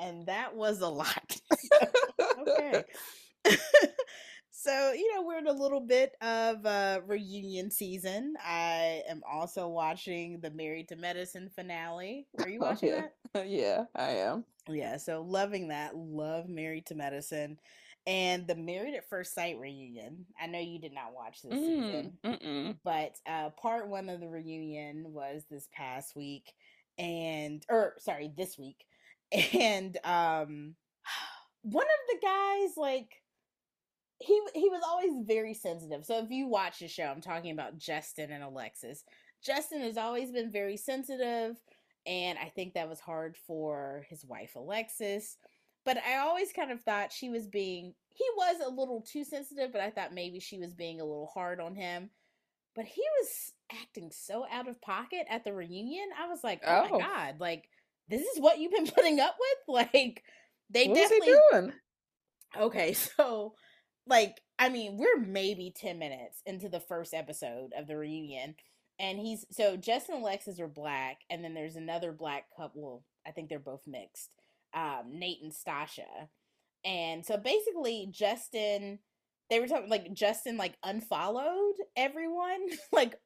and 0.00 0.26
that 0.26 0.56
was 0.56 0.80
a 0.80 0.88
lot. 0.88 1.36
okay. 2.48 2.84
So, 4.62 4.92
you 4.92 5.12
know, 5.14 5.22
we're 5.22 5.38
in 5.38 5.46
a 5.48 5.52
little 5.52 5.80
bit 5.80 6.14
of 6.22 6.64
uh 6.66 7.00
reunion 7.06 7.70
season. 7.70 8.34
I 8.44 9.02
am 9.08 9.22
also 9.30 9.68
watching 9.68 10.40
the 10.40 10.50
Married 10.50 10.88
to 10.88 10.96
Medicine 10.96 11.50
finale. 11.54 12.26
Are 12.38 12.48
you 12.48 12.60
Oh, 12.60 12.66
watching 12.66 12.90
yeah. 12.90 13.06
that? 13.34 13.48
yeah, 13.48 13.84
I 13.94 14.10
am. 14.12 14.44
Yeah, 14.68 14.96
so 14.98 15.22
loving 15.22 15.68
that. 15.68 15.96
Love 15.96 16.48
Married 16.48 16.86
to 16.86 16.94
Medicine. 16.94 17.58
And 18.06 18.46
the 18.46 18.56
Married 18.56 18.94
at 18.94 19.08
First 19.08 19.34
Sight 19.34 19.58
reunion. 19.58 20.26
I 20.40 20.46
know 20.46 20.58
you 20.58 20.78
did 20.80 20.92
not 20.92 21.14
watch 21.14 21.42
this 21.42 21.52
season. 21.52 22.18
Mm, 22.24 22.40
mm-mm. 22.42 22.76
but 22.84 23.16
uh 23.26 23.50
part 23.50 23.88
one 23.88 24.08
of 24.08 24.20
the 24.20 24.28
reunion 24.28 25.12
was 25.12 25.44
this 25.50 25.68
past 25.72 26.14
week 26.16 26.52
and 26.98 27.64
or 27.68 27.94
sorry 27.98 28.30
this 28.36 28.58
week 28.58 28.84
and 29.54 29.96
um 30.04 30.74
one 31.62 31.86
of 31.86 32.20
the 32.20 32.26
guys 32.26 32.76
like 32.76 33.21
he 34.22 34.40
he 34.54 34.68
was 34.68 34.82
always 34.86 35.12
very 35.26 35.54
sensitive 35.54 36.04
so 36.04 36.18
if 36.18 36.30
you 36.30 36.46
watch 36.46 36.78
the 36.78 36.88
show 36.88 37.04
i'm 37.04 37.20
talking 37.20 37.52
about 37.52 37.78
justin 37.78 38.30
and 38.30 38.42
alexis 38.44 39.04
justin 39.44 39.80
has 39.80 39.96
always 39.96 40.30
been 40.30 40.50
very 40.50 40.76
sensitive 40.76 41.56
and 42.06 42.38
i 42.38 42.48
think 42.54 42.74
that 42.74 42.88
was 42.88 43.00
hard 43.00 43.36
for 43.46 44.04
his 44.08 44.24
wife 44.24 44.52
alexis 44.56 45.36
but 45.84 45.96
i 46.06 46.18
always 46.18 46.52
kind 46.52 46.70
of 46.70 46.80
thought 46.82 47.12
she 47.12 47.28
was 47.28 47.46
being 47.46 47.94
he 48.10 48.24
was 48.36 48.56
a 48.64 48.70
little 48.70 49.02
too 49.02 49.24
sensitive 49.24 49.72
but 49.72 49.80
i 49.80 49.90
thought 49.90 50.14
maybe 50.14 50.38
she 50.38 50.58
was 50.58 50.72
being 50.74 51.00
a 51.00 51.04
little 51.04 51.30
hard 51.34 51.60
on 51.60 51.74
him 51.74 52.10
but 52.74 52.84
he 52.84 53.02
was 53.20 53.52
acting 53.82 54.10
so 54.12 54.44
out 54.50 54.68
of 54.68 54.80
pocket 54.80 55.26
at 55.28 55.44
the 55.44 55.52
reunion. 55.52 56.08
I 56.18 56.28
was 56.28 56.42
like, 56.42 56.62
oh, 56.66 56.88
Oh. 56.90 56.98
my 56.98 57.04
god, 57.04 57.34
like 57.40 57.68
this 58.08 58.22
is 58.22 58.40
what 58.40 58.58
you've 58.58 58.72
been 58.72 58.86
putting 58.94 59.20
up 59.20 59.36
with? 59.38 59.58
Like 59.68 60.22
they 60.70 60.86
What 60.88 60.98
was 60.98 61.08
he 61.10 61.18
definitely 61.20 61.40
doing? 61.50 61.72
Okay, 62.58 62.92
so 63.16 63.54
like 64.06 64.40
I 64.58 64.68
mean, 64.68 64.96
we're 64.96 65.18
maybe 65.18 65.72
10 65.74 65.98
minutes 65.98 66.40
into 66.46 66.68
the 66.68 66.80
first 66.80 67.14
episode 67.14 67.72
of 67.76 67.86
the 67.86 67.96
reunion 67.96 68.54
and 68.98 69.18
he's 69.18 69.44
so 69.50 69.76
Justin 69.76 70.16
and 70.16 70.24
Alexis 70.24 70.60
are 70.60 70.68
black 70.68 71.18
and 71.30 71.42
then 71.42 71.54
there's 71.54 71.76
another 71.76 72.12
black 72.12 72.44
couple, 72.56 73.04
I 73.26 73.30
think 73.32 73.48
they're 73.48 73.58
both 73.58 73.82
mixed. 73.86 74.34
Um 74.74 75.04
Nate 75.18 75.42
and 75.42 75.52
Stasha. 75.52 76.28
And 76.84 77.24
so 77.24 77.36
basically 77.36 78.08
Justin 78.10 78.98
they 79.50 79.60
were 79.60 79.66
talking 79.66 79.90
like 79.90 80.12
Justin 80.14 80.56
like 80.56 80.76
unfollowed 80.84 81.74
everyone 81.96 82.68
like 82.92 83.16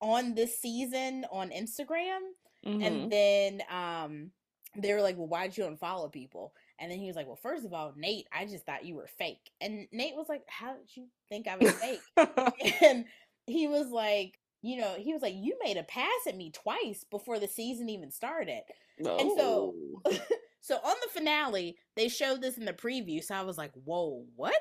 on 0.00 0.34
this 0.34 0.58
season 0.60 1.24
on 1.30 1.50
Instagram 1.50 2.18
Mhm. 2.66 2.86
and 2.86 3.10
then 3.12 3.62
um 3.70 4.30
they 4.76 4.92
were 4.92 5.00
like, 5.00 5.16
Well, 5.16 5.28
why'd 5.28 5.56
you 5.56 5.64
unfollow 5.64 6.12
people? 6.12 6.52
And 6.80 6.90
then 6.90 6.98
he 6.98 7.06
was 7.06 7.14
like, 7.16 7.26
Well, 7.26 7.36
first 7.36 7.64
of 7.64 7.74
all, 7.74 7.92
Nate, 7.96 8.26
I 8.32 8.46
just 8.46 8.64
thought 8.64 8.86
you 8.86 8.94
were 8.96 9.08
fake. 9.18 9.50
And 9.60 9.86
Nate 9.92 10.16
was 10.16 10.28
like, 10.28 10.42
How 10.48 10.74
did 10.74 10.96
you 10.96 11.06
think 11.28 11.46
I 11.46 11.56
was 11.56 11.72
fake? 11.72 12.00
and 12.82 13.04
he 13.46 13.68
was 13.68 13.88
like, 13.90 14.38
you 14.62 14.78
know, 14.78 14.94
he 14.98 15.12
was 15.12 15.22
like, 15.22 15.34
You 15.36 15.58
made 15.62 15.76
a 15.76 15.82
pass 15.82 16.08
at 16.26 16.36
me 16.36 16.50
twice 16.50 17.04
before 17.10 17.38
the 17.38 17.48
season 17.48 17.88
even 17.90 18.10
started. 18.10 18.62
no. 18.98 19.18
And 19.18 19.30
so 19.36 19.74
so 20.62 20.76
on 20.76 20.96
the 21.02 21.10
finale, 21.12 21.76
they 21.96 22.08
showed 22.08 22.40
this 22.40 22.56
in 22.56 22.64
the 22.64 22.72
preview. 22.72 23.22
So 23.22 23.34
I 23.34 23.42
was 23.42 23.58
like, 23.58 23.72
Whoa, 23.84 24.24
what? 24.34 24.54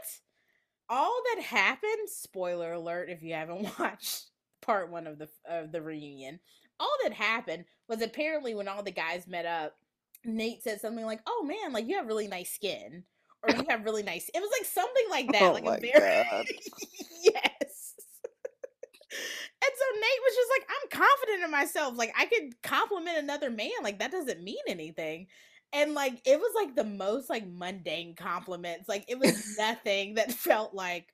All 0.89 1.21
that 1.35 1.43
happened, 1.43 2.09
spoiler 2.09 2.73
alert 2.73 3.09
if 3.09 3.23
you 3.23 3.33
haven't 3.33 3.69
watched 3.79 4.25
part 4.61 4.91
one 4.91 5.07
of 5.07 5.17
the 5.17 5.29
of 5.49 5.71
the 5.71 5.81
reunion, 5.81 6.39
all 6.79 6.95
that 7.03 7.13
happened 7.13 7.65
was 7.87 8.01
apparently 8.01 8.55
when 8.55 8.67
all 8.67 8.83
the 8.83 8.91
guys 8.91 9.27
met 9.27 9.45
up, 9.45 9.75
Nate 10.25 10.63
said 10.63 10.81
something 10.81 11.05
like, 11.05 11.21
"Oh 11.27 11.43
man, 11.43 11.73
like 11.73 11.87
you 11.87 11.95
have 11.97 12.07
really 12.07 12.27
nice 12.27 12.51
skin." 12.51 13.03
Or 13.41 13.55
you 13.55 13.63
have 13.69 13.85
really 13.85 14.03
nice. 14.03 14.29
It 14.33 14.39
was 14.41 14.51
like 14.57 14.65
something 14.65 15.05
like 15.09 15.31
that, 15.31 15.41
Oh 15.43 15.53
like 15.53 15.63
a 15.63 15.79
very 15.79 16.47
yes. 17.23 17.95
And 19.61 19.71
so 19.75 19.85
Nate 19.95 20.23
was 20.23 20.35
just 20.35 20.51
like, 20.57 20.67
I'm 20.69 21.01
confident 21.01 21.43
in 21.45 21.51
myself. 21.51 21.97
Like 21.97 22.13
I 22.17 22.25
could 22.25 22.61
compliment 22.61 23.17
another 23.17 23.49
man. 23.49 23.71
Like 23.83 23.99
that 23.99 24.11
doesn't 24.11 24.43
mean 24.43 24.57
anything. 24.67 25.27
And 25.73 25.93
like 25.93 26.21
it 26.25 26.39
was 26.39 26.51
like 26.55 26.75
the 26.75 26.83
most 26.83 27.29
like 27.29 27.47
mundane 27.47 28.15
compliments. 28.15 28.87
Like 28.87 29.05
it 29.07 29.19
was 29.19 29.55
nothing 29.57 30.15
that 30.15 30.31
felt 30.31 30.73
like, 30.73 31.07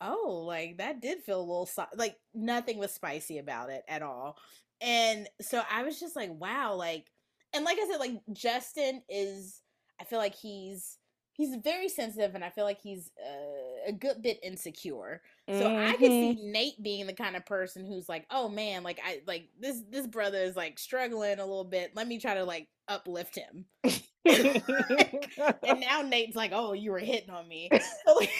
oh, 0.00 0.44
like 0.46 0.78
that 0.78 1.00
did 1.00 1.20
feel 1.22 1.40
a 1.40 1.42
little 1.42 1.66
so-. 1.66 1.86
like 1.96 2.16
nothing 2.34 2.78
was 2.78 2.92
spicy 2.92 3.38
about 3.38 3.70
it 3.70 3.82
at 3.88 4.02
all. 4.02 4.36
And 4.80 5.28
so 5.40 5.62
I 5.70 5.82
was 5.82 6.00
just 6.00 6.16
like, 6.16 6.30
wow, 6.32 6.74
like 6.74 7.06
and 7.54 7.64
like 7.64 7.78
I 7.80 7.88
said, 7.90 7.98
like 8.00 8.20
Justin 8.32 9.02
is 9.08 9.60
I 10.00 10.04
feel 10.04 10.18
like 10.18 10.34
he's 10.34 10.98
he's 11.32 11.56
very 11.56 11.88
sensitive 11.88 12.34
and 12.34 12.44
I 12.44 12.50
feel 12.50 12.64
like 12.64 12.80
he's 12.80 13.10
uh, 13.24 13.88
a 13.88 13.92
good 13.92 14.22
bit 14.22 14.38
insecure. 14.42 15.22
So 15.52 15.72
I 15.78 15.96
could 15.96 16.12
Mhm. 16.12 16.18
see 16.18 16.34
Nate 16.42 16.82
being 16.82 17.06
the 17.06 17.12
kind 17.14 17.36
of 17.36 17.46
person 17.46 17.84
who's 17.86 18.08
like, 18.08 18.26
"Oh 18.30 18.48
man, 18.48 18.82
like 18.82 19.00
I 19.04 19.22
like 19.26 19.48
this 19.58 19.82
this 19.90 20.06
brother 20.06 20.38
is 20.38 20.56
like 20.56 20.78
struggling 20.78 21.38
a 21.38 21.44
little 21.46 21.64
bit. 21.64 21.92
Let 21.96 22.08
me 22.08 22.18
try 22.20 22.34
to 22.34 22.44
like 22.44 22.68
uplift 22.88 23.36
him." 23.36 23.66
And 25.66 25.80
now 25.80 26.02
Nate's 26.02 26.36
like, 26.36 26.52
"Oh, 26.54 26.72
you 26.72 26.90
were 26.92 26.98
hitting 26.98 27.30
on 27.30 27.48
me." 27.48 27.70
So 28.06 28.14
like, 28.14 28.30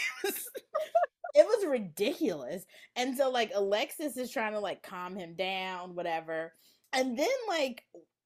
it 1.34 1.46
was 1.46 1.66
ridiculous. 1.66 2.64
And 2.96 3.16
so 3.16 3.30
like 3.30 3.52
Alexis 3.54 4.16
is 4.16 4.30
trying 4.30 4.52
to 4.52 4.60
like 4.60 4.82
calm 4.82 5.16
him 5.16 5.34
down, 5.36 5.94
whatever. 5.94 6.52
And 6.92 7.18
then 7.18 7.28
like, 7.48 7.84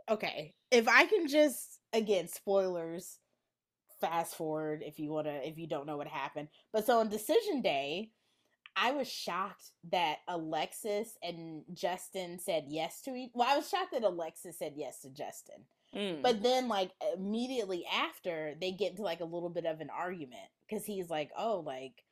okay, 0.09 0.55
if 0.71 0.89
I 0.89 1.07
can 1.07 1.29
just 1.29 1.81
again 1.93 2.29
spoilers, 2.29 3.19
fast 4.01 4.37
forward 4.37 4.83
if 4.85 4.99
you 4.99 5.11
wanna 5.11 5.41
if 5.45 5.59
you 5.59 5.67
don't 5.67 5.87
know 5.87 5.97
what 5.97 6.09
happened. 6.09 6.49
But 6.73 6.87
so 6.87 7.01
on 7.01 7.09
decision 7.09 7.63
day, 7.63 8.11
I 8.77 8.91
was 8.91 9.09
shocked 9.11 9.71
that 9.91 10.19
Alexis 10.29 11.17
and 11.23 11.63
Justin 11.73 12.39
said 12.39 12.65
yes 12.69 13.01
to 13.03 13.15
each. 13.15 13.31
Well, 13.35 13.49
I 13.49 13.57
was 13.57 13.69
shocked 13.69 13.93
that 13.93 14.03
Alexis 14.03 14.59
said 14.59 14.75
yes 14.77 15.01
to 15.01 15.11
Justin. 15.11 15.65
Mm. 15.95 16.23
But 16.23 16.43
then, 16.43 16.69
like 16.69 16.91
immediately 17.17 17.85
after, 17.93 18.55
they 18.61 18.73
get 18.73 18.91
into 18.91 19.03
like 19.03 19.21
a 19.21 19.25
little 19.25 19.51
bit 19.51 19.65
of 19.65 19.81
an 19.81 19.91
argument 19.91 20.49
because 20.69 20.85
he's 20.85 21.09
like, 21.09 21.31
"Oh, 21.39 21.63
like 21.65 22.03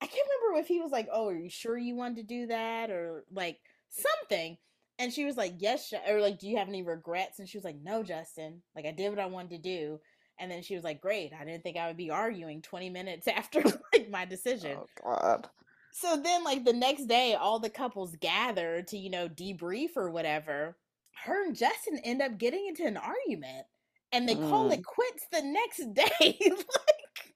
I 0.00 0.06
can't 0.06 0.28
remember 0.42 0.60
if 0.60 0.68
he 0.68 0.80
was 0.80 0.90
like, 0.90 1.08
"Oh, 1.12 1.28
are 1.28 1.36
you 1.36 1.50
sure 1.50 1.78
you 1.78 1.94
wanted 1.94 2.16
to 2.16 2.22
do 2.34 2.46
that?" 2.48 2.90
or 2.90 3.24
like 3.30 3.58
something. 3.90 4.58
And 4.98 5.12
she 5.12 5.24
was 5.24 5.36
like, 5.36 5.54
"Yes," 5.58 5.92
or 6.08 6.20
like, 6.20 6.38
"Do 6.38 6.48
you 6.48 6.56
have 6.56 6.68
any 6.68 6.82
regrets?" 6.82 7.38
And 7.38 7.48
she 7.48 7.58
was 7.58 7.64
like, 7.64 7.80
"No, 7.82 8.02
Justin. 8.02 8.62
Like 8.74 8.86
I 8.86 8.92
did 8.92 9.10
what 9.10 9.18
I 9.18 9.26
wanted 9.26 9.50
to 9.50 9.58
do." 9.58 10.00
And 10.40 10.50
then 10.50 10.62
she 10.62 10.74
was 10.74 10.84
like, 10.84 11.00
"Great. 11.00 11.32
I 11.38 11.44
didn't 11.44 11.62
think 11.62 11.76
I 11.76 11.88
would 11.88 11.96
be 11.96 12.10
arguing 12.10 12.62
20 12.62 12.90
minutes 12.90 13.28
after 13.34 13.62
like 13.92 14.10
my 14.10 14.24
decision." 14.24 14.78
oh 14.78 14.86
God. 15.02 15.48
So 15.92 16.16
then, 16.16 16.44
like 16.44 16.64
the 16.64 16.72
next 16.72 17.06
day, 17.06 17.34
all 17.34 17.58
the 17.58 17.70
couples 17.70 18.14
gather 18.20 18.82
to, 18.82 18.96
you 18.96 19.10
know, 19.10 19.28
debrief 19.28 19.96
or 19.96 20.10
whatever. 20.10 20.76
Her 21.24 21.44
and 21.44 21.56
Justin 21.56 21.98
end 22.04 22.22
up 22.22 22.38
getting 22.38 22.66
into 22.68 22.84
an 22.84 22.96
argument 22.96 23.66
and 24.12 24.28
they 24.28 24.34
call 24.34 24.70
mm. 24.70 24.74
it 24.74 24.84
quits 24.84 25.26
the 25.32 25.42
next 25.42 25.78
day. 25.94 26.06
like, 26.10 27.34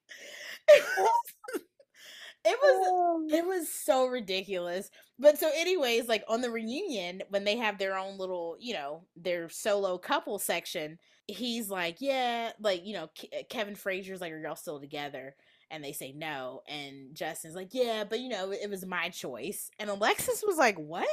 it 0.69 0.85
was, 0.99 1.63
it 2.45 2.59
was 2.61 2.89
oh. 2.89 3.27
it 3.31 3.47
was 3.47 3.69
so 3.73 4.07
ridiculous. 4.07 4.91
But 5.23 5.39
so, 5.39 5.51
anyways, 5.55 6.09
like 6.09 6.25
on 6.29 6.43
the 6.43 6.51
reunion, 6.51 7.23
when 7.31 7.45
they 7.45 7.57
have 7.59 7.79
their 7.79 7.97
own 7.97 8.19
little, 8.19 8.57
you 8.61 8.75
know, 8.75 9.05
their 9.17 9.49
solo 9.49 9.97
couple 9.97 10.41
section, 10.41 10.99
he's 11.29 11.71
like, 11.71 11.99
yeah, 12.01 12.51
like, 12.61 12.85
you 12.85 12.95
know, 12.95 13.07
Ke- 13.09 13.49
Kevin 13.49 13.77
Frazier's 13.77 14.21
like, 14.21 14.33
are 14.33 14.41
y'all 14.43 14.57
still 14.57 14.81
together? 14.81 15.37
And 15.71 15.85
they 15.85 15.93
say 15.93 16.13
no. 16.13 16.63
And 16.69 17.15
Justin's 17.15 17.55
like, 17.55 17.71
yeah, 17.73 18.05
but 18.05 18.21
you 18.21 18.31
know, 18.31 18.53
it 18.53 18.69
was 18.69 18.85
my 18.85 19.11
choice. 19.11 19.71
And 19.79 19.89
Alexis 19.91 20.45
was 20.47 20.59
like, 20.59 20.77
what? 20.77 21.09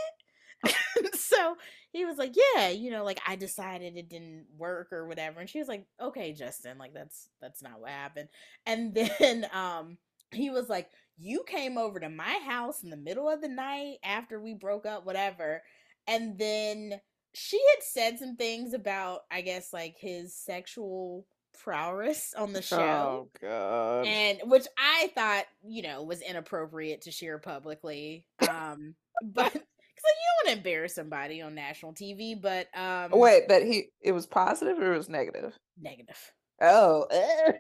so 1.14 1.56
he 1.92 2.06
was 2.06 2.18
like, 2.18 2.36
yeah, 2.56 2.70
you 2.70 2.92
know, 2.92 3.04
like 3.06 3.22
I 3.28 3.36
decided 3.36 3.96
it 3.96 4.10
didn't 4.10 4.48
work 4.58 4.92
or 4.92 5.08
whatever. 5.08 5.40
And 5.40 5.50
she 5.50 5.60
was 5.60 5.68
like, 5.70 5.86
okay, 6.02 6.34
Justin, 6.34 6.80
like 6.80 6.94
that's 6.94 7.30
that's 7.42 7.62
not 7.64 7.80
what 7.80 7.92
happened. 7.92 8.30
And 8.66 8.94
then 8.94 9.48
um 9.54 9.98
he 10.32 10.50
was 10.50 10.70
like, 10.70 10.90
you 11.20 11.44
came 11.48 11.78
over 11.78 12.00
to 12.00 12.10
my 12.10 12.40
house 12.46 12.84
in 12.84 12.90
the 12.90 12.98
middle 12.98 13.30
of 13.30 13.42
the 13.42 13.50
night 13.50 13.98
after 14.04 14.40
we 14.40 14.54
broke 14.54 14.86
up, 14.86 15.06
whatever. 15.06 15.62
And 16.08 16.38
then 16.38 17.00
she 17.34 17.62
had 17.76 17.84
said 17.84 18.20
some 18.20 18.36
things 18.36 18.74
about, 18.74 19.22
I 19.30 19.42
guess, 19.42 19.74
like 19.74 19.98
his 20.00 20.36
sexual 20.36 21.26
prowess 21.64 22.34
on 22.38 22.54
the 22.54 22.62
show. 22.62 22.78
Oh 22.80 23.30
God. 23.42 24.08
And 24.08 24.40
which 24.46 24.66
I 24.78 25.12
thought, 25.14 25.46
you 25.64 25.82
know, 25.82 26.04
was 26.04 26.22
inappropriate 26.22 27.02
to 27.02 27.12
share 27.12 27.38
publicly. 27.38 28.26
Um, 28.50 28.96
but 29.22 29.52
because 29.52 29.62
you 29.62 30.46
don't 30.46 30.46
want 30.46 30.48
to 30.48 30.58
embarrass 30.58 30.96
somebody 30.96 31.42
on 31.42 31.54
national 31.54 31.94
TV, 31.94 32.42
but 32.42 32.68
um, 32.74 33.12
Wait, 33.12 33.44
but 33.48 33.64
he 33.64 33.90
it 34.02 34.14
was 34.14 34.26
positive 34.26 34.80
or 34.80 34.94
it 34.94 34.98
was 34.98 35.10
negative? 35.10 35.54
negative. 35.78 36.32
Oh. 36.62 37.06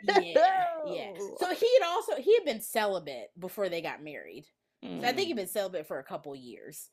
Yeah, 0.01 0.37
yeah. 0.83 1.11
So 1.35 1.53
he 1.53 1.69
had 1.79 1.87
also 1.87 2.15
he 2.15 2.33
had 2.35 2.45
been 2.45 2.61
celibate 2.61 3.31
before 3.37 3.69
they 3.69 3.81
got 3.81 4.03
married. 4.03 4.45
So 5.01 5.07
I 5.07 5.11
Mm. 5.11 5.13
think 5.13 5.27
he'd 5.27 5.35
been 5.35 5.47
celibate 5.47 5.87
for 5.87 5.99
a 5.99 6.03
couple 6.03 6.35
years. 6.35 6.89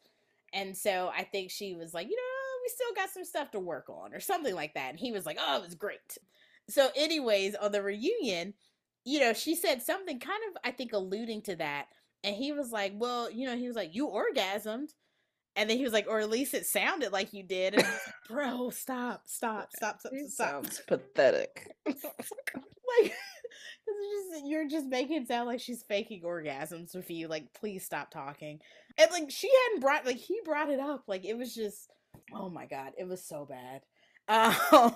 And 0.52 0.76
so 0.76 1.10
I 1.14 1.24
think 1.24 1.50
she 1.50 1.74
was 1.74 1.94
like, 1.94 2.08
you 2.08 2.16
know, 2.16 2.62
we 2.64 2.68
still 2.68 2.94
got 2.94 3.10
some 3.10 3.24
stuff 3.24 3.50
to 3.52 3.60
work 3.60 3.88
on 3.88 4.14
or 4.14 4.20
something 4.20 4.54
like 4.54 4.74
that. 4.74 4.90
And 4.90 4.98
he 4.98 5.12
was 5.12 5.26
like, 5.26 5.38
oh, 5.40 5.58
it 5.58 5.64
was 5.64 5.74
great. 5.74 6.18
So, 6.68 6.88
anyways, 6.96 7.54
on 7.56 7.72
the 7.72 7.82
reunion, 7.82 8.54
you 9.04 9.20
know, 9.20 9.32
she 9.32 9.54
said 9.54 9.82
something 9.82 10.20
kind 10.20 10.40
of, 10.50 10.56
I 10.64 10.70
think, 10.72 10.92
alluding 10.92 11.42
to 11.42 11.56
that. 11.56 11.86
And 12.24 12.34
he 12.36 12.52
was 12.52 12.72
like, 12.72 12.92
well, 12.96 13.30
you 13.30 13.46
know, 13.46 13.56
he 13.56 13.66
was 13.68 13.76
like, 13.76 13.94
you 13.94 14.08
orgasmed. 14.08 14.90
And 15.56 15.68
then 15.70 15.78
he 15.78 15.84
was 15.84 15.92
like, 15.92 16.06
or 16.08 16.20
at 16.20 16.30
least 16.30 16.54
it 16.54 16.66
sounded 16.66 17.12
like 17.12 17.32
you 17.32 17.42
did. 17.42 17.74
And 17.74 17.82
I 17.82 17.86
was 17.86 18.00
like, 18.06 18.28
bro, 18.28 18.70
stop, 18.70 19.22
stop, 19.26 19.70
stop, 19.74 20.00
stop, 20.00 20.12
stop. 20.28 20.50
sounds 20.50 20.82
pathetic. 20.86 21.74
like 21.86 23.12
just 23.86 24.46
you're 24.46 24.68
just 24.68 24.86
making 24.86 25.22
it 25.22 25.28
sound 25.28 25.46
like 25.46 25.60
she's 25.60 25.82
faking 25.82 26.22
orgasms 26.22 26.94
with 26.94 27.10
you 27.10 27.28
like 27.28 27.52
please 27.54 27.84
stop 27.84 28.10
talking 28.10 28.58
and 28.98 29.10
like 29.10 29.30
she 29.30 29.50
hadn't 29.64 29.80
brought 29.80 30.04
like 30.06 30.16
he 30.16 30.40
brought 30.44 30.70
it 30.70 30.80
up 30.80 31.04
like 31.06 31.24
it 31.24 31.36
was 31.36 31.54
just 31.54 31.90
oh 32.34 32.48
my 32.48 32.66
god 32.66 32.92
it 32.98 33.06
was 33.06 33.22
so 33.22 33.46
bad 33.46 33.82
um 34.28 34.92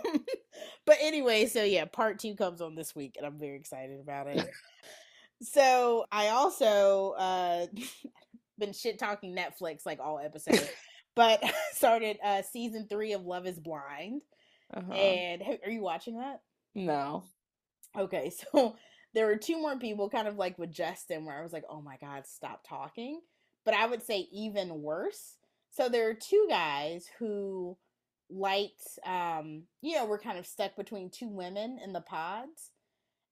but 0.86 0.96
anyway 1.00 1.46
so 1.46 1.62
yeah 1.62 1.84
part 1.84 2.18
two 2.18 2.34
comes 2.34 2.60
on 2.60 2.74
this 2.74 2.96
week 2.96 3.14
and 3.16 3.24
i'm 3.24 3.38
very 3.38 3.56
excited 3.56 4.00
about 4.00 4.26
it 4.26 4.48
so 5.42 6.04
i 6.10 6.28
also 6.28 7.12
uh 7.12 7.66
been 8.60 8.72
shit 8.72 8.98
talking 8.98 9.34
netflix 9.34 9.84
like 9.84 9.98
all 9.98 10.20
episodes 10.20 10.68
but 11.16 11.42
started 11.72 12.18
uh 12.24 12.42
season 12.42 12.86
three 12.88 13.12
of 13.14 13.22
love 13.24 13.46
is 13.46 13.58
blind 13.58 14.22
Uh-huh. 14.74 14.92
and 14.92 15.42
are 15.64 15.70
you 15.70 15.80
watching 15.82 16.18
that 16.18 16.40
no. 16.74 17.24
Okay, 17.98 18.30
so 18.52 18.76
there 19.12 19.26
were 19.26 19.36
two 19.36 19.60
more 19.60 19.76
people, 19.76 20.08
kind 20.08 20.28
of 20.28 20.36
like 20.36 20.56
with 20.58 20.70
Justin, 20.70 21.24
where 21.24 21.36
I 21.36 21.42
was 21.42 21.52
like, 21.52 21.64
oh 21.68 21.82
my 21.82 21.96
God, 22.00 22.26
stop 22.26 22.62
talking. 22.68 23.20
But 23.64 23.74
I 23.74 23.86
would 23.86 24.04
say 24.04 24.28
even 24.32 24.82
worse. 24.82 25.34
So 25.72 25.88
there 25.88 26.08
are 26.08 26.14
two 26.14 26.46
guys 26.48 27.06
who 27.18 27.76
liked, 28.30 28.84
um, 29.04 29.64
you 29.82 29.96
know, 29.96 30.06
were 30.06 30.18
kind 30.18 30.38
of 30.38 30.46
stuck 30.46 30.76
between 30.76 31.10
two 31.10 31.28
women 31.28 31.80
in 31.84 31.92
the 31.92 32.00
pods. 32.00 32.70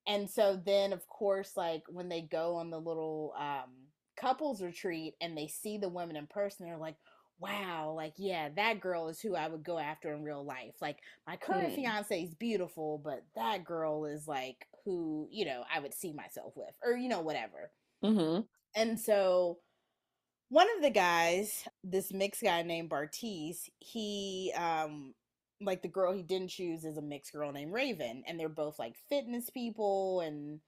And 0.07 0.29
so 0.29 0.61
then, 0.67 0.93
of 0.93 1.07
course, 1.07 1.53
like 1.57 1.85
when 1.89 2.09
they 2.09 2.23
go 2.23 2.57
on 2.57 2.71
the 2.71 2.81
little 2.81 3.35
um, 3.39 3.71
couples 4.21 4.63
retreat 4.63 5.15
and 5.21 5.37
they 5.37 5.47
see 5.47 5.79
the 5.79 5.89
women 5.89 6.17
in 6.17 6.27
person, 6.27 6.67
they're 6.67 6.77
like, 6.77 6.97
wow, 7.41 7.93
like, 7.97 8.15
yeah, 8.17 8.49
that 8.57 8.81
girl 8.81 9.09
is 9.09 9.21
who 9.21 9.37
I 9.37 9.49
would 9.49 9.63
go 9.63 9.79
after 9.79 10.13
in 10.13 10.25
real 10.25 10.45
life. 10.45 10.75
Like, 10.81 10.99
my 11.27 11.37
current 11.37 11.71
Hmm. 11.71 11.75
fiance 11.75 12.23
is 12.23 12.35
beautiful, 12.35 12.99
but 12.99 13.25
that 13.37 13.65
girl 13.65 14.07
is 14.07 14.27
like 14.27 14.67
who, 14.85 15.29
you 15.31 15.45
know, 15.45 15.65
I 15.73 15.81
would 15.81 15.95
see 15.95 16.13
myself 16.13 16.55
with, 16.57 16.75
or, 16.85 16.97
you 16.97 17.09
know, 17.09 17.21
whatever. 17.21 17.71
Mm-hmm. 18.05 18.41
And 18.75 18.99
so 18.99 19.59
one 20.49 20.67
of 20.77 20.83
the 20.83 20.91
guys, 20.91 21.65
this 21.85 22.13
mixed 22.13 22.43
guy 22.43 22.63
named 22.63 22.91
Bartise, 22.91 23.69
he 23.79 24.53
um 24.57 25.15
like 25.61 25.83
the 25.83 25.89
girl 25.89 26.13
he 26.13 26.23
didn't 26.23 26.51
choose 26.51 26.85
is 26.85 26.97
a 26.97 27.03
mixed 27.03 27.33
girl 27.33 27.53
named 27.53 27.73
Raven, 27.73 28.23
and 28.27 28.39
they're 28.39 28.49
both 28.49 28.79
like 28.79 28.95
fitness 29.09 29.51
people 29.51 30.21
and 30.21 30.61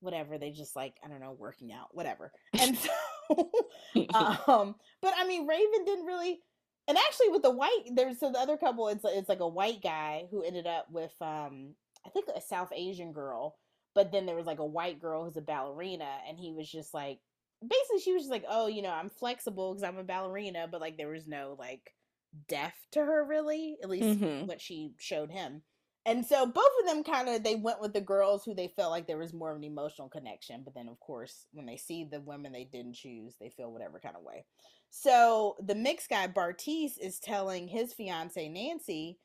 whatever. 0.00 0.38
They 0.38 0.50
just 0.50 0.76
like 0.76 0.94
I 1.04 1.08
don't 1.08 1.20
know 1.20 1.32
working 1.38 1.72
out, 1.72 1.88
whatever. 1.92 2.32
And 2.60 2.76
so, 2.76 2.90
um, 4.46 4.74
but 5.02 5.12
I 5.16 5.26
mean, 5.26 5.46
Raven 5.46 5.84
didn't 5.84 6.06
really. 6.06 6.40
And 6.88 6.98
actually, 6.98 7.28
with 7.28 7.42
the 7.42 7.50
white, 7.50 7.82
there's 7.94 8.18
so 8.18 8.32
the 8.32 8.38
other 8.38 8.56
couple. 8.56 8.88
It's 8.88 9.04
it's 9.04 9.28
like 9.28 9.40
a 9.40 9.48
white 9.48 9.82
guy 9.82 10.24
who 10.30 10.42
ended 10.42 10.66
up 10.66 10.86
with 10.90 11.12
um 11.20 11.74
I 12.06 12.10
think 12.10 12.26
a 12.34 12.40
South 12.40 12.72
Asian 12.74 13.12
girl, 13.12 13.56
but 13.94 14.10
then 14.12 14.26
there 14.26 14.36
was 14.36 14.46
like 14.46 14.58
a 14.58 14.66
white 14.66 15.00
girl 15.00 15.24
who's 15.24 15.36
a 15.36 15.40
ballerina, 15.42 16.08
and 16.28 16.38
he 16.38 16.52
was 16.52 16.70
just 16.70 16.92
like 16.94 17.20
basically 17.60 18.00
she 18.00 18.12
was 18.12 18.22
just 18.22 18.30
like, 18.30 18.44
oh, 18.48 18.66
you 18.66 18.82
know, 18.82 18.90
I'm 18.90 19.10
flexible 19.10 19.72
because 19.72 19.82
I'm 19.84 19.98
a 19.98 20.04
ballerina, 20.04 20.66
but 20.70 20.80
like 20.80 20.96
there 20.96 21.08
was 21.10 21.26
no 21.28 21.54
like 21.58 21.92
depth 22.48 22.78
to 22.92 23.00
her 23.00 23.24
really, 23.24 23.76
at 23.82 23.90
least 23.90 24.20
Mhm. 24.20 24.46
what 24.46 24.60
she 24.60 24.92
showed 24.98 25.30
him. 25.30 25.62
And 26.06 26.24
so 26.24 26.46
both 26.46 26.70
of 26.80 26.86
them 26.86 27.04
kind 27.04 27.28
of 27.28 27.42
they 27.42 27.56
went 27.56 27.80
with 27.80 27.92
the 27.92 28.00
girls 28.00 28.44
who 28.44 28.54
they 28.54 28.68
felt 28.68 28.90
like 28.90 29.06
there 29.06 29.18
was 29.18 29.34
more 29.34 29.50
of 29.50 29.58
an 29.58 29.64
emotional 29.64 30.08
connection, 30.08 30.62
but 30.64 30.74
then 30.74 30.88
of 30.88 30.98
course 30.98 31.46
when 31.52 31.66
they 31.66 31.76
see 31.76 32.04
the 32.04 32.20
women 32.20 32.52
they 32.52 32.64
didn't 32.64 32.94
choose, 32.94 33.36
they 33.38 33.50
feel 33.50 33.72
whatever 33.72 34.00
kind 34.00 34.16
of 34.16 34.22
way. 34.22 34.44
So 34.90 35.56
the 35.64 35.74
mixed 35.74 36.08
guy 36.08 36.26
Bartise 36.26 36.98
is 37.00 37.18
telling 37.20 37.68
his 37.68 37.92
fiance 37.92 38.48
Nancy 38.48 39.18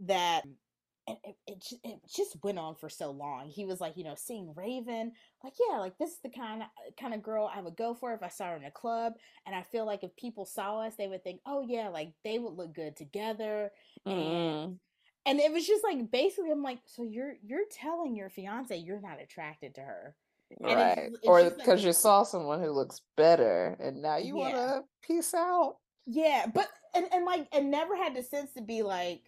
that 0.00 0.44
and 0.44 1.16
it, 1.24 1.34
it, 1.46 1.64
it 1.82 1.98
just 2.14 2.36
went 2.42 2.58
on 2.58 2.76
for 2.76 2.88
so 2.88 3.10
long. 3.10 3.48
He 3.48 3.64
was 3.64 3.80
like, 3.80 3.96
you 3.96 4.04
know, 4.04 4.14
seeing 4.16 4.54
Raven, 4.54 5.12
like, 5.42 5.54
yeah, 5.68 5.78
like 5.78 5.98
this 5.98 6.10
is 6.10 6.18
the 6.22 6.30
kind 6.30 6.62
of 6.62 6.68
kind 6.98 7.12
of 7.12 7.22
girl 7.22 7.50
I 7.52 7.60
would 7.60 7.76
go 7.76 7.94
for 7.94 8.14
if 8.14 8.22
I 8.22 8.28
saw 8.28 8.50
her 8.50 8.56
in 8.56 8.64
a 8.64 8.70
club. 8.70 9.14
And 9.46 9.54
I 9.54 9.62
feel 9.62 9.84
like 9.84 10.04
if 10.04 10.14
people 10.16 10.44
saw 10.46 10.80
us, 10.80 10.94
they 10.96 11.08
would 11.08 11.24
think, 11.24 11.40
oh 11.44 11.64
yeah, 11.66 11.88
like 11.88 12.12
they 12.24 12.38
would 12.38 12.54
look 12.54 12.74
good 12.74 12.96
together. 12.96 13.70
Mm, 14.06 14.12
and 14.12 14.78
it 15.26 15.52
was 15.52 15.66
just 15.66 15.84
like 15.84 16.10
basically, 16.10 16.50
I'm 16.50 16.62
like, 16.62 16.78
so 16.86 17.02
you're 17.02 17.34
you're 17.44 17.64
telling 17.70 18.16
your 18.16 18.28
fiance 18.30 18.76
you're 18.76 19.00
not 19.00 19.20
attracted 19.20 19.74
to 19.76 19.80
her, 19.82 20.14
and 20.60 20.74
right. 20.76 20.96
just- 20.96 21.18
it's 21.18 21.26
Or 21.28 21.40
just 21.40 21.56
like 21.58 21.64
because 21.66 21.84
you 21.84 21.92
saw 21.92 22.22
someone 22.24 22.60
who 22.60 22.70
looks 22.70 23.00
better 23.16 23.76
and 23.80 24.02
now 24.02 24.16
you 24.16 24.36
want 24.36 24.54
to 24.54 24.84
peace 25.02 25.34
out. 25.34 25.76
Yeah, 26.06 26.46
but 26.52 26.68
and 26.94 27.06
and 27.12 27.24
like 27.24 27.46
and 27.52 27.70
never 27.70 27.96
had 27.96 28.14
the 28.16 28.22
sense 28.22 28.52
to 28.54 28.62
be 28.62 28.82
like, 28.82 29.22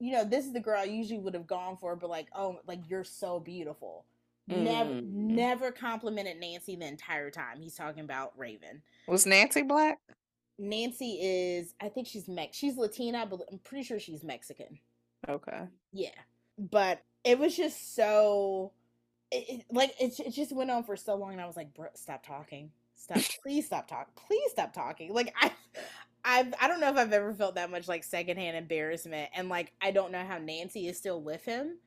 you 0.00 0.12
know, 0.12 0.24
this 0.24 0.44
is 0.46 0.52
the 0.52 0.60
girl 0.60 0.80
I 0.80 0.84
usually 0.84 1.20
would 1.20 1.34
have 1.34 1.46
gone 1.46 1.76
for, 1.76 1.94
but 1.96 2.10
like, 2.10 2.26
oh, 2.34 2.58
like 2.66 2.80
you're 2.88 3.04
so 3.04 3.38
beautiful. 3.40 4.04
Never, 4.48 4.90
Mm. 4.90 5.02
never 5.02 5.72
complimented 5.72 6.38
Nancy 6.38 6.76
the 6.76 6.86
entire 6.86 7.32
time. 7.32 7.60
He's 7.60 7.74
talking 7.74 8.04
about 8.04 8.32
Raven. 8.38 8.80
Was 9.08 9.26
Nancy 9.26 9.62
black? 9.62 9.98
Nancy 10.58 11.18
is, 11.20 11.74
I 11.80 11.88
think 11.88 12.06
she's 12.06 12.28
Mex, 12.28 12.56
she's 12.56 12.76
Latina, 12.76 13.26
but 13.28 13.40
I'm 13.50 13.58
pretty 13.58 13.82
sure 13.82 13.98
she's 13.98 14.22
Mexican. 14.22 14.78
Okay. 15.28 15.68
Yeah, 15.92 16.10
but 16.58 17.02
it 17.24 17.38
was 17.38 17.56
just 17.56 17.94
so, 17.94 18.72
it, 19.30 19.60
it, 19.60 19.66
like 19.72 19.94
it, 20.00 20.18
it 20.20 20.30
just 20.32 20.54
went 20.54 20.70
on 20.70 20.84
for 20.84 20.96
so 20.96 21.14
long, 21.16 21.32
and 21.32 21.40
I 21.40 21.46
was 21.46 21.56
like, 21.56 21.74
bro, 21.74 21.88
stop 21.94 22.26
talking, 22.26 22.70
stop, 22.96 23.24
please 23.42 23.66
stop 23.66 23.88
talking, 23.88 24.12
please 24.16 24.50
stop 24.52 24.72
talking. 24.72 25.12
Like 25.14 25.34
I, 25.40 25.52
I've, 26.24 26.54
I 26.60 26.68
don't 26.68 26.80
know 26.80 26.90
if 26.90 26.96
I've 26.96 27.12
ever 27.12 27.34
felt 27.34 27.56
that 27.56 27.70
much 27.70 27.88
like 27.88 28.04
secondhand 28.04 28.56
embarrassment, 28.56 29.30
and 29.34 29.48
like 29.48 29.72
I 29.80 29.90
don't 29.92 30.12
know 30.12 30.24
how 30.24 30.38
Nancy 30.38 30.88
is 30.88 30.98
still 30.98 31.20
with 31.22 31.44
him 31.44 31.78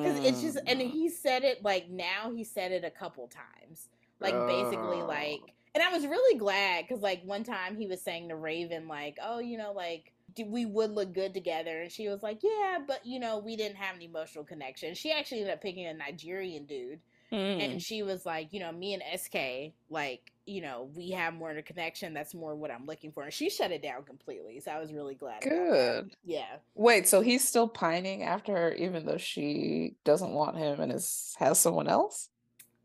because 0.00 0.18
it's 0.24 0.40
just, 0.40 0.58
and 0.66 0.80
Mm. 0.80 0.90
he 0.90 1.08
said 1.10 1.44
it 1.44 1.62
like 1.64 1.88
now 1.90 2.32
he 2.34 2.44
said 2.44 2.72
it 2.72 2.84
a 2.84 2.90
couple 2.90 3.28
times, 3.28 3.88
like 4.20 4.46
basically 4.46 5.02
Oh. 5.02 5.06
like, 5.06 5.54
and 5.74 5.82
I 5.82 5.92
was 5.92 6.06
really 6.06 6.38
glad 6.38 6.86
because 6.88 7.02
like 7.02 7.22
one 7.24 7.44
time 7.44 7.76
he 7.76 7.86
was 7.86 8.02
saying 8.02 8.28
to 8.28 8.36
Raven 8.36 8.88
like, 8.88 9.18
oh, 9.22 9.38
you 9.40 9.58
know, 9.58 9.72
like 9.72 10.12
we 10.44 10.66
would 10.66 10.90
look 10.92 11.12
good 11.12 11.34
together, 11.34 11.82
and 11.82 11.90
she 11.92 12.08
was 12.08 12.22
like, 12.22 12.40
yeah, 12.42 12.78
but 12.86 13.04
you 13.04 13.18
know, 13.18 13.38
we 13.38 13.56
didn't 13.56 13.76
have 13.76 13.96
an 13.96 14.02
emotional 14.02 14.44
connection. 14.44 14.94
She 14.94 15.12
actually 15.12 15.40
ended 15.40 15.54
up 15.54 15.62
picking 15.62 15.86
a 15.86 15.94
Nigerian 15.94 16.64
dude, 16.66 17.00
Mm. 17.30 17.62
and 17.62 17.82
she 17.82 18.02
was 18.02 18.24
like, 18.24 18.54
you 18.54 18.60
know, 18.60 18.72
me 18.72 18.94
and 18.94 19.02
SK, 19.20 19.74
like, 19.90 20.32
you 20.46 20.62
know, 20.62 20.88
we 20.94 21.10
have 21.10 21.34
more 21.34 21.50
of 21.50 21.58
a 21.58 21.62
connection. 21.62 22.14
That's 22.14 22.32
more 22.32 22.54
what 22.54 22.70
I'm 22.70 22.86
looking 22.86 23.12
for, 23.12 23.22
and 23.24 23.30
she 23.32 23.50
shut 23.50 23.70
it 23.70 23.82
down 23.82 24.04
completely. 24.04 24.60
So 24.60 24.70
I 24.70 24.80
was 24.80 24.94
really 24.94 25.14
glad. 25.14 25.42
Good. 25.42 26.16
Yeah. 26.24 26.56
Wait, 26.74 27.06
so 27.06 27.20
he's 27.20 27.46
still 27.46 27.68
pining 27.68 28.22
after 28.22 28.52
her, 28.56 28.72
even 28.72 29.04
though 29.04 29.18
she 29.18 29.96
doesn't 30.04 30.30
want 30.32 30.56
him 30.56 30.80
and 30.80 30.90
is 30.90 31.34
has 31.38 31.60
someone 31.60 31.86
else? 31.86 32.30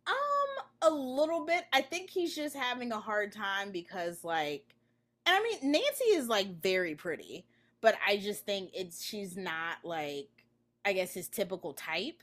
Um, 0.06 0.12
a 0.82 0.92
little 0.94 1.46
bit. 1.46 1.64
I 1.72 1.82
think 1.82 2.10
he's 2.10 2.36
just 2.36 2.54
having 2.54 2.92
a 2.92 3.00
hard 3.00 3.32
time 3.32 3.72
because, 3.72 4.26
like, 4.26 4.73
and 5.26 5.36
I 5.36 5.42
mean, 5.42 5.72
Nancy 5.72 6.06
is 6.16 6.28
like 6.28 6.62
very 6.62 6.96
pretty, 6.96 7.46
but 7.82 7.96
I 8.06 8.18
just 8.18 8.46
think 8.46 8.72
it's 8.74 9.04
she's 9.04 9.38
not 9.38 9.78
like, 9.84 10.30
I 10.86 10.94
guess 10.94 11.14
his 11.14 11.28
typical 11.30 11.74
type. 11.74 12.22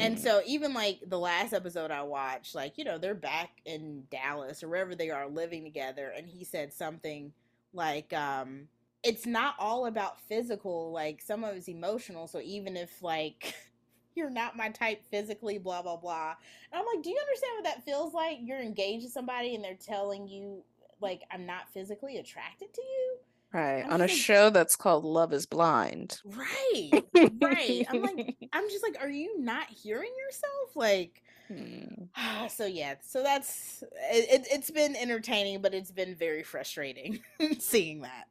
And 0.00 0.18
Mm. 0.18 0.20
so 0.20 0.42
even 0.46 0.74
like 0.74 1.00
the 1.06 1.18
last 1.18 1.52
episode 1.52 1.90
I 1.90 2.02
watched, 2.02 2.54
like, 2.54 2.78
you 2.78 2.84
know, 2.84 2.98
they're 2.98 3.14
back 3.14 3.60
in 3.66 4.04
Dallas 4.10 4.62
or 4.62 4.68
wherever 4.68 4.94
they 4.94 5.10
are 5.10 5.28
living 5.28 5.64
together, 5.64 6.12
and 6.16 6.26
he 6.28 6.44
said 6.44 6.72
something 6.72 7.32
like, 7.72 8.12
um, 8.12 8.68
it's 9.02 9.26
not 9.26 9.54
all 9.58 9.86
about 9.86 10.20
physical, 10.20 10.92
like 10.92 11.20
some 11.22 11.44
of 11.44 11.56
it's 11.56 11.68
emotional. 11.68 12.26
So 12.28 12.40
even 12.40 12.76
if 12.76 13.02
like 13.02 13.54
you're 14.14 14.30
not 14.30 14.56
my 14.56 14.70
type 14.70 15.04
physically, 15.10 15.58
blah 15.58 15.82
blah 15.82 15.96
blah. 15.96 16.34
And 16.72 16.80
I'm 16.80 16.86
like, 16.94 17.02
do 17.02 17.10
you 17.10 17.18
understand 17.20 17.52
what 17.56 17.64
that 17.64 17.84
feels 17.84 18.14
like? 18.14 18.38
You're 18.42 18.60
engaged 18.60 19.04
to 19.04 19.10
somebody 19.10 19.54
and 19.54 19.64
they're 19.64 19.74
telling 19.74 20.28
you 20.28 20.64
like 21.00 21.22
I'm 21.30 21.46
not 21.46 21.68
physically 21.72 22.18
attracted 22.18 22.72
to 22.74 22.80
you. 22.82 23.16
Right. 23.52 23.82
I'm 23.84 23.92
On 23.94 24.00
a 24.00 24.04
like- 24.04 24.10
show 24.10 24.50
that's 24.50 24.76
called 24.76 25.04
Love 25.04 25.32
is 25.32 25.46
Blind. 25.46 26.20
Right. 26.24 26.90
right. 27.42 27.84
I'm 27.90 28.02
like, 28.02 28.36
I'm 28.52 28.68
just 28.70 28.82
like, 28.84 28.96
are 29.00 29.08
you 29.10 29.40
not 29.40 29.66
hearing 29.68 30.12
yourself? 30.26 30.76
Like 30.76 31.22
Hmm. 31.48 32.04
so 32.48 32.64
yeah, 32.64 32.94
so 33.02 33.24
that's 33.24 33.82
it, 34.12 34.42
it, 34.42 34.46
it's 34.52 34.70
been 34.70 34.94
entertaining, 34.94 35.60
but 35.60 35.74
it's 35.74 35.90
been 35.90 36.14
very 36.14 36.44
frustrating 36.44 37.18
seeing 37.58 38.02
that. 38.02 38.26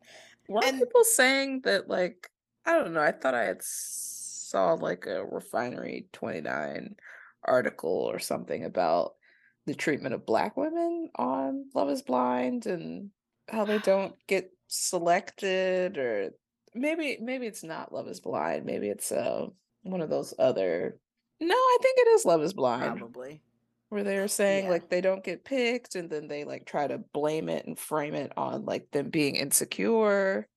Were 0.48 0.62
And- 0.64 0.80
people 0.80 1.04
saying 1.04 1.62
that 1.66 1.90
like 1.90 2.30
I 2.66 2.78
don't 2.78 2.94
know, 2.94 3.02
I 3.02 3.12
thought 3.12 3.36
I 3.36 3.44
had 3.44 3.62
saw 3.62 4.74
like 4.74 5.06
a 5.06 5.26
refinery 5.26 6.08
29 6.14 6.96
article 7.44 7.92
or 7.92 8.20
something 8.20 8.64
about 8.64 9.16
the 9.66 9.74
treatment 9.76 10.14
of 10.14 10.26
black 10.26 10.58
women 10.58 11.10
on 11.16 11.66
Love 11.76 11.90
is 11.90 12.02
Blind 12.02 12.66
and 12.66 13.12
how 13.50 13.66
they 13.66 13.78
don't 13.84 14.16
get 14.28 14.52
selected 14.68 15.98
or 15.98 16.32
maybe 16.76 17.18
maybe 17.22 17.46
it's 17.48 17.64
not 17.64 17.94
Love 17.94 18.08
is 18.08 18.20
Blind, 18.20 18.66
maybe 18.66 18.88
it's 18.90 19.12
uh 19.12 19.48
one 19.84 20.02
of 20.02 20.10
those 20.10 20.34
other 20.40 20.98
No, 21.40 21.56
I 21.56 21.78
think 21.82 21.98
it 22.00 22.08
is 22.10 22.26
Love 22.26 22.42
is 22.44 22.54
Blind 22.54 22.98
Probably. 23.00 23.42
where 23.90 24.04
they 24.04 24.18
were 24.20 24.28
saying 24.28 24.66
Yeah. 24.66 24.72
like 24.72 24.90
they 24.90 25.02
don't 25.02 25.24
get 25.24 25.46
picked 25.46 25.96
and 25.96 26.10
then 26.10 26.28
they 26.28 26.44
like 26.44 26.66
try 26.66 26.88
to 26.88 26.98
blame 27.14 27.50
it 27.50 27.66
and 27.66 27.78
frame 27.80 28.14
it 28.16 28.32
on 28.38 28.66
like 28.66 28.92
them 28.92 29.10
being 29.10 29.36
insecure 29.36 30.48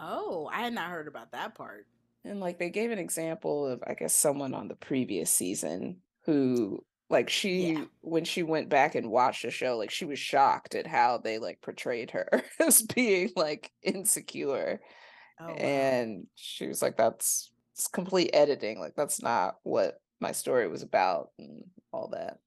Oh, 0.00 0.48
I 0.52 0.60
had 0.60 0.74
not 0.74 0.90
heard 0.90 1.08
about 1.08 1.32
that 1.32 1.54
part. 1.56 1.86
and 2.24 2.38
like 2.40 2.58
they 2.58 2.70
gave 2.70 2.90
an 2.90 2.98
example 2.98 3.66
of 3.66 3.82
i 3.86 3.94
guess 3.94 4.14
someone 4.14 4.54
on 4.54 4.68
the 4.68 4.74
previous 4.76 5.30
season 5.30 5.98
who 6.24 6.84
like 7.10 7.30
she 7.30 7.78
when 8.02 8.24
she 8.24 8.42
went 8.42 8.68
back 8.68 8.94
and 8.94 9.10
watched 9.10 9.42
the 9.42 9.50
show 9.50 9.76
like 9.76 9.90
she 9.90 10.04
was 10.04 10.18
shocked 10.18 10.74
at 10.74 10.86
how 10.86 11.18
they 11.18 11.38
like 11.38 11.60
portrayed 11.62 12.10
her 12.10 12.42
as 12.60 12.82
being 12.82 13.30
like 13.36 13.70
insecure 13.82 14.80
Oh, 15.40 15.46
wow. 15.46 15.54
and 15.54 16.26
she 16.34 16.66
was 16.66 16.82
like 16.82 16.96
that's 16.96 17.52
it's 17.72 17.86
complete 17.86 18.30
editing 18.34 18.80
like 18.80 18.94
that's 18.96 19.22
not 19.22 19.56
what 19.62 20.00
my 20.20 20.32
story 20.32 20.66
was 20.66 20.82
about 20.82 21.30
and 21.38 21.62
all 21.92 22.08
that 22.08 22.38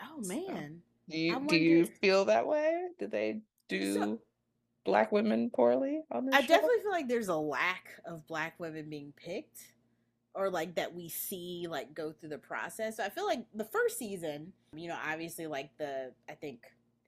oh 0.00 0.22
so- 0.22 0.28
man. 0.34 0.80
do 1.08 1.18
you 1.18 1.36
I 1.36 1.40
do 1.40 1.56
you 1.56 1.86
feel 1.86 2.26
that 2.26 2.46
way? 2.46 2.84
Did 3.00 3.10
they 3.10 3.40
do 3.68 4.20
black 4.84 5.10
women 5.12 5.50
poorly 5.52 6.02
on 6.12 6.26
this 6.26 6.34
I 6.36 6.40
show? 6.42 6.46
definitely 6.46 6.78
feel 6.82 6.92
like 6.92 7.08
there's 7.08 7.28
a 7.28 7.36
lack 7.36 7.88
of 8.06 8.24
black 8.28 8.54
women 8.60 8.88
being 8.88 9.12
picked 9.16 9.69
or 10.34 10.50
like 10.50 10.76
that 10.76 10.94
we 10.94 11.08
see 11.08 11.66
like 11.68 11.94
go 11.94 12.12
through 12.12 12.30
the 12.30 12.38
process. 12.38 12.96
So 12.96 13.04
I 13.04 13.08
feel 13.08 13.26
like 13.26 13.44
the 13.54 13.64
first 13.64 13.98
season, 13.98 14.52
you 14.74 14.88
know, 14.88 14.98
obviously 15.04 15.46
like 15.46 15.70
the 15.78 16.12
I 16.28 16.34
think 16.34 16.60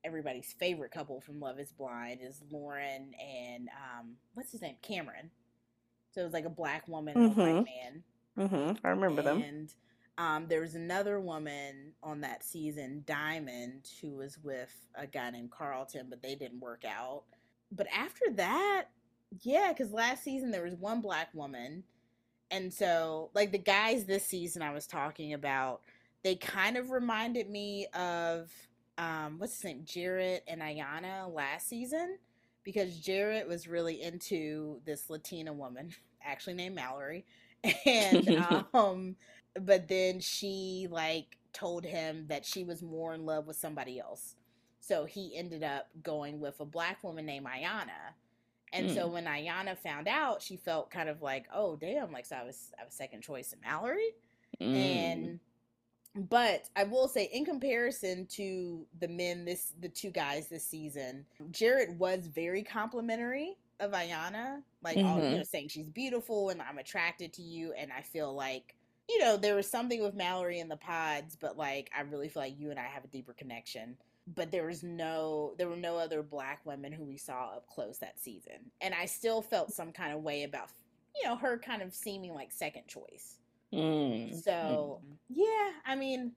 everybody's 0.04 0.52
favorite 0.58 0.90
couple 0.90 1.20
from 1.20 1.40
Love 1.40 1.60
is 1.60 1.70
Blind 1.72 2.20
is 2.22 2.42
Lauren 2.50 3.12
and 3.20 3.68
um 3.68 4.14
what's 4.34 4.52
his 4.52 4.62
name? 4.62 4.76
Cameron. 4.82 5.30
So 6.12 6.20
it 6.20 6.24
was 6.24 6.32
like 6.32 6.44
a 6.44 6.50
black 6.50 6.86
woman 6.88 7.16
and 7.16 7.26
a 7.26 7.34
white 7.34 7.64
man. 7.64 8.02
Mm-hmm. 8.38 8.86
I 8.86 8.90
remember 8.90 9.22
them. 9.22 9.42
And 9.42 9.74
um, 10.18 10.46
there 10.46 10.60
was 10.60 10.74
another 10.74 11.20
woman 11.20 11.92
on 12.02 12.20
that 12.20 12.44
season, 12.44 13.02
Diamond, 13.06 13.88
who 14.00 14.16
was 14.16 14.38
with 14.42 14.74
a 14.94 15.06
guy 15.06 15.30
named 15.30 15.50
Carlton, 15.50 16.06
but 16.10 16.22
they 16.22 16.34
didn't 16.34 16.60
work 16.60 16.84
out. 16.84 17.22
But 17.70 17.86
after 17.96 18.26
that, 18.34 18.88
yeah, 19.40 19.72
because 19.72 19.92
last 19.92 20.22
season 20.22 20.50
there 20.50 20.64
was 20.64 20.74
one 20.74 21.00
black 21.00 21.28
woman. 21.32 21.84
And 22.52 22.72
so, 22.72 23.30
like 23.34 23.50
the 23.50 23.58
guys 23.58 24.04
this 24.04 24.26
season 24.26 24.60
I 24.60 24.72
was 24.72 24.86
talking 24.86 25.32
about, 25.32 25.80
they 26.22 26.36
kind 26.36 26.76
of 26.76 26.90
reminded 26.90 27.48
me 27.48 27.86
of 27.94 28.52
um, 28.98 29.38
what's 29.38 29.54
his 29.54 29.64
name, 29.64 29.84
Jarrette 29.86 30.42
and 30.46 30.60
Iyanna 30.60 31.32
last 31.32 31.66
season, 31.66 32.18
because 32.62 33.00
Jarrette 33.00 33.48
was 33.48 33.66
really 33.66 34.02
into 34.02 34.80
this 34.84 35.08
Latina 35.08 35.52
woman, 35.52 35.90
actually 36.22 36.54
named 36.54 36.76
Mallory, 36.76 37.24
and 37.86 38.44
um, 38.74 39.16
but 39.58 39.88
then 39.88 40.20
she 40.20 40.88
like 40.90 41.38
told 41.54 41.84
him 41.86 42.26
that 42.28 42.44
she 42.44 42.64
was 42.64 42.82
more 42.82 43.14
in 43.14 43.24
love 43.24 43.46
with 43.46 43.56
somebody 43.56 43.98
else. 43.98 44.36
So 44.80 45.06
he 45.06 45.36
ended 45.36 45.62
up 45.62 45.88
going 46.02 46.38
with 46.38 46.60
a 46.60 46.64
black 46.66 47.02
woman 47.02 47.24
named 47.24 47.46
Iyanna. 47.46 48.12
And 48.72 48.88
mm. 48.88 48.94
so 48.94 49.06
when 49.06 49.26
Iyanna 49.26 49.76
found 49.78 50.08
out, 50.08 50.40
she 50.40 50.56
felt 50.56 50.90
kind 50.90 51.08
of 51.08 51.20
like, 51.20 51.46
oh 51.54 51.76
damn, 51.76 52.10
like 52.12 52.26
so 52.26 52.36
I 52.36 52.44
was 52.44 52.72
I 52.80 52.84
was 52.84 52.94
second 52.94 53.22
choice 53.22 53.52
in 53.52 53.60
Mallory. 53.60 54.10
Mm. 54.60 54.74
And 54.74 55.40
but 56.14 56.68
I 56.76 56.84
will 56.84 57.08
say, 57.08 57.30
in 57.32 57.44
comparison 57.44 58.26
to 58.32 58.86
the 59.00 59.08
men, 59.08 59.44
this 59.44 59.72
the 59.80 59.88
two 59.88 60.10
guys 60.10 60.48
this 60.48 60.66
season, 60.66 61.24
Jarrette 61.50 61.96
was 61.96 62.26
very 62.26 62.62
complimentary 62.62 63.56
of 63.80 63.92
Iyanna, 63.92 64.62
like 64.82 64.96
mm-hmm. 64.96 65.06
all 65.06 65.16
you 65.18 65.24
mm-hmm. 65.24 65.36
know, 65.38 65.42
saying 65.42 65.68
she's 65.68 65.88
beautiful 65.88 66.50
and 66.50 66.60
I'm 66.60 66.78
attracted 66.78 67.32
to 67.34 67.42
you, 67.42 67.72
and 67.72 67.90
I 67.92 68.02
feel 68.02 68.34
like 68.34 68.74
you 69.08 69.18
know 69.18 69.36
there 69.36 69.54
was 69.54 69.70
something 69.70 70.02
with 70.02 70.14
Mallory 70.14 70.60
in 70.60 70.68
the 70.68 70.76
pods, 70.76 71.36
but 71.40 71.56
like 71.56 71.90
I 71.96 72.02
really 72.02 72.28
feel 72.28 72.42
like 72.42 72.58
you 72.58 72.70
and 72.70 72.78
I 72.78 72.84
have 72.84 73.04
a 73.04 73.08
deeper 73.08 73.32
connection. 73.32 73.96
But 74.26 74.52
there 74.52 74.66
was 74.66 74.82
no, 74.84 75.54
there 75.58 75.68
were 75.68 75.76
no 75.76 75.96
other 75.96 76.22
black 76.22 76.60
women 76.64 76.92
who 76.92 77.04
we 77.04 77.16
saw 77.16 77.56
up 77.56 77.66
close 77.66 77.98
that 77.98 78.20
season, 78.20 78.70
and 78.80 78.94
I 78.94 79.06
still 79.06 79.42
felt 79.42 79.72
some 79.72 79.90
kind 79.90 80.12
of 80.12 80.22
way 80.22 80.44
about 80.44 80.68
you 81.16 81.28
know 81.28 81.36
her 81.36 81.58
kind 81.58 81.82
of 81.82 81.94
seeming 81.94 82.32
like 82.32 82.52
second 82.52 82.86
choice. 82.86 83.38
Mm. 83.72 84.40
So 84.42 85.00
yeah, 85.28 85.70
I 85.86 85.96
mean, 85.96 86.32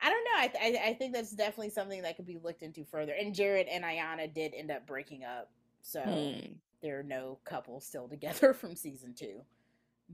I 0.00 0.10
don't 0.10 0.24
know. 0.24 0.38
I, 0.38 0.68
th- 0.68 0.82
I 0.84 0.94
think 0.94 1.14
that's 1.14 1.32
definitely 1.32 1.70
something 1.70 2.02
that 2.02 2.16
could 2.16 2.26
be 2.26 2.38
looked 2.42 2.62
into 2.62 2.84
further. 2.84 3.12
And 3.12 3.34
Jarrette 3.34 3.68
and 3.70 3.84
Iyanna 3.84 4.32
did 4.32 4.54
end 4.54 4.70
up 4.70 4.86
breaking 4.86 5.24
up, 5.24 5.50
so 5.82 6.00
mm. 6.00 6.54
there 6.82 6.98
are 6.98 7.04
no 7.04 7.38
couples 7.44 7.84
still 7.84 8.08
together 8.08 8.54
from 8.54 8.74
season 8.74 9.14
two. 9.14 9.42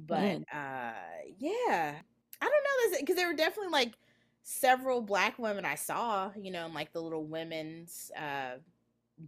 But 0.07 0.19
mm. 0.19 0.45
uh, 0.53 0.93
yeah, 1.39 1.95
I 2.41 2.45
don't 2.45 2.51
know 2.51 2.91
this 2.91 3.01
because 3.01 3.17
there 3.17 3.29
were 3.29 3.35
definitely 3.35 3.73
like 3.73 3.95
several 4.49 5.01
black 5.01 5.41
women 5.41 5.65
I 5.65 5.75
saw, 5.75 6.31
you 6.41 6.53
know, 6.53 6.67
in 6.67 6.73
like 6.73 6.93
the 6.93 7.01
little 7.01 7.27
women's 7.27 8.13
uh, 8.17 8.59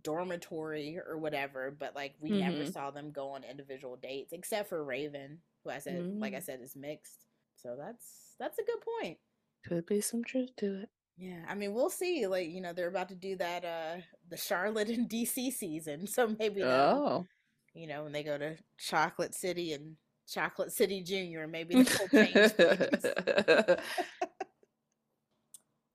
dormitory 0.04 1.00
or 1.04 1.18
whatever. 1.18 1.74
But 1.76 1.96
like 1.96 2.14
we 2.20 2.30
mm-hmm. 2.30 2.38
never 2.38 2.70
saw 2.70 2.92
them 2.92 3.10
go 3.10 3.30
on 3.30 3.42
individual 3.42 3.96
dates 3.96 4.32
except 4.32 4.68
for 4.68 4.82
Raven, 4.84 5.38
who 5.64 5.70
I 5.70 5.80
said, 5.80 6.00
mm-hmm. 6.00 6.20
like 6.20 6.34
I 6.34 6.38
mm. 6.38 6.44
said, 6.44 6.60
is 6.62 6.76
mixed. 6.76 7.24
So 7.56 7.76
that's 7.76 8.36
that's 8.38 8.60
a 8.60 8.62
good 8.62 8.78
point. 9.00 9.18
Could 9.66 9.86
be 9.86 10.00
some 10.00 10.22
truth 10.22 10.54
to 10.58 10.82
it. 10.82 10.88
Yeah, 11.16 11.44
I 11.48 11.56
mean, 11.56 11.74
we'll 11.74 11.90
see. 11.90 12.28
Like, 12.28 12.48
you 12.48 12.60
know, 12.60 12.72
they're 12.72 12.86
about 12.86 13.08
to 13.08 13.16
do 13.16 13.34
that 13.36 13.64
uh 13.64 14.02
the 14.30 14.36
Charlotte 14.36 14.88
and 14.88 15.10
DC 15.10 15.52
season. 15.52 16.06
So 16.06 16.32
maybe 16.38 16.62
oh. 16.62 17.26
you 17.74 17.88
know, 17.88 18.04
when 18.04 18.12
they 18.12 18.22
go 18.22 18.38
to 18.38 18.56
Chocolate 18.78 19.34
City 19.34 19.72
and 19.72 19.96
Chocolate 20.28 20.70
City 20.70 21.02
Junior, 21.02 21.48
maybe 21.48 21.74
they'll 21.82 22.08
change 22.08 22.52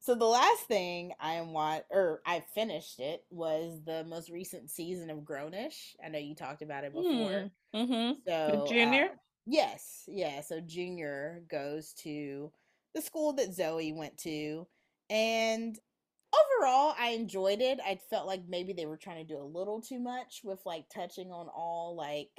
So 0.04 0.16
the 0.16 0.26
last 0.26 0.64
thing 0.64 1.14
I 1.18 1.40
want 1.42 1.86
or 1.90 2.22
I 2.26 2.44
finished 2.54 3.00
it 3.00 3.24
was 3.30 3.80
the 3.86 4.04
most 4.04 4.30
recent 4.30 4.70
season 4.70 5.10
of 5.10 5.20
Grownish. 5.20 5.96
I 6.04 6.10
know 6.10 6.20
you 6.20 6.36
talked 6.36 6.62
about 6.62 6.84
it 6.84 6.94
before. 6.94 7.10
Mm, 7.10 7.52
mm-hmm. 7.74 8.12
So 8.28 8.66
Junior? 8.68 9.06
Uh, 9.06 9.18
Yes, 9.46 10.04
yeah. 10.08 10.42
So 10.42 10.62
Junior 10.62 11.44
goes 11.50 11.94
to 12.04 12.52
the 12.96 13.02
school 13.02 13.34
that 13.34 13.54
Zoe 13.54 13.92
went 13.92 14.18
to, 14.20 14.66
and 15.10 15.78
overall, 16.34 16.96
I 16.98 17.10
enjoyed 17.10 17.60
it. 17.60 17.80
I 17.86 18.00
felt 18.10 18.28
like 18.28 18.44
maybe 18.48 18.74
they 18.74 18.86
were 18.86 18.98
trying 18.98 19.26
to 19.26 19.34
do 19.34 19.40
a 19.40 19.44
little 19.44 19.82
too 19.82 20.00
much 20.00 20.42
with 20.44 20.60
like 20.66 20.86
touching 20.94 21.32
on 21.32 21.48
all 21.54 21.96
like 21.98 22.30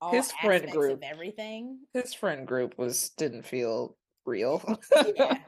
all 0.00 0.12
his 0.12 0.32
friend 0.32 0.70
group 0.70 0.94
of 0.94 1.02
everything. 1.02 1.80
His 1.92 2.14
friend 2.14 2.46
group 2.46 2.78
was 2.78 3.10
didn't 3.10 3.44
feel 3.44 3.96
real. 4.24 4.78
yeah, 5.16 5.38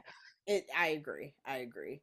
it. 0.47 0.67
I 0.75 0.89
agree. 0.89 1.33
I 1.45 1.57
agree. 1.57 2.01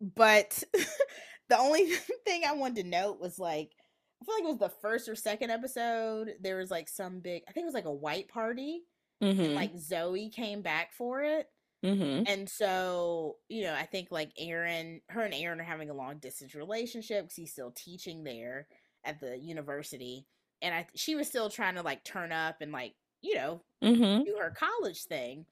But 0.00 0.62
the 1.48 1.58
only 1.58 1.86
thing 2.26 2.42
I 2.46 2.52
wanted 2.52 2.82
to 2.82 2.88
note 2.88 3.20
was 3.20 3.38
like 3.38 3.72
I 4.20 4.24
feel 4.24 4.34
like 4.34 4.44
it 4.44 4.46
was 4.48 4.58
the 4.58 4.76
first 4.80 5.08
or 5.08 5.14
second 5.14 5.50
episode. 5.50 6.34
There 6.40 6.56
was 6.56 6.70
like 6.70 6.88
some 6.88 7.20
big, 7.20 7.42
I 7.48 7.52
think 7.52 7.64
it 7.64 7.68
was 7.68 7.74
like 7.74 7.84
a 7.84 7.92
white 7.92 8.28
party. 8.28 8.82
Mm-hmm. 9.22 9.40
And 9.40 9.54
like 9.54 9.78
Zoe 9.78 10.30
came 10.30 10.62
back 10.62 10.92
for 10.92 11.22
it. 11.22 11.46
Mm-hmm. 11.84 12.24
And 12.26 12.48
so, 12.48 13.36
you 13.48 13.62
know, 13.62 13.74
I 13.74 13.84
think 13.84 14.08
like 14.10 14.32
Aaron, 14.38 15.00
her 15.08 15.22
and 15.22 15.34
Aaron 15.34 15.60
are 15.60 15.64
having 15.64 15.90
a 15.90 15.94
long 15.94 16.18
distance 16.18 16.54
relationship 16.54 17.24
because 17.24 17.36
he's 17.36 17.52
still 17.52 17.72
teaching 17.76 18.24
there 18.24 18.66
at 19.04 19.20
the 19.20 19.38
university. 19.38 20.26
And 20.62 20.74
I, 20.74 20.86
she 20.96 21.14
was 21.14 21.28
still 21.28 21.50
trying 21.50 21.76
to 21.76 21.82
like 21.82 22.04
turn 22.04 22.32
up 22.32 22.56
and 22.60 22.72
like, 22.72 22.94
you 23.22 23.36
know, 23.36 23.62
mm-hmm. 23.82 24.24
do 24.24 24.36
her 24.40 24.54
college 24.56 25.04
thing. 25.04 25.46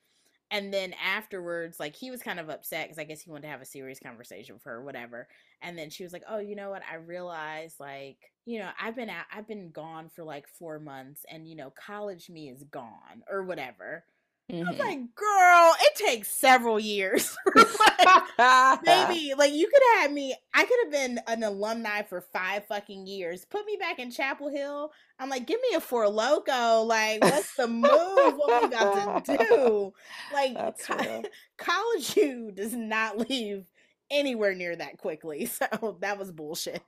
And 0.51 0.73
then 0.73 0.95
afterwards, 0.95 1.81
like 1.81 1.97
he 1.97 2.11
was 2.11 2.23
kind 2.23 2.39
of 2.39 2.49
upset 2.49 2.87
because 2.87 2.99
I 2.99 3.05
guess 3.05 3.21
he 3.21 3.31
wanted 3.31 3.43
to 3.43 3.49
have 3.49 3.61
a 3.63 3.67
serious 3.67 3.99
conversation 3.99 4.55
with 4.55 4.65
her, 4.65 4.83
whatever. 4.85 5.27
And 5.61 5.77
then 5.77 5.91
she 5.91 6.05
was 6.05 6.13
like, 6.13 6.23
"Oh, 6.29 6.39
you 6.39 6.55
know 6.55 6.71
what? 6.71 6.83
I 6.91 6.97
realized 6.97 7.81
like 7.81 8.19
you 8.45 8.61
know, 8.61 8.71
I've 8.81 8.95
been 8.95 9.11
out, 9.11 9.25
I've 9.35 9.49
been 9.49 9.73
gone 9.73 10.09
for 10.09 10.23
like 10.23 10.47
four 10.49 10.79
months, 10.79 11.23
and 11.29 11.49
you 11.49 11.57
know, 11.57 11.71
college 11.71 12.31
me 12.31 12.49
is 12.49 12.63
gone 12.65 13.23
or 13.29 13.43
whatever. 13.45 14.05
Mm-hmm. 14.51 14.65
I 14.65 14.71
was 14.71 14.79
mm-hmm. 14.79 14.89
like, 14.89 15.15
girl, 15.17 15.75
it 15.81 15.95
takes 15.97 16.29
several 16.29 16.79
years. 16.79 17.37
like, 17.57 18.83
maybe 18.85 19.35
like 19.37 19.53
you 19.53 19.67
could 19.67 19.83
have 19.95 20.03
had 20.03 20.13
me. 20.13 20.37
I 20.55 20.65
could 20.65 20.79
have 20.85 20.93
been 20.93 21.21
an 21.27 21.43
alumni 21.43 22.03
for 22.03 22.21
five 22.21 22.65
fucking 22.67 23.09
years. 23.09 23.45
Put 23.45 23.67
me 23.67 23.77
back 23.77 23.99
in 23.99 24.13
Chapel 24.13 24.49
Hill. 24.49 24.93
I'm 25.19 25.29
like, 25.29 25.47
give 25.47 25.61
me 25.69 25.77
a 25.77 25.81
Four 25.81 26.05
Loko. 26.07 26.87
Like, 26.87 27.25
what's 27.25 27.57
the 27.57 27.67
move? 27.67 27.91
what 27.91 28.63
we 28.63 28.69
got 28.69 29.25
to 29.25 29.37
do? 29.51 29.93
Like, 30.33 30.79
co- 30.79 31.25
college 31.57 32.17
you 32.17 32.53
does 32.53 32.73
not 32.73 33.29
leave 33.29 33.65
anywhere 34.13 34.55
near 34.55 34.77
that 34.77 34.99
quickly. 34.99 35.47
So 35.47 35.97
that 36.01 36.19
was 36.19 36.31
bullshit. 36.31 36.83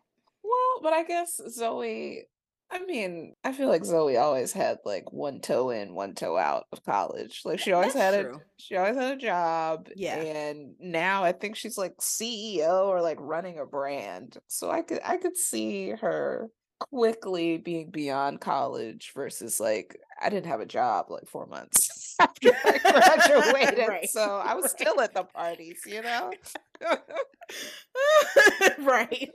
Well, 0.44 0.80
but 0.82 0.92
I 0.92 1.02
guess 1.02 1.40
Zoe, 1.50 2.24
I 2.70 2.84
mean, 2.84 3.34
I 3.44 3.52
feel 3.52 3.68
like 3.68 3.84
Zoe 3.84 4.16
always 4.18 4.52
had 4.52 4.78
like 4.84 5.10
one 5.12 5.40
toe 5.40 5.70
in, 5.70 5.94
one 5.94 6.14
toe 6.14 6.36
out 6.36 6.66
of 6.72 6.84
college. 6.84 7.40
Like 7.44 7.60
she 7.60 7.72
always 7.72 7.94
That's 7.94 8.16
had 8.16 8.24
true. 8.26 8.36
a 8.36 8.40
she 8.58 8.76
always 8.76 8.96
had 8.96 9.14
a 9.14 9.20
job. 9.20 9.88
Yeah. 9.96 10.16
And 10.16 10.74
now 10.78 11.24
I 11.24 11.32
think 11.32 11.56
she's 11.56 11.78
like 11.78 11.96
CEO 11.98 12.86
or 12.86 13.00
like 13.00 13.16
running 13.20 13.58
a 13.58 13.64
brand. 13.66 14.36
So 14.48 14.70
I 14.70 14.82
could 14.82 15.00
I 15.04 15.16
could 15.16 15.36
see 15.36 15.90
her 15.90 16.50
quickly 16.80 17.56
being 17.58 17.90
beyond 17.90 18.40
college 18.40 19.12
versus 19.14 19.58
like 19.60 19.98
I 20.20 20.28
didn't 20.28 20.46
have 20.46 20.60
a 20.60 20.66
job 20.66 21.06
like 21.10 21.26
four 21.26 21.46
months 21.46 22.14
after 22.20 22.50
I 22.64 22.78
graduated. 23.32 23.88
right. 23.88 24.08
So 24.08 24.20
I 24.44 24.54
was 24.54 24.64
right. 24.64 24.70
still 24.80 25.00
at 25.00 25.14
the 25.14 25.24
parties, 25.24 25.80
you 25.86 26.02
know? 26.02 26.32
right. 28.80 29.30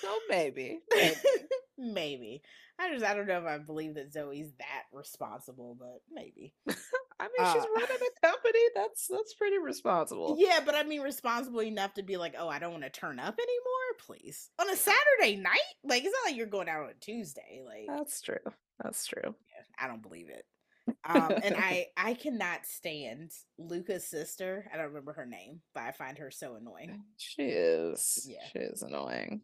So 0.00 0.08
maybe. 0.28 0.80
Maybe. 0.94 1.16
maybe. 1.78 2.42
I 2.80 2.92
just 2.92 3.04
I 3.04 3.14
don't 3.14 3.26
know 3.26 3.38
if 3.38 3.44
I 3.44 3.58
believe 3.58 3.94
that 3.94 4.12
Zoe's 4.12 4.52
that 4.58 4.84
responsible, 4.92 5.76
but 5.78 6.00
maybe. 6.12 6.54
I 7.20 7.24
mean, 7.24 7.40
uh, 7.40 7.52
she's 7.52 7.64
running 7.74 7.96
a 8.22 8.26
company. 8.26 8.58
That's 8.74 9.08
that's 9.08 9.34
pretty 9.34 9.58
responsible. 9.58 10.36
Yeah, 10.38 10.60
but 10.64 10.76
I 10.76 10.84
mean, 10.84 11.00
responsible 11.00 11.62
enough 11.62 11.94
to 11.94 12.04
be 12.04 12.16
like, 12.16 12.36
oh, 12.38 12.48
I 12.48 12.60
don't 12.60 12.70
want 12.70 12.84
to 12.84 12.90
turn 12.90 13.18
up 13.18 13.36
anymore, 13.38 13.98
please. 14.06 14.50
On 14.60 14.70
a 14.70 14.76
Saturday 14.76 15.36
night, 15.36 15.58
like 15.82 16.04
it's 16.04 16.14
not 16.22 16.30
like 16.30 16.36
you're 16.36 16.46
going 16.46 16.68
out 16.68 16.84
on 16.84 16.90
a 16.90 16.94
Tuesday. 17.00 17.62
Like 17.66 17.86
that's 17.88 18.20
true. 18.20 18.36
That's 18.82 19.06
true. 19.06 19.22
Yeah, 19.24 19.84
I 19.84 19.88
don't 19.88 20.02
believe 20.02 20.28
it. 20.28 20.44
Um, 21.04 21.32
and 21.42 21.54
I 21.58 21.86
I 21.96 22.14
cannot 22.14 22.64
stand 22.64 23.32
Luca's 23.58 24.06
sister. 24.06 24.70
I 24.72 24.76
don't 24.76 24.86
remember 24.86 25.14
her 25.14 25.26
name, 25.26 25.60
but 25.74 25.82
I 25.82 25.90
find 25.90 26.18
her 26.18 26.30
so 26.30 26.54
annoying. 26.54 27.02
She 27.16 27.42
is. 27.42 28.26
Yeah, 28.28 28.46
she 28.52 28.60
is 28.60 28.82
annoying. 28.82 29.42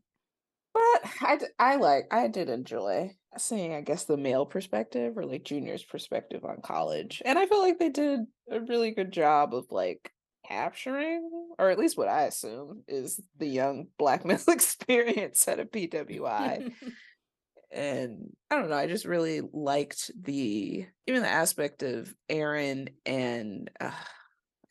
But 0.75 1.11
I, 1.21 1.39
I 1.59 1.77
like 1.77 2.07
I 2.11 2.27
did 2.27 2.49
enjoy 2.49 3.17
seeing 3.39 3.75
I 3.75 3.81
guess 3.81 4.05
the 4.05 4.17
male 4.17 4.45
perspective 4.45 5.17
or 5.17 5.25
like 5.25 5.45
Junior's 5.45 5.85
perspective 5.85 6.45
on 6.45 6.63
college, 6.63 7.23
and 7.25 7.39
I 7.39 7.47
feel 7.47 7.61
like 7.61 7.79
they 7.79 7.91
did 7.91 8.21
a 8.51 8.61
really 8.61 8.91
good 8.91 9.13
job 9.13 9.55
of 9.55 9.67
like 9.71 10.11
capturing, 10.47 11.31
or 11.59 11.71
at 11.71 11.79
least 11.79 11.97
what 11.97 12.09
I 12.09 12.25
assume 12.25 12.83
is 12.89 13.21
the 13.39 13.47
young 13.47 13.87
black 13.99 14.25
male 14.25 14.39
experience 14.49 15.47
at 15.47 15.61
a 15.61 15.65
PWI. 15.65 16.73
and 17.73 18.33
I 18.51 18.57
don't 18.57 18.69
know, 18.69 18.77
I 18.77 18.89
just 18.89 19.05
really 19.05 19.43
liked 19.53 20.11
the 20.21 20.87
even 21.07 21.23
the 21.23 21.29
aspect 21.29 21.85
of 21.85 22.13
Aaron 22.29 22.89
and 23.07 23.71
uh, 23.81 23.93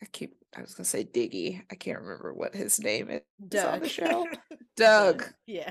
I 0.02 0.06
keep 0.12 0.36
I 0.54 0.60
was 0.60 0.74
gonna 0.74 0.84
say 0.84 1.04
Diggy. 1.04 1.62
I 1.70 1.74
can't 1.74 2.00
remember 2.00 2.34
what 2.34 2.54
his 2.54 2.78
name 2.78 3.08
is 3.08 3.22
Doug. 3.48 3.74
on 3.74 3.80
the 3.80 3.88
show. 3.88 4.28
Doug. 4.76 5.24
Yeah 5.46 5.70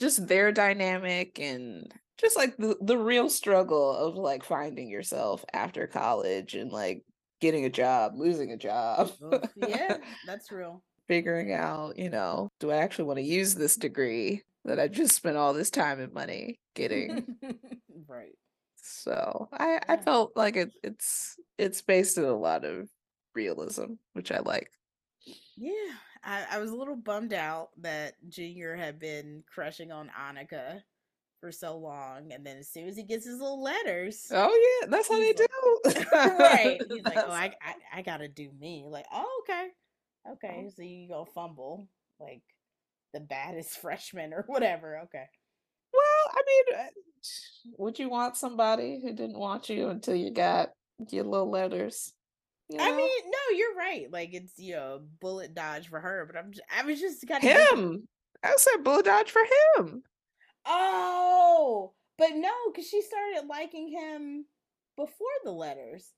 just 0.00 0.26
their 0.26 0.52
dynamic 0.52 1.38
and 1.38 1.92
just 2.18 2.36
like 2.36 2.56
the, 2.56 2.76
the 2.80 2.98
real 2.98 3.28
struggle 3.28 3.94
of 3.94 4.16
like 4.16 4.44
finding 4.44 4.88
yourself 4.88 5.44
after 5.52 5.86
college 5.86 6.54
and 6.54 6.72
like 6.72 7.04
getting 7.40 7.64
a 7.64 7.70
job, 7.70 8.12
losing 8.16 8.52
a 8.52 8.56
job. 8.56 9.12
yeah, 9.56 9.96
that's 10.26 10.50
real. 10.50 10.82
Figuring 11.06 11.52
out, 11.52 11.98
you 11.98 12.10
know, 12.10 12.50
do 12.60 12.70
I 12.70 12.76
actually 12.76 13.06
want 13.06 13.18
to 13.18 13.24
use 13.24 13.54
this 13.54 13.76
degree? 13.76 14.42
that 14.68 14.78
I 14.78 14.88
just 14.88 15.16
spent 15.16 15.36
all 15.36 15.52
this 15.52 15.70
time 15.70 15.98
and 15.98 16.12
money 16.12 16.60
getting. 16.74 17.26
right. 18.06 18.36
So 18.76 19.48
I 19.52 19.80
I 19.88 19.96
felt 19.96 20.32
like 20.36 20.56
it 20.56 20.72
it's 20.82 21.36
it's 21.58 21.82
based 21.82 22.18
in 22.18 22.24
a 22.24 22.36
lot 22.36 22.64
of 22.64 22.88
realism, 23.34 23.94
which 24.12 24.30
I 24.30 24.40
like. 24.40 24.70
Yeah, 25.56 25.72
I, 26.24 26.44
I 26.52 26.58
was 26.58 26.70
a 26.70 26.76
little 26.76 26.96
bummed 26.96 27.32
out 27.32 27.70
that 27.82 28.14
Junior 28.28 28.74
had 28.76 28.98
been 28.98 29.42
crushing 29.52 29.92
on 29.92 30.10
Annika 30.18 30.82
for 31.40 31.52
so 31.52 31.76
long, 31.76 32.32
and 32.32 32.44
then 32.44 32.56
as 32.58 32.68
soon 32.68 32.88
as 32.88 32.96
he 32.96 33.02
gets 33.04 33.24
his 33.26 33.38
little 33.38 33.62
letters, 33.62 34.26
Oh 34.32 34.78
yeah, 34.82 34.88
that's 34.88 35.08
how 35.08 35.18
they 35.18 35.28
like- 35.28 35.36
do. 35.36 36.38
right? 36.38 36.80
He's 36.90 37.04
like, 37.04 37.16
"Oh, 37.16 37.30
I, 37.30 37.52
I, 37.62 37.74
I 37.98 38.02
gotta 38.02 38.28
do 38.28 38.50
me." 38.58 38.84
Like, 38.88 39.06
"Oh, 39.12 39.42
okay, 39.44 39.68
okay." 40.32 40.64
Oh. 40.66 40.72
So 40.76 40.82
you 40.82 41.08
go 41.08 41.24
fumble 41.24 41.88
like 42.18 42.42
the 43.14 43.20
baddest 43.20 43.70
freshman 43.80 44.32
or 44.34 44.44
whatever. 44.48 44.98
Okay. 45.04 45.24
Well, 45.92 46.32
I 46.32 46.42
mean, 46.46 46.80
uh, 46.80 46.88
would 47.78 47.98
you 47.98 48.08
want 48.10 48.36
somebody 48.36 49.00
who 49.00 49.12
didn't 49.12 49.38
want 49.38 49.68
you 49.68 49.88
until 49.88 50.14
you 50.16 50.30
got 50.30 50.70
your 51.10 51.24
little 51.24 51.50
letters? 51.50 52.12
You 52.68 52.78
I 52.80 52.94
mean, 52.94 53.10
no, 53.26 53.56
you're 53.56 53.74
right. 53.74 54.06
Like 54.10 54.30
it's 54.34 54.58
you 54.58 54.74
know 54.74 55.00
bullet 55.20 55.54
dodge 55.54 55.88
for 55.88 56.00
her, 56.00 56.28
but 56.30 56.38
I'm 56.38 56.52
just, 56.52 56.66
I 56.76 56.84
was 56.84 57.00
just 57.00 57.26
kind 57.26 57.42
of 57.42 57.50
him. 57.50 58.08
I 58.42 58.54
said 58.56 58.84
bullet 58.84 59.06
dodge 59.06 59.30
for 59.30 59.42
him. 59.76 60.02
Oh, 60.66 61.92
but 62.18 62.30
no, 62.34 62.50
because 62.66 62.88
she 62.88 63.00
started 63.00 63.48
liking 63.48 63.88
him 63.88 64.44
before 64.96 65.26
the 65.44 65.52
letters. 65.52 66.12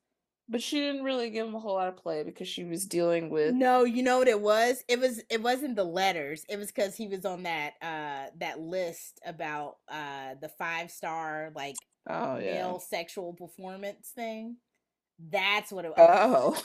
But 0.49 0.61
she 0.61 0.79
didn't 0.79 1.03
really 1.03 1.29
give 1.29 1.47
him 1.47 1.55
a 1.55 1.59
whole 1.59 1.75
lot 1.75 1.87
of 1.87 1.95
play 1.95 2.23
because 2.23 2.47
she 2.47 2.65
was 2.65 2.85
dealing 2.85 3.29
with 3.29 3.53
No, 3.53 3.85
you 3.85 4.03
know 4.03 4.17
what 4.17 4.27
it 4.27 4.41
was? 4.41 4.83
It 4.89 4.99
was 4.99 5.21
it 5.29 5.41
wasn't 5.41 5.77
the 5.77 5.85
letters. 5.85 6.43
It 6.49 6.57
was 6.57 6.67
because 6.67 6.95
he 6.95 7.07
was 7.07 7.23
on 7.23 7.43
that 7.43 7.73
uh 7.81 8.31
that 8.39 8.59
list 8.59 9.21
about 9.25 9.77
uh 9.87 10.35
the 10.41 10.49
five 10.49 10.91
star 10.91 11.53
like 11.55 11.77
oh 12.09 12.37
yeah. 12.37 12.55
male 12.55 12.79
sexual 12.79 13.31
performance 13.33 14.11
thing. 14.13 14.57
That's 15.29 15.71
what 15.71 15.85
it 15.85 15.93
was. 15.95 15.97
Oh. 15.99 16.63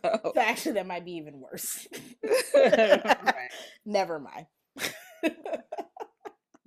oh. 0.04 0.32
So 0.34 0.40
actually, 0.40 0.72
that 0.72 0.86
might 0.86 1.04
be 1.04 1.12
even 1.12 1.40
worse. 1.40 1.86
Never 3.86 4.20
mind. 4.20 4.46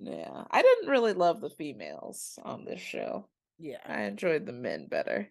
Yeah. 0.00 0.44
I 0.50 0.62
didn't 0.62 0.90
really 0.90 1.12
love 1.12 1.40
the 1.40 1.50
females 1.50 2.38
on 2.42 2.64
this 2.64 2.80
show. 2.80 3.28
yeah. 3.58 3.78
I 3.86 4.02
enjoyed 4.02 4.46
the 4.46 4.52
men 4.52 4.88
better. 4.88 5.28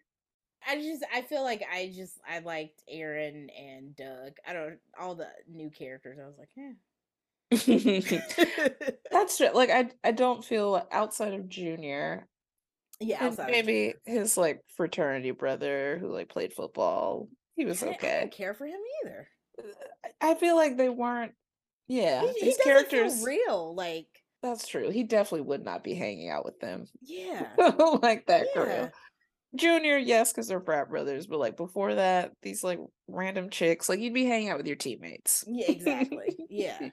I 0.67 0.75
just 0.75 1.03
I 1.13 1.23
feel 1.23 1.43
like 1.43 1.63
I 1.73 1.91
just 1.93 2.19
I 2.27 2.39
liked 2.39 2.83
Aaron 2.87 3.49
and 3.49 3.95
Doug. 3.95 4.33
I 4.47 4.53
don't 4.53 4.77
all 4.99 5.15
the 5.15 5.27
new 5.49 5.69
characters. 5.71 6.19
I 6.21 6.27
was 6.27 6.37
like, 6.37 6.49
yeah. 6.55 6.71
That's 9.11 9.37
true. 9.37 9.49
Like 9.53 9.71
I 9.71 9.89
I 10.03 10.11
don't 10.11 10.45
feel 10.45 10.87
outside 10.91 11.33
of 11.33 11.49
Junior 11.49 12.27
yeah, 13.01 13.25
and 13.27 13.37
maybe 13.51 13.95
his 14.05 14.37
like 14.37 14.61
fraternity 14.77 15.31
brother 15.31 15.97
who 15.99 16.07
like 16.13 16.29
played 16.29 16.53
football. 16.53 17.27
He 17.55 17.65
was 17.65 17.79
didn't- 17.79 17.93
I 17.93 17.95
okay. 17.97 18.19
didn't 18.21 18.33
care 18.33 18.53
for 18.53 18.65
him 18.65 18.79
either. 19.03 19.27
I- 20.21 20.35
feel 20.35 20.55
like 20.55 20.77
they 20.77 20.89
weren't 20.89 21.33
yeah, 21.87 22.21
He, 22.21 22.27
he 22.27 22.45
these 22.45 22.57
doesn't 22.57 22.71
characters 22.89 23.23
real. 23.25 23.75
Like, 23.75 24.07
that's 24.41 24.65
true. 24.65 24.89
He 24.89 25.03
definitely 25.03 25.41
would 25.47 25.65
not 25.65 25.83
be 25.83 25.93
hanging 25.93 26.29
out 26.29 26.45
with 26.45 26.57
them 26.59 26.85
yeah, 27.01 27.49
like 28.01 28.27
that 28.27 28.47
yeah, 28.55 28.63
crew. 28.63 28.89
Junior, 29.55 29.97
yes, 29.97 30.31
because 30.31 30.47
they're 30.47 30.61
frat 30.61 30.89
brothers, 30.89 31.27
but 31.27 31.39
like 31.39 31.57
before 31.57 31.95
that, 31.95 32.31
these 32.41 32.63
like 32.63 32.79
random 33.09 33.49
chicks, 33.49 33.89
like 33.89 33.99
you'd 33.99 34.13
be 34.13 34.25
hanging 34.25 34.49
out 34.49 34.57
with 34.57 34.67
your 34.67 34.77
teammates. 34.77 35.43
yeah, 35.47 35.69
exactly. 35.69 36.37
Yeah. 36.49 36.89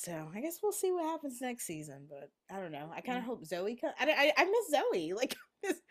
So 0.00 0.30
I 0.32 0.40
guess 0.40 0.60
we'll 0.62 0.70
see 0.70 0.92
what 0.92 1.02
happens 1.06 1.40
next 1.40 1.66
season. 1.66 2.06
But 2.08 2.30
I 2.54 2.60
don't 2.60 2.70
know. 2.70 2.88
I 2.94 3.00
kind 3.00 3.18
of 3.18 3.24
hope 3.24 3.44
Zoe. 3.44 3.74
Co- 3.76 3.90
I, 3.98 4.32
I 4.36 4.42
I 4.42 4.44
miss 4.44 4.70
Zoe. 4.70 5.12
Like, 5.16 5.34
just- 5.64 5.82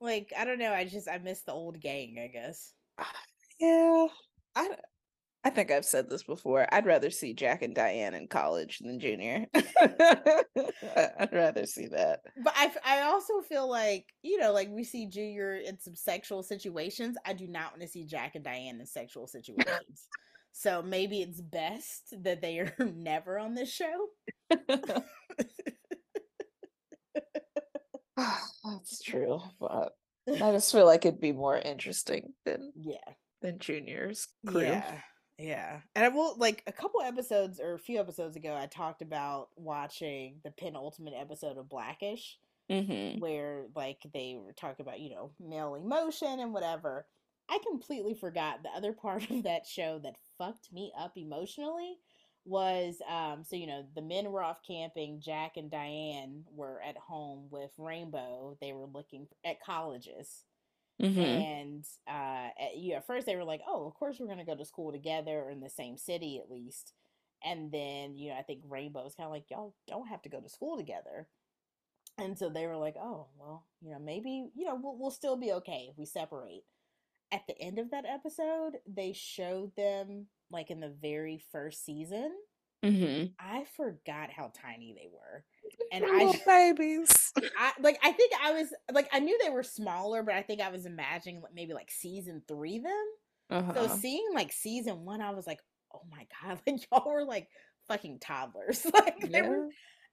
like 0.00 0.32
I 0.36 0.44
don't 0.44 0.58
know. 0.58 0.72
I 0.72 0.84
just 0.84 1.08
I 1.08 1.18
miss 1.18 1.42
the 1.42 1.52
old 1.52 1.80
gang. 1.80 2.16
I 2.22 2.26
guess. 2.26 2.72
Ah, 2.98 3.12
yeah, 3.60 4.06
I, 4.56 4.70
I 5.44 5.50
think 5.50 5.70
I've 5.70 5.84
said 5.84 6.10
this 6.10 6.24
before. 6.24 6.66
I'd 6.72 6.86
rather 6.86 7.08
see 7.10 7.34
Jack 7.34 7.62
and 7.62 7.72
Diane 7.72 8.14
in 8.14 8.26
college 8.26 8.80
than 8.80 8.98
Junior. 8.98 9.46
I'd 9.54 11.28
rather 11.32 11.66
see 11.66 11.86
that. 11.86 12.22
But 12.42 12.52
I, 12.56 12.72
I 12.84 13.00
also 13.02 13.42
feel 13.42 13.70
like 13.70 14.06
you 14.22 14.38
know 14.38 14.52
like 14.52 14.70
we 14.70 14.82
see 14.82 15.06
Junior 15.06 15.54
in 15.54 15.78
some 15.78 15.94
sexual 15.94 16.42
situations. 16.42 17.16
I 17.24 17.32
do 17.32 17.46
not 17.46 17.70
want 17.72 17.82
to 17.82 17.88
see 17.88 18.04
Jack 18.06 18.34
and 18.34 18.44
Diane 18.44 18.80
in 18.80 18.86
sexual 18.86 19.26
situations. 19.28 20.08
So 20.58 20.80
maybe 20.82 21.20
it's 21.20 21.40
best 21.42 22.14
that 22.22 22.40
they 22.40 22.58
are 22.60 22.72
never 22.96 23.38
on 23.38 23.54
this 23.54 23.70
show. 23.70 24.06
That's 28.16 29.02
true, 29.02 29.40
but 29.60 29.92
I 30.28 30.52
just 30.52 30.72
feel 30.72 30.86
like 30.86 31.04
it'd 31.04 31.20
be 31.20 31.32
more 31.32 31.58
interesting 31.58 32.32
than 32.44 32.72
Yeah. 32.74 32.96
than 33.42 33.58
Junior's 33.58 34.28
crew. 34.46 34.62
Yeah. 34.62 35.00
Yeah. 35.38 35.80
And 35.94 36.04
I 36.04 36.08
will 36.08 36.36
like 36.38 36.62
a 36.66 36.72
couple 36.72 37.02
episodes 37.02 37.60
or 37.60 37.74
a 37.74 37.78
few 37.78 38.00
episodes 38.00 38.36
ago 38.36 38.56
I 38.56 38.66
talked 38.66 39.02
about 39.02 39.48
watching 39.56 40.36
the 40.42 40.50
penultimate 40.52 41.12
episode 41.18 41.58
of 41.58 41.68
Blackish 41.68 42.38
Mm-hmm. 42.70 43.20
where 43.20 43.66
like 43.76 43.98
they 44.12 44.36
were 44.42 44.52
talking 44.52 44.84
about, 44.84 44.98
you 44.98 45.10
know, 45.10 45.30
male 45.38 45.76
emotion 45.76 46.40
and 46.40 46.52
whatever. 46.52 47.06
I 47.48 47.58
completely 47.66 48.14
forgot 48.14 48.62
the 48.62 48.70
other 48.70 48.92
part 48.92 49.30
of 49.30 49.42
that 49.44 49.66
show 49.66 50.00
that 50.02 50.16
fucked 50.38 50.72
me 50.72 50.92
up 50.98 51.16
emotionally 51.16 51.98
was 52.46 53.02
um 53.10 53.42
so 53.42 53.56
you 53.56 53.66
know 53.66 53.84
the 53.96 54.02
men 54.02 54.30
were 54.30 54.42
off 54.42 54.60
camping 54.64 55.20
jack 55.20 55.56
and 55.56 55.68
diane 55.68 56.44
were 56.54 56.80
at 56.80 56.96
home 56.96 57.48
with 57.50 57.72
rainbow 57.76 58.56
they 58.60 58.72
were 58.72 58.86
looking 58.86 59.26
at 59.44 59.62
colleges. 59.62 60.44
Mm-hmm. 61.02 61.20
and 61.20 61.84
uh 62.08 62.48
at, 62.58 62.76
you 62.78 62.94
at 62.94 63.06
first 63.06 63.26
they 63.26 63.36
were 63.36 63.44
like 63.44 63.60
oh 63.68 63.86
of 63.86 63.94
course 63.94 64.16
we're 64.18 64.26
going 64.26 64.38
to 64.38 64.44
go 64.44 64.56
to 64.56 64.64
school 64.64 64.92
together 64.92 65.42
or 65.42 65.50
in 65.50 65.60
the 65.60 65.68
same 65.68 65.98
city 65.98 66.40
at 66.42 66.50
least. 66.50 66.92
And 67.44 67.70
then 67.70 68.16
you 68.16 68.30
know 68.30 68.36
i 68.38 68.42
think 68.42 68.60
rainbow 68.68 69.04
was 69.04 69.14
kind 69.14 69.26
of 69.26 69.32
like 69.32 69.50
y'all 69.50 69.74
don't 69.88 70.08
have 70.08 70.22
to 70.22 70.28
go 70.28 70.40
to 70.40 70.48
school 70.48 70.76
together. 70.78 71.26
And 72.16 72.38
so 72.38 72.48
they 72.48 72.66
were 72.66 72.76
like 72.78 72.96
oh 72.96 73.26
well 73.38 73.66
you 73.82 73.90
know 73.90 73.98
maybe 73.98 74.48
you 74.54 74.64
know 74.64 74.78
we'll, 74.80 74.96
we'll 74.96 75.10
still 75.10 75.36
be 75.36 75.52
okay 75.52 75.88
if 75.90 75.98
we 75.98 76.06
separate 76.06 76.62
at 77.32 77.42
the 77.48 77.58
end 77.60 77.78
of 77.78 77.90
that 77.90 78.04
episode 78.06 78.72
they 78.86 79.12
showed 79.12 79.74
them 79.76 80.26
like 80.50 80.70
in 80.70 80.80
the 80.80 80.94
very 81.00 81.42
first 81.52 81.84
season 81.84 82.30
Mm-hmm. 82.84 83.28
i 83.40 83.64
forgot 83.76 84.30
how 84.30 84.52
tiny 84.54 84.94
they 84.94 85.08
were 85.12 85.44
and 85.90 86.04
I 86.04 86.18
little 86.18 86.32
just- 86.34 86.46
babies. 86.46 87.32
I 87.58 87.72
like 87.80 87.98
I 88.02 88.12
think 88.12 88.32
I 88.40 88.52
was 88.52 88.68
like 88.92 89.08
I 89.12 89.18
knew 89.18 89.36
they 89.42 89.50
were 89.50 89.62
smaller, 89.64 90.22
but 90.22 90.34
I 90.34 90.42
think 90.42 90.60
I 90.60 90.68
was 90.70 90.84
imagining 90.86 91.40
like 91.40 91.54
maybe 91.54 91.72
like 91.72 91.90
season 91.90 92.42
three 92.46 92.78
them. 92.78 93.06
So 93.50 93.56
Uh-huh. 93.56 93.88
seeing 93.96 94.28
like 94.34 94.52
season 94.52 95.04
one, 95.04 95.20
I 95.20 95.30
was 95.30 95.46
like, 95.46 95.60
oh 95.94 96.02
my 96.10 96.26
god, 96.42 96.60
like 96.66 96.86
y'all 96.92 97.10
were 97.10 97.24
like 97.24 97.48
fucking 97.88 98.18
toddlers. 98.20 98.86
like 98.94 99.18
they 99.30 99.42
were 99.42 99.68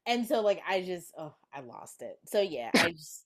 and 0.08 0.26
so 0.26 0.42
like 0.42 0.62
I 0.68 0.82
just 0.82 1.12
oh 1.18 1.36
I 1.54 1.60
lost 1.62 2.02
it. 2.02 2.18
So 2.26 2.40
yeah, 2.42 2.72
I 2.74 2.92
just 2.92 3.26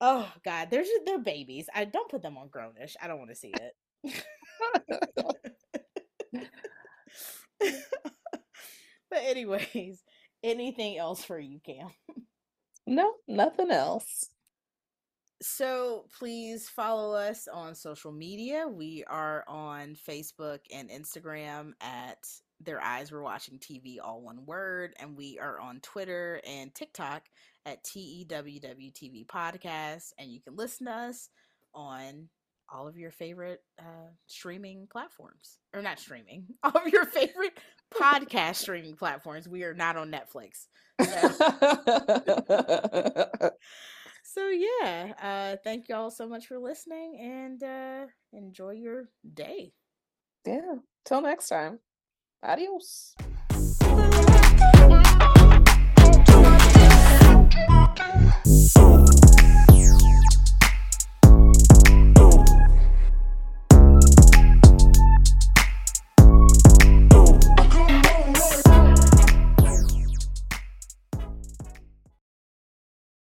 oh 0.00 0.30
god, 0.44 0.68
they're 0.70 0.82
just 0.82 1.04
they're 1.06 1.18
babies. 1.18 1.66
I 1.74 1.84
don't 1.84 2.10
put 2.10 2.22
them 2.22 2.36
on 2.38 2.48
grownish. 2.48 2.96
I 3.02 3.08
don't 3.08 3.18
want 3.18 3.30
to 3.30 3.36
see 3.36 3.52
it. 3.52 4.24
but 9.10 9.20
anyways, 9.22 10.02
anything 10.42 10.98
else 10.98 11.24
for 11.24 11.38
you, 11.38 11.60
Cam? 11.64 11.90
no, 12.86 13.14
nothing 13.28 13.70
else. 13.70 14.26
So 15.42 16.04
please 16.18 16.68
follow 16.68 17.14
us 17.14 17.48
on 17.48 17.74
social 17.74 18.12
media. 18.12 18.68
We 18.68 19.04
are 19.08 19.42
on 19.48 19.96
Facebook 20.08 20.58
and 20.70 20.90
Instagram 20.90 21.72
at 21.80 22.18
Their 22.60 22.82
Eyes 22.82 23.10
Were 23.10 23.22
Watching 23.22 23.58
TV, 23.58 23.96
all 24.02 24.20
one 24.20 24.44
word. 24.44 24.92
And 24.98 25.16
we 25.16 25.38
are 25.40 25.58
on 25.58 25.80
Twitter 25.80 26.42
and 26.46 26.74
TikTok 26.74 27.22
at 27.66 27.84
TEWWTV 27.84 29.26
Podcast. 29.26 30.12
And 30.18 30.30
you 30.30 30.40
can 30.40 30.56
listen 30.56 30.86
to 30.86 30.92
us 30.92 31.28
on 31.74 32.28
all 32.72 32.86
of 32.88 32.96
your 32.96 33.10
favorite 33.10 33.60
uh, 33.78 34.08
streaming 34.26 34.86
platforms. 34.90 35.58
Or 35.74 35.82
not 35.82 35.98
streaming, 35.98 36.46
all 36.62 36.70
of 36.72 36.86
your 36.92 37.04
favorite 37.04 37.58
podcast 37.94 38.56
streaming 38.56 38.96
platforms. 38.96 39.48
We 39.48 39.64
are 39.64 39.74
not 39.74 39.96
on 39.96 40.10
Netflix. 40.12 40.66
So- 41.02 41.30
So 44.22 44.48
yeah, 44.48 45.12
uh 45.20 45.56
thank 45.64 45.88
y'all 45.88 46.10
so 46.10 46.28
much 46.28 46.46
for 46.46 46.58
listening 46.58 47.18
and 47.20 47.62
uh 47.64 48.06
enjoy 48.32 48.72
your 48.72 49.08
day. 49.34 49.72
yeah. 50.46 50.74
Till 51.04 51.20
next 51.22 51.48
time. 51.48 51.80
Adios. 52.44 53.14
Boom. 58.50 59.19